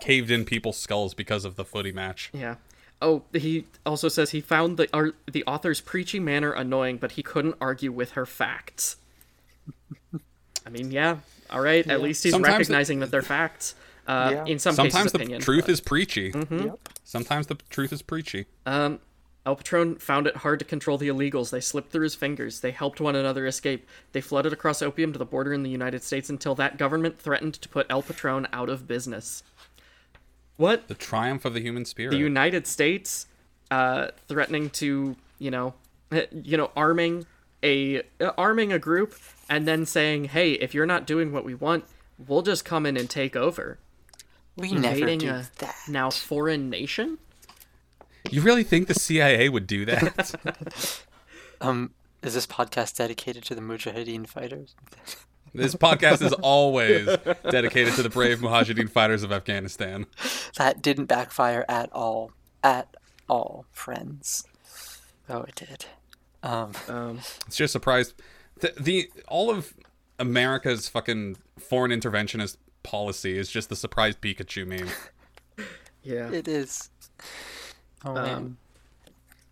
caved 0.00 0.30
in 0.30 0.44
people's 0.44 0.78
skulls 0.78 1.14
because 1.14 1.44
of 1.44 1.56
the 1.56 1.64
footy 1.64 1.92
match. 1.92 2.30
Yeah. 2.32 2.56
Oh, 3.02 3.22
he 3.32 3.66
also 3.86 4.08
says 4.08 4.30
he 4.30 4.40
found 4.40 4.76
the 4.76 5.14
the 5.30 5.44
author's 5.44 5.80
preachy 5.80 6.20
manner 6.20 6.52
annoying, 6.52 6.98
but 6.98 7.12
he 7.12 7.22
couldn't 7.22 7.56
argue 7.60 7.92
with 7.92 8.12
her 8.12 8.26
facts. 8.26 8.96
I 10.66 10.70
mean, 10.70 10.90
yeah, 10.90 11.18
all 11.50 11.60
right. 11.60 11.86
At 11.86 12.00
least 12.02 12.22
he's 12.22 12.32
Sometimes 12.32 12.52
recognizing 12.58 13.00
that 13.00 13.10
they're 13.10 13.22
facts. 13.22 13.74
Uh, 14.06 14.30
Yeah. 14.32 14.44
In 14.46 14.58
some 14.58 14.74
Sometimes 14.74 14.94
cases, 14.94 15.12
the 15.12 15.18
opinion. 15.18 15.40
truth 15.40 15.64
but- 15.66 15.72
is 15.72 15.80
preachy. 15.80 16.32
yep. 16.50 16.78
Sometimes 17.04 17.46
the 17.48 17.56
truth 17.70 17.92
is 17.92 18.02
preachy. 18.02 18.46
El 19.46 19.56
Patron 19.56 19.96
found 19.96 20.26
it 20.26 20.36
hard 20.36 20.58
to 20.58 20.64
control 20.66 20.98
the 20.98 21.08
illegals. 21.08 21.50
They 21.50 21.60
slipped 21.62 21.90
through 21.90 22.02
his 22.04 22.14
fingers. 22.14 22.60
They 22.60 22.72
helped 22.72 23.00
one 23.00 23.16
another 23.16 23.46
escape. 23.46 23.88
They 24.12 24.20
flooded 24.20 24.52
across 24.52 24.82
opium 24.82 25.12
to 25.14 25.18
the 25.18 25.24
border 25.24 25.52
in 25.54 25.62
the 25.62 25.70
United 25.70 26.02
States 26.02 26.28
until 26.28 26.54
that 26.56 26.76
government 26.76 27.18
threatened 27.18 27.54
to 27.54 27.68
put 27.68 27.86
El 27.88 28.02
Patron 28.02 28.46
out 28.52 28.68
of 28.68 28.86
business. 28.86 29.42
What? 30.56 30.88
The 30.88 30.94
triumph 30.94 31.44
of 31.46 31.54
the 31.54 31.60
human 31.60 31.84
spirit. 31.86 32.10
the 32.10 32.18
United 32.18 32.66
States 32.66 33.26
uh, 33.70 34.08
threatening 34.28 34.68
to, 34.70 35.16
you 35.38 35.50
know, 35.50 35.72
you 36.32 36.56
know, 36.58 36.70
arming 36.76 37.24
a 37.62 38.02
uh, 38.20 38.30
arming 38.36 38.72
a 38.72 38.78
group 38.78 39.14
and 39.50 39.68
then 39.68 39.84
saying, 39.84 40.26
"Hey, 40.26 40.52
if 40.52 40.72
you're 40.72 40.86
not 40.86 41.06
doing 41.06 41.32
what 41.32 41.44
we 41.44 41.54
want, 41.54 41.84
we'll 42.26 42.40
just 42.42 42.64
come 42.64 42.86
in 42.86 42.96
and 42.96 43.10
take 43.10 43.36
over." 43.36 43.78
We 44.56 44.72
never 44.72 45.16
do 45.16 45.28
a 45.30 45.44
that. 45.58 45.74
now 45.88 46.10
foreign 46.10 46.70
nation? 46.70 47.18
you 48.30 48.42
really 48.42 48.64
think 48.64 48.86
the 48.88 48.94
CIA 48.94 49.48
would 49.48 49.66
do 49.66 49.84
that? 49.84 51.02
Um, 51.62 51.90
is 52.22 52.32
this 52.32 52.46
podcast 52.46 52.96
dedicated 52.96 53.44
to 53.44 53.54
the 53.54 53.60
Mujahideen 53.60 54.26
fighters? 54.26 54.74
this 55.54 55.74
podcast 55.74 56.22
is 56.22 56.32
always 56.32 57.06
dedicated 57.50 57.92
to 57.96 58.02
the 58.02 58.08
brave 58.08 58.38
Mujahideen 58.38 58.88
fighters 58.88 59.22
of 59.22 59.30
Afghanistan. 59.30 60.06
That 60.56 60.80
didn't 60.80 61.04
backfire 61.06 61.66
at 61.68 61.92
all. 61.92 62.32
At 62.64 62.96
all, 63.28 63.66
friends. 63.72 64.44
Oh, 65.28 65.42
it 65.42 65.54
did. 65.54 65.84
Um, 66.42 66.72
Um, 66.88 67.18
It's 67.46 67.56
just 67.56 67.72
surprised. 67.74 68.14
The, 68.60 68.72
the 68.78 69.10
all 69.28 69.50
of 69.50 69.74
America's 70.18 70.88
fucking 70.88 71.36
foreign 71.58 71.90
interventionist 71.90 72.56
policy 72.82 73.36
is 73.36 73.50
just 73.50 73.68
the 73.68 73.76
surprise 73.76 74.16
Pikachu 74.16 74.66
meme. 74.66 75.66
yeah. 76.02 76.30
it 76.30 76.48
is. 76.48 76.90
Oh 78.04 78.14
man. 78.14 78.34
Um, 78.34 78.58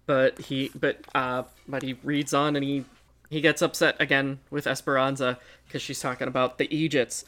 but 0.07 0.39
he, 0.39 0.71
but 0.79 1.01
uh, 1.15 1.43
but 1.67 1.83
he 1.83 1.97
reads 2.03 2.33
on 2.33 2.57
and 2.57 2.65
he 2.65 2.85
he 3.31 3.41
gets 3.41 3.61
upset 3.61 3.97
again 4.01 4.41
with 4.51 4.67
Esperanza 4.67 5.39
because 5.67 5.83
she's 5.83 6.01
talking 6.01 6.29
about 6.29 6.59
the 6.59 6.67
eejits. 6.69 7.25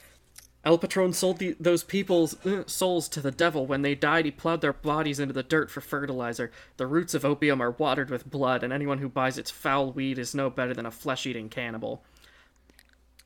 El 0.63 0.77
Patron 0.77 1.13
sold 1.15 1.39
the, 1.39 1.57
those 1.59 1.83
people's 1.85 2.45
uh, 2.45 2.65
souls 2.67 3.09
to 3.09 3.21
the 3.21 3.31
devil. 3.31 3.67
When 3.67 3.81
they 3.83 3.95
died, 3.95 4.27
he 4.27 4.31
plowed 4.31 4.61
their 4.61 4.75
bodies 4.75 5.19
into 5.19 5.33
the 5.33 5.43
dirt 5.43 5.71
for 5.71 5.81
fertilizer. 5.81 6.51
The 6.77 6.87
roots 6.87 7.15
of 7.15 7.25
opium 7.25 7.63
are 7.63 7.71
watered 7.71 8.11
with 8.11 8.31
blood, 8.31 8.63
and 8.63 8.73
anyone 8.73 8.99
who 8.99 9.09
buys 9.09 9.39
its 9.39 9.51
foul 9.51 9.91
weed 9.91 10.19
is 10.19 10.35
no 10.35 10.51
better 10.51 10.75
than 10.75 10.85
a 10.85 10.91
flesh-eating 10.91 11.49
cannibal. 11.49 12.05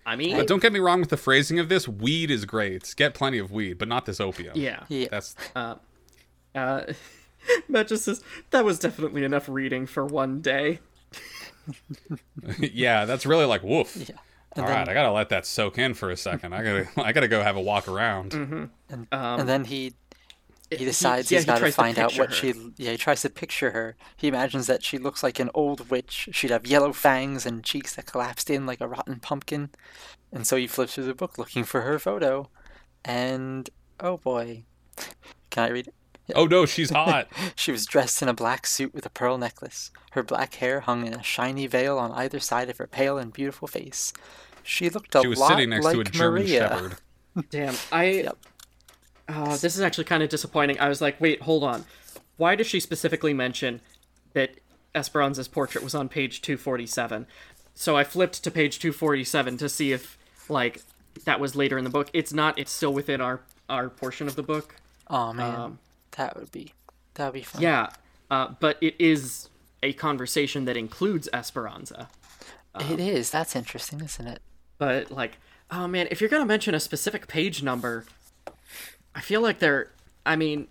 I 0.06 0.16
mean, 0.16 0.36
But 0.36 0.46
don't 0.46 0.62
get 0.62 0.72
me 0.72 0.78
wrong 0.80 1.00
with 1.00 1.08
the 1.08 1.16
phrasing 1.16 1.58
of 1.58 1.68
this. 1.68 1.88
Weed 1.88 2.30
is 2.30 2.44
great. 2.44 2.94
Get 2.96 3.14
plenty 3.14 3.38
of 3.38 3.50
weed, 3.50 3.78
but 3.78 3.88
not 3.88 4.06
this 4.06 4.20
opium. 4.20 4.52
yeah. 4.56 4.84
yeah. 4.88 5.08
That's 5.10 5.34
Uh, 5.56 5.76
Matt 7.68 7.88
just 7.88 8.04
says 8.04 8.22
that 8.50 8.64
was 8.64 8.78
definitely 8.78 9.24
enough 9.24 9.48
reading 9.48 9.86
for 9.86 10.04
one 10.04 10.40
day. 10.40 10.80
yeah. 12.58 13.06
That's 13.06 13.26
really 13.26 13.44
like 13.46 13.62
woof. 13.62 13.96
Yeah. 14.08 14.16
All 14.56 14.64
right, 14.64 14.88
I 14.88 14.94
gotta 14.94 15.10
let 15.12 15.28
that 15.30 15.46
soak 15.46 15.78
in 15.78 15.94
for 15.94 16.10
a 16.10 16.16
second. 16.16 16.52
I 16.54 16.62
gotta, 16.62 16.88
I 17.04 17.12
gotta 17.12 17.28
go 17.28 17.42
have 17.42 17.56
a 17.56 17.60
walk 17.60 17.88
around. 17.88 18.30
Mm-hmm. 18.32 18.64
And, 18.88 19.06
Um, 19.12 19.40
and 19.40 19.48
then 19.48 19.64
he 19.64 19.94
he 20.70 20.76
he- 20.78 20.84
decides 20.84 21.30
yeah, 21.30 21.38
he's 21.38 21.44
he 21.44 21.46
got 21.46 21.54
to 21.54 21.60
tries 21.60 21.74
to 21.74 21.76
find 21.76 21.98
out 21.98 22.14
what 22.16 22.30
her. 22.30 22.34
she. 22.34 22.54
Yeah, 22.76 22.92
he 22.92 22.96
tries 22.96 23.22
to 23.22 23.30
picture 23.30 23.70
her. 23.72 23.96
He 24.16 24.28
imagines 24.28 24.66
that 24.66 24.84
she 24.84 24.98
looks 24.98 25.22
like 25.22 25.38
an 25.40 25.50
old 25.54 25.90
witch. 25.90 26.28
She'd 26.32 26.50
have 26.50 26.66
yellow 26.66 26.92
fangs 26.92 27.46
and 27.46 27.64
cheeks 27.64 27.94
that 27.96 28.06
collapsed 28.06 28.48
in 28.50 28.64
like 28.66 28.80
a 28.80 28.88
rotten 28.88 29.20
pumpkin. 29.20 29.70
And 30.32 30.46
so 30.46 30.56
he 30.56 30.66
flips 30.66 30.94
through 30.94 31.04
the 31.04 31.14
book 31.14 31.38
looking 31.38 31.64
for 31.64 31.82
her 31.82 31.98
photo, 31.98 32.48
and 33.04 33.70
oh 34.00 34.16
boy, 34.16 34.64
can 35.50 35.64
I 35.64 35.68
read 35.70 35.88
it? 35.88 35.94
Oh 36.34 36.46
no, 36.46 36.64
she's 36.66 36.90
hot. 36.90 37.28
She 37.56 37.70
was 37.72 37.84
dressed 37.86 38.22
in 38.22 38.28
a 38.28 38.34
black 38.34 38.66
suit 38.66 38.94
with 38.94 39.04
a 39.04 39.10
pearl 39.10 39.36
necklace. 39.38 39.90
Her 40.12 40.22
black 40.22 40.54
hair 40.54 40.80
hung 40.80 41.06
in 41.06 41.12
a 41.14 41.22
shiny 41.22 41.66
veil 41.66 41.98
on 41.98 42.12
either 42.12 42.40
side 42.40 42.70
of 42.70 42.78
her 42.78 42.86
pale 42.86 43.18
and 43.18 43.32
beautiful 43.32 43.68
face. 43.68 44.12
She 44.62 44.88
looked 44.88 45.14
a 45.14 45.20
She 45.20 45.26
was 45.28 45.38
lot 45.38 45.48
sitting 45.50 45.70
next 45.70 45.84
like 45.84 45.94
to 45.94 46.00
a 46.00 46.04
German 46.04 46.42
Maria. 46.42 46.68
Shepherd. 46.68 46.94
Damn, 47.50 47.74
I. 47.92 48.04
Yep. 48.04 48.38
Uh, 49.28 49.56
this 49.56 49.74
is 49.76 49.80
actually 49.80 50.04
kind 50.04 50.22
of 50.22 50.28
disappointing. 50.28 50.78
I 50.78 50.88
was 50.88 51.00
like, 51.00 51.20
wait, 51.20 51.42
hold 51.42 51.64
on. 51.64 51.84
Why 52.36 52.54
does 52.54 52.66
she 52.66 52.80
specifically 52.80 53.32
mention 53.34 53.80
that 54.34 54.50
Esperanza's 54.94 55.48
portrait 55.48 55.82
was 55.84 55.94
on 55.94 56.08
page 56.08 56.42
247? 56.42 57.26
So 57.74 57.96
I 57.96 58.04
flipped 58.04 58.42
to 58.44 58.50
page 58.50 58.78
247 58.78 59.56
to 59.58 59.68
see 59.68 59.92
if, 59.92 60.16
like, 60.48 60.82
that 61.24 61.40
was 61.40 61.56
later 61.56 61.76
in 61.78 61.84
the 61.84 61.90
book. 61.90 62.08
It's 62.12 62.32
not. 62.32 62.58
It's 62.58 62.70
still 62.72 62.92
within 62.92 63.20
our 63.20 63.40
our 63.68 63.88
portion 63.88 64.26
of 64.28 64.36
the 64.36 64.42
book. 64.42 64.76
Oh 65.08 65.32
man, 65.32 65.54
Um, 65.54 65.78
that 66.16 66.36
would 66.36 66.50
be 66.52 66.72
that 67.14 67.26
would 67.26 67.34
be 67.34 67.42
fun. 67.42 67.62
Yeah, 67.62 67.90
uh, 68.30 68.48
but 68.60 68.78
it 68.80 68.94
is 68.98 69.48
a 69.82 69.92
conversation 69.92 70.64
that 70.64 70.76
includes 70.76 71.28
Esperanza. 71.32 72.08
it 72.80 73.00
is. 73.00 73.30
That's 73.30 73.54
interesting, 73.54 74.00
isn't 74.00 74.26
it? 74.26 74.40
But 74.78 75.10
like, 75.10 75.38
oh 75.70 75.86
man, 75.86 76.08
if 76.10 76.20
you're 76.20 76.30
gonna 76.30 76.46
mention 76.46 76.74
a 76.74 76.80
specific 76.80 77.28
page 77.28 77.62
number, 77.62 78.04
I 79.14 79.20
feel 79.20 79.40
like 79.40 79.58
there. 79.58 79.90
I 80.26 80.36
mean, 80.36 80.68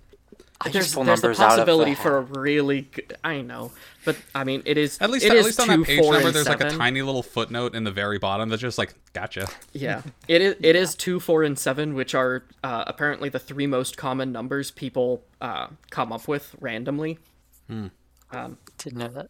I 0.66 0.70
there's 0.70 0.86
just 0.86 0.96
pull 0.96 1.04
there's 1.04 1.22
the 1.22 1.28
numbers 1.28 1.40
out 1.40 1.46
of 1.52 1.52
the 1.52 1.72
possibility 1.72 1.96
for 1.96 2.18
a 2.18 2.22
really 2.22 2.82
good. 2.82 3.18
I 3.24 3.42
know, 3.42 3.72
but 4.06 4.18
I 4.34 4.44
mean, 4.44 4.62
it 4.66 4.78
is 4.78 4.98
At 5.02 5.10
least, 5.10 5.26
it 5.26 5.32
at 5.32 5.38
is 5.38 5.46
least 5.46 5.60
on 5.60 5.68
two, 5.68 5.78
that 5.78 5.86
page 5.86 6.00
four, 6.02 6.14
number, 6.14 6.28
and 6.28 6.36
there's 6.36 6.48
like 6.48 6.62
a 6.64 6.70
tiny 6.70 7.02
little 7.02 7.24
footnote 7.24 7.76
in 7.76 7.84
the 7.84 7.92
very 7.92 8.18
bottom 8.20 8.50
that's 8.50 8.62
just 8.62 8.78
like, 8.78 8.94
gotcha. 9.14 9.48
Yeah, 9.74 10.02
it 10.28 10.42
is. 10.42 10.56
It 10.62 10.76
is 10.76 10.96
two, 10.96 11.20
four, 11.20 11.44
and 11.44 11.58
seven, 11.58 11.94
which 11.94 12.16
are 12.16 12.44
uh, 12.64 12.84
apparently 12.88 13.30
the 13.30 13.40
three 13.40 13.68
most 13.68 13.98
common 13.98 14.32
numbers 14.32 14.72
people 14.72 15.24
uh, 15.42 15.68
come 15.90 16.12
up 16.12 16.28
with 16.28 16.56
randomly. 16.60 17.20
Didn't 17.70 18.98
know 18.98 19.08
that. 19.10 19.30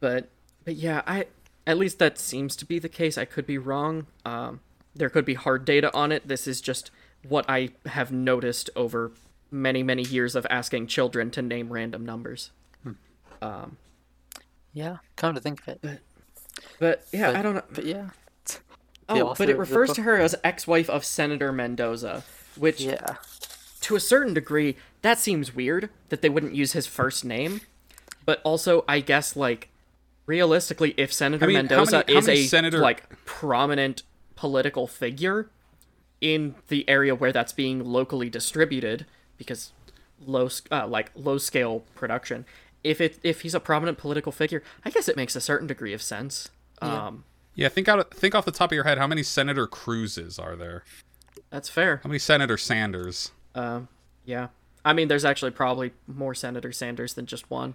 but 0.00 0.28
but 0.64 0.74
yeah 0.76 1.02
i 1.06 1.26
at 1.66 1.78
least 1.78 1.98
that 1.98 2.18
seems 2.18 2.54
to 2.56 2.64
be 2.64 2.78
the 2.78 2.88
case 2.88 3.16
i 3.18 3.24
could 3.24 3.46
be 3.46 3.58
wrong 3.58 4.06
um 4.24 4.60
there 4.94 5.08
could 5.08 5.24
be 5.24 5.34
hard 5.34 5.64
data 5.64 5.90
on 5.94 6.12
it 6.12 6.26
this 6.28 6.46
is 6.46 6.60
just 6.60 6.90
what 7.26 7.44
i 7.48 7.68
have 7.86 8.12
noticed 8.12 8.68
over 8.76 9.12
many 9.50 9.82
many 9.82 10.02
years 10.02 10.34
of 10.36 10.46
asking 10.50 10.86
children 10.86 11.30
to 11.32 11.42
name 11.42 11.72
random 11.72 12.04
numbers. 12.04 12.50
Hmm. 12.82 12.92
Um, 13.42 13.76
yeah, 14.72 14.98
come 15.16 15.34
to 15.34 15.40
think 15.40 15.66
of 15.66 15.84
it. 15.84 16.00
but 16.78 17.06
yeah 17.12 17.28
But- 17.28 17.36
i 17.36 17.42
don't 17.42 17.54
know. 17.54 17.62
But 17.72 17.84
yeah, 17.86 18.10
the 18.46 18.58
oh 19.08 19.34
but 19.36 19.48
it 19.48 19.58
refers 19.58 19.92
to 19.94 20.02
her 20.02 20.16
as 20.18 20.34
ex-wife 20.44 20.88
of 20.90 21.04
senator 21.04 21.50
mendoza 21.52 22.22
which 22.56 22.80
yeah, 22.80 23.16
to 23.80 23.96
a 23.96 24.00
certain 24.00 24.34
degree 24.34 24.76
that 25.02 25.18
seems 25.18 25.54
weird 25.54 25.88
that 26.10 26.20
they 26.22 26.28
wouldn't 26.28 26.54
use 26.54 26.72
his 26.72 26.86
first 26.86 27.24
name. 27.24 27.60
But 28.26 28.40
also 28.44 28.84
i 28.86 29.00
guess 29.00 29.34
like 29.34 29.68
realistically 30.26 30.94
if 30.96 31.12
senator 31.12 31.44
I 31.44 31.48
mean, 31.48 31.56
how 31.56 31.62
mendoza 31.62 31.96
many- 32.06 32.12
how 32.12 32.18
is 32.20 32.26
many 32.26 32.40
a 32.40 32.46
senator- 32.46 32.78
like 32.80 33.24
prominent 33.24 34.02
political 34.36 34.86
figure 34.86 35.50
in 36.20 36.54
the 36.68 36.88
area 36.88 37.14
where 37.14 37.32
that's 37.32 37.52
being 37.52 37.82
locally 37.84 38.28
distributed 38.30 39.06
because 39.40 39.72
low 40.26 40.50
uh, 40.70 40.86
like 40.86 41.10
low 41.14 41.38
scale 41.38 41.82
production 41.94 42.44
if 42.84 43.00
it 43.00 43.18
if 43.22 43.40
he's 43.40 43.54
a 43.54 43.60
prominent 43.60 43.96
political 43.96 44.30
figure 44.30 44.62
i 44.84 44.90
guess 44.90 45.08
it 45.08 45.16
makes 45.16 45.34
a 45.34 45.40
certain 45.40 45.66
degree 45.66 45.94
of 45.94 46.02
sense 46.02 46.50
um 46.82 47.24
Yeah, 47.54 47.68
think 47.68 47.88
out, 47.88 48.12
think 48.14 48.34
off 48.34 48.44
the 48.44 48.52
top 48.52 48.70
of 48.70 48.74
your 48.74 48.84
head, 48.84 48.98
how 48.98 49.06
many 49.06 49.22
Senator 49.22 49.66
Cruzes 49.66 50.38
are 50.38 50.56
there? 50.56 50.84
that's 51.50 51.68
fair 51.68 52.00
How 52.04 52.08
many 52.08 52.18
Senator 52.18 52.56
Sanders? 52.56 53.32
Um, 53.54 53.88
yeah. 54.24 54.48
I 54.84 54.92
mean, 54.92 55.08
there's 55.08 55.24
actually 55.24 55.50
probably 55.50 55.92
more 56.06 56.34
Senator 56.34 56.70
Sanders 56.72 57.14
than 57.14 57.26
just 57.26 57.50
one. 57.50 57.74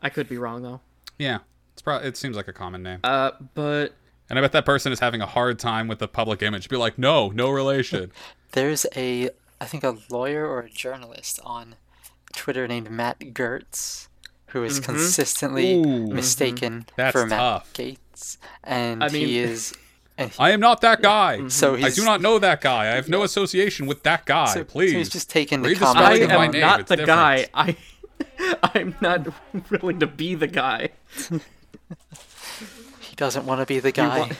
I 0.00 0.08
could 0.08 0.28
be 0.28 0.38
wrong 0.38 0.62
though. 0.62 0.80
Yeah, 1.18 1.38
it's 1.72 1.82
pro- 1.82 1.96
it 1.98 2.16
seems 2.16 2.36
like 2.36 2.48
a 2.48 2.52
common 2.52 2.82
name. 2.82 3.00
Uh, 3.02 3.32
but 3.54 3.94
and 4.30 4.38
I 4.38 4.42
bet 4.42 4.52
that 4.52 4.64
person 4.64 4.92
is 4.92 5.00
having 5.00 5.20
a 5.20 5.26
hard 5.26 5.58
time 5.58 5.88
with 5.88 5.98
the 5.98 6.08
public 6.08 6.40
image. 6.42 6.68
Be 6.68 6.76
like, 6.76 6.96
no, 6.98 7.28
no 7.30 7.50
relation. 7.50 8.12
there's 8.52 8.86
a 8.94 9.30
I 9.60 9.64
think 9.66 9.84
a 9.84 9.96
lawyer 10.10 10.46
or 10.46 10.60
a 10.60 10.70
journalist 10.70 11.40
on 11.44 11.74
Twitter 12.32 12.68
named 12.68 12.90
Matt 12.90 13.18
Gertz 13.18 14.08
who 14.48 14.64
is 14.64 14.80
mm-hmm. 14.80 14.92
consistently 14.92 15.74
Ooh. 15.74 15.84
Mm-hmm. 15.84 16.14
mistaken 16.14 16.86
That's 16.96 17.12
for 17.12 17.26
Matt 17.26 17.38
tough. 17.38 17.72
Gaetz, 17.74 18.38
and 18.64 19.02
I 19.04 19.08
mean- 19.08 19.26
he 19.26 19.38
is. 19.38 19.74
He, 20.16 20.28
I 20.40 20.50
am 20.50 20.58
not 20.58 20.80
that 20.80 21.00
guy. 21.00 21.36
Mm-hmm. 21.38 21.48
So 21.48 21.76
I 21.76 21.90
do 21.90 22.04
not 22.04 22.20
know 22.20 22.40
that 22.40 22.60
guy. 22.60 22.90
I 22.90 22.96
have 22.96 23.08
no 23.08 23.22
association 23.22 23.86
with 23.86 24.02
that 24.02 24.26
guy. 24.26 24.46
so, 24.46 24.60
so 24.60 24.64
Please. 24.64 24.90
he's 24.90 25.08
just 25.10 25.30
taken 25.30 25.62
the 25.62 25.76
comment. 25.76 26.04
I 26.04 26.14
spelling 26.16 26.22
of 26.24 26.28
my 26.36 26.44
am 26.46 26.50
name, 26.50 26.60
not 26.60 26.80
it's 26.80 26.88
the 26.88 26.96
different. 26.96 27.06
guy. 27.06 27.46
I 27.54 27.76
I'm 28.74 28.96
not 29.00 29.28
willing 29.70 30.00
to 30.00 30.08
be 30.08 30.34
the 30.34 30.48
guy. 30.48 30.88
He 33.00 33.14
doesn't 33.14 33.46
want 33.46 33.60
to 33.60 33.66
be 33.66 33.78
the 33.78 33.92
guy. 33.92 34.18
want- 34.18 34.32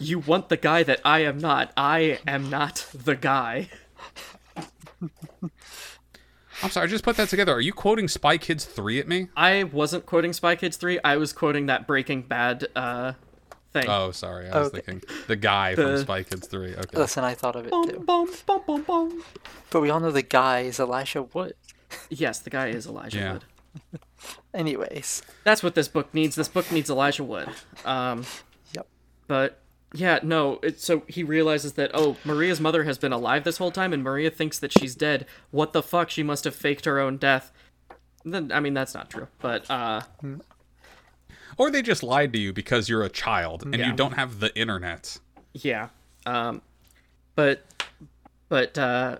You 0.00 0.18
want 0.18 0.48
the 0.48 0.56
guy 0.56 0.82
that 0.84 1.00
I 1.04 1.20
am 1.20 1.36
not. 1.36 1.72
I 1.76 2.20
am 2.26 2.48
not 2.48 2.86
the 2.94 3.14
guy. 3.14 3.68
I'm 6.62 6.70
sorry, 6.70 6.84
I 6.84 6.86
just 6.88 7.04
put 7.04 7.16
that 7.16 7.28
together. 7.28 7.52
Are 7.52 7.60
you 7.60 7.72
quoting 7.72 8.08
Spy 8.08 8.36
Kids 8.36 8.64
3 8.64 8.98
at 8.98 9.06
me? 9.08 9.28
I 9.36 9.64
wasn't 9.64 10.06
quoting 10.06 10.32
Spy 10.32 10.56
Kids 10.56 10.76
3. 10.76 10.98
I 11.04 11.16
was 11.16 11.32
quoting 11.32 11.66
that 11.66 11.86
Breaking 11.86 12.22
Bad 12.22 12.66
uh 12.74 13.12
thing. 13.72 13.84
Oh, 13.88 14.10
sorry. 14.10 14.48
I 14.48 14.58
was 14.58 14.68
Okay. 14.68 14.80
thinking 14.80 15.08
the 15.28 15.36
guy 15.36 15.74
from 15.76 15.98
Spy 15.98 16.22
Kids 16.24 16.48
3. 16.48 16.74
Okay. 16.74 16.98
Listen, 16.98 17.22
I 17.22 17.34
thought 17.34 17.54
of 17.54 17.66
it 17.66 17.70
too. 17.70 18.00
Bum, 18.04 18.26
bum, 18.26 18.30
bum, 18.46 18.62
bum, 18.66 18.82
bum. 18.82 19.24
But 19.70 19.82
we 19.82 19.90
all 19.90 20.00
know 20.00 20.10
the 20.10 20.22
guy 20.22 20.60
is 20.60 20.80
Elijah 20.80 21.22
Wood. 21.22 21.54
Yes, 22.10 22.40
the 22.40 22.50
guy 22.50 22.66
is 22.68 22.86
Elijah 22.86 23.18
Yeah. 23.18 23.32
Wood. 23.34 23.44
Anyways, 24.52 25.22
That's 25.44 25.62
what 25.62 25.74
this 25.74 25.88
book 25.88 26.12
needs. 26.12 26.34
This 26.34 26.48
book 26.48 26.70
needs 26.72 26.90
Elijah 26.90 27.24
Wood. 27.24 27.48
Um, 27.84 28.24
yep. 28.74 28.86
but 29.26 29.60
yeah, 29.94 30.18
no. 30.22 30.58
It, 30.62 30.80
so 30.80 31.02
he 31.08 31.22
realizes 31.24 31.72
that 31.74 31.90
oh, 31.94 32.16
Maria's 32.24 32.60
mother 32.60 32.84
has 32.84 32.98
been 32.98 33.12
alive 33.12 33.44
this 33.44 33.56
whole 33.58 33.70
time, 33.70 33.92
and 33.92 34.02
Maria 34.02 34.30
thinks 34.30 34.58
that 34.58 34.72
she's 34.72 34.94
dead. 34.94 35.26
What 35.50 35.72
the 35.72 35.82
fuck? 35.82 36.10
She 36.10 36.22
must 36.22 36.44
have 36.44 36.54
faked 36.54 36.84
her 36.84 36.98
own 36.98 37.16
death. 37.16 37.52
Then 38.24 38.52
I 38.52 38.60
mean 38.60 38.74
that's 38.74 38.94
not 38.94 39.08
true. 39.10 39.28
But 39.40 39.70
uh, 39.70 40.02
Or 41.56 41.70
they 41.70 41.82
just 41.82 42.02
lied 42.02 42.32
to 42.34 42.38
you 42.38 42.52
because 42.52 42.88
you're 42.88 43.02
a 43.02 43.08
child 43.08 43.62
and 43.64 43.74
Yeah. 43.76 43.86
you 43.88 43.92
don't 43.94 44.12
have 44.12 44.40
the 44.40 44.54
internet. 44.58 45.18
yeah. 45.54 45.88
Um, 46.26 46.62
but 47.34 47.64
but 48.48 48.76
uh, 48.76 49.18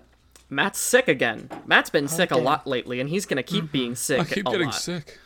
Matt's 0.49 0.79
sick 0.79 1.07
again. 1.07 1.49
Matt's 1.65 1.89
been 1.89 2.07
sick 2.07 2.31
a 2.31 2.37
lot 2.37 2.67
lately, 2.67 2.99
and 2.99 3.09
he's 3.09 3.25
gonna 3.25 3.41
keep 3.43 3.71
being 3.71 3.95
sick 3.95 4.19
I 4.19 4.25
keep 4.25 4.47
a 4.47 4.51
getting 4.51 4.67
lot. 4.67 4.75
sick. 4.75 5.17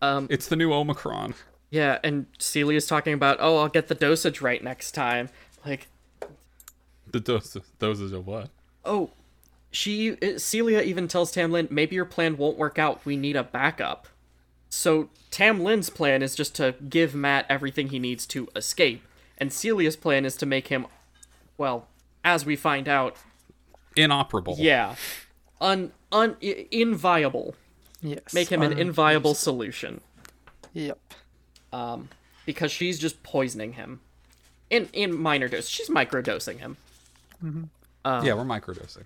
Um, 0.00 0.26
It's 0.30 0.46
the 0.48 0.56
new 0.56 0.72
Omicron. 0.72 1.34
Yeah, 1.72 1.98
and 2.04 2.26
Celia's 2.38 2.86
talking 2.86 3.14
about 3.14 3.38
oh, 3.40 3.56
I'll 3.56 3.68
get 3.68 3.88
the 3.88 3.94
dosage 3.94 4.42
right 4.42 4.62
next 4.62 4.92
time. 4.92 5.30
Like 5.64 5.88
The 7.10 7.18
dose, 7.18 7.56
doses 7.78 8.12
of 8.12 8.26
what? 8.26 8.50
Oh, 8.84 9.10
she 9.70 10.18
uh, 10.20 10.38
Celia 10.38 10.82
even 10.82 11.08
tells 11.08 11.32
Tam 11.32 11.50
Lin, 11.50 11.68
maybe 11.70 11.96
your 11.96 12.04
plan 12.04 12.36
won't 12.36 12.58
work 12.58 12.78
out. 12.78 13.04
We 13.06 13.16
need 13.16 13.36
a 13.36 13.42
backup. 13.42 14.06
So 14.68 15.08
Tam 15.30 15.64
Lin's 15.64 15.88
plan 15.88 16.22
is 16.22 16.34
just 16.34 16.54
to 16.56 16.74
give 16.90 17.14
Matt 17.14 17.46
everything 17.48 17.88
he 17.88 17.98
needs 17.98 18.26
to 18.26 18.48
escape, 18.54 19.02
and 19.38 19.50
Celia's 19.50 19.96
plan 19.96 20.26
is 20.26 20.36
to 20.36 20.46
make 20.46 20.68
him, 20.68 20.86
well, 21.56 21.88
as 22.22 22.44
we 22.44 22.54
find 22.54 22.86
out, 22.86 23.16
Inoperable. 23.96 24.56
yeah, 24.58 24.96
un 25.58 25.92
un 26.12 26.36
inviable. 26.40 27.54
Yes. 28.02 28.34
Make 28.34 28.48
him 28.48 28.60
an 28.60 28.72
um, 28.72 28.78
inviable 28.78 29.34
solution 29.34 30.00
Yep. 30.74 30.98
Because 32.46 32.70
she's 32.72 32.98
just 32.98 33.22
poisoning 33.22 33.74
him. 33.74 34.00
In 34.70 34.88
in 34.92 35.16
minor 35.16 35.48
dose, 35.48 35.68
she's 35.68 35.88
microdosing 35.90 36.58
him. 36.58 36.76
yeah, 38.04 38.34
we're 38.34 38.44
microdosing. 38.44 39.04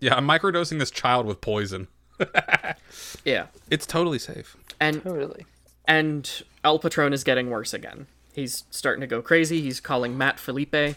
Yeah, 0.00 0.14
I'm 0.16 0.26
microdosing 0.26 0.78
this 0.78 0.90
child 0.90 1.26
with 1.26 1.40
poison. 1.40 1.88
Yeah, 3.24 3.46
It's 3.70 3.86
totally 3.86 4.18
safe. 4.18 4.56
and 4.80 5.02
Totally. 5.02 5.44
and 5.86 6.42
El 6.64 6.78
Patron 6.78 7.12
is 7.12 7.24
getting 7.24 7.50
worse 7.50 7.74
again. 7.74 8.06
He's 8.32 8.64
starting 8.70 9.00
to 9.00 9.06
go 9.06 9.20
crazy. 9.22 9.60
He's 9.60 9.80
calling 9.80 10.16
Matt 10.16 10.38
Felipe, 10.38 10.96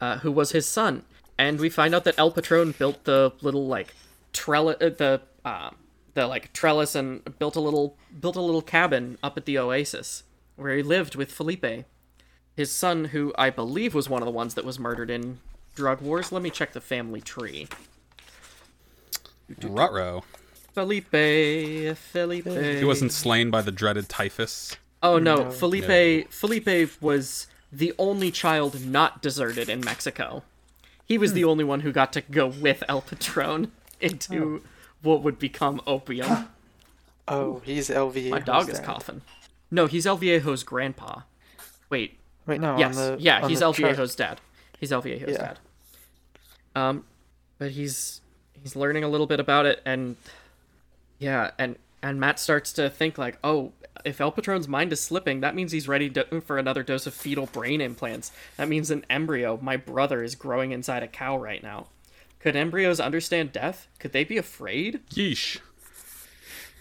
uh, 0.00 0.18
who 0.18 0.32
was 0.32 0.52
his 0.52 0.66
son, 0.66 1.04
and 1.38 1.60
we 1.60 1.68
find 1.70 1.94
out 1.94 2.04
that 2.04 2.14
El 2.18 2.30
Patron 2.30 2.72
built 2.78 3.04
the 3.04 3.32
little 3.42 3.66
like 3.66 3.94
trellis, 4.32 4.76
uh, 4.80 4.88
the 4.90 5.20
uh, 5.44 5.70
the 6.14 6.26
like 6.26 6.52
trellis, 6.52 6.94
and 6.94 7.22
built 7.38 7.56
a 7.56 7.60
little 7.60 7.96
built 8.20 8.36
a 8.36 8.40
little 8.40 8.62
cabin 8.62 9.18
up 9.22 9.36
at 9.36 9.44
the 9.46 9.58
oasis 9.58 10.22
where 10.60 10.76
he 10.76 10.82
lived 10.82 11.14
with 11.16 11.32
Felipe, 11.32 11.86
his 12.54 12.70
son, 12.70 13.06
who 13.06 13.32
I 13.38 13.50
believe 13.50 13.94
was 13.94 14.08
one 14.08 14.22
of 14.22 14.26
the 14.26 14.32
ones 14.32 14.54
that 14.54 14.64
was 14.64 14.78
murdered 14.78 15.10
in 15.10 15.38
drug 15.74 16.00
wars. 16.00 16.30
Let 16.30 16.42
me 16.42 16.50
check 16.50 16.72
the 16.72 16.80
family 16.80 17.20
tree. 17.20 17.68
Rutro. 19.62 20.22
Felipe, 20.74 21.96
Felipe. 21.96 22.46
He 22.46 22.84
wasn't 22.84 23.12
slain 23.12 23.50
by 23.50 23.62
the 23.62 23.72
dreaded 23.72 24.08
typhus. 24.08 24.76
Oh 25.02 25.18
no, 25.18 25.36
No. 25.36 25.50
Felipe 25.50 26.30
Felipe 26.30 27.02
was 27.02 27.46
the 27.72 27.92
only 27.98 28.30
child 28.30 28.84
not 28.86 29.22
deserted 29.22 29.68
in 29.68 29.80
Mexico. 29.80 30.42
He 31.06 31.18
was 31.18 31.32
the 31.32 31.42
hmm. 31.42 31.48
only 31.48 31.64
one 31.64 31.80
who 31.80 31.90
got 31.90 32.12
to 32.12 32.20
go 32.20 32.46
with 32.46 32.84
El 32.88 33.00
Patron 33.00 33.72
into 34.00 34.62
oh. 34.62 34.68
what 35.02 35.22
would 35.22 35.38
become 35.38 35.80
opium. 35.86 36.48
Oh, 37.26 37.62
he's 37.64 37.88
LVA. 37.88 38.30
My 38.30 38.40
dog 38.40 38.68
is 38.68 38.80
coughing. 38.80 39.22
No, 39.70 39.86
he's 39.86 40.06
El 40.06 40.16
Viejo's 40.16 40.62
grandpa. 40.64 41.22
Wait, 41.90 42.18
Wait, 42.46 42.60
no. 42.60 42.76
yes, 42.78 42.96
on 42.96 43.16
the, 43.16 43.22
yeah, 43.22 43.40
on 43.42 43.48
he's 43.50 43.60
the 43.60 43.64
El 43.66 43.74
chart- 43.74 43.94
Viejo's 43.96 44.14
dad. 44.14 44.40
He's 44.78 44.92
El 44.92 45.02
Viejo's 45.02 45.30
Yeah. 45.32 45.38
dad. 45.38 45.58
Um, 46.74 47.04
but 47.58 47.72
he's 47.72 48.20
he's 48.62 48.76
learning 48.76 49.04
a 49.04 49.08
little 49.08 49.26
bit 49.26 49.40
about 49.40 49.66
it, 49.66 49.80
and 49.84 50.16
yeah, 51.18 51.50
and 51.58 51.76
and 52.02 52.18
Matt 52.20 52.38
starts 52.38 52.72
to 52.74 52.88
think 52.88 53.18
like, 53.18 53.38
oh, 53.44 53.72
if 54.04 54.20
El 54.20 54.32
Patron's 54.32 54.68
mind 54.68 54.92
is 54.92 55.00
slipping, 55.00 55.40
that 55.40 55.54
means 55.54 55.72
he's 55.72 55.86
ready 55.88 56.08
to, 56.10 56.40
for 56.40 56.56
another 56.58 56.82
dose 56.82 57.06
of 57.06 57.12
fetal 57.14 57.46
brain 57.46 57.80
implants. 57.80 58.32
That 58.56 58.68
means 58.68 58.90
an 58.90 59.04
embryo, 59.10 59.58
my 59.60 59.76
brother, 59.76 60.22
is 60.22 60.34
growing 60.34 60.72
inside 60.72 61.02
a 61.02 61.08
cow 61.08 61.36
right 61.36 61.62
now. 61.62 61.88
Could 62.38 62.56
embryos 62.56 63.00
understand 63.00 63.52
death? 63.52 63.86
Could 63.98 64.12
they 64.12 64.24
be 64.24 64.38
afraid? 64.38 65.00
Yeesh. 65.10 65.58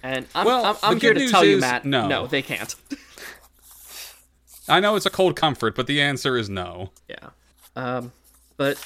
And 0.04 0.26
I'm, 0.34 0.46
Well, 0.46 0.66
I'm, 0.66 0.76
I'm 0.84 0.94
the 0.96 1.00
here 1.02 1.14
to 1.14 1.20
news 1.20 1.32
tell 1.32 1.44
you, 1.44 1.56
is 1.58 1.62
Matt, 1.62 1.86
no. 1.86 2.08
no, 2.08 2.28
they 2.28 2.42
can't. 2.42 2.74
I 4.70 4.80
know 4.80 4.96
it's 4.96 5.06
a 5.06 5.10
cold 5.10 5.36
comfort, 5.36 5.76
but 5.76 5.88
the 5.88 6.00
answer 6.02 6.38
is 6.38 6.50
no. 6.50 6.92
Yeah. 7.10 7.30
Um, 7.76 8.12
but 8.56 8.78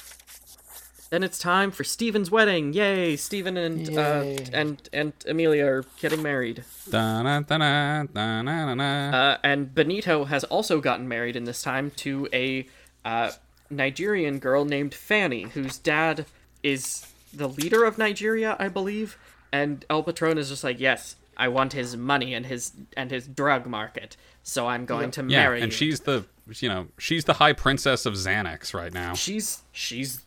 then 1.10 1.22
it's 1.22 1.38
time 1.38 1.70
for 1.70 1.84
Steven's 1.84 2.30
wedding. 2.30 2.72
Yay! 2.72 3.16
Steven 3.16 3.56
and 3.56 3.88
Yay. 3.88 4.36
uh 4.36 4.44
and 4.52 4.88
and 4.92 5.12
Emilia 5.26 5.66
are 5.66 5.84
getting 6.00 6.22
married. 6.22 6.64
Da-na-da-na, 6.90 8.04
da-na-na-na. 8.04 9.10
Uh, 9.16 9.38
and 9.44 9.74
Benito 9.74 10.24
has 10.24 10.44
also 10.44 10.80
gotten 10.80 11.06
married 11.06 11.36
in 11.36 11.44
this 11.44 11.62
time 11.62 11.90
to 11.96 12.28
a 12.32 12.66
uh, 13.04 13.32
Nigerian 13.68 14.38
girl 14.38 14.64
named 14.64 14.94
Fanny, 14.94 15.42
whose 15.42 15.76
dad 15.78 16.24
is 16.62 17.06
the 17.32 17.48
leader 17.48 17.84
of 17.84 17.98
Nigeria, 17.98 18.56
I 18.58 18.68
believe. 18.68 19.18
And 19.54 19.84
El 19.88 20.02
Patron 20.02 20.36
is 20.36 20.48
just 20.48 20.64
like, 20.64 20.80
yes, 20.80 21.14
I 21.36 21.46
want 21.46 21.72
his 21.72 21.96
money 21.96 22.34
and 22.34 22.44
his 22.44 22.72
and 22.96 23.08
his 23.10 23.28
drug 23.28 23.66
market, 23.66 24.16
so 24.42 24.66
I'm 24.66 24.84
going 24.84 25.12
to 25.12 25.20
yeah, 25.22 25.26
marry 25.44 25.58
Yeah, 25.58 25.64
and 25.64 25.72
you. 25.72 25.76
she's 25.78 26.00
the 26.00 26.24
you 26.60 26.68
know 26.68 26.88
she's 26.98 27.24
the 27.24 27.34
high 27.34 27.52
princess 27.52 28.04
of 28.04 28.14
Xanax 28.14 28.74
right 28.74 28.92
now. 28.92 29.14
she's 29.14 29.62
she's 29.70 30.22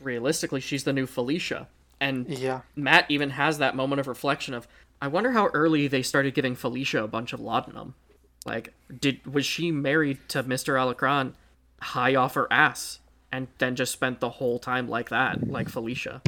realistically 0.00 0.60
she's 0.60 0.82
the 0.84 0.92
new 0.92 1.06
Felicia. 1.06 1.68
And 2.00 2.26
Yeah. 2.28 2.62
Matt 2.74 3.06
even 3.08 3.30
has 3.30 3.58
that 3.58 3.76
moment 3.76 4.00
of 4.00 4.08
reflection 4.08 4.52
of 4.52 4.66
I 5.00 5.06
wonder 5.06 5.30
how 5.30 5.46
early 5.54 5.86
they 5.86 6.02
started 6.02 6.34
giving 6.34 6.56
Felicia 6.56 7.04
a 7.04 7.08
bunch 7.08 7.32
of 7.32 7.38
laudanum. 7.40 7.94
Like 8.44 8.72
did 9.00 9.24
was 9.32 9.46
she 9.46 9.70
married 9.70 10.18
to 10.30 10.42
Mr. 10.42 10.74
Alacrán 10.74 11.34
high 11.80 12.16
off 12.16 12.34
her 12.34 12.52
ass 12.52 12.98
and 13.30 13.46
then 13.58 13.76
just 13.76 13.92
spent 13.92 14.18
the 14.18 14.28
whole 14.30 14.58
time 14.58 14.88
like 14.88 15.08
that, 15.10 15.48
like 15.48 15.68
Felicia? 15.68 16.20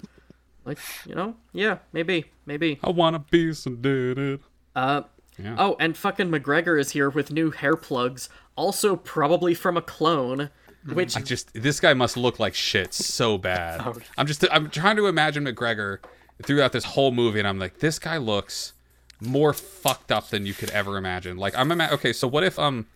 Like, 0.65 0.79
you 1.07 1.15
know? 1.15 1.35
Yeah, 1.53 1.79
maybe. 1.93 2.27
Maybe. 2.47 2.79
I 2.83 2.91
wanna 2.91 3.19
be 3.31 3.49
sedated. 3.51 4.41
Uh 4.75 5.03
Yeah. 5.39 5.57
Oh, 5.59 5.77
and 5.81 5.97
fucking 5.97 6.31
McGregor 6.31 6.79
is 6.81 6.93
here 6.93 7.11
with 7.11 7.31
new 7.31 7.51
hair 7.51 7.77
plugs, 7.77 8.29
also 8.57 8.97
probably 8.97 9.55
from 9.55 9.77
a 9.77 9.83
clone, 9.83 10.51
which 10.93 11.17
I 11.17 11.21
just 11.21 11.53
this 11.55 11.81
guy 11.81 11.95
must 11.95 12.17
look 12.17 12.39
like 12.39 12.55
shit 12.55 12.95
so 12.95 13.39
bad. 13.39 13.81
Oh. 13.87 13.95
I'm 14.19 14.27
just 14.27 14.45
I'm 14.51 14.71
trying 14.71 14.97
to 14.97 15.07
imagine 15.07 15.45
McGregor 15.45 15.99
throughout 16.43 16.73
this 16.73 16.85
whole 16.85 17.13
movie, 17.13 17.39
and 17.39 17.47
I'm 17.49 17.59
like, 17.59 17.79
this 17.79 17.99
guy 17.99 18.17
looks 18.17 18.73
more 19.21 19.53
fucked 19.53 20.11
up 20.13 20.29
than 20.31 20.45
you 20.45 20.53
could 20.55 20.71
ever 20.71 20.97
imagine. 20.99 21.37
Like 21.37 21.57
I'm 21.57 21.71
ima- 21.73 21.89
okay. 21.93 22.13
So 22.13 22.27
what 22.29 22.43
if 22.45 22.59
um, 22.59 22.87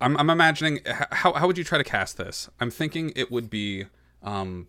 I'm 0.00 0.16
I'm 0.16 0.30
imagining 0.30 0.78
h- 0.86 1.08
how 1.10 1.32
how 1.32 1.46
would 1.46 1.58
you 1.58 1.64
try 1.64 1.78
to 1.78 1.84
cast 1.84 2.16
this? 2.16 2.48
I'm 2.60 2.70
thinking 2.70 3.12
it 3.16 3.30
would 3.30 3.50
be 3.50 3.86
um, 4.22 4.66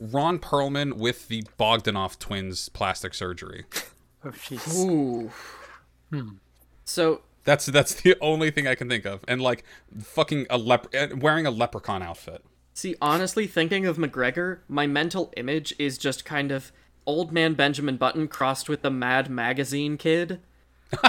Ron 0.00 0.38
Perlman 0.38 0.94
with 0.94 1.28
the 1.28 1.42
Bogdanoff 1.58 2.18
twins 2.18 2.68
plastic 2.70 3.14
surgery. 3.14 3.64
Oh, 4.22 4.28
jeez. 4.32 4.76
Ooh. 4.86 5.30
So 6.84 7.22
That's 7.44 7.64
that's 7.64 7.94
the 7.94 8.16
only 8.20 8.50
thing 8.50 8.66
I 8.66 8.74
can 8.74 8.86
think 8.88 9.06
of, 9.06 9.24
and 9.26 9.40
like 9.40 9.64
fucking 9.98 10.46
a 10.50 10.58
lep- 10.58 10.94
uh, 10.94 11.06
wearing 11.16 11.46
a 11.46 11.50
leprechaun 11.50 12.02
outfit. 12.02 12.44
See, 12.74 12.96
honestly, 13.00 13.46
thinking 13.46 13.86
of 13.86 13.96
McGregor, 13.96 14.58
my 14.68 14.86
mental 14.86 15.32
image 15.38 15.72
is 15.78 15.96
just 15.96 16.26
kind 16.26 16.52
of 16.52 16.70
old 17.06 17.32
man 17.32 17.54
Benjamin 17.54 17.96
Button 17.96 18.28
crossed 18.28 18.68
with 18.68 18.82
the 18.82 18.90
Mad 18.90 19.30
Magazine 19.30 19.96
kid. 19.96 20.40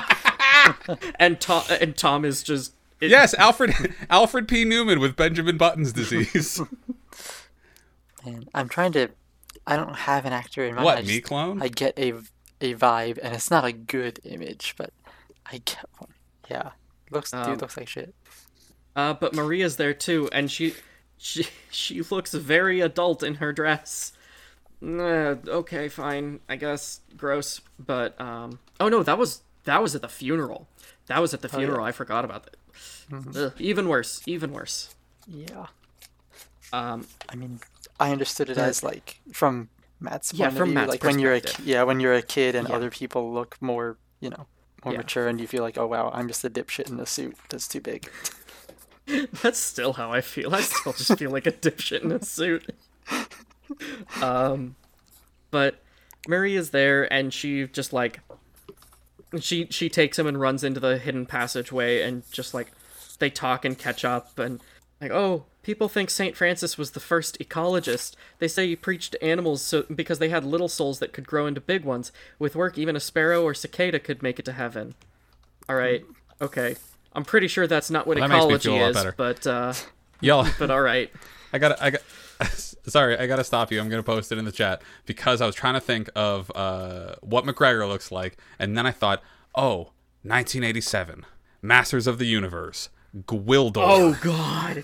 and 1.20 1.42
Tom 1.42 1.64
and 1.82 1.98
Tom 1.98 2.24
is 2.24 2.44
just 2.44 2.74
it- 3.02 3.10
Yes, 3.10 3.34
Alfred 3.34 3.74
Alfred 4.10 4.48
P. 4.48 4.64
Neuman 4.64 5.02
with 5.02 5.18
Benjamin 5.18 5.58
Button's 5.58 5.92
disease. 5.92 6.62
And 8.26 8.50
I'm 8.54 8.70
trying 8.70 8.92
to. 8.94 9.10
I 9.68 9.76
don't 9.76 9.96
have 9.96 10.26
an 10.26 10.34
actor 10.34 10.66
in 10.66 10.76
mind. 10.76 10.86
What, 10.86 10.98
I 11.00 11.02
me 11.02 11.22
clone? 11.22 11.62
I 11.62 11.68
get 11.68 11.98
a 12.00 12.14
a 12.62 12.76
vibe, 12.76 13.20
and 13.22 13.34
it's 13.34 13.52
not 13.52 13.66
a 13.66 13.72
good 13.72 14.20
image, 14.24 14.76
but 14.78 14.92
I 15.46 15.62
get 15.66 15.86
one. 15.98 16.14
Yeah, 16.50 16.72
looks 17.10 17.34
Um, 17.34 17.46
dude 17.46 17.62
looks 17.62 17.78
like 17.78 17.88
shit. 17.88 18.14
Uh, 18.96 19.14
but 19.14 19.34
Maria's 19.34 19.78
there 19.78 19.94
too, 19.94 20.30
and 20.32 20.50
she 20.52 20.74
she 21.18 21.48
she 21.72 22.02
looks 22.02 22.34
very 22.34 22.82
adult 22.82 23.24
in 23.24 23.36
her 23.36 23.52
dress. 23.54 24.14
Uh, 24.84 25.36
okay, 25.48 25.90
fine, 25.90 26.40
I 26.50 26.56
guess. 26.56 27.02
Gross, 27.16 27.62
but 27.80 28.20
um. 28.20 28.60
Oh 28.80 28.90
no, 28.90 29.04
that 29.04 29.18
was 29.18 29.42
that 29.66 29.82
was 29.82 29.96
at 29.96 30.02
the 30.02 30.10
funeral. 30.10 30.68
That 31.08 31.20
was 31.20 31.34
at 31.34 31.42
the 31.42 31.50
funeral. 31.50 31.86
I 31.86 31.92
forgot 31.92 32.26
about 32.26 32.46
that. 32.46 32.56
Ugh, 33.36 33.54
even 33.60 33.88
worse. 33.88 34.22
Even 34.26 34.52
worse. 34.54 34.96
Yeah, 35.28 35.68
Um. 36.74 37.08
I 37.30 37.36
mean, 37.36 37.60
I 38.02 38.12
understood 38.12 38.50
it 38.50 38.58
as 38.58 38.84
like 38.84 39.20
from 39.32 39.70
Matt's 40.00 40.34
Yeah, 40.34 40.48
point 40.48 40.58
from 40.58 40.64
of 40.64 40.68
view, 40.70 40.76
Matt's 40.76 40.90
like 40.90 41.04
when 41.04 41.20
you're 41.20 41.36
a 41.36 41.42
yeah 41.64 41.84
when 41.84 42.00
you're 42.00 42.14
a 42.16 42.22
kid 42.22 42.56
and 42.56 42.68
Yeah. 42.68 42.76
other 42.76 42.90
people 42.90 43.32
look 43.32 43.58
more 43.62 43.98
you 44.20 44.30
know 44.30 44.48
more 44.84 44.94
mature, 44.96 45.28
and 45.28 45.40
you 45.40 45.48
feel 45.48 45.62
like 45.62 45.78
oh 45.78 45.86
wow 45.88 46.10
I'm 46.14 46.28
just 46.28 46.44
a 46.44 46.50
dipshit 46.50 46.90
in 46.90 47.00
a 47.00 47.06
suit 47.06 47.38
that's 47.50 47.68
too 47.68 47.80
big. 47.82 48.10
That's 49.42 49.60
still 49.60 49.94
how 49.94 50.12
I 50.12 50.22
feel. 50.22 50.54
I 50.56 50.62
still 50.62 50.94
just 50.94 51.18
feel 51.18 51.32
like 51.32 51.46
a 51.48 51.52
dipshit 51.52 52.04
in 52.04 52.12
a 52.12 52.24
suit. 52.24 52.74
Um, 54.22 54.76
but 55.50 55.82
Mary 56.28 56.56
is 56.56 56.70
there, 56.72 57.12
and 57.12 57.34
she 57.34 57.68
just 57.68 57.94
like 57.94 58.20
she 59.40 59.68
she 59.70 59.90
takes 59.90 60.20
him 60.20 60.28
and 60.28 60.40
runs 60.40 60.64
into 60.64 60.80
the 60.80 60.98
hidden 60.98 61.26
passageway, 61.26 62.02
and 62.02 62.24
just 62.32 62.54
like 62.54 62.72
they 63.20 63.30
talk 63.30 63.66
and 63.66 63.78
catch 63.78 64.04
up, 64.06 64.38
and 64.40 64.62
like 65.00 65.12
oh. 65.12 65.46
People 65.64 65.88
think 65.88 66.10
St. 66.10 66.36
Francis 66.36 66.78
was 66.78 66.92
the 66.92 67.00
first 67.00 67.38
ecologist. 67.40 68.16
They 68.40 68.48
say 68.48 68.68
he 68.68 68.76
preached 68.76 69.12
to 69.12 69.24
animals 69.24 69.62
so 69.62 69.84
because 69.94 70.18
they 70.20 70.30
had 70.30 70.44
little 70.44 70.68
souls 70.68 71.00
that 71.00 71.14
could 71.14 71.28
grow 71.28 71.46
into 71.46 71.62
big 71.62 71.84
ones. 71.84 72.12
With 72.40 72.56
work, 72.56 72.78
even 72.78 72.96
a 72.96 73.00
sparrow 73.00 73.44
or 73.44 73.54
cicada 73.54 74.00
could 74.00 74.24
make 74.24 74.40
it 74.40 74.46
to 74.46 74.54
heaven. 74.54 74.96
All 75.70 75.76
right, 75.76 76.04
okay. 76.42 76.76
I'm 77.14 77.26
pretty 77.26 77.48
sure 77.48 77.68
that's 77.68 77.92
not 77.92 78.08
what 78.08 78.18
Well, 78.18 78.28
that 78.28 78.34
makes 78.34 78.46
me 78.46 78.56
ecology 78.56 78.70
feel 78.70 78.78
a 78.78 78.82
lot 78.82 78.90
is, 78.90 78.96
better. 78.96 79.14
but 79.16 79.48
uh, 79.48 79.74
Y'all, 80.22 80.48
but 80.58 80.72
all 80.72 80.82
right. 80.82 81.12
I 81.54 81.60
got 81.60 81.82
I 81.82 81.90
got 81.92 82.02
Sorry, 82.88 83.16
I 83.18 83.28
got 83.28 83.36
to 83.36 83.44
stop 83.44 83.72
you. 83.72 83.80
I'm 83.80 83.90
going 83.90 84.02
to 84.02 84.06
post 84.06 84.32
it 84.32 84.40
in 84.40 84.46
the 84.46 84.52
chat 84.52 84.82
because 85.06 85.42
I 85.42 85.46
was 85.46 85.54
trying 85.54 85.76
to 85.76 85.80
think 85.80 86.10
of 86.16 86.52
uh, 86.56 87.16
what 87.22 87.46
McGregor 87.46 87.88
looks 87.88 88.12
like 88.12 88.38
and 88.58 88.76
then 88.76 88.88
I 88.88 88.92
thought, 88.92 89.22
"Oh, 89.54 89.92
1987. 90.24 91.26
Masters 91.62 92.08
of 92.08 92.18
the 92.18 92.26
Universe. 92.26 92.90
Gwildor. 93.16 93.84
Oh 93.86 94.18
God. 94.22 94.84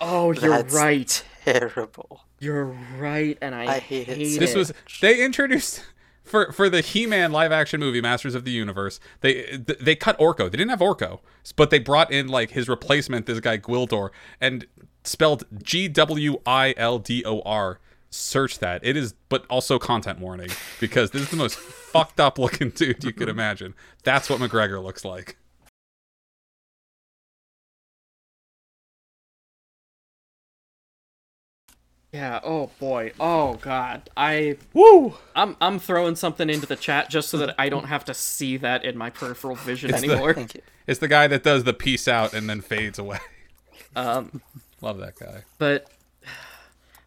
Oh, 0.00 0.32
you're 0.32 0.50
That's 0.50 0.74
right. 0.74 1.24
Terrible. 1.44 2.24
You're 2.38 2.76
right, 2.98 3.38
and 3.40 3.54
I, 3.54 3.76
I 3.76 3.78
hate 3.78 4.08
it 4.08 4.34
so 4.34 4.40
this 4.40 4.54
it. 4.54 4.58
was 4.58 4.72
they 5.00 5.24
introduced 5.24 5.82
for 6.22 6.52
for 6.52 6.68
the 6.68 6.80
He-Man 6.82 7.32
live 7.32 7.52
action 7.52 7.80
movie 7.80 8.00
Masters 8.02 8.34
of 8.34 8.44
the 8.44 8.50
Universe. 8.50 9.00
They 9.20 9.56
they 9.80 9.94
cut 9.94 10.18
Orko. 10.18 10.50
They 10.50 10.58
didn't 10.58 10.70
have 10.70 10.80
Orko, 10.80 11.20
but 11.54 11.70
they 11.70 11.78
brought 11.78 12.12
in 12.12 12.28
like 12.28 12.50
his 12.50 12.68
replacement, 12.68 13.26
this 13.26 13.40
guy 13.40 13.56
Gwildor, 13.56 14.10
and 14.40 14.66
spelled 15.04 15.44
G 15.62 15.88
W 15.88 16.40
I 16.44 16.74
L 16.76 16.98
D 16.98 17.24
O 17.24 17.40
R. 17.40 17.78
Search 18.10 18.58
that. 18.60 18.84
It 18.84 18.96
is, 18.96 19.14
but 19.28 19.44
also 19.50 19.78
content 19.78 20.20
warning 20.20 20.50
because 20.80 21.10
this 21.10 21.22
is 21.22 21.30
the 21.30 21.36
most 21.36 21.58
fucked 21.58 22.20
up 22.20 22.38
looking 22.38 22.70
dude 22.70 23.02
you 23.04 23.12
could 23.12 23.28
imagine. 23.28 23.74
That's 24.04 24.28
what 24.30 24.40
McGregor 24.40 24.82
looks 24.82 25.04
like. 25.04 25.36
Yeah. 32.16 32.40
Oh 32.42 32.70
boy. 32.80 33.12
Oh 33.20 33.54
God. 33.60 34.08
I 34.16 34.56
Woo! 34.72 35.14
I'm 35.34 35.56
I'm 35.60 35.78
throwing 35.78 36.16
something 36.16 36.48
into 36.48 36.66
the 36.66 36.76
chat 36.76 37.10
just 37.10 37.28
so 37.28 37.36
that 37.38 37.54
I 37.58 37.68
don't 37.68 37.84
have 37.86 38.04
to 38.06 38.14
see 38.14 38.56
that 38.56 38.84
in 38.84 38.96
my 38.96 39.10
peripheral 39.10 39.56
vision 39.56 39.90
It's 39.94 40.02
anymore. 40.02 40.32
Thank 40.34 40.54
you. 40.54 40.62
It's 40.86 40.98
the 41.00 41.08
guy 41.08 41.26
that 41.26 41.42
does 41.42 41.64
the 41.64 41.74
peace 41.74 42.08
out 42.08 42.32
and 42.32 42.48
then 42.48 42.60
fades 42.60 42.98
away. 42.98 43.18
Um, 43.94 44.42
Love 44.82 44.98
that 44.98 45.16
guy. 45.18 45.44
but 45.56 45.90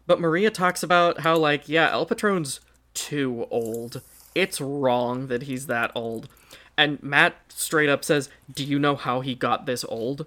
but 0.08 0.18
Maria 0.20 0.50
talks 0.50 0.82
about 0.82 1.20
how 1.20 1.36
like 1.36 1.68
yeah, 1.68 1.88
El 1.92 2.04
Patron's 2.04 2.58
too 2.94 3.46
old. 3.48 4.02
It's 4.34 4.60
wrong 4.60 5.28
that 5.28 5.42
he's 5.42 5.66
that 5.66 5.92
old. 5.94 6.28
And 6.76 7.00
Matt 7.00 7.36
straight 7.48 7.88
up 7.88 8.04
says, 8.04 8.28
"Do 8.52 8.64
you 8.64 8.78
know 8.80 8.96
how 8.96 9.20
he 9.20 9.36
got 9.36 9.66
this 9.66 9.84
old? 9.84 10.26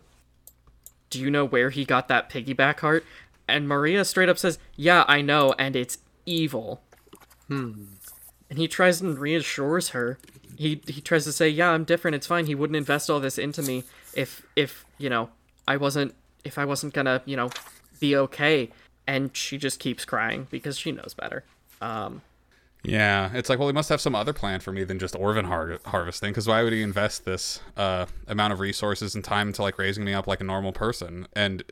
Do 1.10 1.20
you 1.20 1.30
know 1.30 1.44
where 1.46 1.70
he 1.70 1.84
got 1.84 2.08
that 2.08 2.30
piggyback 2.30 2.80
heart?" 2.80 3.04
And 3.48 3.68
Maria 3.68 4.06
straight 4.06 4.30
up 4.30 4.38
says, 4.38 4.58
"Yeah, 4.76 5.04
I 5.08 5.22
know, 5.22 5.54
and 5.60 5.76
it's 5.76 5.98
evil." 6.26 6.82
Hmm. 7.48 7.86
And 8.50 8.60
he 8.60 8.68
tries 8.68 9.02
and 9.02 9.18
reassures 9.18 9.90
her. 9.90 10.18
He 10.58 10.82
he 10.88 11.02
tries 11.02 11.26
to 11.26 11.32
say, 11.32 11.50
"Yeah, 11.50 11.70
I'm 11.72 11.84
different. 11.84 12.16
It's 12.16 12.28
fine. 12.28 12.46
He 12.46 12.56
wouldn't 12.56 12.78
invest 12.78 13.10
all 13.10 13.20
this 13.20 13.38
into 13.38 13.62
me 13.62 13.84
if 14.14 14.46
if, 14.56 14.86
you 14.98 15.10
know, 15.10 15.30
I 15.68 15.78
wasn't 15.78 16.14
if 16.44 16.58
I 16.58 16.66
wasn't 16.66 16.94
to, 16.94 17.22
you 17.26 17.36
know, 17.36 17.50
be 18.00 18.16
okay." 18.16 18.70
And 19.06 19.36
she 19.36 19.58
just 19.58 19.80
keeps 19.80 20.06
crying 20.06 20.48
because 20.50 20.78
she 20.78 20.92
knows 20.92 21.14
better. 21.14 21.44
Um 21.82 22.22
Yeah, 22.84 23.32
it's 23.34 23.50
like, 23.50 23.60
well, 23.60 23.68
he 23.68 23.74
must 23.74 23.90
have 23.90 24.00
some 24.00 24.16
other 24.16 24.34
plan 24.34 24.60
for 24.62 24.72
me 24.72 24.84
than 24.86 25.00
just 25.00 25.16
Orvin 25.16 25.46
har- 25.46 25.80
harvesting. 25.86 26.32
Because 26.32 26.48
why 26.48 26.64
would 26.64 26.72
he 26.74 26.82
invest 26.82 27.26
this 27.26 27.60
uh, 27.76 28.06
amount 28.28 28.54
of 28.54 28.60
resources 28.60 29.16
and 29.16 29.24
time 29.24 29.48
into 29.50 29.62
like 29.62 29.78
raising 29.78 30.04
me 30.06 30.14
up 30.14 30.28
like 30.28 30.40
a 30.42 30.44
normal 30.46 30.72
person? 30.72 31.28
And 31.34 31.64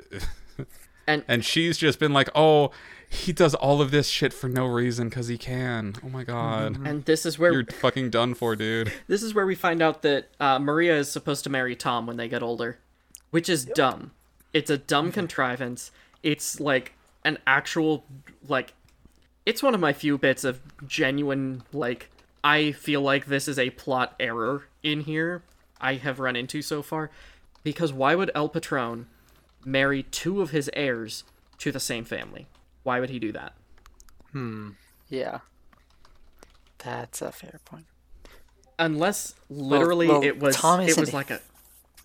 and 1.08 1.24
and 1.28 1.44
she's 1.46 1.78
just 1.78 2.00
been 2.00 2.14
like, 2.14 2.30
oh, 2.36 2.72
he 3.10 3.34
does 3.34 3.54
all 3.56 3.82
of 3.82 3.92
this 3.92 4.08
shit 4.08 4.34
for 4.34 4.48
no 4.48 4.66
reason 4.66 5.10
because 5.10 5.28
he 5.28 5.38
can. 5.38 5.96
Oh 6.04 6.10
my 6.10 6.24
god, 6.24 6.86
and 6.86 7.06
this 7.06 7.26
is 7.26 7.38
where 7.38 7.52
you're 7.52 7.66
fucking 7.66 8.10
done 8.10 8.34
for, 8.34 8.56
dude. 8.56 8.92
this 9.08 9.22
is 9.24 9.34
where 9.34 9.46
we 9.46 9.56
find 9.56 9.82
out 9.82 10.02
that 10.04 10.30
uh, 10.40 10.60
Maria 10.60 10.98
is 10.98 11.12
supposed 11.12 11.44
to 11.44 11.50
marry 11.50 11.76
Tom 11.76 12.08
when 12.08 12.18
they 12.18 12.28
get 12.28 12.42
older, 12.42 12.80
which 13.32 13.50
is 13.50 13.66
dumb. 13.66 14.12
It's 14.54 14.70
a 14.70 14.78
dumb 14.78 15.12
contrivance. 15.12 15.92
It's 16.24 16.60
like 16.60 16.94
an 17.24 17.38
actual 17.46 18.06
like 18.48 18.74
it's 19.46 19.64
one 19.64 19.74
of 19.74 19.80
my 19.80 19.94
few 19.94 20.18
bits 20.18 20.44
of 20.44 20.62
genuine 20.88 21.64
like 21.74 22.10
I 22.44 22.72
feel 22.72 23.02
like 23.02 23.26
this 23.26 23.48
is 23.48 23.60
a 23.60 23.70
plot 23.72 24.16
error 24.20 24.68
in 24.84 25.02
here 25.02 25.44
I 25.80 25.96
have 25.96 26.20
run 26.20 26.36
into 26.36 26.62
so 26.62 26.82
far 26.82 27.12
because 27.64 27.94
why 27.94 28.16
would 28.16 28.32
El 28.34 28.50
Patron 28.50 29.08
marry 29.66 30.04
two 30.04 30.42
of 30.42 30.52
his 30.52 30.70
heirs 30.74 31.24
to 31.60 31.72
the 31.72 31.80
same 31.80 32.04
family? 32.06 32.48
Why 32.84 33.00
would 33.00 33.10
he 33.10 33.20
do 33.20 33.32
that? 33.34 33.54
Hmm. 34.32 34.70
Yeah. 35.10 35.40
That's 36.80 37.22
a 37.22 37.32
fair 37.32 37.60
point. 37.66 37.86
Unless 38.80 39.36
literally 39.50 40.08
well, 40.08 40.24
it 40.24 40.40
was 40.40 40.56
Tom 40.56 40.80
it 40.82 40.90
isn't- 40.90 41.02
was 41.02 41.14
like 41.14 41.30
a 41.30 41.40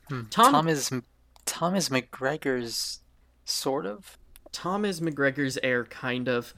Tom 0.09 0.27
Tom 0.31 0.69
is 0.69 0.93
Tom 1.47 1.75
is 1.75 1.89
McGregor's 1.89 3.01
sort 3.45 3.87
of. 3.87 4.19
Tom 4.53 4.85
is 4.85 5.01
McGregor's 5.01 5.59
heir, 5.63 5.85
kind 5.85 6.29
of. 6.29 6.55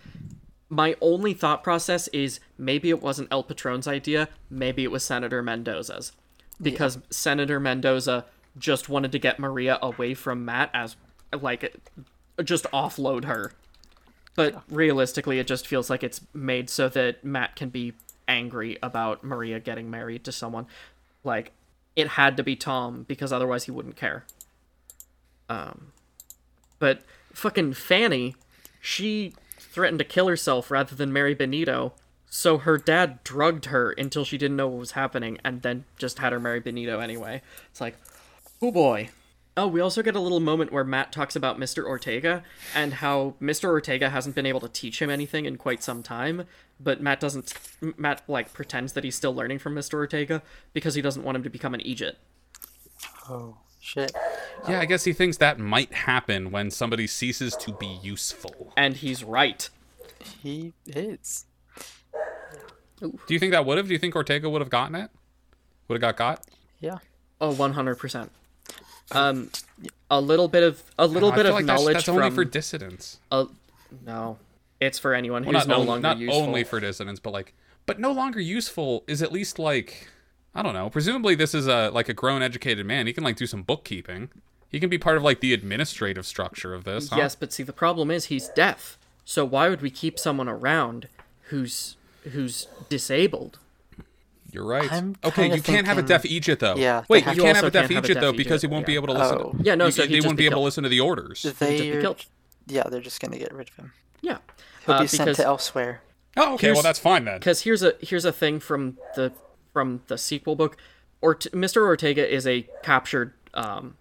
My 0.68 0.96
only 1.00 1.32
thought 1.32 1.62
process 1.64 2.08
is 2.08 2.40
maybe 2.58 2.90
it 2.90 3.00
wasn't 3.00 3.28
El 3.30 3.42
Patron's 3.42 3.88
idea, 3.88 4.28
maybe 4.50 4.84
it 4.84 4.90
was 4.90 5.02
Senator 5.04 5.42
Mendoza's. 5.42 6.12
Because 6.60 6.98
Senator 7.10 7.58
Mendoza 7.60 8.26
just 8.58 8.88
wanted 8.88 9.12
to 9.12 9.18
get 9.18 9.38
Maria 9.38 9.78
away 9.80 10.14
from 10.14 10.44
Matt 10.44 10.70
as, 10.74 10.96
like, 11.32 11.76
just 12.42 12.64
offload 12.72 13.24
her. 13.24 13.52
But 14.34 14.62
realistically, 14.68 15.38
it 15.38 15.46
just 15.46 15.66
feels 15.66 15.90
like 15.90 16.02
it's 16.02 16.20
made 16.32 16.70
so 16.70 16.88
that 16.90 17.24
Matt 17.24 17.56
can 17.56 17.70
be 17.70 17.94
angry 18.28 18.78
about 18.82 19.24
Maria 19.24 19.58
getting 19.58 19.90
married 19.90 20.24
to 20.24 20.32
someone. 20.32 20.66
Like, 21.24 21.52
it 21.96 22.08
had 22.08 22.36
to 22.36 22.44
be 22.44 22.54
Tom, 22.54 23.04
because 23.08 23.32
otherwise 23.32 23.64
he 23.64 23.72
wouldn't 23.72 23.96
care. 23.96 24.24
Um, 25.48 25.92
but 26.78 27.00
fucking 27.32 27.72
Fanny, 27.72 28.36
she 28.80 29.34
threatened 29.58 29.98
to 29.98 30.04
kill 30.04 30.28
herself 30.28 30.70
rather 30.70 30.94
than 30.94 31.12
marry 31.12 31.34
Benito. 31.34 31.92
So 32.30 32.58
her 32.58 32.78
dad 32.78 33.24
drugged 33.24 33.66
her 33.66 33.92
until 33.92 34.24
she 34.24 34.38
didn't 34.38 34.56
know 34.56 34.68
what 34.68 34.78
was 34.78 34.90
happening 34.92 35.38
and 35.44 35.62
then 35.62 35.84
just 35.96 36.18
had 36.18 36.32
her 36.32 36.38
marry 36.38 36.60
Benito 36.60 37.00
anyway. 37.00 37.42
It's 37.70 37.80
like, 37.80 37.96
oh 38.62 38.70
boy. 38.72 39.10
Oh, 39.56 39.66
we 39.66 39.80
also 39.80 40.02
get 40.02 40.14
a 40.14 40.20
little 40.20 40.38
moment 40.38 40.70
where 40.72 40.84
Matt 40.84 41.10
talks 41.10 41.34
about 41.34 41.58
Mr. 41.58 41.84
Ortega 41.84 42.44
and 42.76 42.94
how 42.94 43.34
Mr. 43.42 43.64
Ortega 43.64 44.08
hasn't 44.08 44.36
been 44.36 44.46
able 44.46 44.60
to 44.60 44.68
teach 44.68 45.02
him 45.02 45.10
anything 45.10 45.46
in 45.46 45.56
quite 45.56 45.82
some 45.82 46.00
time, 46.00 46.44
but 46.78 47.00
Matt 47.00 47.18
doesn't 47.18 47.52
Matt 47.96 48.22
like 48.28 48.52
pretends 48.52 48.92
that 48.92 49.02
he's 49.02 49.16
still 49.16 49.34
learning 49.34 49.58
from 49.58 49.74
Mr. 49.74 49.94
Ortega 49.94 50.42
because 50.72 50.94
he 50.94 51.02
doesn't 51.02 51.24
want 51.24 51.34
him 51.36 51.42
to 51.42 51.50
become 51.50 51.74
an 51.74 51.80
eejit. 51.80 52.14
Oh 53.28 53.56
shit. 53.80 54.12
Yeah, 54.68 54.78
I 54.80 54.84
guess 54.84 55.02
he 55.02 55.12
thinks 55.12 55.38
that 55.38 55.58
might 55.58 55.92
happen 55.92 56.52
when 56.52 56.70
somebody 56.70 57.08
ceases 57.08 57.56
to 57.56 57.72
be 57.72 57.98
useful. 58.00 58.72
And 58.76 58.96
he's 58.96 59.24
right. 59.24 59.68
He 60.40 60.72
is. 60.86 61.46
Do 63.00 63.12
you 63.28 63.40
think 63.40 63.52
that 63.52 63.66
would 63.66 63.78
have? 63.78 63.88
Do 63.88 63.92
you 63.92 63.98
think 63.98 64.14
Ortega 64.14 64.48
would 64.48 64.60
have 64.60 64.70
gotten 64.70 64.94
it? 64.94 65.10
Would 65.88 66.00
have 66.00 66.16
got 66.16 66.16
got? 66.16 66.46
Yeah. 66.78 66.98
Oh, 67.40 67.48
Oh, 67.48 67.52
one 67.52 67.72
hundred 67.74 67.96
percent. 67.96 68.30
Um, 69.12 69.50
a 70.10 70.20
little 70.20 70.48
bit 70.48 70.62
of 70.62 70.82
a 70.98 71.06
little 71.06 71.32
I 71.32 71.36
bit 71.36 71.46
of 71.46 71.54
like 71.54 71.66
that's, 71.66 71.80
knowledge 71.80 71.94
that's 71.94 72.04
from 72.06 72.16
only 72.18 72.30
for 72.30 72.44
dissidents. 72.44 73.18
a, 73.30 73.46
no, 74.06 74.38
it's 74.80 74.98
for 74.98 75.14
anyone 75.14 75.44
who's 75.44 75.52
Well, 75.54 75.66
not 75.66 75.68
no 75.68 75.80
on- 75.80 75.86
longer 75.86 76.02
not 76.02 76.18
useful. 76.18 76.42
only 76.42 76.64
for 76.64 76.80
dissidents, 76.80 77.20
but 77.20 77.32
like, 77.32 77.54
but 77.86 77.98
no 77.98 78.12
longer 78.12 78.40
useful 78.40 79.04
is 79.06 79.22
at 79.22 79.32
least 79.32 79.58
like, 79.58 80.08
I 80.54 80.62
don't 80.62 80.74
know. 80.74 80.90
Presumably, 80.90 81.34
this 81.34 81.54
is 81.54 81.66
a 81.66 81.90
like 81.90 82.08
a 82.08 82.14
grown, 82.14 82.42
educated 82.42 82.84
man. 82.86 83.06
He 83.06 83.12
can 83.12 83.24
like 83.24 83.36
do 83.36 83.46
some 83.46 83.62
bookkeeping. 83.62 84.28
He 84.70 84.78
can 84.80 84.90
be 84.90 84.98
part 84.98 85.16
of 85.16 85.22
like 85.22 85.40
the 85.40 85.54
administrative 85.54 86.26
structure 86.26 86.74
of 86.74 86.84
this. 86.84 87.08
huh? 87.08 87.16
Yes, 87.16 87.34
but 87.34 87.52
see, 87.52 87.62
the 87.62 87.72
problem 87.72 88.10
is 88.10 88.26
he's 88.26 88.48
deaf. 88.50 88.98
So 89.24 89.44
why 89.44 89.68
would 89.70 89.80
we 89.82 89.90
keep 89.90 90.18
someone 90.18 90.48
around 90.48 91.08
who's 91.44 91.96
who's 92.32 92.66
disabled? 92.90 93.58
You're 94.50 94.64
right. 94.64 94.90
I'm 94.90 95.14
Okay, 95.24 95.42
kinda 95.42 95.56
you 95.56 95.62
can't 95.62 95.86
have 95.86 95.98
a 95.98 96.02
deaf 96.02 96.22
eejit 96.22 96.58
though. 96.58 96.76
Yeah, 96.76 97.04
Wait, 97.08 97.24
have 97.24 97.36
you 97.36 97.42
can't 97.42 97.56
have 97.56 97.66
a 97.66 97.70
deaf 97.70 97.82
also 97.84 97.94
can't 97.94 98.06
have 98.06 98.16
a 98.16 98.18
eejit 98.18 98.20
though 98.20 98.32
because 98.32 98.62
he 98.62 98.66
won't 98.66 98.86
be 98.86 98.94
able 98.94 99.08
to 99.08 99.12
listen. 99.12 99.38
Oh. 99.40 99.52
to, 99.52 99.62
Yeah, 99.62 99.74
no, 99.74 99.86
you- 99.86 99.92
so 99.92 100.02
he'd 100.02 100.08
they 100.10 100.14
just 100.16 100.26
won't 100.26 100.38
be 100.38 100.42
be 100.44 100.46
able 100.46 100.56
to 100.60 100.64
listen 100.64 100.82
to 100.84 100.88
the 100.88 101.00
orders. 101.00 101.42
They. 101.58 101.90
killed. 102.00 102.24
Yeah, 102.66 102.84
they're 102.84 103.00
just 103.00 103.20
gonna 103.20 103.38
get 103.38 103.52
rid 103.52 103.68
of 103.68 103.76
him. 103.76 103.92
Yeah, 104.20 104.38
He'll 104.86 104.94
Uh, 104.96 105.00
be 105.02 105.06
sent 105.06 105.36
to 105.36 105.44
elsewhere. 105.44 106.02
Oh, 106.36 106.54
okay. 106.54 106.66
Here's- 106.68 106.76
Well, 106.76 106.82
that's 106.82 106.98
fine 106.98 107.24
then. 107.24 107.38
because 107.38 107.62
here's 107.62 107.82
a 107.82 107.94
here's 108.00 108.24
a 108.24 108.32
thing 108.32 108.58
from 108.60 108.96
the 109.16 109.32
from 109.72 110.02
the 110.06 110.16
sequel 110.18 110.56
book. 110.56 110.76
Or 111.20 111.34
Mr. 111.36 111.82
Ortega 111.82 112.26
is 112.32 112.46
a 112.46 112.66
captured 112.82 113.34
um 113.54 113.96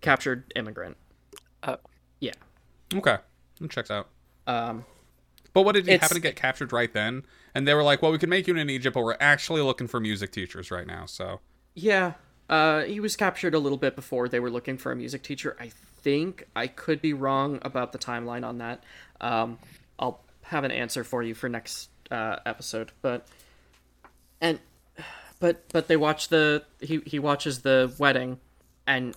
captured 0.00 0.50
immigrant. 0.56 0.96
Oh. 1.62 1.76
Yeah. 2.20 2.32
Okay, 2.94 3.18
that 3.60 3.70
checks 3.70 3.90
out. 3.90 4.08
Um, 4.46 4.84
But 5.52 5.62
what 5.62 5.72
did 5.74 5.86
he 5.86 5.92
happen 5.96 6.14
to 6.16 6.20
get 6.20 6.36
captured 6.36 6.72
right 6.72 6.92
then? 6.92 7.24
And 7.54 7.66
they 7.66 7.74
were 7.74 7.82
like, 7.82 8.02
"Well, 8.02 8.12
we 8.12 8.18
can 8.18 8.30
make 8.30 8.46
you 8.46 8.56
in 8.56 8.68
eejit, 8.68 8.92
but 8.92 9.02
we're 9.02 9.16
actually 9.20 9.62
looking 9.62 9.86
for 9.86 10.00
music 10.00 10.32
teachers 10.32 10.70
right 10.70 10.86
now." 10.86 11.06
So 11.06 11.40
Yeah. 11.74 12.14
Uh, 12.48 12.82
he 12.82 12.98
was 12.98 13.14
captured 13.14 13.54
a 13.54 13.60
little 13.60 13.78
bit 13.78 13.94
before 13.94 14.28
they 14.28 14.40
were 14.40 14.50
looking 14.50 14.76
for 14.76 14.90
a 14.90 14.96
music 14.96 15.22
teacher. 15.22 15.56
I 15.60 15.70
think 16.02 16.48
I 16.56 16.66
could 16.66 17.00
be 17.00 17.12
wrong 17.12 17.60
about 17.62 17.92
the 17.92 17.98
timeline 17.98 18.44
on 18.44 18.58
that. 18.58 18.82
Um, 19.20 19.58
I'll 20.00 20.20
have 20.42 20.64
an 20.64 20.72
answer 20.72 21.04
for 21.04 21.22
you 21.22 21.34
for 21.34 21.48
next 21.48 21.90
uh, 22.10 22.36
episode. 22.44 22.90
But 23.02 23.26
and 24.40 24.58
but 25.38 25.68
but 25.72 25.88
they 25.88 25.96
watch 25.96 26.28
the 26.28 26.64
he 26.80 27.00
he 27.06 27.18
watches 27.18 27.60
the 27.60 27.92
wedding 27.98 28.40
and 28.86 29.14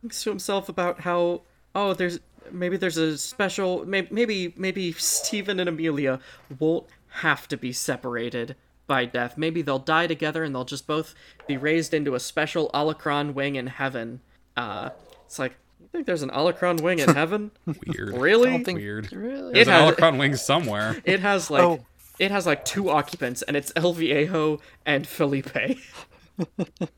thinks 0.00 0.22
to 0.24 0.30
himself 0.30 0.68
about 0.68 1.00
how 1.00 1.42
oh 1.74 1.94
there's 1.94 2.20
maybe 2.52 2.76
there's 2.76 2.96
a 2.96 3.16
special 3.18 3.84
maybe 3.86 4.08
maybe 4.10 4.54
maybe 4.56 4.92
Steven 4.92 5.58
and 5.60 5.68
Emilia 5.68 6.20
won't 6.58 6.86
have 7.08 7.48
to 7.48 7.56
be 7.56 7.72
separated 7.72 8.56
by 8.86 9.04
death. 9.04 9.36
Maybe 9.36 9.60
they'll 9.62 9.78
die 9.78 10.06
together 10.06 10.44
and 10.44 10.54
they'll 10.54 10.64
just 10.64 10.86
both 10.86 11.14
be 11.46 11.56
raised 11.56 11.92
into 11.92 12.14
a 12.14 12.20
special 12.20 12.70
Alacrán 12.72 13.34
wing 13.34 13.56
in 13.56 13.66
heaven. 13.66 14.20
Uh, 14.56 14.90
it's 15.26 15.38
like, 15.38 15.56
you 15.80 15.88
think 15.92 16.06
there's 16.06 16.22
an 16.22 16.30
Alacrán 16.30 16.80
wing 16.80 16.98
in 16.98 17.14
heaven? 17.14 17.50
Weird. 17.66 18.16
really? 18.16 18.50
don't 18.50 18.64
think 18.64 18.78
Weird. 18.78 19.12
really. 19.12 19.52
There's 19.52 19.68
It 19.68 19.70
an 19.70 19.84
has- 19.84 19.94
Alacrán 19.94 20.18
wing 20.18 20.36
somewhere. 20.36 20.96
It 21.04 21.20
has 21.20 21.50
like 21.50 21.62
Oh. 21.62 21.84
it 22.18 22.30
has 22.30 22.46
like 22.46 22.64
two 22.64 22.88
occupants, 22.90 23.42
and 23.42 23.56
it's 23.56 23.72
El 23.76 23.92
Viejo 23.92 24.60
and 24.86 25.06
Felipe. 25.06 25.54
I 25.56 26.88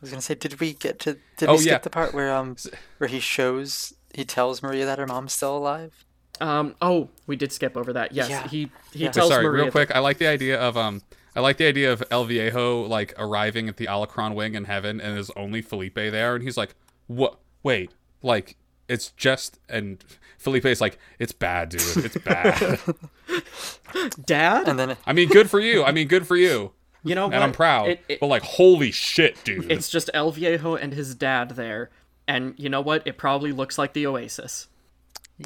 was 0.00 0.10
gonna 0.10 0.20
say, 0.20 0.34
did 0.34 0.60
we 0.60 0.72
get 0.74 0.98
to? 1.00 1.16
Did 1.36 1.48
Oh, 1.48 1.52
we 1.52 1.58
skip 1.58 1.70
yeah. 1.72 1.78
the 1.78 1.90
part 1.90 2.12
where 2.14 2.32
um 2.34 2.56
where 2.98 3.08
he 3.08 3.20
shows 3.20 3.94
he 4.14 4.24
tells 4.24 4.62
Maria 4.62 4.84
that 4.86 4.98
her 4.98 5.06
mom's 5.06 5.32
still 5.32 5.56
alive? 5.56 6.04
Um. 6.42 6.74
Oh, 6.82 7.08
we 7.26 7.36
did 7.36 7.52
skip 7.52 7.76
over 7.76 7.92
that. 7.94 8.12
Yes, 8.12 8.28
Yeah. 8.28 8.46
he 8.48 8.70
he 8.92 9.04
Yeah. 9.04 9.10
tells 9.12 9.30
Sorry, 9.30 9.44
Maria. 9.44 9.62
real 9.64 9.70
quick. 9.72 9.90
I 9.94 10.00
like 10.00 10.18
the 10.18 10.26
idea 10.26 10.60
of 10.60 10.76
um. 10.76 11.02
I 11.34 11.40
like 11.40 11.56
the 11.56 11.66
idea 11.66 11.90
of 11.92 12.02
El 12.10 12.24
Viejo 12.24 12.82
like 12.86 13.14
arriving 13.16 13.68
at 13.68 13.78
the 13.78 13.86
Alacrán 13.86 14.34
wing 14.34 14.54
in 14.54 14.64
heaven, 14.64 15.00
and 15.00 15.14
there's 15.16 15.30
only 15.36 15.62
Felipe 15.62 15.94
there, 15.94 16.34
and 16.34 16.42
he's 16.44 16.56
like, 16.58 16.74
"What? 17.06 17.38
Wait, 17.62 17.90
like 18.22 18.56
it's 18.88 19.12
just." 19.12 19.58
And 19.68 20.04
Felipe's 20.36 20.80
like, 20.80 20.98
"It's 21.18 21.32
bad, 21.32 21.70
dude. 21.70 22.04
It's 22.04 22.18
bad." 22.18 22.80
Dad. 24.24 24.68
And 24.68 24.78
then 24.78 24.96
I 25.06 25.12
mean, 25.12 25.28
good 25.28 25.48
for 25.50 25.60
you. 25.60 25.84
I 25.84 25.92
mean, 25.92 26.08
good 26.08 26.26
for 26.26 26.36
you, 26.36 26.72
you 27.04 27.14
know 27.14 27.26
what? 27.26 27.34
and 27.34 27.44
I'm 27.44 27.52
proud. 27.52 27.88
It- 27.90 28.04
it- 28.08 28.20
but 28.20 28.26
like, 28.26 28.42
holy 28.42 28.90
shit, 28.90 29.42
dude. 29.44 29.70
it's 29.70 29.88
just 29.88 30.10
El 30.14 30.32
Viejo 30.32 30.74
and 30.76 30.92
his 30.92 31.14
dad 31.14 31.50
there, 31.50 31.90
and 32.26 32.54
you 32.58 32.68
know 32.68 32.80
what? 32.80 33.06
It 33.06 33.16
probably 33.18 33.52
looks 33.52 33.78
like 33.78 33.92
the 33.92 34.06
Oasis. 34.06 34.68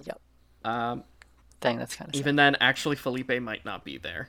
yep. 0.05 0.21
Um. 0.67 1.05
Dang, 1.61 1.79
that's 1.79 1.97
kind 1.97 2.15
of 2.15 2.21
Even 2.21 2.37
then, 2.37 2.57
actually, 2.61 2.97
Felipe 2.97 3.41
might 3.41 3.65
not 3.65 3.83
be 3.85 3.97
there. 3.99 4.29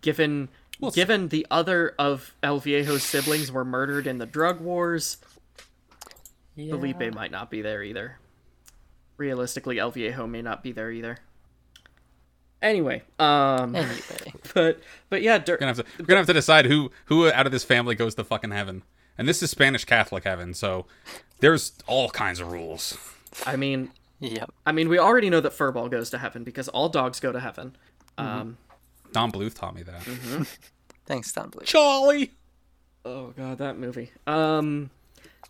Given 0.00 0.48
Well, 0.80 0.88
it's- 0.88 0.94
given 0.96 1.28
the 1.28 1.46
other 1.50 1.94
of 1.98 2.34
El 2.42 2.58
Viejo's 2.58 3.04
siblings 3.04 3.52
were 3.52 3.64
murdered 3.64 4.06
in 4.08 4.18
the 4.18 4.26
drug 4.26 4.60
wars, 4.60 5.18
yeah. 6.56 6.72
Felipe 6.72 7.14
might 7.14 7.30
not 7.30 7.50
be 7.50 7.62
there 7.62 7.82
either. 7.82 8.18
Realistically, 9.18 9.78
El 9.78 9.90
Viejo 9.92 10.26
may 10.26 10.42
not 10.42 10.62
be 10.62 10.72
there 10.72 10.90
either. 10.90 11.18
Anyway, 12.62 13.02
um, 13.18 13.76
Anyway, 13.76 13.94
but 14.54 14.80
but 15.10 15.22
yeah, 15.22 15.38
dur- 15.38 15.52
We're 15.54 15.58
gonna 15.58 15.74
have 15.74 15.76
to 15.76 15.84
we're 15.98 16.06
gonna 16.06 16.18
have 16.20 16.26
to 16.26 16.32
decide 16.32 16.66
who 16.66 16.90
who 17.06 17.30
out 17.30 17.46
of 17.46 17.52
this 17.52 17.64
family 17.64 17.94
goes 17.94 18.14
to 18.16 18.24
fucking 18.24 18.50
heaven. 18.50 18.82
And 19.18 19.28
this 19.28 19.42
is 19.42 19.50
Spanish 19.50 19.84
Catholic 19.84 20.24
heaven, 20.24 20.52
so 20.54 20.86
there's 21.40 21.72
all 21.86 22.10
kinds 22.10 22.40
of 22.40 22.50
rules. 22.52 22.98
I 23.46 23.56
mean, 23.56 23.90
yep. 24.20 24.50
I 24.64 24.72
mean, 24.72 24.88
we 24.88 24.98
already 24.98 25.30
know 25.30 25.40
that 25.40 25.52
Furball 25.52 25.90
goes 25.90 26.10
to 26.10 26.18
heaven 26.18 26.44
because 26.44 26.68
all 26.68 26.88
dogs 26.88 27.20
go 27.20 27.32
to 27.32 27.40
heaven. 27.40 27.76
Um, 28.18 28.56
Don 29.12 29.30
Bluth 29.30 29.54
taught 29.54 29.74
me 29.74 29.82
that. 29.82 30.02
Thanks, 31.06 31.32
Don 31.32 31.50
Bluth. 31.50 31.64
Charlie. 31.64 32.32
oh 33.04 33.32
god, 33.36 33.58
that 33.58 33.78
movie. 33.78 34.10
Um, 34.26 34.90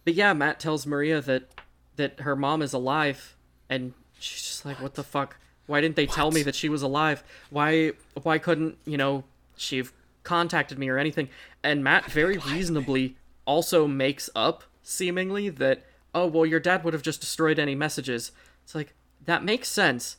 but 0.04 0.14
yeah, 0.14 0.32
Matt 0.32 0.60
tells 0.60 0.86
Maria 0.86 1.20
that 1.20 1.48
that 1.96 2.20
her 2.20 2.36
mom 2.36 2.62
is 2.62 2.72
alive, 2.72 3.36
and 3.70 3.94
she's 4.18 4.42
just 4.42 4.64
like, 4.64 4.80
"What 4.80 4.94
the 4.94 5.04
fuck? 5.04 5.36
Why 5.66 5.80
didn't 5.80 5.96
they 5.96 6.06
tell 6.06 6.30
me 6.30 6.42
that 6.42 6.54
she 6.54 6.68
was 6.68 6.82
alive? 6.82 7.24
Why 7.50 7.92
why 8.22 8.38
couldn't 8.38 8.78
you 8.84 8.96
know 8.96 9.24
she 9.56 9.78
have 9.78 9.92
contacted 10.22 10.78
me 10.78 10.88
or 10.88 10.98
anything?" 10.98 11.28
And 11.62 11.82
Matt 11.82 12.06
very 12.10 12.38
reasonably 12.38 13.16
also 13.46 13.86
makes 13.86 14.28
up 14.34 14.64
seemingly 14.82 15.48
that 15.48 15.84
oh 16.14 16.26
well 16.26 16.46
your 16.46 16.60
dad 16.60 16.84
would 16.84 16.94
have 16.94 17.02
just 17.02 17.20
destroyed 17.20 17.58
any 17.58 17.74
messages. 17.74 18.32
It's 18.66 18.74
like 18.74 18.94
that 19.24 19.44
makes 19.44 19.68
sense. 19.68 20.16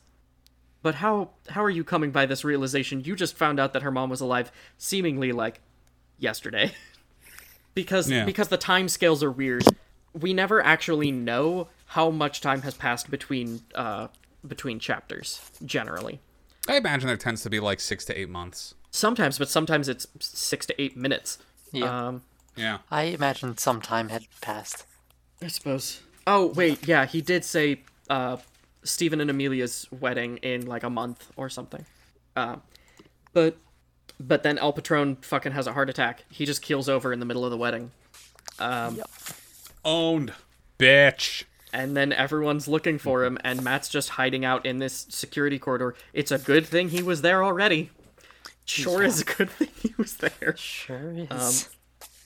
But 0.80 0.96
how 0.96 1.32
how 1.50 1.62
are 1.62 1.68
you 1.68 1.84
coming 1.84 2.10
by 2.12 2.24
this 2.24 2.44
realization? 2.44 3.04
You 3.04 3.14
just 3.14 3.36
found 3.36 3.60
out 3.60 3.74
that 3.74 3.82
her 3.82 3.90
mom 3.90 4.08
was 4.08 4.22
alive 4.22 4.50
seemingly 4.78 5.32
like 5.32 5.60
yesterday. 6.18 6.72
because 7.74 8.10
Yeah. 8.10 8.24
because 8.24 8.48
the 8.48 8.56
time 8.56 8.88
scales 8.88 9.22
are 9.22 9.30
weird. 9.30 9.64
We 10.14 10.32
never 10.32 10.64
actually 10.64 11.12
know 11.12 11.68
how 11.88 12.08
much 12.10 12.40
time 12.40 12.62
has 12.62 12.72
passed 12.74 13.10
between 13.10 13.60
uh 13.74 14.08
between 14.46 14.78
chapters 14.78 15.50
generally. 15.62 16.20
I 16.66 16.76
imagine 16.76 17.06
there 17.06 17.18
tends 17.18 17.42
to 17.42 17.50
be 17.50 17.60
like 17.60 17.80
six 17.80 18.06
to 18.06 18.18
eight 18.18 18.30
months. 18.30 18.74
Sometimes, 18.90 19.36
but 19.38 19.50
sometimes 19.50 19.86
it's 19.90 20.06
6 20.18 20.64
to 20.64 20.80
8 20.80 20.96
minutes. 20.96 21.36
Yeah. 21.72 22.06
Um 22.08 22.22
Yeah. 22.56 22.78
I 22.90 23.02
imagine 23.04 23.58
some 23.58 23.82
time 23.82 24.08
had 24.08 24.22
passed. 24.40 24.86
I 25.42 25.48
suppose. 25.48 26.00
Oh, 26.26 26.46
wait, 26.46 26.88
yeah, 26.88 27.04
he 27.04 27.20
did 27.20 27.44
say 27.44 27.82
uh 28.10 28.36
Steven 28.84 29.20
and 29.20 29.28
Emilia's 29.30 29.86
wedding 29.90 30.38
in 30.38 30.66
like 30.66 30.82
a 30.82 30.90
month 30.90 31.30
or 31.36 31.48
something. 31.48 31.84
Uh, 32.36 32.56
but 33.32 33.56
but 34.20 34.42
then 34.42 34.58
El 34.58 34.72
Patron 34.72 35.16
fucking 35.16 35.52
has 35.52 35.66
a 35.66 35.72
heart 35.72 35.90
attack. 35.90 36.24
He 36.30 36.44
just 36.46 36.62
keels 36.62 36.88
over 36.88 37.12
in 37.12 37.20
the 37.20 37.26
middle 37.26 37.44
of 37.44 37.50
the 37.50 37.56
wedding. 37.56 37.90
Um, 38.58 39.00
Owned. 39.84 40.32
Bitch. 40.78 41.44
and 41.72 41.96
then 41.96 42.12
everyone's 42.12 42.68
looking 42.68 42.98
for 42.98 43.24
him 43.24 43.36
and 43.42 43.62
Matt's 43.62 43.88
just 43.88 44.10
hiding 44.10 44.44
out 44.44 44.64
in 44.64 44.78
this 44.78 45.06
security 45.10 45.58
corridor. 45.58 45.94
It's 46.12 46.30
a 46.30 46.38
good 46.38 46.64
thing 46.66 46.90
he 46.90 47.02
was 47.02 47.22
there 47.22 47.42
already. 47.44 47.90
Sure 48.64 49.02
is 49.02 49.20
a 49.20 49.24
good 49.24 49.50
thing 49.50 49.68
he 49.80 49.92
was 49.98 50.16
there. 50.16 50.54
Sure 50.56 51.14
is. 51.30 51.68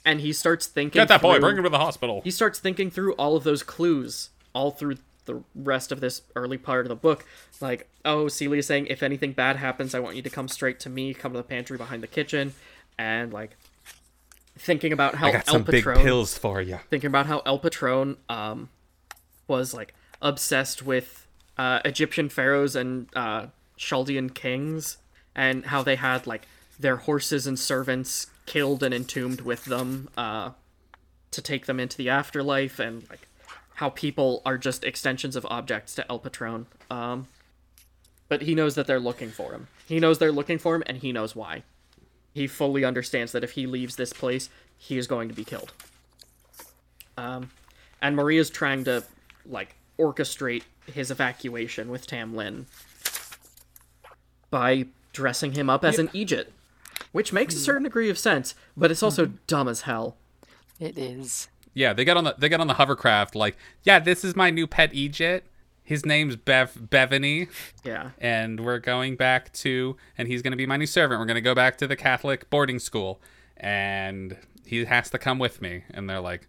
And 0.04 0.20
he 0.20 0.32
starts 0.32 0.66
thinking 0.66 1.00
Get 1.00 1.08
that 1.08 1.22
boy. 1.22 1.38
Bring 1.40 1.56
him 1.56 1.62
to 1.64 1.70
the 1.70 1.78
hospital. 1.78 2.20
he 2.24 2.30
starts 2.30 2.58
thinking 2.58 2.90
through 2.90 3.14
all 3.14 3.36
of 3.36 3.44
those 3.44 3.62
clues 3.62 4.30
all 4.54 4.70
through 4.70 4.96
the 5.24 5.42
rest 5.54 5.92
of 5.92 6.00
this 6.00 6.22
early 6.34 6.58
part 6.58 6.84
of 6.84 6.88
the 6.88 6.96
book 6.96 7.24
like 7.60 7.88
oh 8.04 8.28
celia's 8.28 8.66
saying 8.66 8.86
if 8.86 9.02
anything 9.02 9.32
bad 9.32 9.56
happens 9.56 9.94
i 9.94 10.00
want 10.00 10.16
you 10.16 10.22
to 10.22 10.30
come 10.30 10.48
straight 10.48 10.80
to 10.80 10.90
me 10.90 11.14
come 11.14 11.32
to 11.32 11.38
the 11.38 11.44
pantry 11.44 11.76
behind 11.76 12.02
the 12.02 12.06
kitchen 12.06 12.54
and 12.98 13.32
like 13.32 13.56
thinking 14.58 14.92
about 14.92 15.14
how 15.14 15.28
I 15.28 15.32
got 15.32 15.48
el 15.48 15.54
some 15.54 15.62
big 15.62 15.84
pills 15.84 16.36
for 16.36 16.60
you. 16.60 16.78
thinking 16.90 17.08
about 17.08 17.26
how 17.26 17.42
el 17.46 17.58
patron 17.58 18.16
um 18.28 18.68
was 19.48 19.72
like 19.74 19.94
obsessed 20.20 20.82
with 20.82 21.26
uh 21.56 21.80
egyptian 21.84 22.28
pharaohs 22.28 22.76
and 22.76 23.08
uh 23.14 23.46
chaldean 23.76 24.30
kings 24.30 24.98
and 25.34 25.66
how 25.66 25.82
they 25.82 25.96
had 25.96 26.26
like 26.26 26.46
their 26.78 26.96
horses 26.96 27.46
and 27.46 27.58
servants 27.58 28.26
killed 28.46 28.82
and 28.82 28.94
entombed 28.94 29.40
with 29.40 29.64
them 29.64 30.08
uh 30.16 30.50
to 31.30 31.40
take 31.40 31.66
them 31.66 31.80
into 31.80 31.96
the 31.96 32.08
afterlife 32.08 32.78
and 32.78 33.08
like 33.08 33.26
how 33.82 33.90
people 33.90 34.42
are 34.46 34.56
just 34.56 34.84
extensions 34.84 35.34
of 35.34 35.44
objects 35.46 35.92
to 35.96 36.08
El 36.08 36.20
Patron. 36.20 36.66
Um, 36.88 37.26
but 38.28 38.42
he 38.42 38.54
knows 38.54 38.76
that 38.76 38.86
they're 38.86 39.00
looking 39.00 39.30
for 39.30 39.50
him. 39.50 39.66
He 39.88 39.98
knows 39.98 40.20
they're 40.20 40.30
looking 40.30 40.58
for 40.58 40.76
him, 40.76 40.84
and 40.86 40.98
he 40.98 41.10
knows 41.10 41.34
why. 41.34 41.64
He 42.32 42.46
fully 42.46 42.84
understands 42.84 43.32
that 43.32 43.42
if 43.42 43.50
he 43.50 43.66
leaves 43.66 43.96
this 43.96 44.12
place, 44.12 44.50
he 44.78 44.98
is 44.98 45.08
going 45.08 45.28
to 45.30 45.34
be 45.34 45.42
killed. 45.42 45.72
Um, 47.16 47.50
and 48.00 48.14
Maria's 48.14 48.50
trying 48.50 48.84
to 48.84 49.02
like 49.44 49.74
orchestrate 49.98 50.62
his 50.86 51.10
evacuation 51.10 51.90
with 51.90 52.06
Tam 52.06 52.36
Lin 52.36 52.66
by 54.48 54.86
dressing 55.12 55.54
him 55.54 55.68
up 55.68 55.84
as 55.84 55.98
an 55.98 56.06
eejit, 56.10 56.46
which 57.10 57.32
makes 57.32 57.56
a 57.56 57.58
certain 57.58 57.82
degree 57.82 58.10
of 58.10 58.16
sense, 58.16 58.54
but 58.76 58.92
it's 58.92 59.02
also 59.02 59.32
dumb 59.48 59.66
as 59.66 59.80
hell. 59.80 60.14
It 60.78 60.96
is. 60.96 61.48
Yeah, 61.74 61.92
they 61.92 62.04
get 62.04 62.16
on 62.16 62.24
the 62.24 62.34
they 62.38 62.48
get 62.48 62.60
on 62.60 62.66
the 62.66 62.74
hovercraft 62.74 63.34
like, 63.34 63.56
yeah, 63.82 63.98
this 63.98 64.24
is 64.24 64.36
my 64.36 64.50
new 64.50 64.66
pet 64.66 64.92
eejit. 64.92 65.42
His 65.84 66.06
name's 66.06 66.36
Bev 66.36 66.74
Bevany, 66.90 67.48
Yeah. 67.84 68.10
and 68.18 68.60
we're 68.60 68.78
going 68.78 69.16
back 69.16 69.52
to 69.54 69.96
and 70.16 70.28
he's 70.28 70.40
gonna 70.42 70.56
be 70.56 70.66
my 70.66 70.76
new 70.76 70.86
servant. 70.86 71.18
We're 71.20 71.26
gonna 71.26 71.40
go 71.40 71.54
back 71.54 71.76
to 71.78 71.86
the 71.86 71.96
Catholic 71.96 72.48
boarding 72.50 72.78
school. 72.78 73.20
And 73.56 74.36
he 74.66 74.84
has 74.84 75.08
to 75.10 75.18
come 75.18 75.38
with 75.38 75.60
me. 75.62 75.84
And 75.90 76.08
they're 76.10 76.20
like, 76.20 76.48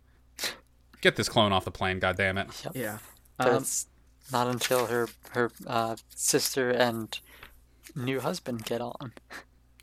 Get 1.01 1.15
this 1.15 1.27
clone 1.29 1.51
off 1.51 1.65
the 1.65 1.71
plane, 1.71 1.99
God 1.99 2.15
damn 2.17 2.37
it. 2.37 2.47
Yeah. 2.73 2.99
But 3.37 3.47
Um, 3.49 3.55
it's 3.57 3.87
not 4.31 4.47
until 4.47 4.85
her 4.87 5.07
her 5.31 5.51
uh, 5.67 5.95
sister 6.15 6.69
and 6.69 7.19
new 7.95 8.19
husband 8.19 8.63
get 8.65 8.81
on. 8.81 9.13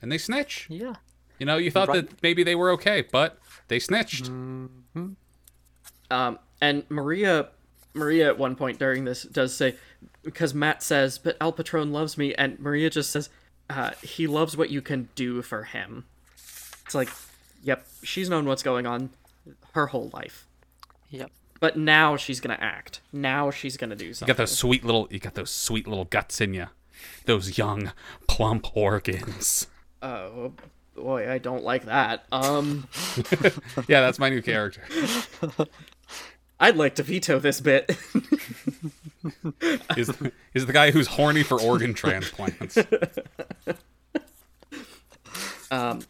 And 0.03 0.11
they 0.11 0.19
snitch. 0.19 0.67
Yeah. 0.71 0.95
You 1.39 1.47
know, 1.47 1.57
you 1.57 1.71
thought 1.71 1.89
Right. 1.89 2.09
that 2.09 2.23
maybe 2.23 2.43
they 2.43 2.55
were 2.55 2.71
okay, 2.73 3.03
but 3.03 3.39
they 3.69 3.79
snitched. 3.79 4.31
Um, 6.11 6.39
and 6.61 6.85
Maria, 6.89 7.49
Maria 7.95 8.27
at 8.29 8.39
one 8.39 8.57
point 8.57 8.79
during 8.79 9.05
this 9.05 9.23
does 9.23 9.55
say, 9.55 9.77
because 10.23 10.53
Matt 10.55 10.83
says, 10.83 11.19
"But 11.19 11.37
El 11.41 11.53
Patron 11.53 11.93
loves 11.93 12.19
me," 12.19 12.35
and 12.35 12.59
Maria 12.61 12.91
just 12.91 13.11
says, 13.11 13.29
uh, 13.69 13.93
"He 14.03 14.27
loves 14.27 14.57
what 14.57 14.71
you 14.71 14.83
can 14.83 15.09
do 15.15 15.43
for 15.43 15.65
him." 15.65 16.05
It's 16.85 16.95
like, 16.95 17.09
yep, 17.63 17.87
she's 18.03 18.29
known 18.29 18.45
what's 18.47 18.63
going 18.63 18.87
on 18.87 19.11
her 19.73 19.87
whole 19.87 20.11
life, 20.13 20.47
Yep. 21.11 21.31
but 21.61 21.77
now 21.79 22.17
she's 22.17 22.41
gonna 22.41 22.59
act. 22.61 23.01
Now 23.13 23.51
she's 23.51 23.77
gonna 23.77 23.95
do 23.97 23.99
something. 23.99 24.09
You 24.09 24.15
something. 24.15 24.29
got 24.29 24.37
those 24.39 24.57
sweet 24.59 24.85
little 24.85 25.07
you 25.11 25.19
got 25.21 25.35
those 25.35 25.51
sweet 25.51 25.87
little 25.87 26.05
guts 26.07 26.41
in 26.41 26.53
you. 26.55 26.67
Those 27.25 27.57
young, 27.57 27.93
plump 28.27 28.77
organs. 28.77 29.69
Oh 30.03 30.53
boy, 30.97 31.31
I 31.31 31.39
don't 31.39 31.63
like 31.65 31.85
that. 31.87 32.25
Um, 32.33 32.89
Yeah, 33.89 34.01
that's 34.03 34.19
my 34.19 34.29
new 34.29 34.43
character. 34.43 34.83
I'd 36.61 36.77
like 36.77 36.95
to 36.97 37.03
veto 37.03 37.39
this 37.39 37.61
bit. 37.61 37.97
Is 39.97 40.13
is 40.55 40.67
the 40.67 40.73
guy 40.73 40.91
who's 40.93 41.09
horny 41.09 41.43
for 41.43 41.61
organ 41.61 41.95
transplants. 41.95 42.79
Um, 45.71 46.01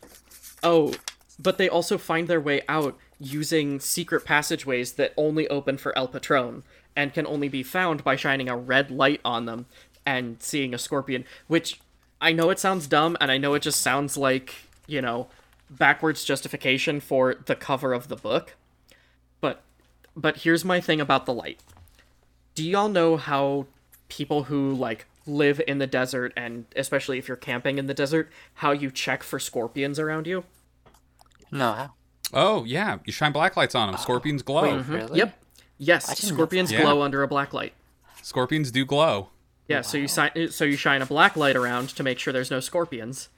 oh, 0.63 0.95
but 1.39 1.59
they 1.59 1.69
also 1.69 1.99
find 1.99 2.29
their 2.29 2.41
way 2.41 2.63
out 2.69 2.97
using 3.19 3.81
secret 3.81 4.25
passageways 4.25 4.93
that 4.93 5.13
only 5.17 5.47
open 5.49 5.77
for 5.77 5.97
El 5.97 6.09
Patron 6.09 6.63
and 6.97 7.13
can 7.13 7.27
only 7.27 7.49
be 7.49 7.63
found 7.63 8.03
by 8.03 8.17
shining 8.17 8.49
a 8.49 8.57
red 8.57 8.91
light 8.91 9.21
on 9.25 9.45
them 9.45 9.67
and 10.07 10.43
seeing 10.43 10.75
a 10.75 10.79
scorpion, 10.79 11.25
which 11.47 11.81
I 12.21 12.33
know 12.33 12.51
it 12.51 12.59
sounds 12.59 12.87
dumb 12.87 13.17
and 13.21 13.31
I 13.31 13.39
know 13.39 13.55
it 13.55 13.63
just 13.63 13.83
sounds 13.83 14.17
like, 14.17 14.55
you 14.87 15.03
know, 15.03 15.29
backwards 15.69 16.25
justification 16.25 17.01
for 17.01 17.37
the 17.47 17.55
cover 17.55 17.93
of 17.93 18.09
the 18.09 18.17
book. 18.17 18.57
But 20.15 20.23
but 20.23 20.37
here's 20.43 20.65
my 20.65 20.81
thing 20.81 21.01
about 21.01 21.27
the 21.27 21.33
light. 21.35 21.61
Do 22.55 22.65
y'all 22.69 22.89
know 22.89 23.17
how 23.17 23.67
people 24.09 24.45
who 24.45 24.73
like 24.75 25.07
live 25.27 25.61
in 25.69 25.79
the 25.79 25.87
desert 25.87 26.33
and 26.37 26.65
especially 26.75 27.19
if 27.19 27.29
you're 27.29 27.37
camping 27.37 27.79
in 27.79 27.87
the 27.87 27.95
desert, 27.95 28.31
how 28.55 28.73
you 28.73 28.91
check 28.91 29.23
for 29.23 29.39
scorpions 29.39 29.99
around 29.99 30.27
you? 30.27 30.45
No, 31.53 31.73
how? 31.73 31.93
Oh 32.33 32.65
yeah, 32.65 32.99
you 33.05 33.13
shine 33.13 33.33
black 33.33 33.57
lights 33.57 33.75
on 33.75 33.89
them. 33.89 33.97
Oh. 33.99 34.03
Scorpions 34.03 34.43
glow. 34.43 34.79
Really? 34.81 35.19
Yep. 35.19 35.37
Yes, 35.79 36.19
scorpions 36.19 36.71
glow 36.71 36.99
Yeah. 36.99 37.05
under 37.05 37.23
a 37.23 37.29
black 37.29 37.53
light. 37.55 37.73
Scorpions 38.23 38.71
do 38.71 38.85
glow. 38.85 39.31
Yeah, 39.69 39.81
so 39.83 39.97
you 39.99 40.09
si- 40.09 40.49
so 40.49 40.65
you 40.65 40.77
shine 40.77 41.01
a 41.01 41.07
black 41.07 41.37
light 41.37 41.57
around 41.57 41.91
to 41.91 42.03
make 42.03 42.19
sure 42.19 42.33
there's 42.33 42.51
no 42.51 42.61
scorpions. 42.61 43.29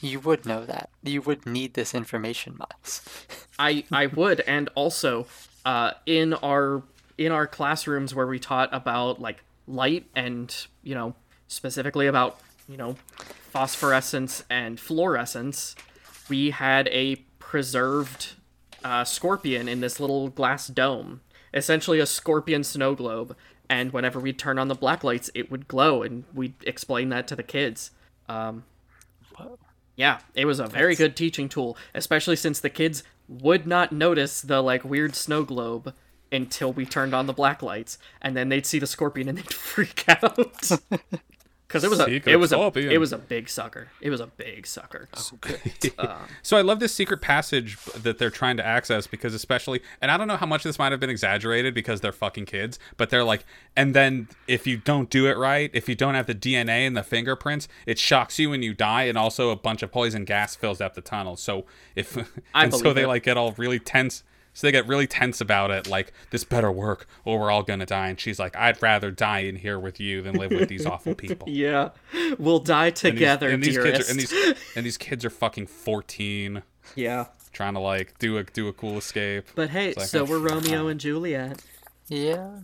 You 0.00 0.20
would 0.20 0.46
know 0.46 0.64
that. 0.64 0.90
You 1.02 1.20
would 1.22 1.44
need 1.44 1.74
this 1.74 1.94
information, 1.94 2.56
Miles. 2.58 3.02
I 3.58 3.84
I 3.92 4.06
would, 4.06 4.40
and 4.40 4.68
also, 4.74 5.26
uh, 5.68 5.92
in 6.06 6.32
our 6.32 6.82
in 7.18 7.30
our 7.30 7.46
classrooms 7.46 8.14
where 8.14 8.26
we 8.26 8.38
taught 8.38 8.70
about 8.72 9.20
like 9.20 9.44
light 9.66 10.06
and 10.16 10.66
you 10.82 10.94
know 10.94 11.14
specifically 11.46 12.06
about 12.06 12.40
you 12.66 12.78
know 12.78 12.96
phosphorescence 13.50 14.44
and 14.48 14.80
fluorescence, 14.80 15.76
we 16.30 16.50
had 16.50 16.88
a 16.88 17.16
preserved 17.38 18.28
uh, 18.82 19.04
scorpion 19.04 19.68
in 19.68 19.80
this 19.80 20.00
little 20.00 20.30
glass 20.30 20.68
dome, 20.68 21.20
essentially 21.52 22.00
a 22.00 22.06
scorpion 22.06 22.64
snow 22.64 22.94
globe. 22.94 23.36
And 23.68 23.92
whenever 23.92 24.18
we'd 24.18 24.38
turn 24.38 24.58
on 24.58 24.68
the 24.68 24.74
black 24.74 25.04
lights, 25.04 25.30
it 25.34 25.50
would 25.50 25.68
glow, 25.68 26.02
and 26.02 26.24
we'd 26.32 26.54
explain 26.64 27.10
that 27.10 27.28
to 27.28 27.36
the 27.36 27.42
kids. 27.42 27.90
Um, 28.26 28.64
yeah, 29.96 30.20
it 30.34 30.46
was 30.46 30.60
a 30.60 30.66
very 30.66 30.96
good 30.96 31.14
teaching 31.14 31.50
tool, 31.50 31.76
especially 31.94 32.36
since 32.36 32.60
the 32.60 32.70
kids 32.70 33.02
would 33.28 33.66
not 33.66 33.92
notice 33.92 34.40
the 34.40 34.62
like 34.62 34.84
weird 34.84 35.14
snow 35.14 35.44
globe 35.44 35.94
until 36.32 36.72
we 36.72 36.84
turned 36.84 37.14
on 37.14 37.26
the 37.26 37.32
black 37.32 37.62
lights, 37.62 37.98
and 38.20 38.36
then 38.36 38.48
they'd 38.48 38.66
see 38.66 38.78
the 38.78 38.86
scorpion 38.86 39.28
and 39.28 39.38
they'd 39.38 39.52
freak 39.54 40.04
out. 40.08 40.70
Because 41.68 41.84
it 41.84 41.90
was 41.90 42.00
a 42.00 42.30
it 42.30 42.36
was 42.36 42.50
a 42.50 42.72
it 42.78 42.96
was 42.96 43.12
a 43.12 43.18
big 43.18 43.50
sucker. 43.50 43.88
It 44.00 44.08
was 44.08 44.20
a 44.20 44.26
big 44.26 44.66
sucker. 44.66 45.06
Uh, 45.98 46.16
so 46.42 46.56
I 46.56 46.62
love 46.62 46.80
this 46.80 46.94
secret 46.94 47.20
passage 47.20 47.76
that 47.94 48.16
they're 48.16 48.30
trying 48.30 48.56
to 48.56 48.64
access 48.64 49.06
because 49.06 49.34
especially 49.34 49.82
and 50.00 50.10
I 50.10 50.16
don't 50.16 50.28
know 50.28 50.38
how 50.38 50.46
much 50.46 50.62
this 50.62 50.78
might 50.78 50.92
have 50.92 51.00
been 51.00 51.10
exaggerated 51.10 51.74
because 51.74 52.00
they're 52.00 52.10
fucking 52.10 52.46
kids, 52.46 52.78
but 52.96 53.10
they're 53.10 53.22
like 53.22 53.44
and 53.76 53.94
then 53.94 54.28
if 54.46 54.66
you 54.66 54.78
don't 54.78 55.10
do 55.10 55.26
it 55.26 55.36
right, 55.36 55.70
if 55.74 55.90
you 55.90 55.94
don't 55.94 56.14
have 56.14 56.26
the 56.26 56.34
DNA 56.34 56.86
and 56.86 56.96
the 56.96 57.02
fingerprints, 57.02 57.68
it 57.84 57.98
shocks 57.98 58.38
you 58.38 58.54
and 58.54 58.64
you 58.64 58.72
die 58.72 59.02
and 59.02 59.18
also 59.18 59.50
a 59.50 59.56
bunch 59.56 59.82
of 59.82 59.92
poison 59.92 60.24
gas 60.24 60.56
fills 60.56 60.80
up 60.80 60.94
the 60.94 61.02
tunnel. 61.02 61.36
So 61.36 61.66
if 61.94 62.16
I 62.54 62.64
and 62.64 62.74
so 62.74 62.94
they 62.94 63.02
it. 63.02 63.08
like 63.08 63.24
get 63.24 63.36
all 63.36 63.52
really 63.58 63.78
tense 63.78 64.24
so 64.58 64.66
they 64.66 64.72
get 64.72 64.88
really 64.88 65.06
tense 65.06 65.40
about 65.40 65.70
it, 65.70 65.86
like 65.86 66.12
this 66.30 66.42
better 66.42 66.72
work, 66.72 67.06
or 67.24 67.38
we're 67.38 67.50
all 67.52 67.62
gonna 67.62 67.86
die. 67.86 68.08
And 68.08 68.18
she's 68.18 68.40
like, 68.40 68.56
"I'd 68.56 68.82
rather 68.82 69.12
die 69.12 69.40
in 69.40 69.54
here 69.54 69.78
with 69.78 70.00
you 70.00 70.20
than 70.20 70.34
live 70.34 70.50
with 70.50 70.68
these 70.68 70.84
awful 70.92 71.14
people." 71.14 71.46
Yeah, 71.48 71.90
we'll 72.38 72.58
die 72.58 72.86
And 72.86 72.94
these- 72.96 73.00
together, 73.12 73.48
and 73.50 73.62
these, 73.62 73.74
dearest. 73.74 74.08
kids 74.08 74.08
are, 74.08 74.10
and 74.10 74.20
these 74.20 74.58
and 74.76 74.84
these 74.86 74.96
kids 74.98 75.24
are 75.24 75.30
fucking 75.30 75.68
fourteen 75.68 76.64
yeah, 76.96 77.26
trying 77.52 77.74
to 77.74 77.80
like 77.80 78.18
do 78.18 78.36
a 78.38 78.42
do 78.42 78.66
a 78.66 78.72
cool 78.72 78.98
escape. 78.98 79.44
but 79.54 79.70
hey, 79.70 79.94
like, 79.96 80.06
so 80.06 80.22
oh, 80.22 80.24
we're 80.24 80.40
fuck. 80.48 80.64
Romeo 80.64 80.88
and 80.88 80.98
Juliet. 80.98 81.62
Yeah. 82.08 82.60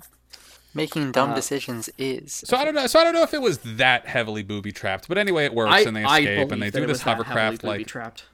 Making 0.77 1.13
dumb 1.13 1.31
uh, 1.31 1.35
decisions 1.37 1.89
is. 1.99 2.33
So 2.33 2.57
I 2.57 2.65
don't 2.65 2.75
know. 2.75 2.89
So 2.89 2.99
I 2.99 3.05
don't 3.05 3.15
know 3.15 3.23
if 3.23 3.33
it 3.33 3.41
was 3.41 3.59
that 3.59 4.07
heavily 4.07 4.43
booby 4.43 4.73
trapped, 4.73 5.07
but 5.07 5.17
anyway, 5.19 5.45
it 5.45 5.55
works 5.55 5.71
I, 5.73 5.81
and 5.83 5.95
they 5.95 6.03
escape 6.05 6.51
and 6.51 6.61
they 6.61 6.71
do 6.71 6.81
this 6.81 6.89
was 6.89 7.03
ha- 7.03 7.11
heavily 7.11 7.27
hovercraft 7.29 7.63
like. 7.63 7.79
booby-trapped. 7.79 8.25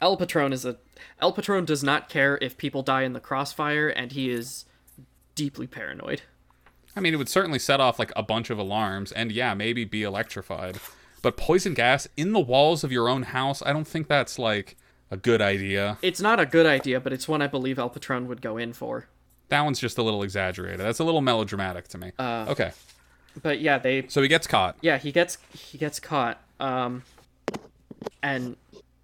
El 0.00 0.16
Patron 0.16 0.52
is 0.52 0.64
a 0.64 0.76
El 1.20 1.32
Patron 1.32 1.64
does 1.64 1.82
not 1.82 2.08
care 2.08 2.38
if 2.42 2.56
people 2.58 2.82
die 2.82 3.02
in 3.02 3.12
the 3.12 3.20
crossfire, 3.20 3.88
and 3.88 4.12
he 4.12 4.30
is 4.30 4.64
deeply 5.34 5.66
paranoid. 5.66 6.22
I 6.94 7.00
mean, 7.00 7.12
it 7.12 7.16
would 7.18 7.28
certainly 7.28 7.58
set 7.58 7.80
off 7.80 7.98
like 7.98 8.12
a 8.16 8.22
bunch 8.22 8.50
of 8.50 8.58
alarms, 8.58 9.12
and 9.12 9.30
yeah, 9.32 9.54
maybe 9.54 9.84
be 9.84 10.02
electrified. 10.02 10.78
But 11.22 11.36
poison 11.36 11.74
gas 11.74 12.08
in 12.16 12.32
the 12.32 12.40
walls 12.40 12.84
of 12.84 12.92
your 12.92 13.08
own 13.08 13.24
house, 13.24 13.62
I 13.62 13.72
don't 13.72 13.86
think 13.86 14.06
that's 14.08 14.38
like 14.38 14.76
a 15.10 15.16
good 15.16 15.40
idea. 15.42 15.98
It's 16.02 16.20
not 16.20 16.40
a 16.40 16.46
good 16.46 16.66
idea, 16.66 17.00
but 17.00 17.12
it's 17.12 17.26
one 17.28 17.42
I 17.42 17.46
believe 17.46 17.78
El 17.78 17.90
Patron 17.90 18.28
would 18.28 18.40
go 18.42 18.56
in 18.56 18.72
for. 18.72 19.08
That 19.48 19.60
one's 19.62 19.78
just 19.78 19.98
a 19.98 20.02
little 20.02 20.22
exaggerated. 20.22 20.80
That's 20.80 20.98
a 20.98 21.04
little 21.04 21.20
melodramatic 21.20 21.88
to 21.88 21.98
me. 21.98 22.12
Uh, 22.18 22.46
okay, 22.48 22.72
But 23.42 23.60
yeah, 23.60 23.78
they 23.78 24.06
so 24.08 24.20
he 24.22 24.28
gets 24.28 24.46
caught. 24.46 24.76
yeah 24.80 24.98
he 24.98 25.12
gets 25.12 25.38
he 25.52 25.78
gets 25.78 26.00
caught. 26.00 26.40
Um, 26.60 27.02
and 28.22 28.56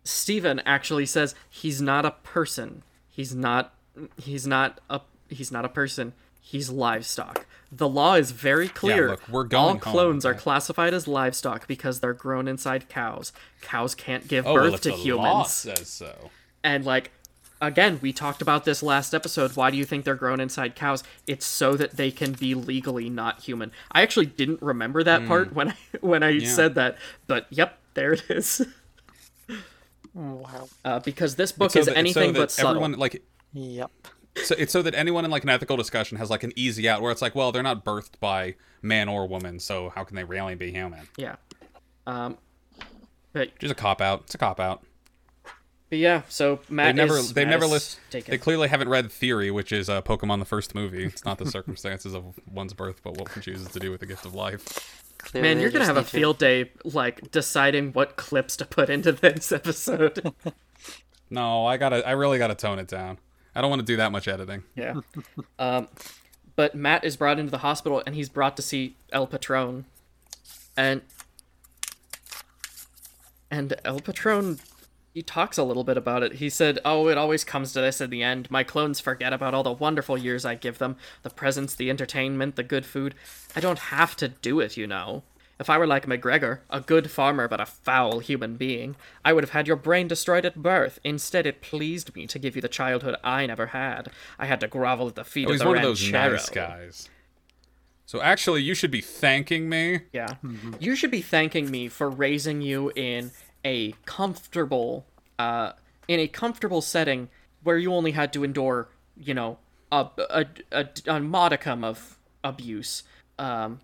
Steven 0.05 0.61
actually 0.67 1.07
says 1.07 1.35
he's 1.49 1.81
not 1.81 2.05
a 2.05 2.11
person. 2.11 2.83
He's 3.11 3.35
not 3.35 3.75
he's 4.17 4.47
not 4.47 4.81
a 4.91 5.01
he's 5.29 5.53
not 5.53 5.65
a 5.65 5.69
person. 5.69 6.13
He's 6.41 6.71
livestock. 6.71 7.47
The 7.71 7.89
law 7.89 8.15
is 8.15 8.33
very 8.33 8.69
clear. 8.69 9.05
Yeah, 9.07 9.11
look, 9.13 9.29
we're 9.29 9.45
going 9.45 9.63
All 9.63 9.71
home, 9.71 9.79
clones 9.81 10.27
are 10.27 10.33
okay? 10.33 10.41
classified 10.41 10.93
as 10.93 11.07
livestock 11.09 11.67
because 11.67 12.01
they're 12.01 12.13
grown 12.13 12.47
inside 12.49 12.89
cows. 12.89 13.33
Cows 13.63 13.95
can't 13.95 14.27
give 14.29 14.47
Oh, 14.47 14.55
birth 14.55 14.71
well, 14.73 14.79
to 14.79 14.89
the 14.91 14.97
humans. 14.97 15.25
law 15.25 15.43
says 15.45 15.89
so. 15.89 16.31
And 16.65 16.85
like 16.85 17.11
again, 17.61 18.01
we 18.03 18.13
talked 18.13 18.43
about 18.43 18.65
this 18.65 18.83
last 18.83 19.15
episode. 19.15 19.55
Why 19.57 19.71
do 19.71 19.77
you 19.77 19.85
think 19.85 20.05
they're 20.05 20.17
grown 20.17 20.41
inside 20.41 20.75
cows? 20.75 21.05
It's 21.29 21.47
so 21.47 21.75
that 21.77 21.97
they 21.97 22.11
can 22.11 22.33
be 22.33 22.55
legally 22.57 23.09
not 23.09 23.41
human. 23.43 23.71
I 23.93 24.03
actually 24.03 24.27
didn't 24.27 24.61
remember 24.61 25.03
that 25.05 25.23
Hmm. 25.23 25.29
part 25.29 25.53
when 25.55 25.69
I 25.71 25.77
when 26.01 26.23
I 26.25 26.39
said 26.41 26.75
that, 26.75 26.99
but 27.29 27.47
yep, 27.51 27.79
there 27.95 28.13
it 28.15 28.25
is. 28.29 28.67
Wow. 30.15 30.69
Uh, 30.85 31.01
because 31.01 31.37
this 31.37 31.53
book 31.53 31.71
So 31.73 31.81
is 31.81 31.87
that- 31.87 31.93
so 31.93 31.99
anything 31.99 32.33
that 32.35 32.39
but 32.39 32.51
subtle. 32.51 32.71
everyone 32.73 32.93
like 32.99 33.23
Yep. 33.55 33.91
so 34.45 34.55
it's 34.59 34.73
so 34.73 34.83
that 34.83 34.95
anyone 34.95 35.25
in 35.25 35.31
like 35.31 35.43
an 35.45 35.51
ethical 35.51 35.77
discussion 35.77 36.19
has 36.19 36.31
like 36.31 36.43
an 36.43 36.53
easy 36.57 36.89
out 36.89 37.03
where 37.03 37.13
it's 37.13 37.23
like, 37.23 37.35
well, 37.35 37.53
they're 37.53 37.63
not 37.63 37.85
birthed 37.85 38.19
by 38.21 38.55
man 38.83 39.09
or 39.09 39.27
woman, 39.27 39.59
so 39.59 39.91
how 39.91 40.05
can 40.05 40.17
they 40.17 40.25
really 40.25 40.55
be 40.55 40.71
human? 40.71 41.09
Yeah. 41.17 41.37
Um. 42.07 42.39
But, 43.33 43.59
Just 43.59 43.73
a 43.73 43.75
cop 43.75 44.01
out. 44.03 44.23
It's 44.25 44.35
a 44.35 44.39
cop 44.39 44.61
out. 44.61 44.83
but 45.89 45.99
yeah, 45.99 46.23
so 46.29 46.61
Matt 46.69 46.95
They 46.95 47.03
never 47.03 47.17
is 47.17 47.33
they 47.33 47.45
Matt 47.45 47.51
never 47.53 47.65
is 47.65 47.71
list 47.71 48.01
taken. 48.11 48.31
they 48.31 48.37
clearly 48.39 48.69
haven't 48.69 48.89
read 48.91 49.11
Theory, 49.11 49.51
which 49.51 49.73
is 49.73 49.89
uh, 49.89 50.03
Pokemon 50.03 50.39
the 50.39 50.45
first 50.45 50.75
movie. 50.75 51.05
It's 51.05 51.25
not 51.25 51.39
the 51.39 51.47
circumstances 51.51 52.15
of 52.15 52.39
one's 52.51 52.75
birth, 52.75 53.01
but 53.03 53.17
what 53.17 53.31
one 53.35 53.41
chooses 53.43 53.69
to 53.69 53.79
do 53.79 53.91
with 53.91 54.01
the 54.01 54.07
gift 54.07 54.27
of 54.27 54.35
life. 54.35 55.02
Clearly 55.23 55.49
Man, 55.49 55.61
you're 55.61 55.71
gonna 55.71 55.85
have 55.85 55.97
a 55.97 56.01
need 56.01 56.07
to- 56.09 56.17
field 56.17 56.39
day 56.39 56.71
like 56.85 57.31
deciding 57.31 57.93
what 57.93 58.17
clips 58.17 58.57
to 58.57 58.65
put 58.65 58.91
into 58.91 59.13
this 59.13 59.53
episode. 59.53 60.33
No, 61.31 61.65
I 61.65 61.79
gotta 61.79 62.07
I 62.07 62.11
really 62.11 62.37
gotta 62.37 62.55
tone 62.55 62.79
it 62.79 62.89
down. 62.89 63.19
I 63.55 63.63
don't 63.63 63.71
want 63.71 63.81
to 63.81 63.87
do 63.87 63.97
that 63.97 64.13
much 64.13 64.29
editing. 64.29 64.65
Yeah. 64.77 65.01
um, 65.59 65.89
but 66.57 66.75
Matt 66.75 67.05
is 67.05 67.17
brought 67.17 67.39
into 67.39 67.51
the 67.51 67.59
hospital 67.59 68.03
and 68.05 68.15
he's 68.15 68.29
brought 68.29 68.55
to 68.59 68.63
see 68.63 68.97
El 69.13 69.27
Patron. 69.27 69.87
And 70.77 71.01
and 73.51 73.75
El 73.85 74.01
Patron 74.01 74.59
he 75.13 75.23
talks 75.23 75.59
a 75.59 75.63
little 75.65 75.85
bit 75.85 75.97
about 75.97 76.23
it. 76.23 76.35
He 76.35 76.49
said, 76.49 76.79
"Oh, 76.85 77.09
it 77.09 77.19
always 77.19 77.45
comes 77.45 77.73
to 77.73 77.81
this 77.81 78.01
in 78.01 78.11
the 78.11 78.23
end. 78.23 78.51
My 78.51 78.65
clones 78.65 78.99
forget 79.01 79.33
about 79.33 79.55
all 79.55 79.63
the 79.63 79.73
wonderful 79.73 80.17
years 80.17 80.45
I 80.45 80.55
give 80.55 80.79
them, 80.79 80.97
the 81.23 81.31
presents, 81.31 81.75
the 81.75 81.91
entertainment, 81.91 82.57
the 82.57 82.63
good 82.63 82.87
food. 82.87 83.15
I 83.55 83.61
don't 83.61 83.79
have 83.79 84.17
to 84.17 84.29
do 84.29 84.61
it, 84.61 84.77
you 84.77 84.87
know." 84.87 85.23
If 85.61 85.71
I 85.71 85.79
were 85.79 85.87
like 85.87 86.07
McGregor, 86.07 86.61
a 86.71 86.81
good 86.81 87.09
farmer 87.09 87.47
but 87.47 87.61
a 87.61 87.67
foul 87.67 88.19
human 88.19 88.57
being, 88.57 88.97
I 89.25 89.33
would 89.33 89.45
have 89.45 89.51
had 89.51 89.69
your 89.69 89.77
brain 89.77 90.09
destroyed 90.09 90.45
at 90.45 90.57
birth. 90.61 90.99
Instead, 91.05 91.47
it 91.47 91.63
pleased 91.63 92.17
me 92.17 92.27
to 92.27 92.39
give 92.39 92.57
you 92.57 92.63
the 92.63 92.69
childhood 92.69 93.15
I 93.23 93.47
never 93.47 93.67
had. 93.67 94.11
I 94.41 94.47
had 94.47 94.59
to 94.61 94.67
grovel 94.67 95.07
at 95.07 95.15
the 95.15 95.23
feet 95.25 95.47
Oh, 95.47 95.51
of 95.51 95.55
he's 95.55 95.61
the 95.61 95.69
one 95.69 95.77
of 95.77 95.83
those 95.83 96.11
nice 96.11 96.49
guys. 96.49 97.09
So 98.07 98.21
actually, 98.21 98.63
you 98.63 98.75
should 98.75 98.91
be 98.91 99.01
thanking 99.01 99.69
me. 99.69 100.01
Yeah. 100.13 100.27
Mm-hmm. 100.43 100.73
You 100.81 100.97
should 100.97 101.13
be 101.13 101.23
thanking 101.23 101.71
me 101.71 101.87
for 101.87 102.11
raising 102.11 102.61
you 102.61 102.91
in 102.97 103.31
a 103.65 103.93
comfortable 104.07 105.07
uh 105.39 105.73
in 106.09 106.19
a 106.21 106.29
comfortable 106.29 106.81
setting 106.81 107.29
where 107.63 107.79
you 107.79 107.93
only 107.95 108.11
had 108.13 108.33
to 108.33 108.43
endure, 108.45 108.89
you 109.17 109.35
know, 109.35 109.59
a 109.91 110.09
a, 110.31 110.47
a, 110.73 110.89
a 111.07 111.21
modicum 111.21 111.85
of 111.85 112.19
abuse 112.45 113.03
um 113.39 113.81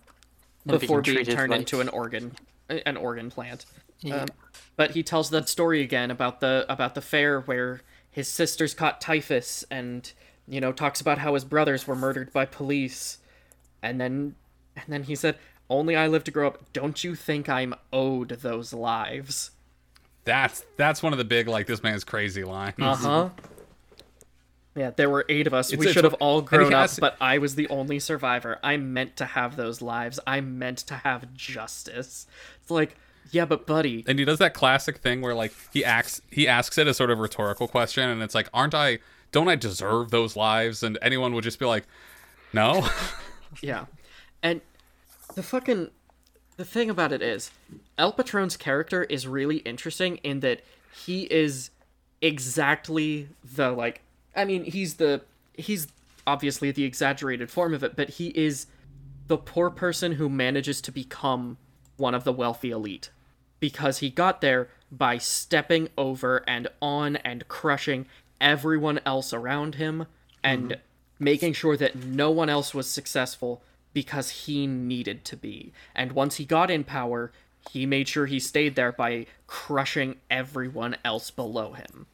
And 0.67 0.81
before 0.81 1.01
being 1.03 1.25
being 1.25 1.37
turned 1.37 1.51
like- 1.51 1.61
into 1.61 1.81
an 1.81 1.89
organ 1.89 2.33
an 2.69 2.97
organ 2.97 3.31
plant. 3.31 3.65
Yeah. 4.01 4.23
Um, 4.23 4.29
but 4.77 4.93
he 4.93 5.03
tells 5.03 5.31
that 5.31 5.49
story 5.49 5.81
again 5.83 6.11
about 6.11 6.41
the 6.41 6.65
about 6.69 6.95
the 6.95 7.01
fair 7.01 7.41
where 7.41 7.81
his 8.11 8.29
sisters 8.29 8.75
caught 8.75 9.01
typhus 9.01 9.65
and 9.71 10.13
you 10.47 10.61
know 10.61 10.73
talks 10.73 11.01
about 11.01 11.19
how 11.19 11.35
his 11.35 11.45
brothers 11.45 11.87
were 11.87 11.97
murdered 11.97 12.33
by 12.33 12.45
police 12.45 13.19
and 13.83 14.01
then 14.01 14.35
and 14.77 14.85
then 14.89 15.03
he 15.05 15.15
said 15.15 15.37
only 15.69 15.95
i 15.97 16.07
live 16.07 16.25
to 16.25 16.31
grow 16.31 16.47
up 16.47 16.73
don't 16.73 17.03
you 17.05 17.15
think 17.15 17.49
i'm 17.49 17.75
owed 17.93 18.29
those 18.29 18.73
lives 18.73 19.51
That's 20.29 20.63
that's 20.77 21.03
one 21.03 21.13
of 21.15 21.19
the 21.19 21.25
big 21.25 21.49
like 21.49 21.67
this 21.67 21.83
man's 21.83 22.05
crazy 22.05 22.45
lines. 22.45 22.75
Uh 22.79 22.95
huh. 22.95 23.29
Yeah, 24.77 24.91
there 24.91 25.09
were 25.09 25.25
eight 25.31 25.47
of 25.47 25.55
us. 25.55 25.73
It's- 25.73 25.85
we 25.87 25.91
should 25.91 26.05
have 26.05 26.13
all 26.15 26.43
grown 26.43 26.75
up, 26.75 26.83
has- 26.91 26.99
but 26.99 27.17
I 27.21 27.39
was 27.39 27.55
the 27.55 27.67
only 27.69 27.99
survivor. 27.99 28.59
I 28.63 28.77
meant 28.77 29.17
to 29.17 29.25
have 29.25 29.57
those 29.57 29.81
lives. 29.81 30.21
I 30.27 30.43
meant 30.43 30.79
to 30.89 30.95
have 30.97 31.33
justice. 31.35 32.27
It's 32.61 32.71
like, 32.71 32.97
yeah, 33.31 33.47
but 33.47 33.67
buddy, 33.67 34.05
And 34.07 34.19
he 34.19 34.25
does 34.27 34.39
that 34.39 34.53
classic 34.53 34.99
thing 34.99 35.23
where 35.23 35.35
like 35.35 35.53
he 35.73 35.83
acts 35.85 36.21
he 36.31 36.47
asks 36.47 36.77
it 36.77 36.87
a 36.87 36.93
sort 36.95 37.11
of 37.11 37.19
rhetorical 37.19 37.67
question 37.69 38.09
and 38.09 38.23
it's 38.23 38.35
like, 38.35 38.49
aren't 38.53 38.75
I 38.75 38.99
don't 39.33 39.49
I 39.49 39.57
deserve 39.57 40.11
those 40.11 40.37
lives? 40.37 40.83
And 40.83 40.99
anyone 41.03 41.33
would 41.35 41.45
just 41.45 41.59
be 41.59 41.65
like, 41.65 41.87
No. 42.53 42.87
Yeah. 43.63 43.87
And 44.43 44.61
the 45.35 45.43
fucking 45.43 45.91
the 46.59 46.65
thing 46.65 46.91
about 46.91 47.13
it 47.13 47.23
is 47.23 47.51
El 47.97 48.13
Patron's 48.13 48.57
character 48.57 49.05
is 49.05 49.27
really 49.27 49.59
interesting 49.59 50.17
in 50.19 50.41
that 50.41 50.61
he 51.05 51.23
is 51.23 51.71
exactly 52.21 53.29
the 53.43 53.71
like 53.71 54.03
I 54.37 54.45
mean, 54.45 54.65
he's 54.65 54.95
the 54.95 55.23
he's 55.55 55.87
obviously 56.27 56.71
the 56.71 56.85
exaggerated 56.85 57.51
form 57.51 57.73
of 57.73 57.83
it, 57.83 57.97
but 57.97 58.11
he 58.11 58.29
is 58.29 58.67
the 59.29 59.39
poor 59.39 59.71
person 59.71 60.13
who 60.13 60.29
manages 60.29 60.81
to 60.83 60.93
become 60.93 61.59
one 61.97 62.15
of 62.15 62.25
the 62.25 62.33
wealthy 62.33 62.71
elite 62.71 63.11
because 63.61 63.99
he 63.99 64.11
got 64.11 64.41
there 64.41 64.69
by 64.91 65.17
stepping 65.17 65.89
over 65.97 66.43
and 66.49 66.69
on 66.83 67.17
and 67.17 67.47
crushing 67.49 68.07
everyone 68.41 69.01
else 69.07 69.33
around 69.33 69.77
him 69.77 70.07
and 70.43 70.71
mm-hmm. 70.71 70.81
making 71.25 71.53
sure 71.53 71.77
that 71.77 71.95
no 71.95 72.31
one 72.31 72.49
else 72.49 72.75
was 72.75 72.89
successful 72.89 73.63
because 73.99 74.31
he 74.31 74.65
needed 74.65 75.25
to 75.25 75.37
be. 75.37 75.73
And 75.93 76.13
once 76.13 76.37
he 76.37 76.45
got 76.45 76.71
in 76.71 76.85
power, 76.85 77.33
he 77.73 77.85
made 77.85 78.07
sure 78.07 78.27
he 78.27 78.39
stayed 78.39 78.77
there 78.77 78.93
by 78.93 79.27
crushing 79.49 80.21
everyone 80.31 80.97
else 81.05 81.33
below 81.33 81.73
him 81.73 82.07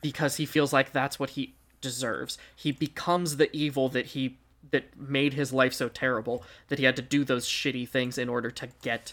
because 0.00 0.36
he 0.36 0.46
feels 0.46 0.72
like 0.72 0.90
that's 0.90 1.20
what 1.20 1.28
he 1.28 1.52
deserves. 1.82 2.38
He 2.56 2.72
becomes 2.72 3.36
the 3.36 3.54
evil 3.54 3.90
that 3.90 4.06
he 4.06 4.38
that 4.70 4.98
made 4.98 5.34
his 5.34 5.52
life 5.52 5.74
so 5.74 5.90
terrible 5.90 6.42
that 6.68 6.78
he 6.78 6.86
had 6.86 6.96
to 6.96 7.02
do 7.02 7.24
those 7.24 7.46
shitty 7.46 7.86
things 7.86 8.16
in 8.16 8.30
order 8.30 8.50
to 8.50 8.68
get 8.80 9.12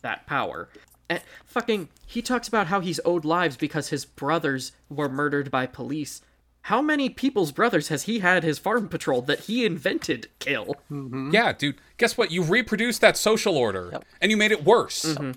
that 0.00 0.26
power. 0.26 0.70
And 1.10 1.20
fucking 1.44 1.90
he 2.06 2.22
talks 2.22 2.48
about 2.48 2.68
how 2.68 2.80
he's 2.80 3.00
owed 3.04 3.26
lives 3.26 3.58
because 3.58 3.88
his 3.88 4.06
brothers 4.06 4.72
were 4.88 5.10
murdered 5.10 5.50
by 5.50 5.66
police. 5.66 6.22
How 6.68 6.80
many 6.80 7.08
people's 7.10 7.52
brothers 7.52 7.88
has 7.88 8.04
he 8.04 8.20
had 8.20 8.42
his 8.42 8.58
farm 8.58 8.88
patrol 8.88 9.20
that 9.22 9.40
he 9.40 9.66
invented 9.66 10.28
kill? 10.38 10.76
Mm-hmm. 10.90 11.30
yeah, 11.32 11.52
dude. 11.52 11.76
Guess 11.98 12.16
what? 12.16 12.30
You 12.30 12.42
reproduced 12.42 13.00
that 13.02 13.16
social 13.18 13.56
order 13.56 14.00
and 14.20 14.30
you 14.30 14.36
made 14.36 14.50
it 14.52 14.64
worse. 14.64 15.04
Mm-hmm. 15.04 15.32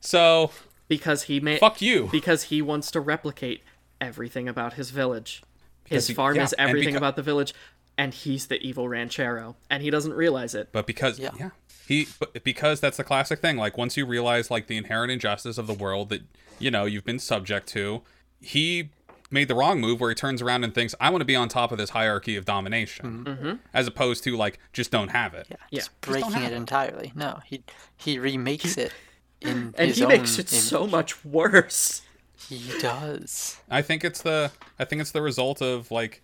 So 0.00 0.50
Because 0.88 1.24
he 1.24 1.40
made 1.40 1.60
fuck 1.60 1.80
you. 1.82 2.08
because 2.10 2.44
he 2.44 2.62
wants 2.62 2.90
to 2.92 3.00
replicate 3.00 3.62
everything 4.00 4.48
about 4.48 4.74
his 4.74 4.90
village. 4.90 5.42
Because 5.84 5.96
His 6.04 6.08
he- 6.08 6.14
farm 6.14 6.36
yeah, 6.36 6.44
is 6.44 6.54
everything 6.58 6.94
beca- 6.94 6.98
about 6.98 7.16
the 7.16 7.22
village, 7.22 7.52
and 7.98 8.14
he's 8.14 8.46
the 8.46 8.56
evil 8.66 8.88
ranchero, 8.88 9.56
and 9.68 9.82
he 9.82 9.90
doesn't 9.90 10.14
realize 10.14 10.54
it. 10.54 10.70
But 10.72 10.86
because 10.86 11.18
Yeah. 11.18 11.32
yeah. 11.38 11.50
He 11.86 12.08
because 12.42 12.80
that's 12.80 12.96
the 12.96 13.04
classic 13.04 13.40
thing. 13.40 13.58
Like 13.58 13.76
once 13.76 13.98
you 13.98 14.06
realize 14.06 14.50
like 14.50 14.66
the 14.68 14.78
inherent 14.78 15.12
injustice 15.12 15.58
of 15.58 15.66
the 15.66 15.74
world 15.74 16.08
that 16.08 16.22
you 16.58 16.70
know 16.70 16.86
you've 16.86 17.04
been 17.04 17.18
subject 17.18 17.66
to, 17.68 18.00
he 18.40 18.88
made 19.30 19.48
the 19.48 19.54
wrong 19.54 19.80
move 19.80 20.00
where 20.00 20.10
he 20.10 20.14
turns 20.14 20.40
around 20.42 20.64
and 20.64 20.74
thinks, 20.74 20.94
I 21.00 21.10
want 21.10 21.20
to 21.22 21.24
be 21.26 21.34
on 21.36 21.48
top 21.48 21.72
of 21.72 21.78
this 21.78 21.90
hierarchy 21.90 22.36
of 22.36 22.44
domination. 22.44 23.24
Mm-hmm. 23.24 23.28
Mm-hmm. 23.46 23.56
As 23.72 23.86
opposed 23.86 24.22
to 24.24 24.36
like 24.36 24.58
just 24.72 24.90
don't 24.90 25.08
have 25.08 25.34
it. 25.34 25.46
Yeah, 25.50 25.56
Yeah. 25.70 25.78
just 25.80 26.00
breaking 26.02 26.32
have 26.32 26.42
it 26.44 26.52
it. 26.52 26.56
entirely. 26.56 27.12
No, 27.14 27.40
he 27.44 27.62
he 27.96 28.18
remakes 28.18 28.76
it 28.76 28.92
in 29.40 29.74
And 29.76 29.88
his 29.88 29.96
he 29.98 30.04
own 30.04 30.08
makes 30.10 30.38
it 30.38 30.52
image. 30.52 30.62
so 30.64 30.86
much 30.86 31.24
worse. 31.24 32.02
He 32.48 32.78
does. 32.80 33.60
I 33.70 33.80
think 33.82 34.04
it's 34.04 34.22
the 34.22 34.52
I 34.78 34.84
think 34.84 35.00
it's 35.00 35.10
the 35.12 35.22
result 35.22 35.62
of 35.62 35.90
like 35.90 36.20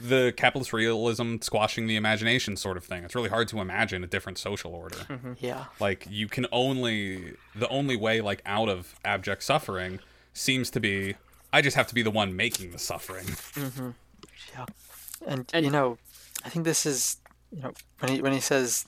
the 0.00 0.32
capitalist 0.36 0.72
realism 0.72 1.36
squashing 1.40 1.86
the 1.88 1.96
imagination 1.96 2.56
sort 2.56 2.76
of 2.76 2.84
thing. 2.84 3.02
It's 3.04 3.14
really 3.16 3.28
hard 3.30 3.48
to 3.48 3.60
imagine 3.60 4.04
a 4.04 4.06
different 4.06 4.38
social 4.38 4.72
order. 4.74 4.96
Mm-hmm. 4.96 5.32
Yeah. 5.40 5.64
Like 5.80 6.06
you 6.10 6.28
can 6.28 6.46
only 6.52 7.34
the 7.54 7.68
only 7.68 7.96
way 7.96 8.20
like 8.20 8.42
out 8.46 8.68
of 8.68 8.94
abject 9.04 9.42
suffering 9.42 9.98
seems 10.34 10.70
to 10.70 10.80
be 10.80 11.14
I 11.52 11.62
just 11.62 11.76
have 11.76 11.86
to 11.88 11.94
be 11.94 12.02
the 12.02 12.10
one 12.10 12.36
making 12.36 12.70
the 12.72 12.78
suffering. 12.78 13.26
Mm-hmm. 13.26 13.90
Yeah. 14.54 14.66
And, 15.26 15.50
And- 15.52 15.64
you 15.64 15.70
know, 15.70 15.98
I 16.44 16.48
think 16.50 16.64
this 16.64 16.86
is 16.86 17.16
you 17.50 17.62
know 17.62 17.72
when 18.00 18.12
he 18.12 18.22
when 18.22 18.32
he 18.32 18.40
says 18.40 18.84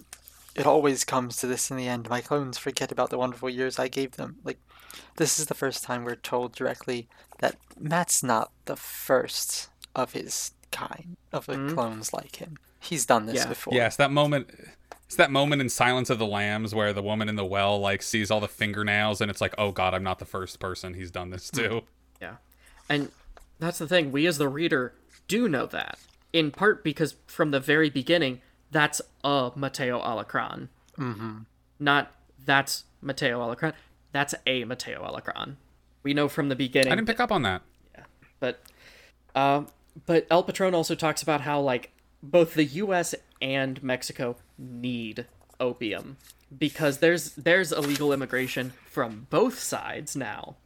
it 0.54 0.66
always 0.66 1.04
comes 1.04 1.36
to 1.36 1.46
this 1.46 1.70
in 1.70 1.76
the 1.76 1.86
end. 1.88 2.08
My 2.08 2.20
clones 2.20 2.58
forget 2.58 2.92
about 2.92 3.10
the 3.10 3.18
wonderful 3.18 3.48
years 3.48 3.78
I 3.78 3.88
gave 3.88 4.12
them. 4.12 4.36
Like 4.44 4.58
this 5.16 5.38
is 5.38 5.46
the 5.46 5.54
first 5.54 5.82
time 5.84 6.04
we're 6.04 6.16
told 6.16 6.54
directly 6.54 7.08
that 7.38 7.56
Matt's 7.78 8.22
not 8.22 8.50
the 8.66 8.76
first 8.76 9.68
of 9.94 10.12
his 10.12 10.52
kind 10.72 11.16
of 11.32 11.46
the 11.46 11.72
clones 11.74 12.12
like 12.12 12.36
him. 12.36 12.56
He's 12.80 13.06
done 13.06 13.26
this 13.26 13.36
Yeah. 13.36 13.46
before. 13.48 13.74
Yes, 13.74 13.96
that 13.96 14.10
moment 14.10 14.50
it's 15.06 15.16
that 15.16 15.30
moment 15.32 15.60
in 15.62 15.68
Silence 15.68 16.10
of 16.10 16.18
the 16.18 16.26
Lambs 16.26 16.74
where 16.74 16.92
the 16.92 17.02
woman 17.02 17.28
in 17.28 17.34
the 17.36 17.44
well 17.44 17.80
like 17.80 18.02
sees 18.02 18.30
all 18.30 18.40
the 18.40 18.46
fingernails 18.48 19.20
and 19.20 19.30
it's 19.30 19.40
like, 19.40 19.54
"Oh 19.58 19.72
god, 19.72 19.94
I'm 19.94 20.04
not 20.04 20.18
the 20.20 20.24
first 20.24 20.60
person 20.60 20.94
he's 20.94 21.10
done 21.10 21.30
this 21.30 21.50
to." 21.52 21.82
Yeah. 22.20 22.36
And 22.90 23.10
that's 23.60 23.78
the 23.78 23.86
thing, 23.86 24.10
we 24.10 24.26
as 24.26 24.38
the 24.38 24.48
reader 24.48 24.92
do 25.28 25.48
know 25.48 25.66
that. 25.66 25.98
In 26.32 26.50
part 26.50 26.84
because 26.84 27.14
from 27.26 27.52
the 27.52 27.60
very 27.60 27.88
beginning, 27.88 28.40
that's 28.70 29.00
a 29.24 29.52
Matteo 29.54 30.00
Alacrán. 30.00 30.68
Mm-hmm. 30.98 31.38
Not 31.78 32.12
that's 32.44 32.84
Matteo 33.00 33.40
Alacrán. 33.40 33.72
That's 34.12 34.34
a 34.46 34.64
Matteo 34.64 35.02
Alacrán. 35.02 35.56
We 36.02 36.14
know 36.14 36.28
from 36.28 36.48
the 36.48 36.56
beginning 36.56 36.92
I 36.92 36.96
didn't 36.96 37.06
pick 37.06 37.20
up 37.20 37.32
on 37.32 37.42
that. 37.42 37.62
Yeah, 37.94 38.04
but 38.40 38.60
um 39.34 39.68
but 40.06 40.26
El 40.30 40.42
Patron 40.42 40.74
also 40.74 40.94
talks 40.94 41.22
about 41.22 41.42
how 41.42 41.60
like 41.60 41.90
both 42.22 42.54
the 42.54 42.64
US 42.64 43.14
and 43.40 43.82
Mexico 43.82 44.36
need 44.58 45.26
opium 45.58 46.16
because 46.56 46.98
there's 46.98 47.32
there's 47.32 47.72
illegal 47.72 48.12
immigration 48.12 48.72
from 48.86 49.26
both 49.30 49.58
sides 49.58 50.16
now 50.16 50.56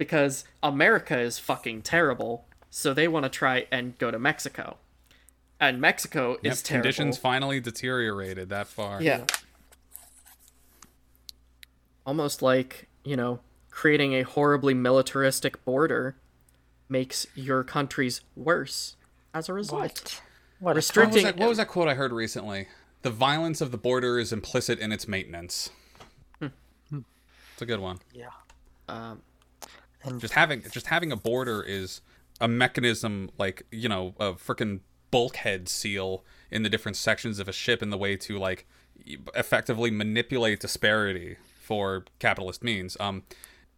because 0.00 0.44
America 0.62 1.16
is 1.20 1.38
fucking 1.38 1.82
terrible 1.82 2.46
so 2.70 2.94
they 2.94 3.06
want 3.06 3.24
to 3.24 3.28
try 3.28 3.66
and 3.70 3.96
go 3.98 4.10
to 4.10 4.18
Mexico 4.18 4.78
and 5.60 5.78
Mexico 5.80 6.38
Yep, 6.42 6.52
is 6.52 6.62
terrible 6.62 6.82
conditions 6.84 7.18
finally 7.18 7.60
deteriorated 7.60 8.48
that 8.48 8.66
far. 8.66 9.02
yeah 9.02 9.26
almost 12.06 12.42
like 12.42 12.88
you 13.04 13.16
know 13.16 13.40
creating 13.70 14.14
a 14.14 14.22
horribly 14.22 14.74
militaristic 14.74 15.64
border 15.64 16.16
makes 16.88 17.26
your 17.34 17.62
countries 17.62 18.22
worse 18.34 18.96
as 19.34 19.48
a 19.48 19.52
result 19.52 19.80
What? 19.80 19.90
What 19.90 20.12
a 20.12 20.64
What 20.64 20.74
was, 20.76 20.76
Restricting- 20.76 21.24
that, 21.24 21.36
what 21.36 21.48
was 21.48 21.58
that 21.58 21.68
quote 21.68 21.88
I 21.88 21.94
heard 21.94 22.12
recently? 22.12 22.68
The 23.02 23.10
violence 23.10 23.60
of 23.62 23.70
the 23.70 23.78
border 23.78 24.18
is 24.18 24.32
implicit 24.32 24.78
in 24.78 24.92
its 24.92 25.06
maintenance. 25.08 25.70
It's 26.42 27.62
a 27.62 27.66
good 27.66 27.80
one. 27.80 27.98
Yeah. 28.14 28.28
um, 28.88 29.20
Just 30.18 30.34
having 30.34 30.62
just 30.70 30.86
having 30.86 31.12
a 31.12 31.16
border 31.16 31.62
is 31.62 32.00
a 32.40 32.48
mechanism 32.48 33.30
like, 33.38 33.64
you 33.70 33.88
know, 33.88 34.14
a 34.18 34.32
freaking 34.32 34.80
bulkhead 35.10 35.68
seal 35.68 36.24
in 36.50 36.62
the 36.62 36.68
different 36.68 36.96
sections 36.96 37.38
of 37.38 37.48
a 37.48 37.52
ship 37.52 37.82
in 37.82 37.90
the 37.90 37.98
way 37.98 38.16
to 38.16 38.38
like 38.38 38.66
effectively 39.34 39.90
manipulate 39.90 40.60
disparity 40.60 41.36
for 41.60 42.04
capitalist 42.18 42.62
means. 42.62 42.96
Um 43.00 43.24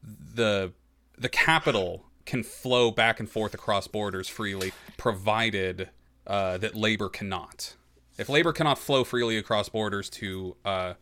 the 0.03 0.73
the 1.19 1.29
capital 1.29 2.05
can 2.25 2.43
flow 2.43 2.91
back 2.91 3.19
and 3.21 3.29
forth 3.29 3.53
across 3.55 3.89
borders 3.89 4.29
freely, 4.29 4.73
provided 4.97 5.91
uh, 6.27 6.57
that 6.59 6.75
labor 6.77 7.09
cannot. 7.09 7.75
If 8.17 8.29
labor 8.29 8.53
cannot 8.53 8.79
flow 8.79 9.03
freely 9.03 9.37
across 9.37 9.69
borders 9.69 10.09
to, 10.11 10.57
uh, 10.65 10.95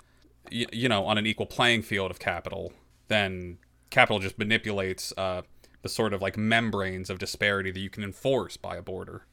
y- 0.51 0.64
you 0.72 0.88
know, 0.88 1.05
on 1.05 1.18
an 1.18 1.26
equal 1.26 1.44
playing 1.47 1.82
field 1.82 2.10
of 2.10 2.18
capital, 2.18 2.72
then 3.09 3.59
capital 3.91 4.19
just 4.19 4.39
manipulates 4.39 5.12
uh, 5.17 5.43
the 5.83 5.89
sort 5.89 6.12
of 6.12 6.23
like 6.23 6.37
membranes 6.37 7.11
of 7.11 7.19
disparity 7.19 7.71
that 7.71 7.81
you 7.81 7.91
can 7.91 8.03
enforce 8.05 8.57
by 8.57 8.77
a 8.77 8.83
border. 8.83 9.25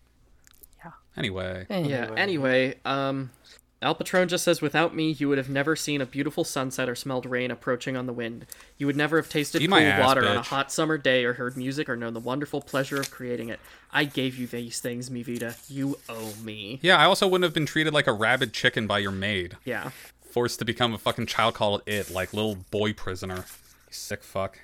Yeah. 0.84 0.92
Anyway, 1.16 1.66
yeah 1.70 2.12
anyway 2.16 2.76
um 2.86 3.32
El 3.80 3.94
Patron 3.94 4.28
just 4.28 4.44
says, 4.44 4.60
without 4.60 4.96
me, 4.96 5.12
you 5.12 5.30
would 5.30 5.38
have 5.38 5.52
never 5.52 5.76
seen 5.76 6.02
a 6.02 6.06
beautiful 6.08 6.44
sunset 6.44 6.90
or 6.90 6.96
smelled 6.96 7.28
rain 7.28 7.52
approaching 7.52 7.96
on 7.96 8.08
the 8.08 8.12
wind. 8.14 8.48
You 8.80 8.88
would 8.88 8.96
never 8.96 9.18
have 9.18 9.30
tasted 9.30 9.62
Eat 9.62 9.68
cool 9.70 9.78
ass, 9.78 10.04
water 10.04 10.28
on 10.28 10.38
a 10.38 10.42
hot 10.42 10.72
summer 10.72 10.98
day 10.98 11.24
or 11.26 11.34
heard 11.34 11.56
music 11.56 11.88
or 11.88 11.96
known 11.96 12.16
the 12.16 12.20
wonderful 12.20 12.60
pleasure 12.60 13.00
of 13.00 13.12
creating 13.12 13.50
it. 13.50 13.60
I 13.92 14.06
gave 14.06 14.36
you 14.36 14.48
these 14.48 14.80
things, 14.80 15.12
mi 15.12 15.22
vida. 15.22 15.58
You 15.70 16.00
owe 16.10 16.34
me. 16.44 16.80
yeah, 16.82 16.98
I 16.98 17.06
also 17.06 17.28
wouldn't 17.28 17.44
have 17.44 17.54
been 17.54 17.68
treated 17.68 17.94
like 17.94 18.08
a 18.08 18.14
rabid 18.14 18.52
chicken 18.52 18.88
by 18.88 18.98
your 18.98 19.12
maid, 19.12 19.58
Yeah. 19.64 19.92
forced 20.22 20.58
to 20.58 20.66
become 20.66 20.96
a 20.96 20.98
fucking 20.98 21.28
child 21.28 21.54
called 21.54 21.84
it, 21.86 22.10
like 22.10 22.34
little 22.34 22.56
boy 22.56 22.94
prisoner. 22.94 23.46
You 23.88 23.94
sick 23.94 24.24
fuck. 24.24 24.60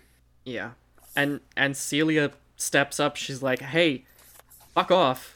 Yeah. 0.45 0.71
And 1.15 1.41
and 1.55 1.75
Celia 1.77 2.31
steps 2.57 2.99
up. 2.99 3.15
She's 3.15 3.41
like, 3.43 3.61
"Hey, 3.61 4.05
fuck 4.73 4.91
off. 4.91 5.33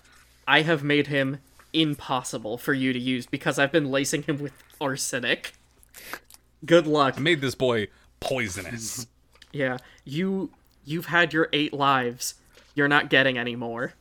I 0.47 0.61
have 0.61 0.83
made 0.83 1.07
him 1.07 1.37
impossible 1.73 2.57
for 2.57 2.73
you 2.73 2.93
to 2.93 2.99
use 2.99 3.25
because 3.25 3.59
I've 3.59 3.71
been 3.71 3.91
lacing 3.91 4.23
him 4.23 4.37
with 4.39 4.53
arsenic. 4.81 5.53
Good 6.65 6.87
luck." 6.87 7.15
I 7.17 7.19
made 7.19 7.41
this 7.41 7.55
boy 7.55 7.87
poisonous. 8.19 9.07
Yeah, 9.53 9.77
you 10.03 10.51
you've 10.83 11.05
had 11.05 11.31
your 11.33 11.47
eight 11.53 11.73
lives. 11.73 12.35
You're 12.75 12.89
not 12.89 13.09
getting 13.09 13.37
any 13.37 13.55
more. 13.55 13.93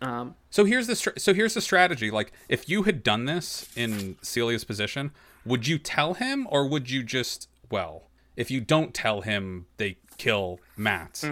Um, 0.00 0.34
So 0.50 0.64
here's 0.64 0.86
the 0.86 0.96
str- 0.96 1.18
so 1.18 1.34
here's 1.34 1.54
the 1.54 1.60
strategy. 1.60 2.10
Like, 2.10 2.32
if 2.48 2.68
you 2.68 2.84
had 2.84 3.02
done 3.02 3.26
this 3.26 3.68
in 3.76 4.16
Celia's 4.22 4.64
position, 4.64 5.12
would 5.44 5.68
you 5.68 5.78
tell 5.78 6.14
him, 6.14 6.48
or 6.50 6.66
would 6.66 6.90
you 6.90 7.02
just 7.02 7.46
well, 7.70 8.04
if 8.42 8.50
you 8.50 8.60
don't 8.60 8.92
tell 8.92 9.22
him, 9.22 9.66
they 9.78 9.96
kill 10.18 10.60
Matt. 10.76 11.24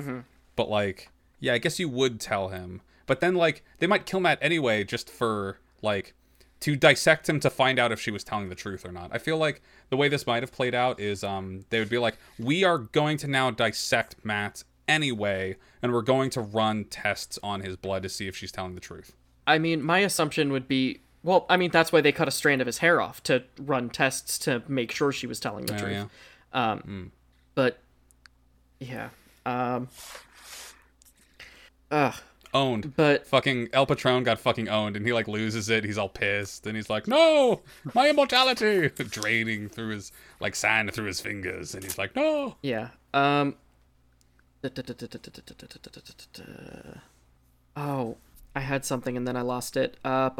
But 0.56 0.68
like, 0.70 1.10
yeah, 1.40 1.54
I 1.54 1.58
guess 1.58 1.78
you 1.78 1.88
would 1.88 2.20
tell 2.20 2.48
him. 2.48 2.80
But 3.06 3.20
then 3.20 3.34
like, 3.34 3.64
they 3.78 3.86
might 3.86 4.06
kill 4.06 4.20
Matt 4.20 4.38
anyway, 4.40 4.84
just 4.84 5.10
for 5.10 5.58
like 5.82 6.14
to 6.60 6.76
dissect 6.76 7.28
him 7.28 7.40
to 7.40 7.48
find 7.50 7.78
out 7.78 7.90
if 7.90 8.00
she 8.00 8.10
was 8.10 8.22
telling 8.22 8.48
the 8.48 8.54
truth 8.54 8.84
or 8.84 8.92
not. 8.92 9.10
I 9.12 9.18
feel 9.18 9.38
like 9.38 9.62
the 9.88 9.96
way 9.96 10.08
this 10.08 10.26
might 10.26 10.42
have 10.42 10.52
played 10.52 10.74
out 10.74 11.00
is 11.00 11.24
um 11.24 11.64
they 11.70 11.78
would 11.78 11.88
be 11.90 11.98
like, 11.98 12.16
we 12.38 12.64
are 12.64 12.78
going 12.78 13.16
to 13.18 13.26
now 13.28 13.50
dissect 13.50 14.16
Matt 14.24 14.62
anyway, 14.86 15.56
and 15.82 15.92
we're 15.92 16.02
going 16.02 16.30
to 16.30 16.40
run 16.40 16.84
tests 16.84 17.38
on 17.42 17.60
his 17.62 17.76
blood 17.76 18.02
to 18.02 18.08
see 18.08 18.28
if 18.28 18.36
she's 18.36 18.52
telling 18.52 18.74
the 18.74 18.80
truth. 18.80 19.16
I 19.46 19.58
mean, 19.58 19.82
my 19.82 19.98
assumption 20.00 20.52
would 20.52 20.68
be 20.68 21.00
well, 21.22 21.44
I 21.50 21.56
mean, 21.58 21.70
that's 21.70 21.92
why 21.92 22.00
they 22.00 22.12
cut 22.12 22.28
a 22.28 22.30
strand 22.30 22.60
of 22.62 22.66
his 22.66 22.78
hair 22.78 22.98
off 23.00 23.22
to 23.24 23.44
run 23.58 23.90
tests 23.90 24.38
to 24.40 24.62
make 24.68 24.90
sure 24.90 25.12
she 25.12 25.26
was 25.26 25.38
telling 25.38 25.66
the 25.66 25.74
Oh, 25.74 25.78
truth. 25.78 25.92
yeah. 25.92 26.06
Um, 26.52 27.12
But 27.54 27.78
yeah, 28.80 29.10
um, 29.46 29.88
ugh. 31.90 32.14
Owned. 32.52 32.96
But 32.96 33.28
Fucking 33.28 33.68
El 33.72 33.86
Patron 33.86 34.24
got 34.24 34.40
fucking 34.40 34.68
owned, 34.68 34.96
and 34.96 35.06
he 35.06 35.12
like 35.12 35.28
loses 35.28 35.68
it. 35.68 35.84
He's 35.84 35.96
all 35.96 36.08
pissed, 36.08 36.66
and 36.66 36.74
he's 36.74 36.90
like, 36.90 37.06
"No, 37.06 37.60
my 37.94 38.10
immortality!" 38.10 38.88
draining 38.88 39.68
through 39.68 39.90
his 39.90 40.10
like 40.40 40.56
sand 40.56 40.92
through 40.92 41.04
his 41.06 41.20
fingers, 41.20 41.74
and 41.76 41.84
he's 41.84 41.96
like, 41.96 42.16
"No." 42.16 42.56
yeah, 42.62 42.88
um. 43.14 43.54
Oh, 47.76 48.16
I 48.54 48.60
had 48.60 48.84
something 48.84 49.16
and 49.16 49.26
then 49.26 49.36
I 49.36 49.42
lost 49.42 49.76
it. 49.76 49.96
Uh, 50.04 50.30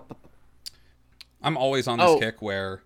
I'm 1.43 1.57
always 1.57 1.87
on 1.89 1.99
this 1.99 2.09
Oh. 2.09 2.19
kick 2.19 2.43
where 2.43 2.83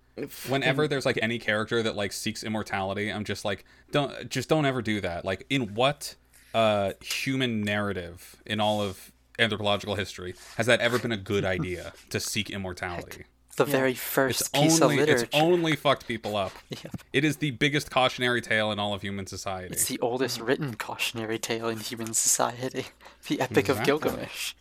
whenever 0.47 0.87
there's 0.87 1.05
like 1.05 1.19
any 1.21 1.39
character 1.39 1.83
that 1.83 1.95
like 1.95 2.13
seeks 2.13 2.43
immortality, 2.43 3.09
I'm 3.09 3.23
just 3.23 3.45
like, 3.45 3.65
don't 3.91 4.29
just 4.29 4.49
don't 4.49 4.65
ever 4.65 4.81
do 4.81 5.01
that. 5.01 5.25
Like 5.25 5.45
in 5.49 5.73
what 5.73 6.15
uh 6.53 6.93
human 7.01 7.61
narrative 7.61 8.35
in 8.45 8.59
all 8.59 8.81
of 8.81 9.11
anthropological 9.37 9.95
history 9.95 10.33
has 10.55 10.65
that 10.67 10.79
ever 10.79 10.97
been 10.97 11.11
a 11.11 11.17
good 11.17 11.43
idea 11.43 11.93
to 12.09 12.19
seek 12.19 12.49
immortality? 12.49 13.25
The 13.57 13.63
very 13.65 13.93
first 13.93 14.41
It's 14.41 14.49
piece 14.49 14.81
only 14.81 14.99
of 14.99 15.07
it's 15.07 15.23
only 15.33 15.77
fucked 15.77 16.07
people 16.07 16.35
up. 16.35 16.51
Yeah. 16.69 16.89
It 17.13 17.23
is 17.23 17.37
the 17.37 17.51
biggest 17.51 17.89
cautionary 17.89 18.41
tale 18.41 18.69
in 18.69 18.79
all 18.79 18.93
of 18.93 19.01
human 19.01 19.27
society. 19.27 19.73
It's 19.73 19.85
the 19.85 19.97
oldest 19.99 20.41
written 20.41 20.75
cautionary 20.75 21.39
tale 21.39 21.69
in 21.69 21.79
human 21.79 22.13
society. 22.13 22.87
The 23.27 23.41
Epic 23.41 23.69
of 23.69 23.79
Exactly. 23.79 23.85
Gilgamesh. 23.85 24.53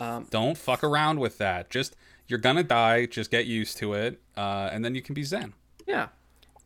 Don't 0.30 0.56
fuck 0.58 0.82
around 0.82 1.20
with 1.20 1.38
that. 1.38 1.70
Just 1.70 1.94
you're 2.28 2.38
gonna 2.38 2.62
die. 2.62 3.06
Just 3.06 3.30
get 3.30 3.46
used 3.46 3.76
to 3.78 3.94
it, 3.94 4.20
uh, 4.36 4.68
and 4.72 4.84
then 4.84 4.94
you 4.94 5.02
can 5.02 5.14
be 5.14 5.22
zen. 5.24 5.52
yeah. 5.86 6.08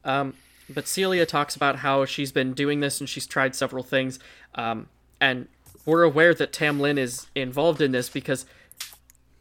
Um, 0.05 0.35
but 0.69 0.89
Celia 0.89 1.25
talks 1.27 1.55
about 1.55 1.77
how 1.77 2.05
she's 2.05 2.33
been 2.33 2.55
doing 2.55 2.81
this 2.81 2.99
and 3.01 3.09
she's 3.09 3.27
tried 3.27 3.55
several 3.55 3.85
things. 3.85 4.19
Um, 4.55 4.89
and 5.21 5.47
we're 5.85 6.03
aware 6.03 6.35
that 6.35 6.53
Tam 6.53 6.81
Lin 6.81 6.99
is 6.99 7.27
involved 7.35 7.81
in 7.81 7.93
this 7.93 8.09
because 8.09 8.47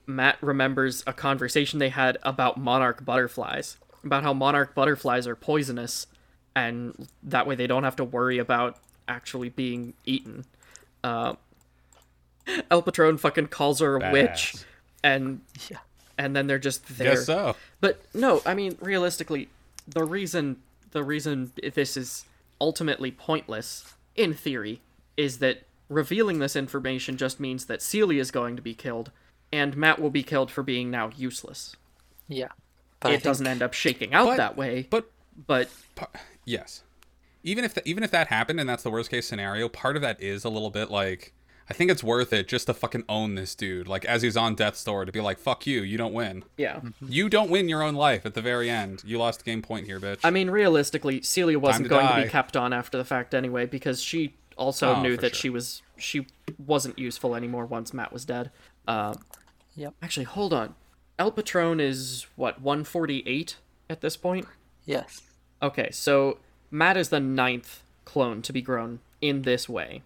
Matt 0.06 0.38
remembers 0.42 1.04
a 1.08 1.14
conversation 1.14 1.80
they 1.80 1.90
had 1.90 2.18
about 2.24 2.58
monarch 2.58 3.04
butterflies, 3.06 3.78
about 4.04 4.24
how 4.24 4.34
monarch 4.34 4.76
butterflies 4.76 5.26
are 5.26 5.36
poisonous, 5.36 6.06
and 6.56 7.08
that 7.24 7.48
way 7.48 7.56
they 7.56 7.68
don't 7.68 7.84
have 7.84 7.96
to 7.96 8.04
worry 8.04 8.38
about 8.38 8.78
actually 9.08 9.50
being 9.50 9.94
eaten. 10.06 10.46
Uh, 11.04 11.34
El 12.70 12.82
Patron 12.82 13.18
fucking 13.18 13.48
calls 13.48 13.80
her 13.80 13.96
a 13.98 14.12
witch, 14.12 14.56
and 15.04 15.42
Yeah. 15.70 15.78
And 16.22 16.36
then 16.36 16.46
they're 16.46 16.60
just 16.60 16.98
there. 16.98 17.16
Guess 17.16 17.26
so. 17.26 17.56
But 17.80 18.02
no, 18.14 18.42
I 18.46 18.54
mean 18.54 18.78
realistically, 18.80 19.50
the 19.88 20.04
reason 20.04 20.58
the 20.92 21.04
reason 21.04 21.52
this 21.74 21.98
is 21.98 22.26
ultimately 22.60 23.12
pointless 23.12 23.94
in 24.16 24.34
theory 24.36 24.82
is 25.18 25.40
that 25.40 25.64
revealing 25.90 26.38
this 26.40 26.56
information 26.56 27.18
just 27.18 27.40
means 27.40 27.66
that 27.66 27.82
Celia 27.82 28.22
is 28.22 28.30
going 28.30 28.56
to 28.56 28.62
be 28.62 28.74
killed 28.76 29.12
and 29.52 29.76
Matt 29.76 30.00
will 30.00 30.12
be 30.12 30.22
killed 30.24 30.52
for 30.52 30.62
being 30.64 30.92
now 30.92 31.10
useless. 31.18 31.76
Yeah. 32.28 32.50
But 33.00 33.10
it 33.10 33.16
think 33.16 33.24
doesn't 33.24 33.48
end 33.48 33.64
up 33.64 33.74
shaking 33.74 34.14
out 34.14 34.26
But- 34.28 34.38
that 34.38 34.56
way, 34.56 34.88
But 34.90 35.10
but 35.48 35.70
yes, 36.46 36.84
even 37.44 37.66
if 37.66 37.76
even 37.84 38.04
if 38.04 38.12
that 38.12 38.28
happened 38.28 38.60
and 38.60 38.70
that's 38.70 38.84
the 38.84 38.92
worst 38.92 39.10
case 39.10 39.28
scenario, 39.28 39.68
part 39.70 39.96
of 39.96 40.04
that 40.04 40.22
is 40.22 40.44
a 40.46 40.50
little 40.50 40.70
bit 40.70 40.92
like 40.92 41.34
I 41.70 41.74
think 41.74 41.90
it's 41.92 42.04
worth 42.04 42.34
it 42.34 42.48
just 42.48 42.68
to 42.68 42.74
fucking 42.74 43.06
own 43.08 43.36
this 43.36 43.56
dude. 43.56 43.88
Like 43.88 44.04
as 44.06 44.22
he's 44.22 44.36
on 44.36 44.56
death's 44.56 44.84
door 44.84 45.06
to 45.06 45.12
be 45.12 45.22
like, 45.22 45.38
"Fuck 45.40 45.66
you, 45.66 45.82
you 45.84 45.98
don't 45.98 46.14
win. 46.14 46.44
yeah. 46.58 46.82
You 47.02 47.30
don't 47.30 47.50
win 47.50 47.70
your 47.70 47.82
own 47.82 47.96
life 47.96 48.26
at 48.26 48.34
the 48.34 48.42
very 48.42 48.70
end. 48.70 49.04
You 49.06 49.18
lost 49.18 49.46
game 49.46 49.62
point 49.62 49.86
here, 49.86 50.00
bitch." 50.00 50.20
I 50.24 50.30
mean 50.32 50.50
realistically, 50.50 51.22
Celia 51.22 51.60
wasn't 51.60 51.86
to 51.86 51.90
going 51.90 52.08
to 52.08 52.24
be 52.24 52.30
kept 52.30 52.58
on 52.58 52.74
after 52.74 52.98
the 52.98 53.06
fact 53.06 53.34
anyway 53.34 53.66
because 53.66 54.02
she 54.02 54.34
also 54.58 54.96
Oh, 54.96 55.02
knew 55.02 55.16
that 55.18 55.34
sure. 55.36 55.40
she 55.42 55.50
was 55.50 55.82
she 55.98 56.28
wasn't 56.66 57.00
useful 57.00 57.36
anymore 57.36 57.66
once 57.66 57.94
Matt 57.94 58.12
was 58.12 58.26
dead. 58.26 58.52
Uh, 58.88 59.16
Yep. 59.76 59.94
Actually, 60.02 60.26
hold 60.26 60.52
on. 60.54 60.76
El 61.18 61.32
Patron 61.32 61.80
is 61.80 62.26
what 62.36 62.60
148 62.62 63.56
at 63.90 64.02
this 64.02 64.18
point. 64.18 64.46
Yes. 64.86 65.22
Okay, 65.62 65.90
so 65.92 66.40
Matt 66.70 66.98
is 66.98 67.08
the 67.10 67.20
ninth 67.22 67.84
clone 68.04 68.42
to 68.42 68.52
be 68.52 68.62
grown 68.62 69.00
in 69.22 69.44
this 69.44 69.70
way. 69.70 70.02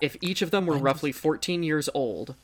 If 0.00 0.16
each 0.20 0.42
of 0.42 0.50
them 0.50 0.66
were 0.66 0.78
roughly 0.78 1.12
14 1.12 1.62
years 1.62 1.88
old, 1.94 2.34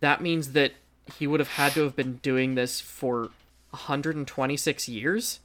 that 0.00 0.20
means 0.20 0.52
that 0.52 0.72
he 1.16 1.26
would 1.26 1.40
have 1.40 1.50
had 1.50 1.72
to 1.72 1.82
have 1.82 1.96
been 1.96 2.16
doing 2.16 2.54
this 2.56 2.80
for 2.80 3.30
126 3.70 4.88
years. 4.88 5.40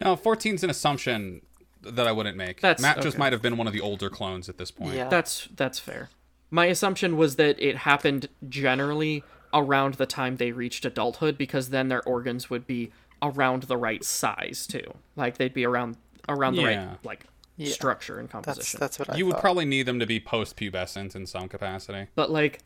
no, 0.00 0.16
14's 0.16 0.62
an 0.62 0.70
assumption 0.70 1.42
that 1.82 2.06
I 2.06 2.12
wouldn't 2.12 2.36
make. 2.36 2.60
That's- 2.60 2.80
Matt 2.80 2.96
just 2.96 3.08
okay. 3.16 3.18
might 3.18 3.32
have 3.32 3.42
been 3.42 3.56
one 3.56 3.66
of 3.66 3.72
the 3.72 3.80
older 3.80 4.08
clones 4.10 4.48
at 4.48 4.58
this 4.58 4.70
point. 4.70 4.94
Yeah. 4.94 5.08
That's 5.08 5.48
that's 5.56 5.78
fair. 5.78 6.10
My 6.50 6.66
assumption 6.66 7.16
was 7.16 7.36
that 7.36 7.60
it 7.60 7.78
happened 7.78 8.28
generally 8.48 9.22
around 9.52 9.94
the 9.94 10.06
time 10.06 10.36
they 10.36 10.52
reached 10.52 10.84
adulthood 10.84 11.36
because 11.38 11.70
then 11.70 11.88
their 11.88 12.02
organs 12.04 12.48
would 12.50 12.66
be 12.66 12.90
around 13.22 13.64
the 13.64 13.76
right 13.76 14.04
size 14.04 14.66
too. 14.66 14.94
Like 15.16 15.38
they'd 15.38 15.54
be 15.54 15.64
around 15.64 15.96
around 16.28 16.56
the 16.56 16.62
Yeah. 16.62 16.86
right 16.88 17.04
like 17.04 17.24
Yeah. 17.58 17.72
structure 17.72 18.18
and 18.18 18.30
composition. 18.30 18.78
that's 18.80 18.98
what 18.98 19.10
I 19.10 19.16
You 19.16 19.26
would 19.26 19.36
probably 19.38 19.64
need 19.66 19.82
them 19.84 19.98
to 20.00 20.06
be 20.06 20.18
post-pubescent 20.20 21.14
in 21.14 21.26
some 21.26 21.48
capacity. 21.48 22.06
But 22.14 22.30
like 22.30 22.60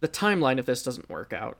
the 0.00 0.08
timeline 0.08 0.58
of 0.58 0.66
this 0.66 0.82
doesn't 0.82 1.08
work 1.10 1.32
out. 1.32 1.56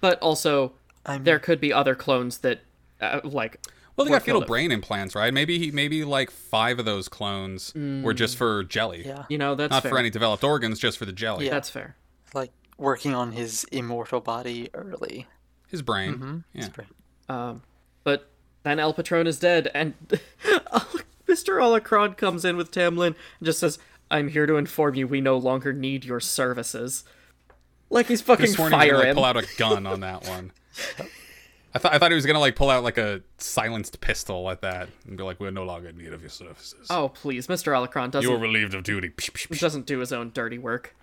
But 0.00 0.18
also 0.20 0.72
I'm- 1.06 1.22
there 1.24 1.38
could 1.38 1.60
be 1.60 1.72
other 1.72 1.94
clones 1.94 2.38
that 2.38 2.60
uh, 3.00 3.20
like 3.24 3.60
Well, 3.96 4.04
they 4.06 4.10
got 4.10 4.22
fetal 4.22 4.40
killed. 4.40 4.48
brain 4.48 4.72
implants, 4.72 5.14
right? 5.14 5.32
Maybe 5.34 5.58
he, 5.58 5.70
maybe 5.70 6.02
like 6.04 6.30
five 6.30 6.78
of 6.78 6.84
those 6.86 7.08
clones 7.08 7.72
were 7.74 8.14
just 8.14 8.36
for 8.36 8.64
jelly, 8.64 9.04
Yeah. 9.06 9.24
You 9.28 9.38
know, 9.38 9.54
that's 9.54 9.70
not 9.70 9.82
fair. 9.82 9.90
for 9.92 9.98
any 9.98 10.08
developed 10.10 10.42
organs, 10.44 10.78
just 10.78 10.96
for 10.98 11.04
the 11.04 11.12
jelly. 11.12 11.44
Yeah. 11.46 11.52
That's 11.52 11.68
fair. 11.70 11.96
Like 12.34 12.50
working 12.78 13.14
on 13.14 13.32
his 13.32 13.64
immortal 13.70 14.20
body 14.20 14.70
early. 14.72 15.26
His 15.68 15.82
brain. 15.82 16.14
Mm-hmm. 16.14 16.38
Yeah. 16.54 16.68
Um, 17.28 17.62
but 18.04 18.30
then 18.62 18.78
El 18.78 18.92
Patron 18.94 19.26
is 19.26 19.38
dead, 19.38 19.70
and 19.74 19.94
Mr. 21.32 21.58
Alacrán 21.58 22.16
comes 22.16 22.44
in 22.44 22.56
with 22.56 22.70
Tam 22.70 22.96
Lin 22.96 23.14
and 23.38 23.46
just 23.46 23.58
says, 23.60 23.78
"I'm 24.10 24.28
here 24.28 24.46
to 24.46 24.56
inform 24.56 24.94
you 24.94 25.06
we 25.06 25.20
no 25.20 25.38
longer 25.38 25.72
need 25.72 26.04
your 26.04 26.20
services." 26.20 27.04
Like 27.88 28.06
he's 28.06 28.20
fucking 28.20 28.46
Just 28.46 28.56
sworn 28.56 28.72
he 28.72 28.78
was 28.78 28.86
gonna 28.86 29.04
like, 29.04 29.14
pull 29.14 29.24
out 29.24 29.36
a 29.36 29.46
gun 29.56 29.86
on 29.86 30.00
that 30.00 30.26
one. 30.28 30.52
I 31.74 31.78
thought 31.78 31.94
I 31.94 31.98
thought 31.98 32.10
he 32.10 32.14
was 32.14 32.26
gonna 32.26 32.38
like 32.38 32.56
pull 32.56 32.70
out 32.70 32.84
like 32.84 32.98
a 32.98 33.22
silenced 33.38 34.00
pistol 34.00 34.50
at 34.50 34.60
that 34.60 34.88
and 35.06 35.16
be 35.16 35.22
like, 35.22 35.40
"We're 35.40 35.50
no 35.50 35.64
longer 35.64 35.88
in 35.88 35.98
need 35.98 36.12
of 36.12 36.20
your 36.20 36.30
services. 36.30 36.86
Oh 36.90 37.08
please, 37.08 37.46
Mr. 37.46 37.72
Alacrán 37.72 38.12
you 38.14 38.18
are 38.18 38.22
doesn't 38.22 38.40
relieved 38.40 38.74
of 38.74 38.82
duty." 38.82 39.12
Doesn't 39.52 39.86
do 39.86 39.98
his 39.98 40.12
own 40.12 40.32
dirty 40.34 40.58
work. 40.58 40.94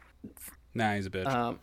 Nah, 0.74 0.96
he's 0.96 1.08
a 1.08 1.10
bitch. 1.10 1.26
Um, 1.26 1.60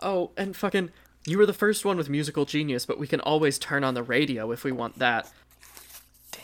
oh, 0.00 0.30
and 0.36 0.54
fucking, 0.54 0.90
you 1.24 1.38
were 1.38 1.46
the 1.46 1.54
first 1.54 1.84
one 1.84 1.96
with 1.96 2.10
musical 2.10 2.44
genius, 2.44 2.84
but 2.84 2.98
we 2.98 3.06
can 3.06 3.20
always 3.20 3.58
turn 3.58 3.84
on 3.84 3.94
the 3.94 4.02
radio 4.02 4.52
if 4.52 4.64
we 4.64 4.72
want 4.72 4.98
that. 4.98 5.30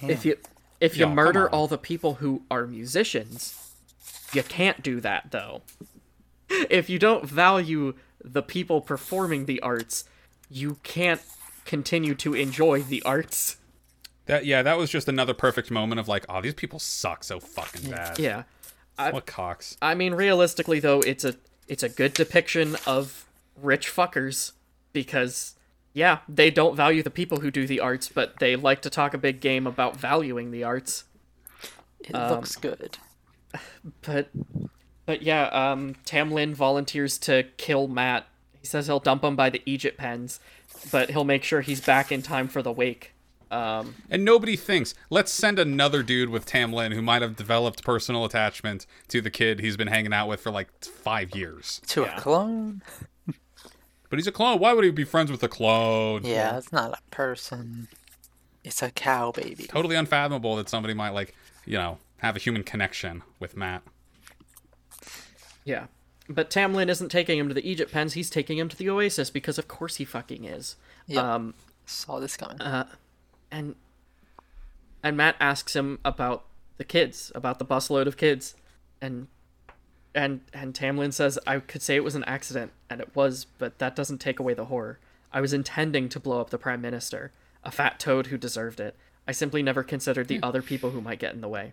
Damn. 0.00 0.10
If 0.10 0.24
you 0.24 0.36
if 0.82 0.96
you 0.96 1.06
Yo, 1.06 1.14
murder 1.14 1.48
all 1.48 1.68
the 1.68 1.78
people 1.78 2.14
who 2.14 2.42
are 2.50 2.66
musicians, 2.66 3.72
you 4.32 4.42
can't 4.42 4.82
do 4.82 5.00
that 5.00 5.30
though. 5.30 5.62
If 6.50 6.90
you 6.90 6.98
don't 6.98 7.24
value 7.24 7.94
the 8.22 8.42
people 8.42 8.80
performing 8.80 9.46
the 9.46 9.60
arts, 9.60 10.04
you 10.50 10.78
can't 10.82 11.22
continue 11.64 12.16
to 12.16 12.34
enjoy 12.34 12.82
the 12.82 13.00
arts. 13.04 13.58
that 14.26 14.44
yeah, 14.44 14.62
that 14.62 14.76
was 14.76 14.90
just 14.90 15.08
another 15.08 15.34
perfect 15.34 15.70
moment 15.70 16.00
of 16.00 16.08
like, 16.08 16.26
"Oh, 16.28 16.40
these 16.40 16.54
people 16.54 16.80
suck 16.80 17.22
so 17.22 17.38
fucking 17.38 17.88
bad." 17.88 18.18
Yeah. 18.18 18.42
What 18.98 19.24
cocks? 19.26 19.76
I 19.80 19.94
mean 19.94 20.14
realistically 20.14 20.80
though, 20.80 21.00
it's 21.00 21.24
a 21.24 21.36
it's 21.68 21.84
a 21.84 21.88
good 21.88 22.12
depiction 22.12 22.76
of 22.86 23.24
rich 23.56 23.88
fuckers 23.88 24.52
because 24.92 25.54
yeah, 25.94 26.18
they 26.28 26.50
don't 26.50 26.74
value 26.76 27.02
the 27.02 27.10
people 27.10 27.40
who 27.40 27.50
do 27.50 27.66
the 27.66 27.80
arts, 27.80 28.08
but 28.08 28.38
they 28.38 28.56
like 28.56 28.82
to 28.82 28.90
talk 28.90 29.14
a 29.14 29.18
big 29.18 29.40
game 29.40 29.66
about 29.66 29.96
valuing 29.96 30.50
the 30.50 30.64
arts. 30.64 31.04
It 32.00 32.14
Um, 32.14 32.30
looks 32.30 32.56
good. 32.56 32.98
But 34.00 34.30
but 35.06 35.22
yeah, 35.22 35.44
um 35.48 35.96
Tam 36.04 36.30
Lin 36.30 36.54
volunteers 36.54 37.18
to 37.18 37.44
kill 37.56 37.88
Matt. 37.88 38.26
He 38.60 38.66
says 38.66 38.86
he'll 38.86 39.00
dump 39.00 39.22
him 39.24 39.36
by 39.36 39.50
the 39.50 39.60
eejit 39.66 39.96
pens, 39.96 40.40
but 40.90 41.10
he'll 41.10 41.24
make 41.24 41.44
sure 41.44 41.60
he's 41.60 41.80
back 41.80 42.10
in 42.12 42.22
time 42.22 42.48
for 42.48 42.62
the 42.62 42.72
wake. 42.72 43.12
Um 43.50 43.96
And 44.10 44.24
nobody 44.24 44.56
thinks, 44.56 44.94
let's 45.10 45.30
send 45.32 45.58
another 45.58 46.02
dude 46.02 46.30
with 46.30 46.46
Tam 46.46 46.72
Lin 46.72 46.92
who 46.92 47.02
might 47.02 47.20
have 47.22 47.36
developed 47.36 47.84
personal 47.84 48.24
attachment 48.24 48.86
to 49.08 49.20
the 49.20 49.30
kid 49.30 49.60
he's 49.60 49.76
been 49.76 49.88
hanging 49.88 50.14
out 50.14 50.28
with 50.28 50.40
for 50.40 50.50
like 50.50 50.68
five 50.82 51.34
years. 51.36 51.80
To 51.88 52.02
yeah. 52.02 52.16
a 52.16 52.20
clone? 52.20 52.82
But 54.12 54.18
he's 54.18 54.26
a 54.26 54.32
clone. 54.32 54.58
Why 54.58 54.74
would 54.74 54.84
he 54.84 54.90
be 54.90 55.04
friends 55.04 55.30
with 55.30 55.42
a 55.42 55.48
clone? 55.48 56.22
Yeah, 56.22 56.58
it's 56.58 56.70
not 56.70 56.92
a 56.92 57.00
person. 57.10 57.88
It's 58.62 58.82
a 58.82 58.90
cow 58.90 59.32
baby. 59.32 59.64
Totally 59.64 59.96
unfathomable 59.96 60.54
that 60.56 60.68
somebody 60.68 60.92
might, 60.92 61.14
like, 61.14 61.34
you 61.64 61.78
know, 61.78 61.96
have 62.18 62.36
a 62.36 62.38
human 62.38 62.62
connection 62.62 63.22
with 63.40 63.56
Matt. 63.56 63.80
yeah. 65.64 65.86
But 66.28 66.50
Tam 66.50 66.74
Lin 66.74 66.90
isn't 66.90 67.08
taking 67.08 67.38
him 67.38 67.48
to 67.48 67.54
the 67.54 67.62
eejit 67.62 67.90
pens, 67.90 68.12
he's 68.12 68.28
taking 68.28 68.58
him 68.58 68.68
to 68.68 68.76
the 68.76 68.90
Oasis 68.90 69.30
because 69.30 69.56
of 69.56 69.66
course 69.66 69.96
he 69.96 70.04
fucking 70.04 70.44
is. 70.44 70.76
Yeah. 71.06 71.34
Um 71.34 71.54
Saw 71.86 72.20
this 72.20 72.36
coming. 72.36 72.58
and 73.50 73.76
and 75.02 75.16
Matt 75.16 75.36
asks 75.40 75.74
him 75.74 76.00
about 76.04 76.44
the 76.76 76.84
kids, 76.84 77.32
about 77.34 77.58
the 77.58 77.64
busload 77.64 78.06
of 78.06 78.18
kids, 78.18 78.56
and 79.00 79.28
and 80.14 80.40
and 80.52 80.74
Tam 80.74 80.96
Lin 80.96 81.12
says, 81.12 81.38
"I 81.46 81.58
could 81.58 81.82
say 81.82 81.96
it 81.96 82.04
was 82.04 82.14
an 82.14 82.24
accident, 82.24 82.72
and 82.90 83.00
it 83.00 83.14
was, 83.14 83.46
but 83.58 83.78
that 83.78 83.96
doesn't 83.96 84.18
take 84.18 84.38
away 84.38 84.54
the 84.54 84.66
horror. 84.66 84.98
I 85.32 85.40
was 85.40 85.52
intending 85.52 86.08
to 86.10 86.20
blow 86.20 86.40
up 86.40 86.50
the 86.50 86.58
prime 86.58 86.80
minister, 86.80 87.32
a 87.64 87.70
fat 87.70 87.98
toad 87.98 88.26
who 88.26 88.36
deserved 88.36 88.80
it. 88.80 88.96
I 89.26 89.32
simply 89.32 89.62
never 89.62 89.82
considered 89.82 90.28
the 90.28 90.38
hmm. 90.38 90.44
other 90.44 90.62
people 90.62 90.90
who 90.90 91.00
might 91.00 91.18
get 91.18 91.34
in 91.34 91.40
the 91.40 91.48
way. 91.48 91.72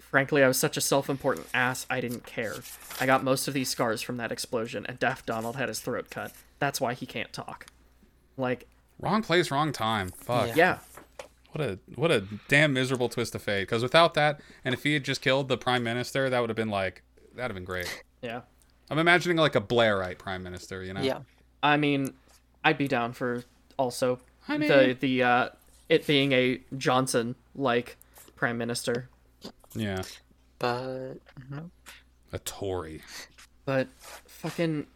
Frankly, 0.00 0.42
I 0.42 0.48
was 0.48 0.58
such 0.58 0.76
a 0.76 0.80
self-important 0.80 1.46
ass, 1.52 1.86
I 1.90 2.00
didn't 2.00 2.24
care. 2.24 2.56
I 3.00 3.06
got 3.06 3.22
most 3.22 3.48
of 3.48 3.54
these 3.54 3.68
scars 3.68 4.00
from 4.00 4.16
that 4.16 4.32
explosion, 4.32 4.86
and 4.88 4.98
Daft 4.98 5.26
Donald 5.26 5.56
had 5.56 5.68
his 5.68 5.80
throat 5.80 6.08
cut. 6.10 6.32
That's 6.58 6.80
why 6.80 6.94
he 6.94 7.04
can't 7.04 7.32
talk. 7.32 7.66
Like, 8.36 8.66
Wrong 8.98 9.22
place, 9.22 9.50
wrong 9.50 9.72
time. 9.72 10.10
Fuck. 10.10 10.48
Yeah. 10.48 10.54
yeah, 10.56 10.78
What 11.52 11.64
a 11.66 11.78
what 11.94 12.10
a 12.10 12.24
damn 12.48 12.74
miserable 12.74 13.08
twist 13.08 13.34
of 13.34 13.42
fate. 13.42 13.62
Because 13.62 13.82
without 13.82 14.14
that, 14.14 14.40
and 14.64 14.74
if 14.74 14.82
he 14.82 14.92
had 14.92 15.04
just 15.04 15.22
killed 15.22 15.48
the 15.48 15.56
prime 15.56 15.82
minister, 15.82 16.28
that 16.28 16.38
would 16.40 16.50
have 16.50 16.56
been 16.56 16.70
like 16.70 17.02
that'd 17.40 17.50
have 17.50 17.54
been 17.56 17.64
great. 17.64 18.02
yeah. 18.22 18.42
I'm 18.90 18.98
imagining 18.98 19.36
like 19.36 19.54
a 19.54 19.60
Blairite 19.60 20.18
prime 20.18 20.42
minister. 20.42 20.82
You 20.82 20.92
know. 20.94 21.00
yeah. 21.00 21.20
I 21.62 21.76
mean, 21.76 22.12
I'd 22.64 22.76
be 22.78 22.88
down 22.88 23.12
for 23.12 23.44
also 23.76 24.18
I 24.48 24.58
the 24.58 24.96
the 24.98 25.22
uh, 25.22 25.48
it 25.88 26.06
being 26.06 26.32
a 26.32 26.60
Johnson 26.76 27.34
like 27.54 27.96
prime 28.36 28.58
minister, 28.58 29.08
Yeah. 29.74 30.02
But 30.58 31.14
no. 31.48 31.70
A 32.32 32.38
Tory. 32.40 33.02
but 33.64 33.88
fucking 34.26 34.86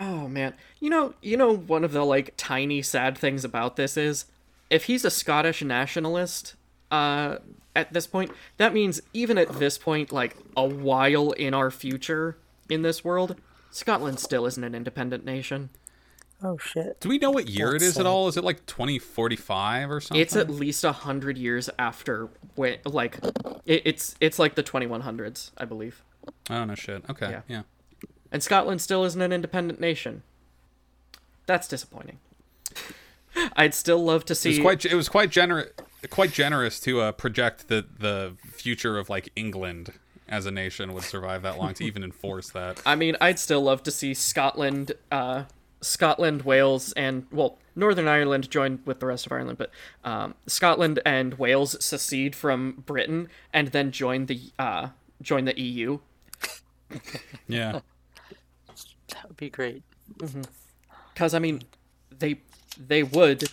oh 0.00 0.28
man, 0.28 0.54
you 0.80 0.90
know 0.90 1.14
you 1.22 1.36
know 1.36 1.54
one 1.56 1.84
of 1.84 1.92
the 1.92 2.04
like 2.04 2.34
tiny 2.36 2.82
sad 2.82 3.16
things 3.16 3.44
about 3.44 3.76
this 3.76 3.96
is 3.96 4.24
if 4.70 4.84
he's 4.84 5.04
a 5.04 5.10
Scottish 5.10 5.62
nationalist 5.62 6.54
uh 6.92 7.38
at 7.74 7.92
this 7.92 8.06
point 8.06 8.30
that 8.58 8.72
means 8.72 9.00
even 9.12 9.36
at 9.38 9.58
this 9.58 9.78
point 9.78 10.12
like 10.12 10.36
a 10.56 10.64
while 10.64 11.32
in 11.32 11.54
our 11.54 11.70
future 11.70 12.36
in 12.68 12.82
this 12.82 13.02
world 13.02 13.36
Scotland 13.72 14.20
still 14.20 14.44
isn't 14.46 14.62
an 14.62 14.74
independent 14.74 15.24
nation. 15.24 15.70
Oh 16.44 16.58
shit. 16.58 17.00
Do 17.00 17.08
we 17.08 17.18
know 17.18 17.30
what 17.30 17.48
year 17.48 17.68
it 17.70 17.78
That's 17.80 17.92
is 17.92 17.98
at 17.98 18.04
all? 18.04 18.28
Is 18.28 18.36
it 18.36 18.44
like 18.44 18.66
2045 18.66 19.90
or 19.90 20.00
something? 20.00 20.20
It's 20.20 20.36
at 20.36 20.50
least 20.50 20.84
a 20.84 20.92
hundred 20.92 21.38
years 21.38 21.70
after 21.78 22.28
when, 22.54 22.78
like, 22.84 23.18
it, 23.64 23.82
it's 23.86 24.14
it's 24.20 24.38
like 24.38 24.56
the 24.56 24.62
2100s, 24.62 25.52
I 25.56 25.64
believe. 25.64 26.02
I 26.50 26.56
don't 26.58 26.68
know 26.68 26.74
shit. 26.74 27.08
Okay. 27.08 27.30
Yeah. 27.30 27.40
Yeah. 27.48 27.62
And 28.30 28.42
Scotland 28.42 28.80
still 28.82 29.04
isn't 29.04 29.20
an 29.20 29.32
independent 29.32 29.80
nation. 29.80 30.22
That's 31.46 31.66
disappointing. 31.68 32.18
I'd 33.56 33.72
still 33.72 34.04
love 34.04 34.24
to 34.26 34.32
It 34.32 34.36
see. 34.36 34.48
was 34.50 34.58
quite 34.58 34.84
it 34.84 34.94
was 34.94 35.08
quite 35.08 35.30
generous 35.30 35.70
quite 36.10 36.32
generous 36.32 36.80
to 36.80 37.00
uh, 37.00 37.12
project 37.12 37.68
that 37.68 38.00
the 38.00 38.34
future 38.42 38.98
of 38.98 39.08
like 39.08 39.30
England 39.36 39.92
as 40.28 40.46
a 40.46 40.50
nation 40.50 40.94
would 40.94 41.04
survive 41.04 41.42
that 41.42 41.58
long 41.58 41.74
to 41.74 41.84
even 41.84 42.02
enforce 42.02 42.50
that. 42.50 42.80
I 42.86 42.94
mean, 42.94 43.16
I'd 43.20 43.38
still 43.38 43.60
love 43.60 43.82
to 43.84 43.90
see 43.90 44.14
Scotland, 44.14 44.92
uh, 45.10 45.44
Scotland, 45.80 46.42
Wales, 46.42 46.92
and 46.92 47.26
well, 47.30 47.58
Northern 47.76 48.08
Ireland 48.08 48.50
join 48.50 48.80
with 48.84 49.00
the 49.00 49.06
rest 49.06 49.26
of 49.26 49.32
Ireland, 49.32 49.58
but 49.58 49.70
um, 50.04 50.34
Scotland 50.46 51.00
and 51.04 51.34
Wales 51.34 51.76
secede 51.84 52.34
from 52.34 52.82
Britain 52.86 53.28
and 53.52 53.68
then 53.68 53.90
join 53.90 54.26
the 54.26 54.40
uh, 54.58 54.88
join 55.20 55.44
the 55.44 55.58
EU. 55.60 55.98
Yeah. 57.48 57.80
That 59.08 59.28
would 59.28 59.36
be 59.36 59.50
great. 59.50 59.82
Because 61.12 61.34
I 61.34 61.38
mean, 61.38 61.62
they 62.10 62.40
they 62.78 63.02
would 63.02 63.44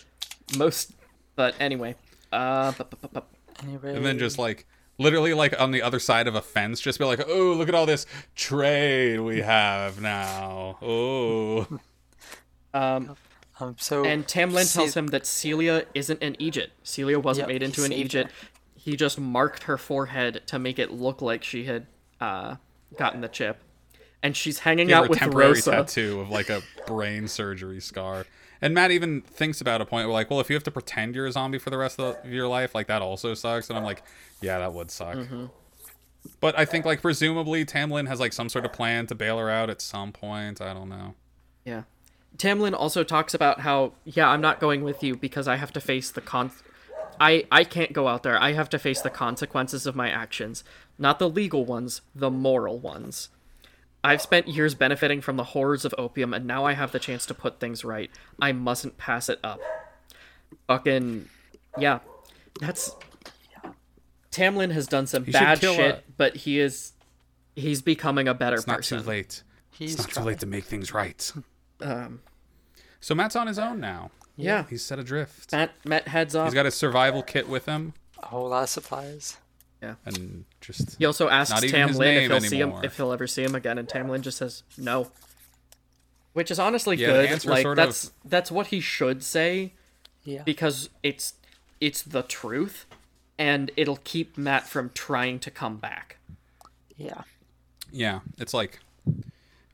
most, 0.56 0.92
but 1.36 1.54
anyway. 1.60 1.94
Uh, 2.32 2.72
bu- 2.72 2.84
bu- 2.84 2.96
bu- 3.02 3.08
bu- 3.20 3.20
Anyway. 3.62 3.94
And 3.94 4.04
then 4.06 4.18
just 4.18 4.38
like 4.38 4.66
literally 4.98 5.34
like 5.34 5.58
on 5.60 5.70
the 5.70 5.82
other 5.82 5.98
side 5.98 6.26
of 6.26 6.34
a 6.34 6.40
fence 6.42 6.80
just 6.80 6.98
be 6.98 7.04
like, 7.04 7.20
"Oh, 7.26 7.52
look 7.52 7.68
at 7.68 7.74
all 7.74 7.84
this 7.86 8.06
trade 8.34 9.20
we 9.20 9.40
have 9.40 10.00
now." 10.00 10.78
Oh. 10.80 11.66
um, 12.74 13.16
um, 13.58 13.76
so 13.78 14.04
and 14.04 14.26
Tam 14.26 14.52
Lin 14.52 14.64
see- 14.64 14.78
tells 14.78 14.96
him 14.96 15.08
that 15.08 15.26
Celia 15.26 15.84
isn't 15.94 16.22
an 16.22 16.36
eejit. 16.36 16.68
Celia 16.82 17.18
wasn't 17.18 17.48
Yep, 17.48 17.54
made 17.54 17.62
into 17.62 17.84
an 17.84 17.90
saved 17.90 18.12
eejit. 18.12 18.28
He 18.74 18.96
just 18.96 19.18
marked 19.20 19.64
her 19.64 19.76
forehead 19.76 20.42
to 20.46 20.58
make 20.58 20.78
it 20.78 20.90
look 20.90 21.20
like 21.20 21.44
she 21.44 21.64
had 21.64 21.86
uh, 22.20 22.56
gotten 22.96 23.20
the 23.20 23.28
chip. 23.28 23.58
And 24.22 24.36
she's 24.36 24.60
hanging 24.60 24.88
Give 24.88 24.96
her 24.96 25.02
out 25.02 25.06
a 25.06 25.10
with 25.10 25.18
temporary 25.18 25.52
Rosa. 25.52 25.70
tattoo 25.70 26.20
of 26.20 26.30
like 26.30 26.48
a 26.50 26.62
brain 26.86 27.28
surgery 27.28 27.80
scar. 27.80 28.24
And 28.62 28.74
Matt 28.74 28.90
even 28.90 29.22
thinks 29.22 29.60
about 29.60 29.80
a 29.80 29.86
point 29.86 30.06
where 30.06 30.12
like, 30.12 30.30
well, 30.30 30.40
if 30.40 30.50
you 30.50 30.54
have 30.54 30.64
to 30.64 30.70
pretend 30.70 31.14
you're 31.14 31.26
a 31.26 31.32
zombie 31.32 31.58
for 31.58 31.70
the 31.70 31.78
rest 31.78 31.98
of 31.98 32.24
your 32.26 32.46
life, 32.46 32.74
like 32.74 32.88
that 32.88 33.02
also 33.02 33.34
sucks. 33.34 33.68
And 33.70 33.78
I'm 33.78 33.84
like, 33.84 34.02
yeah, 34.40 34.58
that 34.58 34.74
would 34.74 34.90
suck. 34.90 35.16
Mm-hmm. 35.16 35.46
But 36.40 36.58
I 36.58 36.64
think 36.64 36.84
like 36.84 37.00
presumably 37.00 37.64
Tam 37.64 37.90
Lin 37.90 38.06
has 38.06 38.20
like 38.20 38.32
some 38.32 38.48
sort 38.48 38.64
of 38.64 38.72
plan 38.72 39.06
to 39.06 39.14
bail 39.14 39.38
her 39.38 39.48
out 39.48 39.70
at 39.70 39.80
some 39.80 40.12
point. 40.12 40.60
I 40.60 40.74
don't 40.74 40.88
know. 40.88 41.14
Yeah. 41.64 41.84
Tam 42.36 42.60
Lin 42.60 42.74
also 42.74 43.02
talks 43.02 43.34
about 43.34 43.60
how, 43.60 43.92
yeah, 44.04 44.28
I'm 44.28 44.40
not 44.40 44.60
going 44.60 44.84
with 44.84 45.02
you 45.02 45.16
because 45.16 45.48
I 45.48 45.56
have 45.56 45.72
to 45.72 45.80
face 45.80 46.10
the 46.10 46.20
con. 46.20 46.52
I 47.18 47.44
I 47.50 47.64
can't 47.64 47.92
go 47.92 48.08
out 48.08 48.22
there. 48.22 48.40
I 48.40 48.52
have 48.52 48.70
to 48.70 48.78
face 48.78 49.00
the 49.00 49.10
consequences 49.10 49.86
of 49.86 49.96
my 49.96 50.10
actions, 50.10 50.64
not 50.98 51.18
the 51.18 51.28
legal 51.28 51.64
ones, 51.64 52.02
the 52.14 52.30
moral 52.30 52.78
ones. 52.78 53.28
I've 54.02 54.22
spent 54.22 54.48
years 54.48 54.74
benefiting 54.74 55.20
from 55.20 55.36
the 55.36 55.44
horrors 55.44 55.84
of 55.84 55.94
opium, 55.98 56.32
and 56.32 56.46
now 56.46 56.64
I 56.64 56.72
have 56.72 56.92
the 56.92 56.98
chance 56.98 57.26
to 57.26 57.34
put 57.34 57.60
things 57.60 57.84
right. 57.84 58.10
I 58.40 58.52
mustn't 58.52 58.96
pass 58.96 59.28
it 59.28 59.38
up. 59.44 59.60
Fucking, 60.66 61.28
yeah, 61.78 62.00
that's. 62.60 62.94
Tam 64.30 64.56
Lin 64.56 64.70
has 64.70 64.86
done 64.86 65.06
some 65.06 65.24
He 65.24 65.32
bad 65.32 65.58
shit, 65.60 65.78
a- 65.96 66.02
but 66.16 66.36
he 66.36 66.60
is, 66.60 66.92
he's 67.56 67.82
becoming 67.82 68.28
a 68.28 68.34
better 68.34 68.56
It's 68.56 68.66
not 68.66 68.76
person. 68.78 69.02
too 69.02 69.08
late. 69.08 69.42
he's 69.72 69.94
It's 69.94 70.04
not 70.06 70.22
too 70.22 70.26
late 70.28 70.38
to 70.40 70.46
make 70.46 70.64
things 70.64 70.92
right. 70.94 71.32
Um, 71.82 72.20
So 73.00 73.14
Matt's 73.14 73.34
on 73.36 73.46
his 73.46 73.58
own 73.58 73.80
now. 73.80 74.10
yeah, 74.36 74.66
He's 74.68 74.84
set 74.84 74.98
adrift. 74.98 75.50
Matt 75.52 75.70
Matt 75.86 76.08
heads 76.08 76.36
off. 76.36 76.46
He's 76.48 76.54
got 76.54 76.66
his 76.66 76.74
survival 76.74 77.22
kit 77.22 77.48
with 77.48 77.64
him, 77.66 77.94
a 78.22 78.26
whole 78.26 78.50
lot 78.50 78.64
of 78.64 78.68
supplies. 78.68 79.38
And 80.04 80.44
just 80.60 80.96
He 80.98 81.04
also 81.06 81.28
asks 81.28 81.50
Not 81.52 81.64
even 81.64 81.88
his 81.88 81.96
Tam 81.96 81.98
Lin 81.98 82.16
if 82.16 82.30
he'll 82.30 82.40
see 82.40 82.60
him 82.60 82.72
if 82.84 82.96
he'll 82.96 83.12
ever 83.12 83.26
see 83.26 83.42
him 83.42 83.54
again, 83.54 83.78
and 83.78 83.88
Tam 83.88 84.08
Lin 84.08 84.22
just 84.22 84.38
says 84.38 84.62
no. 84.76 85.10
Which 86.32 86.50
is 86.50 86.58
honestly 86.58 86.96
Yeah, 86.96 87.06
good. 87.26 87.44
Like 87.46 87.62
sort 87.62 87.78
of- 87.78 87.86
that's 87.86 88.12
that's 88.24 88.50
what 88.52 88.68
he 88.68 88.80
should 88.80 89.22
say 89.22 89.72
Yeah. 90.24 90.42
because 90.44 90.90
it's 91.02 91.34
it's 91.80 92.02
the 92.02 92.22
truth, 92.22 92.84
and 93.38 93.70
it'll 93.76 94.00
keep 94.04 94.36
Matt 94.36 94.68
from 94.68 94.90
trying 94.94 95.38
to 95.40 95.50
come 95.50 95.78
back. 95.78 96.18
Yeah. 96.96 97.22
yeah. 97.90 98.20
It's 98.38 98.52
like, 98.52 98.80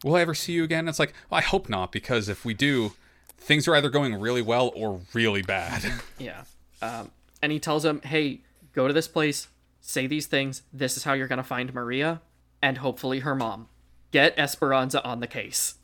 will 0.04 0.14
I 0.14 0.20
ever 0.20 0.34
see 0.34 0.52
you 0.52 0.62
again? 0.62 0.86
It's 0.88 1.00
like, 1.00 1.12
well, 1.28 1.38
I 1.38 1.42
hope 1.42 1.68
not, 1.68 1.90
because 1.90 2.28
if 2.28 2.44
we 2.44 2.54
do, 2.54 2.92
things 3.36 3.66
are 3.66 3.74
either 3.74 3.90
going 3.90 4.14
really 4.14 4.40
well 4.42 4.70
or 4.76 5.00
really 5.12 5.42
bad. 5.42 5.84
Yeah. 6.18 6.44
Um, 6.80 7.10
and 7.42 7.50
he 7.50 7.58
tells 7.58 7.84
him, 7.84 8.00
"Hey, 8.02 8.40
go 8.72 8.86
to 8.86 8.92
this 8.94 9.08
place, 9.08 9.48
say 9.88 10.06
these 10.06 10.26
things. 10.26 10.62
This 10.72 10.96
is 10.96 11.04
how 11.04 11.12
you're 11.14 11.28
gonna 11.28 11.42
find 11.44 11.72
Maria, 11.72 12.20
and 12.60 12.78
hopefully 12.78 13.20
her 13.20 13.34
mom. 13.34 13.68
Get 14.10 14.34
Esperanza 14.38 15.02
on 15.04 15.20
the 15.20 15.26
case." 15.26 15.74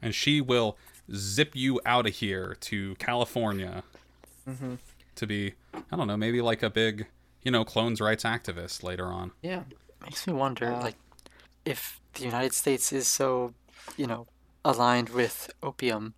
and 0.00 0.14
she 0.14 0.40
will 0.40 0.76
zip 1.12 1.56
you 1.56 1.80
out 1.84 2.06
of 2.06 2.14
here 2.14 2.56
to 2.60 2.94
California 3.00 3.82
Mm-hmm. 4.48 4.74
to 5.16 5.26
be, 5.26 5.54
I 5.74 5.96
don't 5.96 6.06
know, 6.06 6.16
maybe 6.16 6.40
like 6.40 6.62
a 6.62 6.70
big, 6.70 7.06
you 7.42 7.50
know, 7.50 7.64
clones 7.64 8.00
rights 8.00 8.22
activist 8.22 8.82
later 8.84 9.06
on. 9.06 9.32
Yeah. 9.42 9.64
Makes 10.02 10.26
me 10.28 10.32
wonder, 10.34 10.72
Uh, 10.72 10.80
like, 10.80 10.94
if 11.64 12.00
the 12.14 12.22
United 12.24 12.54
States 12.54 12.92
is 12.92 13.08
so, 13.08 13.52
you 13.96 14.06
know, 14.06 14.26
aligned 14.64 15.08
with 15.08 15.50
opium, 15.64 16.14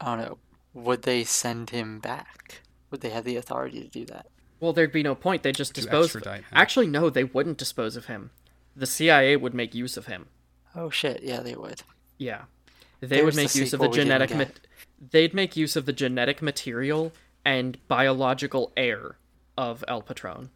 I 0.00 0.04
don't 0.16 0.18
know, 0.26 0.38
would 0.74 1.02
they 1.02 1.24
send 1.24 1.70
him 1.70 1.98
back? 1.98 2.60
Would 2.90 3.00
they 3.00 3.10
have 3.10 3.24
the 3.24 3.36
authority 3.36 3.80
to 3.82 3.88
do 3.88 4.04
that? 4.06 4.26
Well, 4.62 4.72
there'd 4.72 4.92
be 4.92 5.02
no 5.02 5.16
point. 5.16 5.42
They'd 5.42 5.56
just 5.56 5.74
dispose. 5.74 6.04
extradite 6.04 6.42
him. 6.42 6.44
Actually, 6.52 6.86
no, 6.86 7.10
they 7.10 7.24
wouldn't 7.24 7.58
dispose 7.58 7.96
of 7.96 8.06
him. 8.06 8.30
The 8.76 8.86
CIA 8.86 9.34
would 9.34 9.54
make 9.54 9.74
use 9.74 9.96
of 9.96 10.06
him. 10.06 10.26
Oh 10.76 10.88
shit, 10.88 11.20
yeah, 11.24 11.40
they 11.40 11.56
would. 11.56 11.82
Yeah, 12.16 12.42
they 13.00 13.24
would 13.24 13.34
There's 13.34 13.34
the 13.34 13.42
make 13.42 13.54
use 13.56 13.72
of 13.72 13.80
the 13.80 13.86
sequel 13.86 13.88
we 13.90 13.96
didn't 13.96 14.28
genetic. 14.28 14.36
Ma- 14.36 14.70
they'd 15.10 15.34
make 15.34 15.56
use 15.56 15.74
of 15.74 15.84
the 15.84 15.92
genetic 15.92 16.40
material 16.40 17.12
and 17.44 17.76
biological 17.88 18.72
heir 18.76 19.16
of 19.58 19.84
El 19.88 20.00
Patron. 20.00 20.50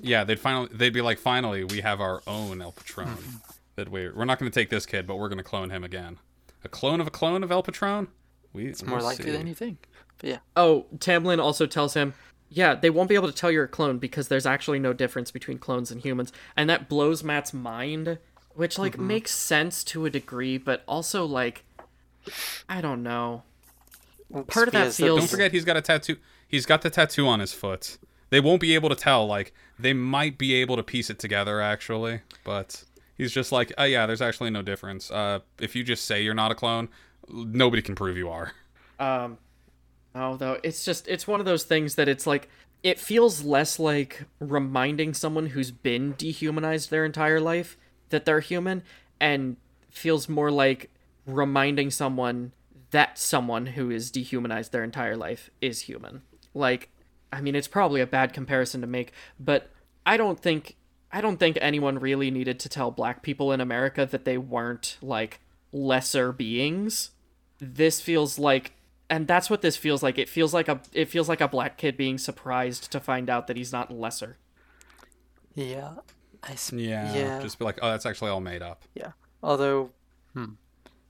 Yeah, 0.00 0.24
they'd 0.24 0.40
finally 0.40 0.68
they'd 0.72 0.92
be 0.92 1.00
like, 1.00 1.20
finally, 1.20 1.62
we 1.62 1.80
have 1.80 2.00
our 2.00 2.22
own 2.26 2.60
El 2.60 2.72
Patron. 2.72 3.16
that 3.76 3.88
we 3.88 4.08
we're 4.08 4.24
not 4.24 4.40
going 4.40 4.50
to 4.50 4.60
take 4.60 4.68
this 4.68 4.84
kid, 4.84 5.06
but 5.06 5.14
we're 5.14 5.28
going 5.28 5.38
to 5.38 5.44
clone 5.44 5.70
him 5.70 5.84
again. 5.84 6.18
A 6.64 6.68
clone 6.68 7.00
of 7.00 7.06
a 7.06 7.10
clone 7.12 7.44
of 7.44 7.52
El 7.52 7.62
Patron. 7.62 8.08
We 8.52 8.66
It's 8.66 8.84
more 8.84 9.00
likely 9.00 9.30
than 9.30 9.46
you 9.46 9.54
think. 9.54 9.88
But 10.18 10.30
yeah, 10.30 10.38
Oh, 10.56 10.86
Tam 10.98 11.24
Lin 11.24 11.38
also 11.38 11.66
tells 11.66 11.94
him, 11.94 12.14
yeah, 12.48 12.74
they 12.74 12.90
won't 12.90 13.08
be 13.08 13.14
able 13.14 13.28
to 13.28 13.34
tell 13.34 13.50
you're 13.50 13.64
a 13.64 13.68
clone 13.68 13.98
because 13.98 14.28
there's 14.28 14.46
actually 14.46 14.78
no 14.78 14.92
difference 14.92 15.30
between 15.30 15.58
clones 15.58 15.90
and 15.90 16.00
humans. 16.02 16.32
And 16.56 16.68
that 16.70 16.88
blows 16.88 17.24
Matt's 17.24 17.52
mind, 17.52 18.18
which, 18.54 18.78
like, 18.78 18.92
Mm-hmm. 18.92 19.06
makes 19.08 19.32
sense 19.34 19.82
to 19.84 20.06
a 20.06 20.10
degree, 20.10 20.58
but 20.58 20.82
also, 20.86 21.24
like, 21.24 21.64
I 22.68 22.80
don't 22.80 23.02
know. 23.02 23.42
Part 24.48 24.68
of 24.68 24.72
that 24.72 24.92
feels- 24.92 25.20
Don't 25.20 25.28
forget, 25.30 25.52
he's 25.52 25.64
got 25.64 25.76
a 25.76 25.82
tattoo. 25.82 26.16
He's 26.48 26.66
got 26.66 26.82
the 26.82 26.90
tattoo 26.90 27.26
on 27.26 27.40
his 27.40 27.52
foot. 27.52 27.98
They 28.30 28.40
won't 28.40 28.60
be 28.60 28.74
able 28.74 28.88
to 28.88 28.96
tell. 28.96 29.26
Like 29.26 29.52
they 29.78 29.92
might 29.92 30.38
be 30.38 30.54
able 30.54 30.76
to 30.76 30.82
piece 30.82 31.10
it 31.10 31.18
together 31.18 31.60
actually, 31.60 32.20
but 32.42 32.82
he's 33.16 33.30
just 33.32 33.52
like, 33.52 33.72
oh 33.78 33.84
yeah, 33.84 34.06
there's 34.06 34.22
actually 34.22 34.50
no 34.50 34.62
difference. 34.62 35.10
Uh, 35.10 35.40
if 35.60 35.76
you 35.76 35.84
just 35.84 36.04
say 36.04 36.22
you're 36.22 36.34
not 36.34 36.50
a 36.50 36.54
clone, 36.54 36.88
nobody 37.28 37.82
can 37.82 37.94
prove 37.94 38.16
you 38.16 38.28
are. 38.30 38.52
Um, 38.98 39.38
oh, 40.14 40.36
though, 40.36 40.58
it's 40.62 40.84
just, 40.84 41.08
it's 41.08 41.26
one 41.26 41.40
of 41.40 41.46
those 41.46 41.64
things 41.64 41.94
that 41.96 42.08
it's 42.08 42.26
like, 42.26 42.48
it 42.82 42.98
feels 43.00 43.42
less 43.42 43.78
like 43.78 44.24
reminding 44.40 45.14
someone 45.14 45.46
who's 45.46 45.70
been 45.70 46.14
dehumanized 46.18 46.90
their 46.90 47.04
entire 47.04 47.40
life 47.40 47.76
that 48.10 48.24
they're 48.24 48.40
human, 48.40 48.82
and 49.20 49.56
feels 49.90 50.28
more 50.28 50.50
like 50.50 50.90
reminding 51.26 51.90
someone 51.90 52.52
that 52.90 53.18
someone 53.18 53.66
who 53.66 53.90
is 53.90 54.10
dehumanized 54.10 54.70
their 54.70 54.84
entire 54.84 55.16
life 55.16 55.50
is 55.60 55.80
human. 55.80 56.22
Like, 56.52 56.90
I 57.32 57.40
mean, 57.40 57.56
it's 57.56 57.66
probably 57.66 58.00
a 58.00 58.06
bad 58.06 58.32
comparison 58.32 58.80
to 58.82 58.86
make, 58.86 59.12
but 59.40 59.70
I 60.06 60.16
don't 60.16 60.38
think 60.38 60.76
I 61.10 61.20
don't 61.20 61.38
think 61.38 61.56
anyone 61.60 61.98
really 61.98 62.30
needed 62.30 62.58
to 62.60 62.68
tell 62.68 62.90
black 62.90 63.22
people 63.22 63.52
in 63.52 63.60
America 63.60 64.04
that 64.04 64.24
they 64.24 64.36
weren't 64.36 64.98
like 65.00 65.40
lesser 65.72 66.32
beings. 66.32 67.10
This 67.58 68.00
feels 68.00 68.38
like 68.38 68.72
and 69.14 69.26
that's 69.28 69.48
what 69.50 69.62
this 69.62 69.76
feels 69.76 70.02
like. 70.02 70.18
It 70.18 70.28
feels 70.28 70.52
like 70.54 70.68
a 70.68 70.80
it 70.92 71.08
feels 71.08 71.28
like 71.28 71.40
a 71.40 71.48
black 71.48 71.76
kid 71.78 71.96
being 71.96 72.18
surprised 72.18 72.90
to 72.92 73.00
find 73.00 73.30
out 73.30 73.46
that 73.46 73.56
he's 73.56 73.72
not 73.72 73.90
lesser. 73.92 74.36
yeah, 75.54 75.94
I 76.42 76.52
s- 76.52 76.72
Yeah, 76.72 77.14
yeah, 77.14 77.40
just 77.42 77.58
be 77.58 77.64
like, 77.64 77.78
oh, 77.82 77.90
that's 77.90 78.06
actually 78.06 78.30
all 78.30 78.40
made 78.40 78.62
up. 78.62 78.82
yeah. 78.94 79.12
Although, 79.42 79.90
hmm, 80.32 80.52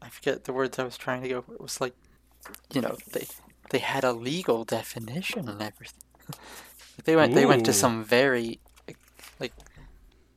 I 0.03 0.09
forget 0.09 0.45
the 0.45 0.53
words 0.53 0.79
I 0.79 0.85
was 0.85 0.97
trying 0.97 1.23
to 1.23 1.29
go. 1.29 1.39
It 1.53 1.61
was 1.61 1.81
like, 1.81 1.95
you 2.73 2.81
know, 2.81 2.97
they 3.13 3.27
they 3.71 3.79
had 3.79 4.05
a 4.05 4.13
legal 4.13 4.65
definition 4.65 5.49
and 5.49 5.63
everything. 5.63 6.03
they 7.05 7.17
went 7.17 7.35
they 7.35 7.47
went 7.47 7.65
to 7.67 7.73
some 7.73 8.05
very, 8.05 8.59
like, 9.41 9.53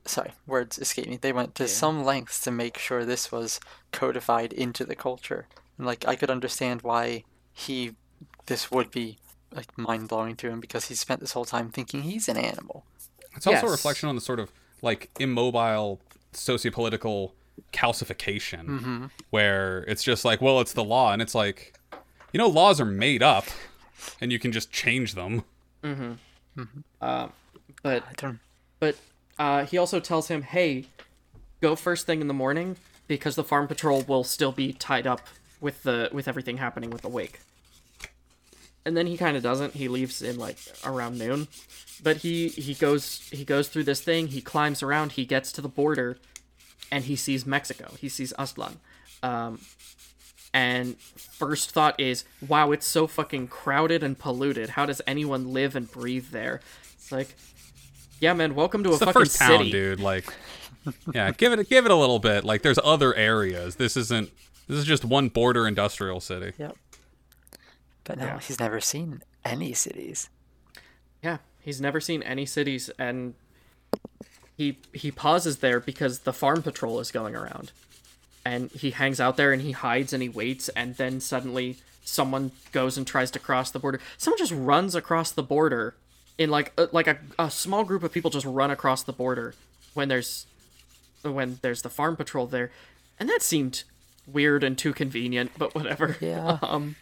sorry, 0.04 0.32
words 0.46 0.78
escape 0.78 1.08
me. 1.08 1.16
They 1.16 1.32
went 1.32 1.54
to 1.56 1.68
some 1.68 2.04
lengths 2.04 2.40
to 2.42 2.50
make 2.50 2.78
sure 2.78 3.04
this 3.04 3.30
was 3.32 3.60
codified 3.92 4.52
into 4.52 4.84
the 4.84 4.96
culture. 4.96 5.46
And 5.76 5.86
like, 5.86 6.06
I 6.08 6.16
could 6.16 6.30
understand 6.30 6.82
why 6.82 7.24
he, 7.58 7.94
this 8.46 8.70
would 8.70 8.90
be 8.90 9.18
like 9.52 9.76
mind 9.76 10.08
blowing 10.08 10.36
to 10.36 10.48
him 10.48 10.60
because 10.60 10.86
he 10.86 10.94
spent 10.94 11.20
this 11.20 11.32
whole 11.32 11.44
time 11.44 11.70
thinking 11.70 12.02
he's 12.02 12.28
an 12.28 12.36
animal. 12.36 12.84
It's 13.34 13.46
also 13.46 13.66
a 13.66 13.70
reflection 13.70 14.08
on 14.08 14.14
the 14.14 14.20
sort 14.20 14.38
of 14.38 14.52
like 14.82 15.10
immobile 15.18 16.00
sociopolitical 16.32 17.32
calcification, 17.72 18.66
mm-hmm. 18.66 19.06
where 19.30 19.84
it's 19.88 20.02
just 20.02 20.24
like, 20.24 20.40
well, 20.40 20.60
it's 20.60 20.72
the 20.72 20.84
law, 20.84 21.12
and 21.12 21.20
it's 21.20 21.34
like, 21.34 21.74
you 22.32 22.38
know, 22.38 22.48
laws 22.48 22.80
are 22.80 22.86
made 22.86 23.22
up, 23.22 23.46
and 24.20 24.30
you 24.30 24.38
can 24.38 24.52
just 24.52 24.70
change 24.70 25.14
them. 25.14 25.44
Mm-hmm. 25.82 26.12
Mm-hmm. 26.60 26.80
Uh, 27.00 27.28
but 27.82 28.02
I 28.02 28.12
don't. 28.16 28.38
but 28.80 28.96
uh, 29.38 29.64
he 29.64 29.78
also 29.78 30.00
tells 30.00 30.28
him, 30.28 30.42
"Hey, 30.42 30.86
go 31.60 31.76
first 31.76 32.06
thing 32.06 32.20
in 32.20 32.28
the 32.28 32.34
morning 32.34 32.76
because 33.06 33.36
the 33.36 33.44
farm 33.44 33.66
patrol 33.68 34.02
will 34.02 34.24
still 34.24 34.52
be 34.52 34.72
tied 34.72 35.06
up 35.06 35.20
with 35.60 35.82
the 35.82 36.08
with 36.12 36.28
everything 36.28 36.58
happening 36.58 36.90
with 36.90 37.02
the 37.02 37.08
wake." 37.08 37.40
And 38.88 38.96
then 38.96 39.06
he 39.06 39.18
kind 39.18 39.36
of 39.36 39.42
doesn't. 39.42 39.74
He 39.74 39.86
leaves 39.86 40.22
in 40.22 40.38
like 40.38 40.56
around 40.82 41.18
noon, 41.18 41.46
but 42.02 42.16
he 42.16 42.48
he 42.48 42.72
goes 42.72 43.28
he 43.30 43.44
goes 43.44 43.68
through 43.68 43.84
this 43.84 44.00
thing. 44.00 44.28
He 44.28 44.40
climbs 44.40 44.82
around. 44.82 45.12
He 45.12 45.26
gets 45.26 45.52
to 45.52 45.60
the 45.60 45.68
border, 45.68 46.16
and 46.90 47.04
he 47.04 47.14
sees 47.14 47.44
Mexico. 47.44 47.92
He 48.00 48.08
sees 48.08 48.32
Aztlan. 48.38 48.76
Um, 49.22 49.60
and 50.54 50.96
first 50.98 51.72
thought 51.72 52.00
is, 52.00 52.24
wow, 52.48 52.72
it's 52.72 52.86
so 52.86 53.06
fucking 53.06 53.48
crowded 53.48 54.02
and 54.02 54.18
polluted. 54.18 54.70
How 54.70 54.86
does 54.86 55.02
anyone 55.06 55.52
live 55.52 55.76
and 55.76 55.90
breathe 55.92 56.30
there? 56.30 56.62
It's 56.94 57.12
like, 57.12 57.34
yeah, 58.20 58.32
man, 58.32 58.54
welcome 58.54 58.82
to 58.84 58.88
It's 58.88 58.96
a 58.96 59.00
the 59.00 59.06
fucking 59.12 59.20
first 59.20 59.38
town, 59.38 59.58
city. 59.58 59.70
dude. 59.70 60.00
Like, 60.00 60.24
yeah, 61.14 61.30
give 61.32 61.52
it 61.52 61.68
give 61.68 61.84
it 61.84 61.90
a 61.90 61.94
little 61.94 62.20
bit. 62.20 62.42
Like, 62.42 62.62
there's 62.62 62.78
other 62.82 63.14
areas. 63.14 63.76
This 63.76 63.98
isn't. 63.98 64.30
This 64.66 64.78
is 64.78 64.86
just 64.86 65.04
one 65.04 65.28
border 65.28 65.68
industrial 65.68 66.20
city. 66.20 66.52
Yep. 66.58 66.74
But 68.08 68.18
no, 68.18 68.24
Yeah. 68.24 68.40
he's 68.40 68.58
never 68.58 68.80
seen 68.80 69.22
any 69.44 69.72
cities. 69.74 70.28
Yeah, 71.22 71.38
he's 71.60 71.80
never 71.80 72.00
seen 72.00 72.22
any 72.24 72.46
cities, 72.46 72.90
and 72.98 73.34
he 74.56 74.78
he 74.92 75.10
pauses 75.10 75.58
there 75.58 75.78
because 75.78 76.20
the 76.20 76.32
farm 76.32 76.62
patrol 76.62 76.98
is 77.00 77.10
going 77.12 77.36
around, 77.36 77.70
and 78.44 78.70
he 78.72 78.90
hangs 78.92 79.20
out 79.20 79.36
there 79.36 79.52
and 79.52 79.62
he 79.62 79.72
hides 79.72 80.12
and 80.12 80.22
he 80.22 80.28
waits, 80.28 80.68
and 80.70 80.96
then 80.96 81.20
suddenly 81.20 81.76
someone 82.04 82.50
goes 82.72 82.96
and 82.96 83.06
tries 83.06 83.30
to 83.32 83.38
cross 83.38 83.70
the 83.70 83.78
border. 83.78 84.00
Someone 84.16 84.38
just 84.38 84.52
runs 84.52 84.94
across 84.94 85.30
the 85.30 85.42
border 85.42 85.94
in 86.38 86.48
like 86.50 86.72
a, 86.78 86.88
like 86.92 87.06
a, 87.06 87.18
a 87.38 87.50
small 87.50 87.84
group 87.84 88.02
of 88.02 88.10
people 88.12 88.30
just 88.30 88.46
run 88.46 88.70
across 88.70 89.02
the 89.02 89.12
border 89.12 89.54
when 89.94 90.08
there's 90.08 90.46
when 91.22 91.58
there's 91.62 91.82
the 91.82 91.90
farm 91.90 92.16
patrol 92.16 92.46
there, 92.46 92.70
and 93.20 93.28
that 93.28 93.42
seemed 93.42 93.82
weird 94.26 94.62
and 94.64 94.78
too 94.78 94.92
convenient, 94.94 95.50
but 95.58 95.74
whatever. 95.74 96.16
Yeah. 96.20 96.58
Um, 96.62 96.96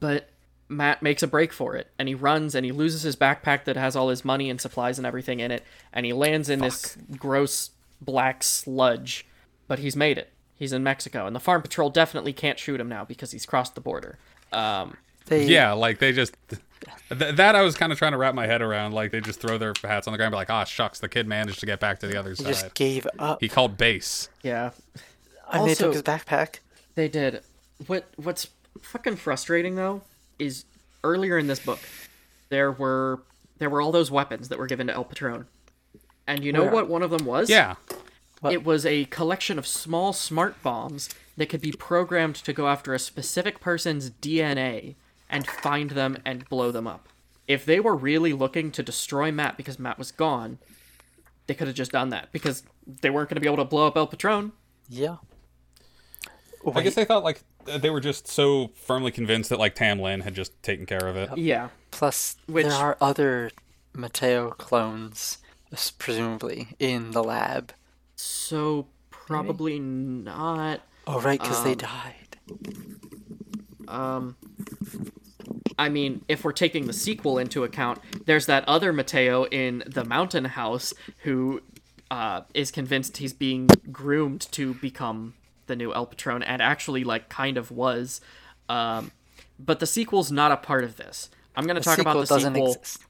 but 0.00 0.28
Matt 0.68 1.02
makes 1.02 1.22
a 1.22 1.26
break 1.26 1.52
for 1.52 1.74
it, 1.76 1.90
and 1.98 2.08
he 2.08 2.14
runs 2.14 2.54
and 2.54 2.64
he 2.64 2.72
loses 2.72 3.02
his 3.02 3.16
backpack 3.16 3.64
that 3.64 3.76
has 3.76 3.96
all 3.96 4.08
his 4.10 4.24
money 4.24 4.50
and 4.50 4.60
supplies 4.60 4.98
and 4.98 5.06
everything 5.06 5.40
in 5.40 5.50
it, 5.50 5.64
and 5.92 6.04
he 6.04 6.12
lands 6.12 6.50
in 6.50 6.60
this 6.60 6.96
gross 7.16 7.70
black 8.00 8.42
sludge. 8.42 9.26
But 9.66 9.78
he's 9.80 9.96
made 9.96 10.18
it. 10.18 10.32
He's 10.54 10.72
in 10.72 10.82
Mexico, 10.82 11.26
and 11.26 11.34
the 11.36 11.40
farm 11.40 11.62
patrol 11.62 11.88
definitely 11.90 12.32
can't 12.32 12.58
shoot 12.58 12.80
him 12.80 12.88
now 12.88 13.04
because 13.04 13.30
he's 13.32 13.46
crossed 13.46 13.74
the 13.74 13.80
border. 13.80 14.18
Um, 14.52 14.96
They 15.26 15.44
Yeah, 15.46 15.72
like 15.72 15.98
they 15.98 16.12
just. 16.12 16.34
Th- 16.48 17.34
that 17.36 17.54
I 17.54 17.62
was 17.62 17.76
kind 17.76 17.92
of 17.92 17.98
trying 17.98 18.12
to 18.12 18.18
wrap 18.18 18.34
my 18.34 18.46
head 18.46 18.62
around. 18.62 18.92
Like 18.92 19.10
they 19.10 19.20
just 19.20 19.40
throw 19.40 19.58
their 19.58 19.72
hats 19.82 20.06
on 20.06 20.12
the 20.12 20.16
ground, 20.18 20.28
and 20.28 20.32
be 20.32 20.36
like, 20.36 20.50
"Ah, 20.50 20.64
shucks, 20.64 21.00
the 21.00 21.08
kid 21.08 21.26
managed 21.26 21.60
to 21.60 21.66
get 21.66 21.80
back 21.80 21.98
to 22.00 22.06
the 22.06 22.18
other 22.18 22.30
he 22.30 22.36
side." 22.36 22.46
just 22.46 22.74
gave 22.74 23.06
up. 23.18 23.40
He 23.40 23.48
called 23.48 23.76
base. 23.76 24.28
yeah, 24.42 24.70
I 25.48 25.58
mean, 25.58 25.66
they 25.66 25.70
also- 25.72 25.84
took 25.86 25.94
his 25.94 26.02
backpack. 26.02 26.56
They 26.94 27.08
did. 27.08 27.42
What 27.86 28.06
what's 28.16 28.48
fucking 28.82 29.16
frustrating 29.16 29.74
though 29.74 30.02
is 30.38 30.64
earlier 31.04 31.38
in 31.38 31.46
this 31.46 31.58
book 31.58 31.80
there 32.48 32.72
were 32.72 33.20
there 33.58 33.70
were 33.70 33.80
all 33.80 33.92
those 33.92 34.10
weapons 34.10 34.48
that 34.48 34.58
were 34.58 34.66
given 34.66 34.86
to 34.86 34.94
El 34.94 35.04
Patron. 35.04 35.46
And 36.26 36.44
you 36.44 36.52
know 36.52 36.60
oh, 36.60 36.64
Where? 36.64 36.72
what 36.74 36.88
one 36.88 37.02
of 37.02 37.10
them 37.10 37.24
was? 37.24 37.50
Yeah, 37.50 37.74
It 38.48 38.64
was 38.64 38.86
a 38.86 39.06
collection 39.06 39.58
of 39.58 39.66
small 39.66 40.12
smart 40.12 40.62
bombs 40.62 41.08
that 41.36 41.48
could 41.48 41.60
be 41.60 41.72
programmed 41.72 42.36
to 42.36 42.52
go 42.52 42.68
after 42.68 42.94
a 42.94 42.98
specific 42.98 43.60
person's 43.60 44.10
DNA 44.10 44.94
and 45.28 45.46
find 45.46 45.90
them 45.90 46.18
and 46.24 46.48
blow 46.48 46.70
them 46.70 46.86
up. 46.86 47.08
If 47.46 47.64
they 47.64 47.80
were 47.80 47.96
really 47.96 48.32
looking 48.32 48.70
to 48.72 48.82
destroy 48.82 49.32
Matt 49.32 49.56
because 49.56 49.78
Matt 49.78 49.98
was 49.98 50.12
gone, 50.12 50.58
they 51.46 51.54
could 51.54 51.66
have 51.66 51.76
just 51.76 51.92
done 51.92 52.10
that 52.10 52.30
because 52.30 52.62
they 52.86 53.10
weren't 53.10 53.30
going 53.30 53.36
to 53.36 53.40
be 53.40 53.46
able 53.46 53.56
to 53.56 53.64
blow 53.64 53.86
up 53.86 53.96
El 53.96 54.06
Patron. 54.06 54.52
Yeah. 54.88 55.16
I 56.74 56.82
guess 56.82 56.94
they 56.94 57.06
thought 57.06 57.24
like 57.24 57.40
they 57.76 57.90
were 57.90 58.00
just 58.00 58.26
so 58.26 58.70
firmly 58.74 59.10
convinced 59.10 59.50
that 59.50 59.58
like 59.58 59.74
Tam 59.74 59.98
Lin 60.00 60.20
had 60.20 60.34
just 60.34 60.60
taken 60.62 60.86
care 60.86 61.06
of 61.06 61.16
it. 61.16 61.36
Yeah. 61.36 61.68
Plus, 61.90 62.36
Which- 62.46 62.64
there 62.66 62.74
are 62.74 62.96
other 63.00 63.50
Matteo 63.94 64.50
clones, 64.50 65.38
presumably, 65.98 66.68
in 66.78 67.10
the 67.10 67.22
lab. 67.22 67.72
So 68.16 68.86
probably 69.10 69.78
not. 69.78 70.80
Oh, 71.06 71.20
right, 71.20 71.40
because 71.40 71.62
they 71.64 71.72
Um, 71.72 71.76
died. 71.76 72.36
Um, 73.88 74.36
I 75.78 75.88
mean, 75.88 76.24
if 76.28 76.44
we're 76.44 76.52
taking 76.52 76.86
the 76.86 76.92
sequel 76.92 77.38
into 77.38 77.64
account, 77.64 78.00
there's 78.26 78.46
that 78.46 78.66
other 78.68 78.92
Matteo 78.92 79.44
in 79.46 79.82
the 79.86 80.04
Mountain 80.04 80.44
House 80.46 80.92
who 81.18 81.62
uh, 82.10 82.42
is 82.54 82.70
convinced 82.70 83.18
he's 83.18 83.32
being 83.32 83.68
groomed 83.92 84.40
to 84.52 84.74
become 84.74 85.34
the 85.68 85.76
new 85.76 85.94
El 85.94 86.06
Patron, 86.06 86.42
and 86.42 86.60
actually, 86.60 87.04
like, 87.04 87.28
kind 87.28 87.56
of 87.56 87.70
was. 87.70 88.20
Um, 88.68 89.12
but 89.58 89.78
the 89.80 89.86
sequel's 89.86 90.32
not 90.32 90.50
a 90.52 90.56
part 90.56 90.82
of 90.84 90.96
this. 90.96 91.30
I'm 91.56 91.66
gonna 91.66 91.80
The 91.80 91.84
talk 91.84 91.98
about 91.98 92.14
the 92.14 92.26
doesn't 92.26 92.54
sequel. 92.54 92.72
exist. 92.74 93.02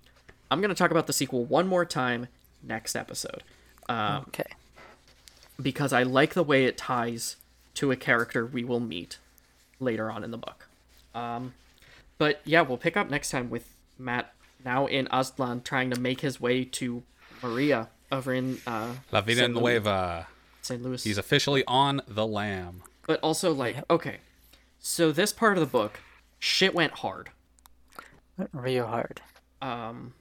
I'm 0.51 0.61
going 0.63 0.71
to 0.71 0.75
talk 0.75 0.91
about 0.91 1.07
the 1.07 1.13
sequel 1.13 1.45
one 1.45 1.67
more 1.67 1.85
time 1.85 2.29
next 2.63 2.97
episode 2.97 3.43
Okay. 3.91 4.45
because 5.61 5.93
I 5.93 6.05
like 6.05 6.33
the 6.33 6.43
way 6.43 6.65
it 6.65 6.79
ties 6.79 7.37
to 7.75 7.91
a 7.91 7.97
character 7.97 8.47
we 8.47 8.65
will 8.65 8.81
meet 8.81 9.19
later 9.79 10.11
on 10.11 10.25
in 10.25 10.31
the 10.31 10.39
book. 10.39 10.67
Um, 11.15 11.53
but 12.17 12.41
yeah, 12.45 12.63
we'll 12.63 12.79
pick 12.79 12.97
up 12.97 13.11
next 13.11 13.31
time 13.31 13.51
with 13.51 13.69
Matt 13.99 14.33
now 14.65 14.87
in 14.87 15.07
Aztlan 15.09 15.63
trying 15.65 15.91
to 15.91 16.01
make 16.01 16.21
his 16.23 16.41
way 16.41 16.65
to 16.65 17.03
Maria 17.43 17.89
over 18.11 18.33
in 18.33 18.59
uh, 18.67 18.95
La 19.13 19.21
Vida 19.21 19.41
St. 19.43 19.55
Louis- 19.55 19.63
Nueva. 19.75 20.29
St. 20.69 20.83
Louis. 20.83 21.03
He's 21.03 21.19
officially 21.19 21.65
on 21.67 22.03
the 22.07 22.27
lam. 22.27 22.83
but 23.07 23.19
also 23.21 23.53
like 23.53 23.83
okay, 23.91 24.19
so 24.79 25.13
this 25.13 25.33
part 25.33 25.57
of 25.57 25.61
the 25.61 25.71
book, 25.71 26.01
shit 26.39 26.75
went 26.75 26.93
hard. 26.93 27.31
Went 28.37 28.51
real 28.53 28.87
hard. 28.87 29.21
Um, 29.61 30.15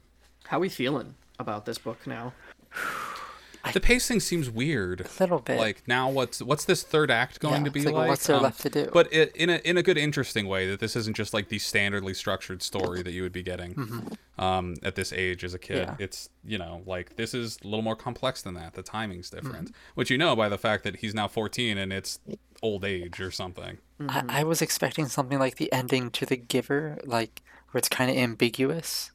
how 0.46 0.58
we 0.58 0.68
feeling 0.68 1.14
about 1.38 1.64
this 1.64 1.78
book 1.78 2.06
now? 2.06 2.32
The 3.72 3.80
pacing 3.80 4.20
seems 4.20 4.48
weird. 4.50 5.00
A 5.02 5.06
little 5.20 5.38
bit. 5.40 5.58
Like 5.58 5.86
now, 5.86 6.08
what's 6.10 6.40
what's 6.42 6.64
this 6.64 6.82
third 6.82 7.10
act 7.10 7.40
going 7.40 7.60
Yeah, 7.60 7.64
to 7.64 7.70
be 7.70 7.80
it's 7.80 7.86
like, 7.86 7.94
like? 7.94 8.08
what's 8.08 8.26
there 8.26 8.36
Um, 8.36 8.42
left 8.42 8.60
to 8.62 8.70
do? 8.70 8.90
But 8.92 9.12
it, 9.12 9.34
in 9.36 9.50
a 9.50 9.56
in 9.64 9.76
a 9.76 9.82
good, 9.82 9.98
interesting 9.98 10.46
way 10.46 10.68
that 10.68 10.80
this 10.80 10.96
isn't 10.96 11.16
just 11.16 11.32
like 11.34 11.48
the 11.48 11.58
standardly 11.58 12.14
structured 12.16 12.62
story 12.62 13.02
that 13.02 13.12
you 13.12 13.22
would 13.22 13.32
be 13.32 13.42
getting 13.42 14.16
um, 14.38 14.76
at 14.82 14.94
this 14.94 15.12
age 15.12 15.44
as 15.44 15.54
a 15.54 15.58
kid. 15.58 15.86
Mm-hmm. 15.88 16.00
Yeah. 16.00 16.04
It's 16.04 16.28
you 16.44 16.58
know 16.58 16.82
like 16.86 17.16
this 17.16 17.34
is 17.34 17.58
a 17.62 17.66
little 17.66 17.82
more 17.82 17.96
complex 17.96 18.42
than 18.42 18.54
that. 18.54 18.74
The 18.74 18.82
timing's 18.82 19.30
Mm-hmm. 19.30 19.46
different, 19.46 19.74
which 19.94 20.10
you 20.10 20.18
know 20.18 20.34
by 20.36 20.48
the 20.48 20.58
fact 20.58 20.84
that 20.84 20.96
he's 20.96 21.14
now 21.14 21.28
14 21.28 21.76
and 21.78 21.92
it's 21.92 22.18
old 22.62 22.84
age 22.84 23.20
or 23.20 23.30
something. 23.30 23.78
I, 24.08 24.22
I 24.28 24.44
was 24.44 24.62
expecting 24.62 25.06
something 25.06 25.38
like 25.38 25.56
the 25.56 25.72
ending 25.72 26.10
to 26.12 26.26
The 26.26 26.36
Giver, 26.36 26.98
like 27.04 27.42
where 27.70 27.78
it's 27.78 27.88
kind 27.88 28.10
of 28.10 28.16
ambiguous. 28.16 29.10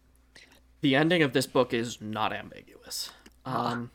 the 0.82 0.96
ending 0.96 1.22
of 1.24 1.34
this 1.34 1.48
book 1.48 1.74
is 1.74 2.00
not 2.02 2.34
ambiguous. 2.34 3.12
Um, 3.46 3.92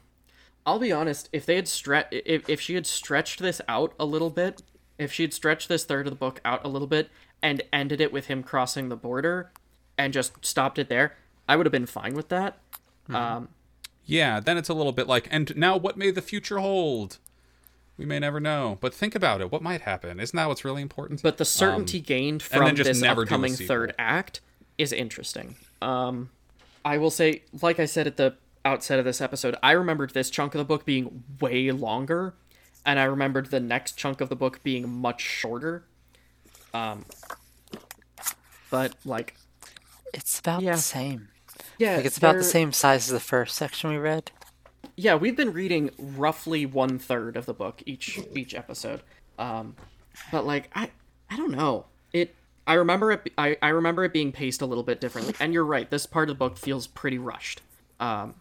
I'll 0.68 0.78
be 0.78 0.92
honest. 0.92 1.30
If 1.32 1.46
they 1.46 1.56
had 1.56 1.64
stre- 1.64 2.04
if 2.10 2.46
if 2.46 2.60
she 2.60 2.74
had 2.74 2.86
stretched 2.86 3.40
this 3.40 3.62
out 3.68 3.94
a 3.98 4.04
little 4.04 4.28
bit, 4.28 4.60
if 4.98 5.10
she 5.10 5.22
had 5.22 5.32
stretched 5.32 5.70
this 5.70 5.84
third 5.84 6.06
of 6.06 6.10
the 6.10 6.16
book 6.18 6.42
out 6.44 6.62
a 6.62 6.68
little 6.68 6.86
bit 6.86 7.08
and 7.42 7.62
ended 7.72 8.02
it 8.02 8.12
with 8.12 8.26
him 8.26 8.42
crossing 8.42 8.90
the 8.90 8.96
border, 8.96 9.50
and 9.96 10.12
just 10.12 10.44
stopped 10.44 10.78
it 10.78 10.90
there, 10.90 11.16
I 11.48 11.56
would 11.56 11.64
have 11.64 11.72
been 11.72 11.86
fine 11.86 12.12
with 12.12 12.28
that. 12.28 12.58
Um, 13.08 13.48
Yeah, 14.04 14.40
then 14.40 14.58
it's 14.58 14.68
a 14.68 14.74
little 14.74 14.92
bit 14.92 15.06
like, 15.06 15.26
and 15.30 15.56
now 15.56 15.76
what 15.78 15.96
may 15.96 16.10
the 16.10 16.20
future 16.20 16.58
hold? 16.58 17.16
We 17.96 18.04
may 18.04 18.18
never 18.18 18.38
know. 18.38 18.76
But 18.80 18.92
think 18.92 19.14
about 19.14 19.40
it. 19.40 19.50
What 19.50 19.62
might 19.62 19.80
happen? 19.80 20.20
Isn't 20.20 20.36
that 20.36 20.48
what's 20.48 20.64
really 20.66 20.82
important? 20.82 21.22
but 21.22 21.38
the 21.38 21.44
certainty 21.46 22.00
gained 22.00 22.42
Um, 22.52 22.60
then 22.60 22.76
from 22.76 22.84
this 22.84 23.02
upcoming 23.02 23.54
third 23.54 23.94
act 23.98 24.42
is 24.76 24.92
interesting. 24.92 25.56
Um, 25.80 26.28
I 26.84 26.98
will 26.98 27.10
say, 27.10 27.42
like 27.62 27.80
I 27.80 27.86
said 27.86 28.06
at 28.06 28.18
the 28.18 28.34
outset 28.68 28.98
of 28.98 29.04
this 29.04 29.20
episode, 29.20 29.56
I 29.62 29.72
remembered 29.72 30.12
this 30.14 30.30
chunk 30.30 30.54
of 30.54 30.58
the 30.58 30.64
book 30.64 30.84
being 30.84 31.24
way 31.40 31.70
longer, 31.70 32.34
and 32.84 32.98
I 32.98 33.04
remembered 33.04 33.46
the 33.50 33.60
next 33.60 33.96
chunk 33.96 34.20
of 34.20 34.28
the 34.28 34.36
book 34.36 34.62
being 34.62 34.88
much 34.88 35.20
shorter. 35.22 35.84
Um, 36.74 37.04
but 38.70 38.94
like, 39.04 39.34
It's 40.14 40.38
about 40.38 40.62
Yeah. 40.62 40.72
the 40.76 40.78
same. 40.82 41.28
yeah, 41.78 41.96
Like 41.96 42.04
it's 42.06 42.16
about 42.18 42.36
the 42.36 42.44
same 42.44 42.72
size 42.72 43.06
as 43.08 43.12
the 43.12 43.20
first 43.20 43.56
section 43.56 43.90
we 43.90 43.96
read. 43.96 44.30
Yeah, 44.96 45.14
we've 45.14 45.36
been 45.36 45.52
reading 45.52 45.90
roughly 45.98 46.66
one 46.66 46.98
third 46.98 47.36
of 47.36 47.46
the 47.46 47.54
book 47.54 47.82
each 47.86 48.18
each 48.34 48.54
episode. 48.54 49.02
Um, 49.38 49.76
but 50.32 50.44
like 50.46 50.70
I 50.74 50.90
I 51.30 51.36
don't 51.36 51.52
know 51.52 51.86
it. 52.12 52.34
I 52.66 52.74
remember 52.74 53.12
it. 53.12 53.32
I, 53.38 53.56
I 53.62 53.68
remember 53.68 54.04
it 54.04 54.12
being 54.12 54.32
paced 54.32 54.60
a 54.60 54.66
little 54.66 54.82
bit 54.84 55.00
differently. 55.00 55.34
And 55.40 55.52
you're 55.54 55.64
right. 55.64 55.88
This 55.90 56.04
part 56.06 56.28
of 56.28 56.36
the 56.36 56.38
book 56.38 56.58
feels 56.58 56.86
pretty 56.86 57.16
rushed. 57.18 57.62
Um, 58.00 58.34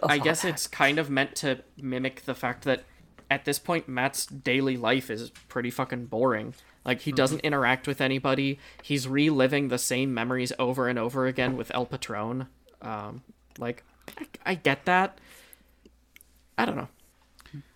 but 0.00 0.10
I 0.10 0.16
lot 0.16 0.24
guess 0.24 0.44
it's 0.44 0.66
kind 0.66 0.98
of 0.98 1.10
meant 1.10 1.34
to 1.36 1.60
mimic 1.80 2.22
the 2.24 2.34
fact 2.34 2.64
that 2.64 2.84
at 3.30 3.44
this 3.44 3.58
point 3.58 3.88
Matt's 3.88 4.26
daily 4.26 4.76
life 4.76 5.10
is 5.10 5.30
pretty 5.48 5.70
fucking 5.70 6.06
boring. 6.06 6.54
Like 6.84 7.00
he 7.02 7.12
doesn't 7.12 7.40
interact 7.40 7.86
with 7.86 8.00
anybody. 8.00 8.58
He's 8.82 9.06
reliving 9.06 9.68
the 9.68 9.78
same 9.78 10.12
memories 10.12 10.52
over 10.58 10.88
and 10.88 10.98
over 10.98 11.26
again 11.26 11.56
with 11.56 11.70
El 11.74 11.86
Patron. 11.86 12.48
Um, 12.80 13.22
like 13.58 13.84
I, 14.18 14.26
I 14.44 14.54
get 14.56 14.84
that. 14.86 15.18
I 16.58 16.64
don't 16.66 16.76
know, 16.76 16.88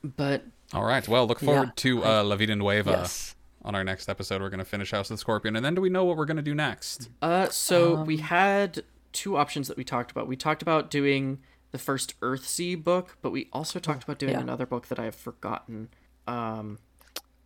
but 0.02 0.44
All 0.74 0.84
right. 0.84 1.06
Well, 1.06 1.26
look 1.26 1.40
forward 1.40 1.68
Yeah, 1.68 1.72
to 1.76 2.04
uh, 2.04 2.24
La 2.24 2.36
Vida 2.36 2.54
Nueva 2.56 2.90
Yes. 2.90 3.34
on 3.64 3.74
our 3.74 3.84
next 3.84 4.08
episode. 4.08 4.42
We're 4.42 4.50
going 4.50 4.58
to 4.58 4.64
finish 4.64 4.90
House 4.90 5.10
of 5.10 5.16
the 5.16 5.20
Scorpion, 5.20 5.56
and 5.56 5.64
then 5.64 5.74
do 5.74 5.80
we 5.80 5.88
know 5.88 6.04
what 6.04 6.16
we're 6.16 6.26
going 6.26 6.36
to 6.36 6.42
do 6.42 6.54
next? 6.54 7.08
uh, 7.22 7.48
so 7.48 7.98
Um, 7.98 8.06
we 8.06 8.18
had 8.18 8.82
two 9.12 9.36
options 9.36 9.68
that 9.68 9.76
we 9.76 9.84
talked 9.84 10.10
about. 10.10 10.26
We 10.28 10.36
talked 10.36 10.60
about 10.62 10.90
doing 10.90 11.38
the 11.72 11.78
first 11.78 12.18
Earthsea 12.20 12.82
book, 12.82 13.16
but 13.22 13.30
we 13.30 13.48
also 13.52 13.78
talked 13.78 14.04
about 14.04 14.18
doing 14.18 14.32
yeah. 14.32 14.40
another 14.40 14.66
book 14.66 14.88
that 14.88 14.98
I 14.98 15.04
have 15.04 15.14
forgotten. 15.14 15.88
Um, 16.26 16.78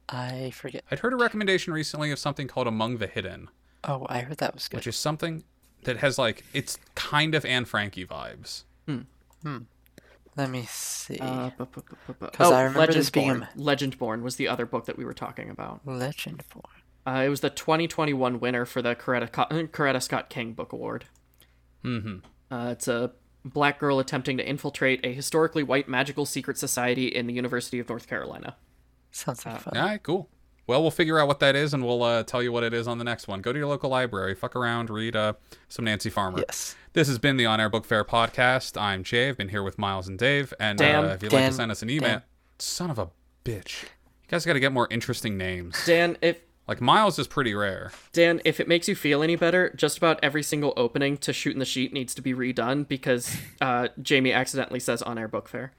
I 0.08 0.50
forget. 0.50 0.84
I'd 0.90 1.00
heard 1.00 1.12
a 1.12 1.16
recommendation 1.16 1.72
recently 1.72 2.10
of 2.10 2.18
something 2.18 2.48
called 2.48 2.66
Among 2.66 2.98
the 2.98 3.06
Hidden, 3.06 3.48
Oh, 3.84 4.06
I 4.08 4.20
heard 4.20 4.38
that 4.38 4.54
was 4.54 4.68
good. 4.68 4.78
which 4.78 4.86
is 4.86 4.96
something 4.96 5.44
that 5.84 5.98
has 5.98 6.18
like 6.18 6.44
it's 6.52 6.78
kind 6.94 7.34
of 7.34 7.44
Anne 7.44 7.64
Frankie 7.64 8.04
vibes. 8.06 8.64
Hmm. 8.86 9.00
hmm. 9.42 9.58
Let 10.36 10.50
me 10.50 10.64
see. 10.68 11.18
uh, 11.18 11.50
bu- 11.58 11.66
bu- 11.66 12.28
oh, 12.38 12.52
I 12.54 12.62
remember 12.62 12.92
this 12.92 13.10
being 13.10 13.30
a- 13.30 13.48
Legendborn. 13.56 13.56
Legendborn 13.98 14.22
was 14.22 14.36
the 14.36 14.48
other 14.48 14.64
book 14.64 14.86
that 14.86 14.96
we 14.96 15.04
were 15.04 15.12
talking 15.12 15.50
about. 15.50 15.84
Legendborn. 15.84 16.64
Uh, 17.06 17.22
it 17.26 17.28
was 17.28 17.40
the 17.40 17.50
2021 17.50 18.38
winner 18.38 18.64
for 18.64 18.80
the 18.80 18.94
Coretta, 18.94 19.30
Co- 19.32 19.46
Coretta 19.66 20.00
Scott 20.02 20.28
King 20.30 20.52
Book 20.52 20.72
Award. 20.72 21.06
Mm-hmm. 21.84 22.18
Uh, 22.54 22.70
it's 22.70 22.86
a 22.88 23.12
black 23.44 23.78
girl 23.78 23.98
attempting 23.98 24.36
to 24.36 24.48
infiltrate 24.48 25.00
a 25.04 25.12
historically 25.12 25.62
white 25.62 25.88
magical 25.88 26.26
secret 26.26 26.58
society 26.58 27.06
in 27.08 27.26
the 27.26 27.32
University 27.32 27.78
of 27.78 27.88
North 27.88 28.06
Carolina. 28.08 28.56
Sounds 29.10 29.44
Uh, 29.46 29.50
like 29.52 29.60
fun. 29.62 29.76
All 29.76 29.84
right, 29.86 30.02
cool. 30.02 30.28
Well, 30.66 30.82
we'll 30.82 30.92
figure 30.92 31.18
out 31.18 31.26
what 31.26 31.40
that 31.40 31.56
is, 31.56 31.74
and 31.74 31.84
we'll 31.84 32.02
uh, 32.04 32.22
tell 32.22 32.42
you 32.42 32.52
what 32.52 32.62
it 32.62 32.72
is 32.72 32.86
on 32.86 32.98
the 32.98 33.04
next 33.04 33.26
one. 33.26 33.40
Go 33.40 33.52
to 33.52 33.58
your 33.58 33.66
local 33.66 33.90
library, 33.90 34.36
fuck 34.36 34.54
around, 34.54 34.88
read 34.88 35.16
uh, 35.16 35.32
some 35.68 35.84
Nancy 35.84 36.10
Farmer. 36.10 36.38
Yes. 36.46 36.76
This 36.92 37.08
has 37.08 37.18
been 37.18 37.36
the 37.36 37.46
On 37.46 37.58
Air 37.60 37.68
Book 37.68 37.84
Fair 37.84 38.04
podcast. 38.04 38.80
I'm 38.80 39.02
Jay. 39.02 39.28
I've 39.28 39.36
been 39.36 39.48
here 39.48 39.64
with 39.64 39.78
Miles 39.78 40.06
and 40.06 40.16
Dave. 40.16 40.54
And 40.60 40.78
Dan. 40.78 41.04
uh, 41.04 41.08
if 41.08 41.22
you'd 41.24 41.32
like 41.32 41.46
to 41.48 41.52
send 41.52 41.72
us 41.72 41.82
an 41.82 41.90
email, 41.90 42.08
Dan. 42.10 42.22
son 42.60 42.88
of 42.90 43.00
a 43.00 43.08
bitch, 43.44 43.82
you 43.82 43.88
guys 44.28 44.46
got 44.46 44.52
to 44.52 44.60
get 44.60 44.70
more 44.70 44.86
interesting 44.92 45.36
names. 45.36 45.76
Dan, 45.86 46.16
if 46.22 46.40
Like 46.70 46.80
Miles 46.80 47.18
is 47.18 47.26
pretty 47.26 47.52
rare. 47.52 47.90
Dan, 48.12 48.40
if 48.44 48.60
it 48.60 48.68
makes 48.68 48.86
you 48.86 48.94
feel 48.94 49.24
any 49.24 49.34
better, 49.34 49.74
just 49.74 49.98
about 49.98 50.20
every 50.22 50.44
single 50.44 50.72
opening 50.76 51.16
to 51.16 51.32
shoot 51.32 51.52
in 51.52 51.58
the 51.58 51.64
sheet 51.64 51.92
needs 51.92 52.14
to 52.14 52.22
be 52.22 52.32
redone 52.32 52.86
because 52.86 53.36
uh, 53.60 53.88
Jamie 54.00 54.32
accidentally 54.32 54.78
says 54.78 55.02
on 55.02 55.18
air 55.18 55.26
book 55.26 55.48
fair. 55.48 55.72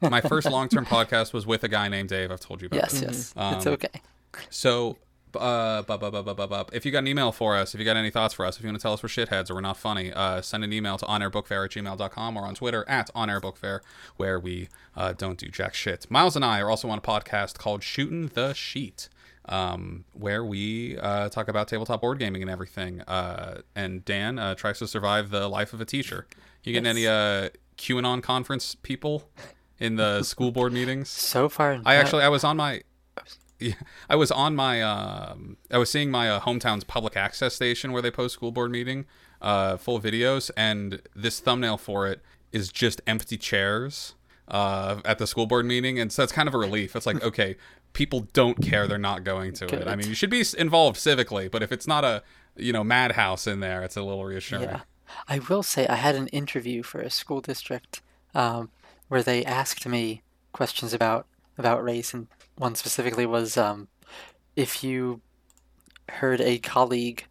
My 0.00 0.20
first 0.20 0.50
long-term 0.50 0.86
podcast 0.86 1.32
was 1.32 1.46
with 1.46 1.62
a 1.62 1.68
guy 1.68 1.86
named 1.88 2.08
Dave. 2.08 2.32
I've 2.32 2.40
told 2.40 2.60
you 2.60 2.66
about. 2.66 2.78
Yes, 2.78 2.92
this. 2.98 3.02
yes. 3.02 3.34
Um, 3.36 3.54
it's 3.54 3.66
okay. 3.68 4.02
So, 4.48 4.96
uh, 5.36 5.82
bu- 5.82 5.98
bu- 5.98 6.10
bu- 6.10 6.22
bu- 6.24 6.34
bu- 6.34 6.46
bu- 6.48 6.64
if 6.72 6.84
you 6.84 6.90
got 6.90 6.98
an 6.98 7.06
email 7.06 7.30
for 7.30 7.54
us, 7.56 7.72
if 7.74 7.78
you 7.78 7.84
got 7.86 7.96
any 7.96 8.10
thoughts 8.10 8.34
for 8.34 8.44
us, 8.44 8.56
if 8.56 8.64
you 8.64 8.68
want 8.68 8.80
to 8.80 8.82
tell 8.82 8.94
us 8.94 9.04
we're 9.04 9.08
shitheads 9.08 9.48
or 9.48 9.54
we're 9.54 9.60
not 9.60 9.76
funny, 9.76 10.12
uh, 10.12 10.42
send 10.42 10.64
an 10.64 10.72
email 10.72 10.98
to 10.98 11.04
onairbookfair 11.06 11.66
at 11.66 11.70
gmail.com 11.70 12.36
or 12.36 12.46
on 12.46 12.56
Twitter 12.56 12.84
at 12.88 13.14
onairbookfair, 13.14 13.78
where 14.16 14.40
we 14.40 14.70
uh, 14.96 15.12
don't 15.12 15.38
do 15.38 15.46
jack 15.46 15.74
shit. 15.74 16.10
Miles 16.10 16.34
and 16.34 16.44
I 16.44 16.60
are 16.60 16.68
also 16.68 16.88
on 16.90 16.98
a 16.98 17.00
podcast 17.00 17.58
called 17.58 17.84
Shooting 17.84 18.26
the 18.34 18.54
Sheet, 18.54 19.08
um, 19.50 20.04
where 20.12 20.44
we 20.44 20.96
uh, 20.98 21.28
talk 21.28 21.48
about 21.48 21.68
tabletop 21.68 22.00
board 22.00 22.18
gaming 22.18 22.40
and 22.40 22.50
everything. 22.50 23.02
Uh, 23.02 23.60
and 23.74 24.04
Dan 24.04 24.38
uh, 24.38 24.54
tries 24.54 24.78
to 24.78 24.86
survive 24.86 25.30
the 25.30 25.48
life 25.48 25.72
of 25.72 25.80
a 25.80 25.84
teacher. 25.84 26.26
You 26.62 26.72
getting 26.72 26.86
any 26.86 27.06
uh, 27.06 27.50
QAnon 27.76 28.22
conference 28.22 28.74
people 28.76 29.28
in 29.78 29.96
the 29.96 30.22
school 30.24 30.52
board 30.52 30.72
meetings? 30.72 31.08
So 31.10 31.48
far, 31.48 31.80
I 31.84 31.94
no- 31.94 32.00
actually 32.00 32.22
I 32.22 32.28
was 32.28 32.44
on 32.44 32.56
my 32.56 32.82
yeah, 33.58 33.74
I 34.10 34.16
was 34.16 34.30
on 34.30 34.54
my 34.56 34.82
um 34.82 35.56
I 35.70 35.78
was 35.78 35.90
seeing 35.90 36.10
my 36.10 36.30
uh, 36.30 36.40
hometown's 36.40 36.84
public 36.84 37.16
access 37.16 37.54
station 37.54 37.92
where 37.92 38.02
they 38.02 38.10
post 38.10 38.34
school 38.34 38.52
board 38.52 38.70
meeting 38.70 39.06
uh 39.42 39.76
full 39.76 39.98
videos 40.00 40.50
and 40.56 41.00
this 41.16 41.40
thumbnail 41.40 41.78
for 41.78 42.06
it 42.06 42.20
is 42.52 42.70
just 42.70 43.00
empty 43.06 43.38
chairs 43.38 44.14
uh 44.48 45.00
at 45.06 45.16
the 45.16 45.26
school 45.26 45.46
board 45.46 45.64
meeting 45.64 45.98
and 45.98 46.12
so 46.12 46.22
it's 46.22 46.32
kind 46.32 46.48
of 46.48 46.54
a 46.54 46.58
relief. 46.58 46.94
It's 46.94 47.06
like 47.06 47.22
okay, 47.30 47.56
people 47.92 48.28
don't 48.32 48.62
care 48.62 48.86
they're 48.86 48.98
not 48.98 49.24
going 49.24 49.52
to 49.54 49.64
it. 49.66 49.86
I 49.86 49.96
mean, 49.96 50.08
you 50.08 50.14
should 50.14 50.30
be 50.30 50.44
involved 50.56 50.96
civically, 50.96 51.50
but 51.50 51.62
if 51.62 51.72
it's 51.72 51.86
not 51.86 52.04
a 52.04 52.22
you 52.56 52.72
know 52.72 52.84
madhouse 52.84 53.46
in 53.46 53.60
there, 53.60 53.82
it's 53.82 53.96
a 53.96 54.02
little 54.02 54.24
reassuring. 54.24 54.64
Yeah. 54.64 54.80
I 55.28 55.40
will 55.40 55.62
say 55.62 55.86
I 55.86 55.96
had 55.96 56.14
an 56.14 56.28
interview 56.28 56.82
for 56.82 57.00
a 57.00 57.10
school 57.10 57.40
district 57.40 58.00
um, 58.34 58.70
where 59.08 59.22
they 59.22 59.44
asked 59.44 59.86
me 59.86 60.22
questions 60.52 60.92
about 60.94 61.26
about 61.58 61.82
race, 61.82 62.14
and 62.14 62.28
one 62.56 62.74
specifically 62.74 63.26
was 63.26 63.56
um, 63.56 63.88
if 64.56 64.82
you 64.84 65.20
heard 66.08 66.40
a 66.40 66.58
colleague 66.58 67.26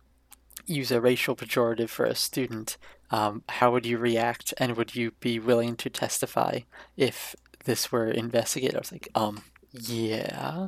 use 0.66 0.92
a 0.92 1.02
racial 1.02 1.36
pejorative 1.36 1.90
for 1.90 2.06
a 2.06 2.16
student, 2.16 2.78
um, 3.12 3.44
how 3.50 3.72
would 3.72 3.86
you 3.86 3.98
react, 3.98 4.54
and 4.58 4.78
would 4.78 4.96
you 4.96 5.12
be 5.20 5.40
willing 5.40 5.76
to 5.78 5.90
testify 5.90 6.60
if 6.96 7.36
this 7.66 7.92
were 7.92 8.08
investigated? 8.08 8.76
I 8.76 8.80
was 8.80 8.92
like, 8.92 9.10
um, 9.16 9.42
yeah. 9.74 10.68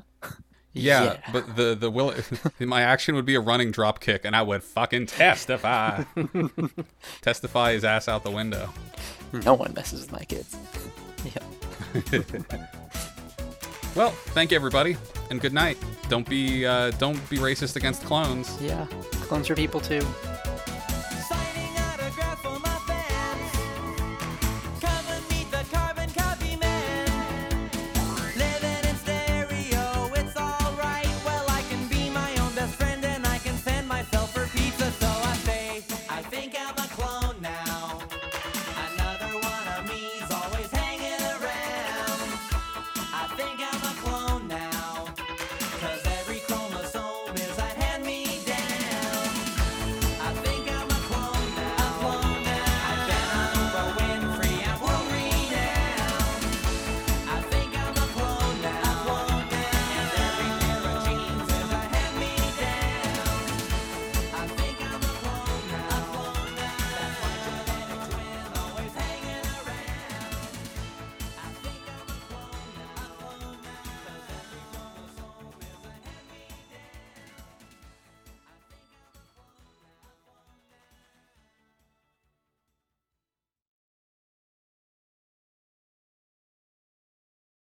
Yeah, 0.73 1.03
Yeah. 1.03 1.17
but 1.33 1.55
the 1.57 1.75
the 1.75 1.89
will 1.91 2.13
my 2.59 2.81
action 2.81 3.15
would 3.15 3.25
be 3.25 3.35
a 3.35 3.41
running 3.41 3.71
drop 3.71 3.99
kick, 3.99 4.23
and 4.23 4.35
I 4.35 4.41
would 4.41 4.63
fucking 4.63 5.07
testify, 5.07 6.03
testify 7.21 7.73
his 7.73 7.83
ass 7.83 8.07
out 8.07 8.23
the 8.23 8.31
window. 8.31 8.69
No 9.45 9.53
one 9.53 9.73
messes 9.73 10.01
with 10.01 10.11
my 10.13 10.23
kids. 10.23 10.55
Yeah. 11.25 12.21
Well, 13.93 14.11
thank 14.11 14.51
you 14.51 14.55
everybody, 14.55 14.95
and 15.29 15.41
good 15.41 15.51
night. 15.51 15.77
Don't 16.07 16.25
be 16.27 16.65
uh, 16.65 16.91
don't 16.91 17.17
be 17.29 17.37
racist 17.37 17.75
against 17.75 18.03
clones. 18.05 18.57
Yeah. 18.61 18.85
Clones 19.27 19.49
are 19.49 19.55
people 19.55 19.81
too. 19.81 19.99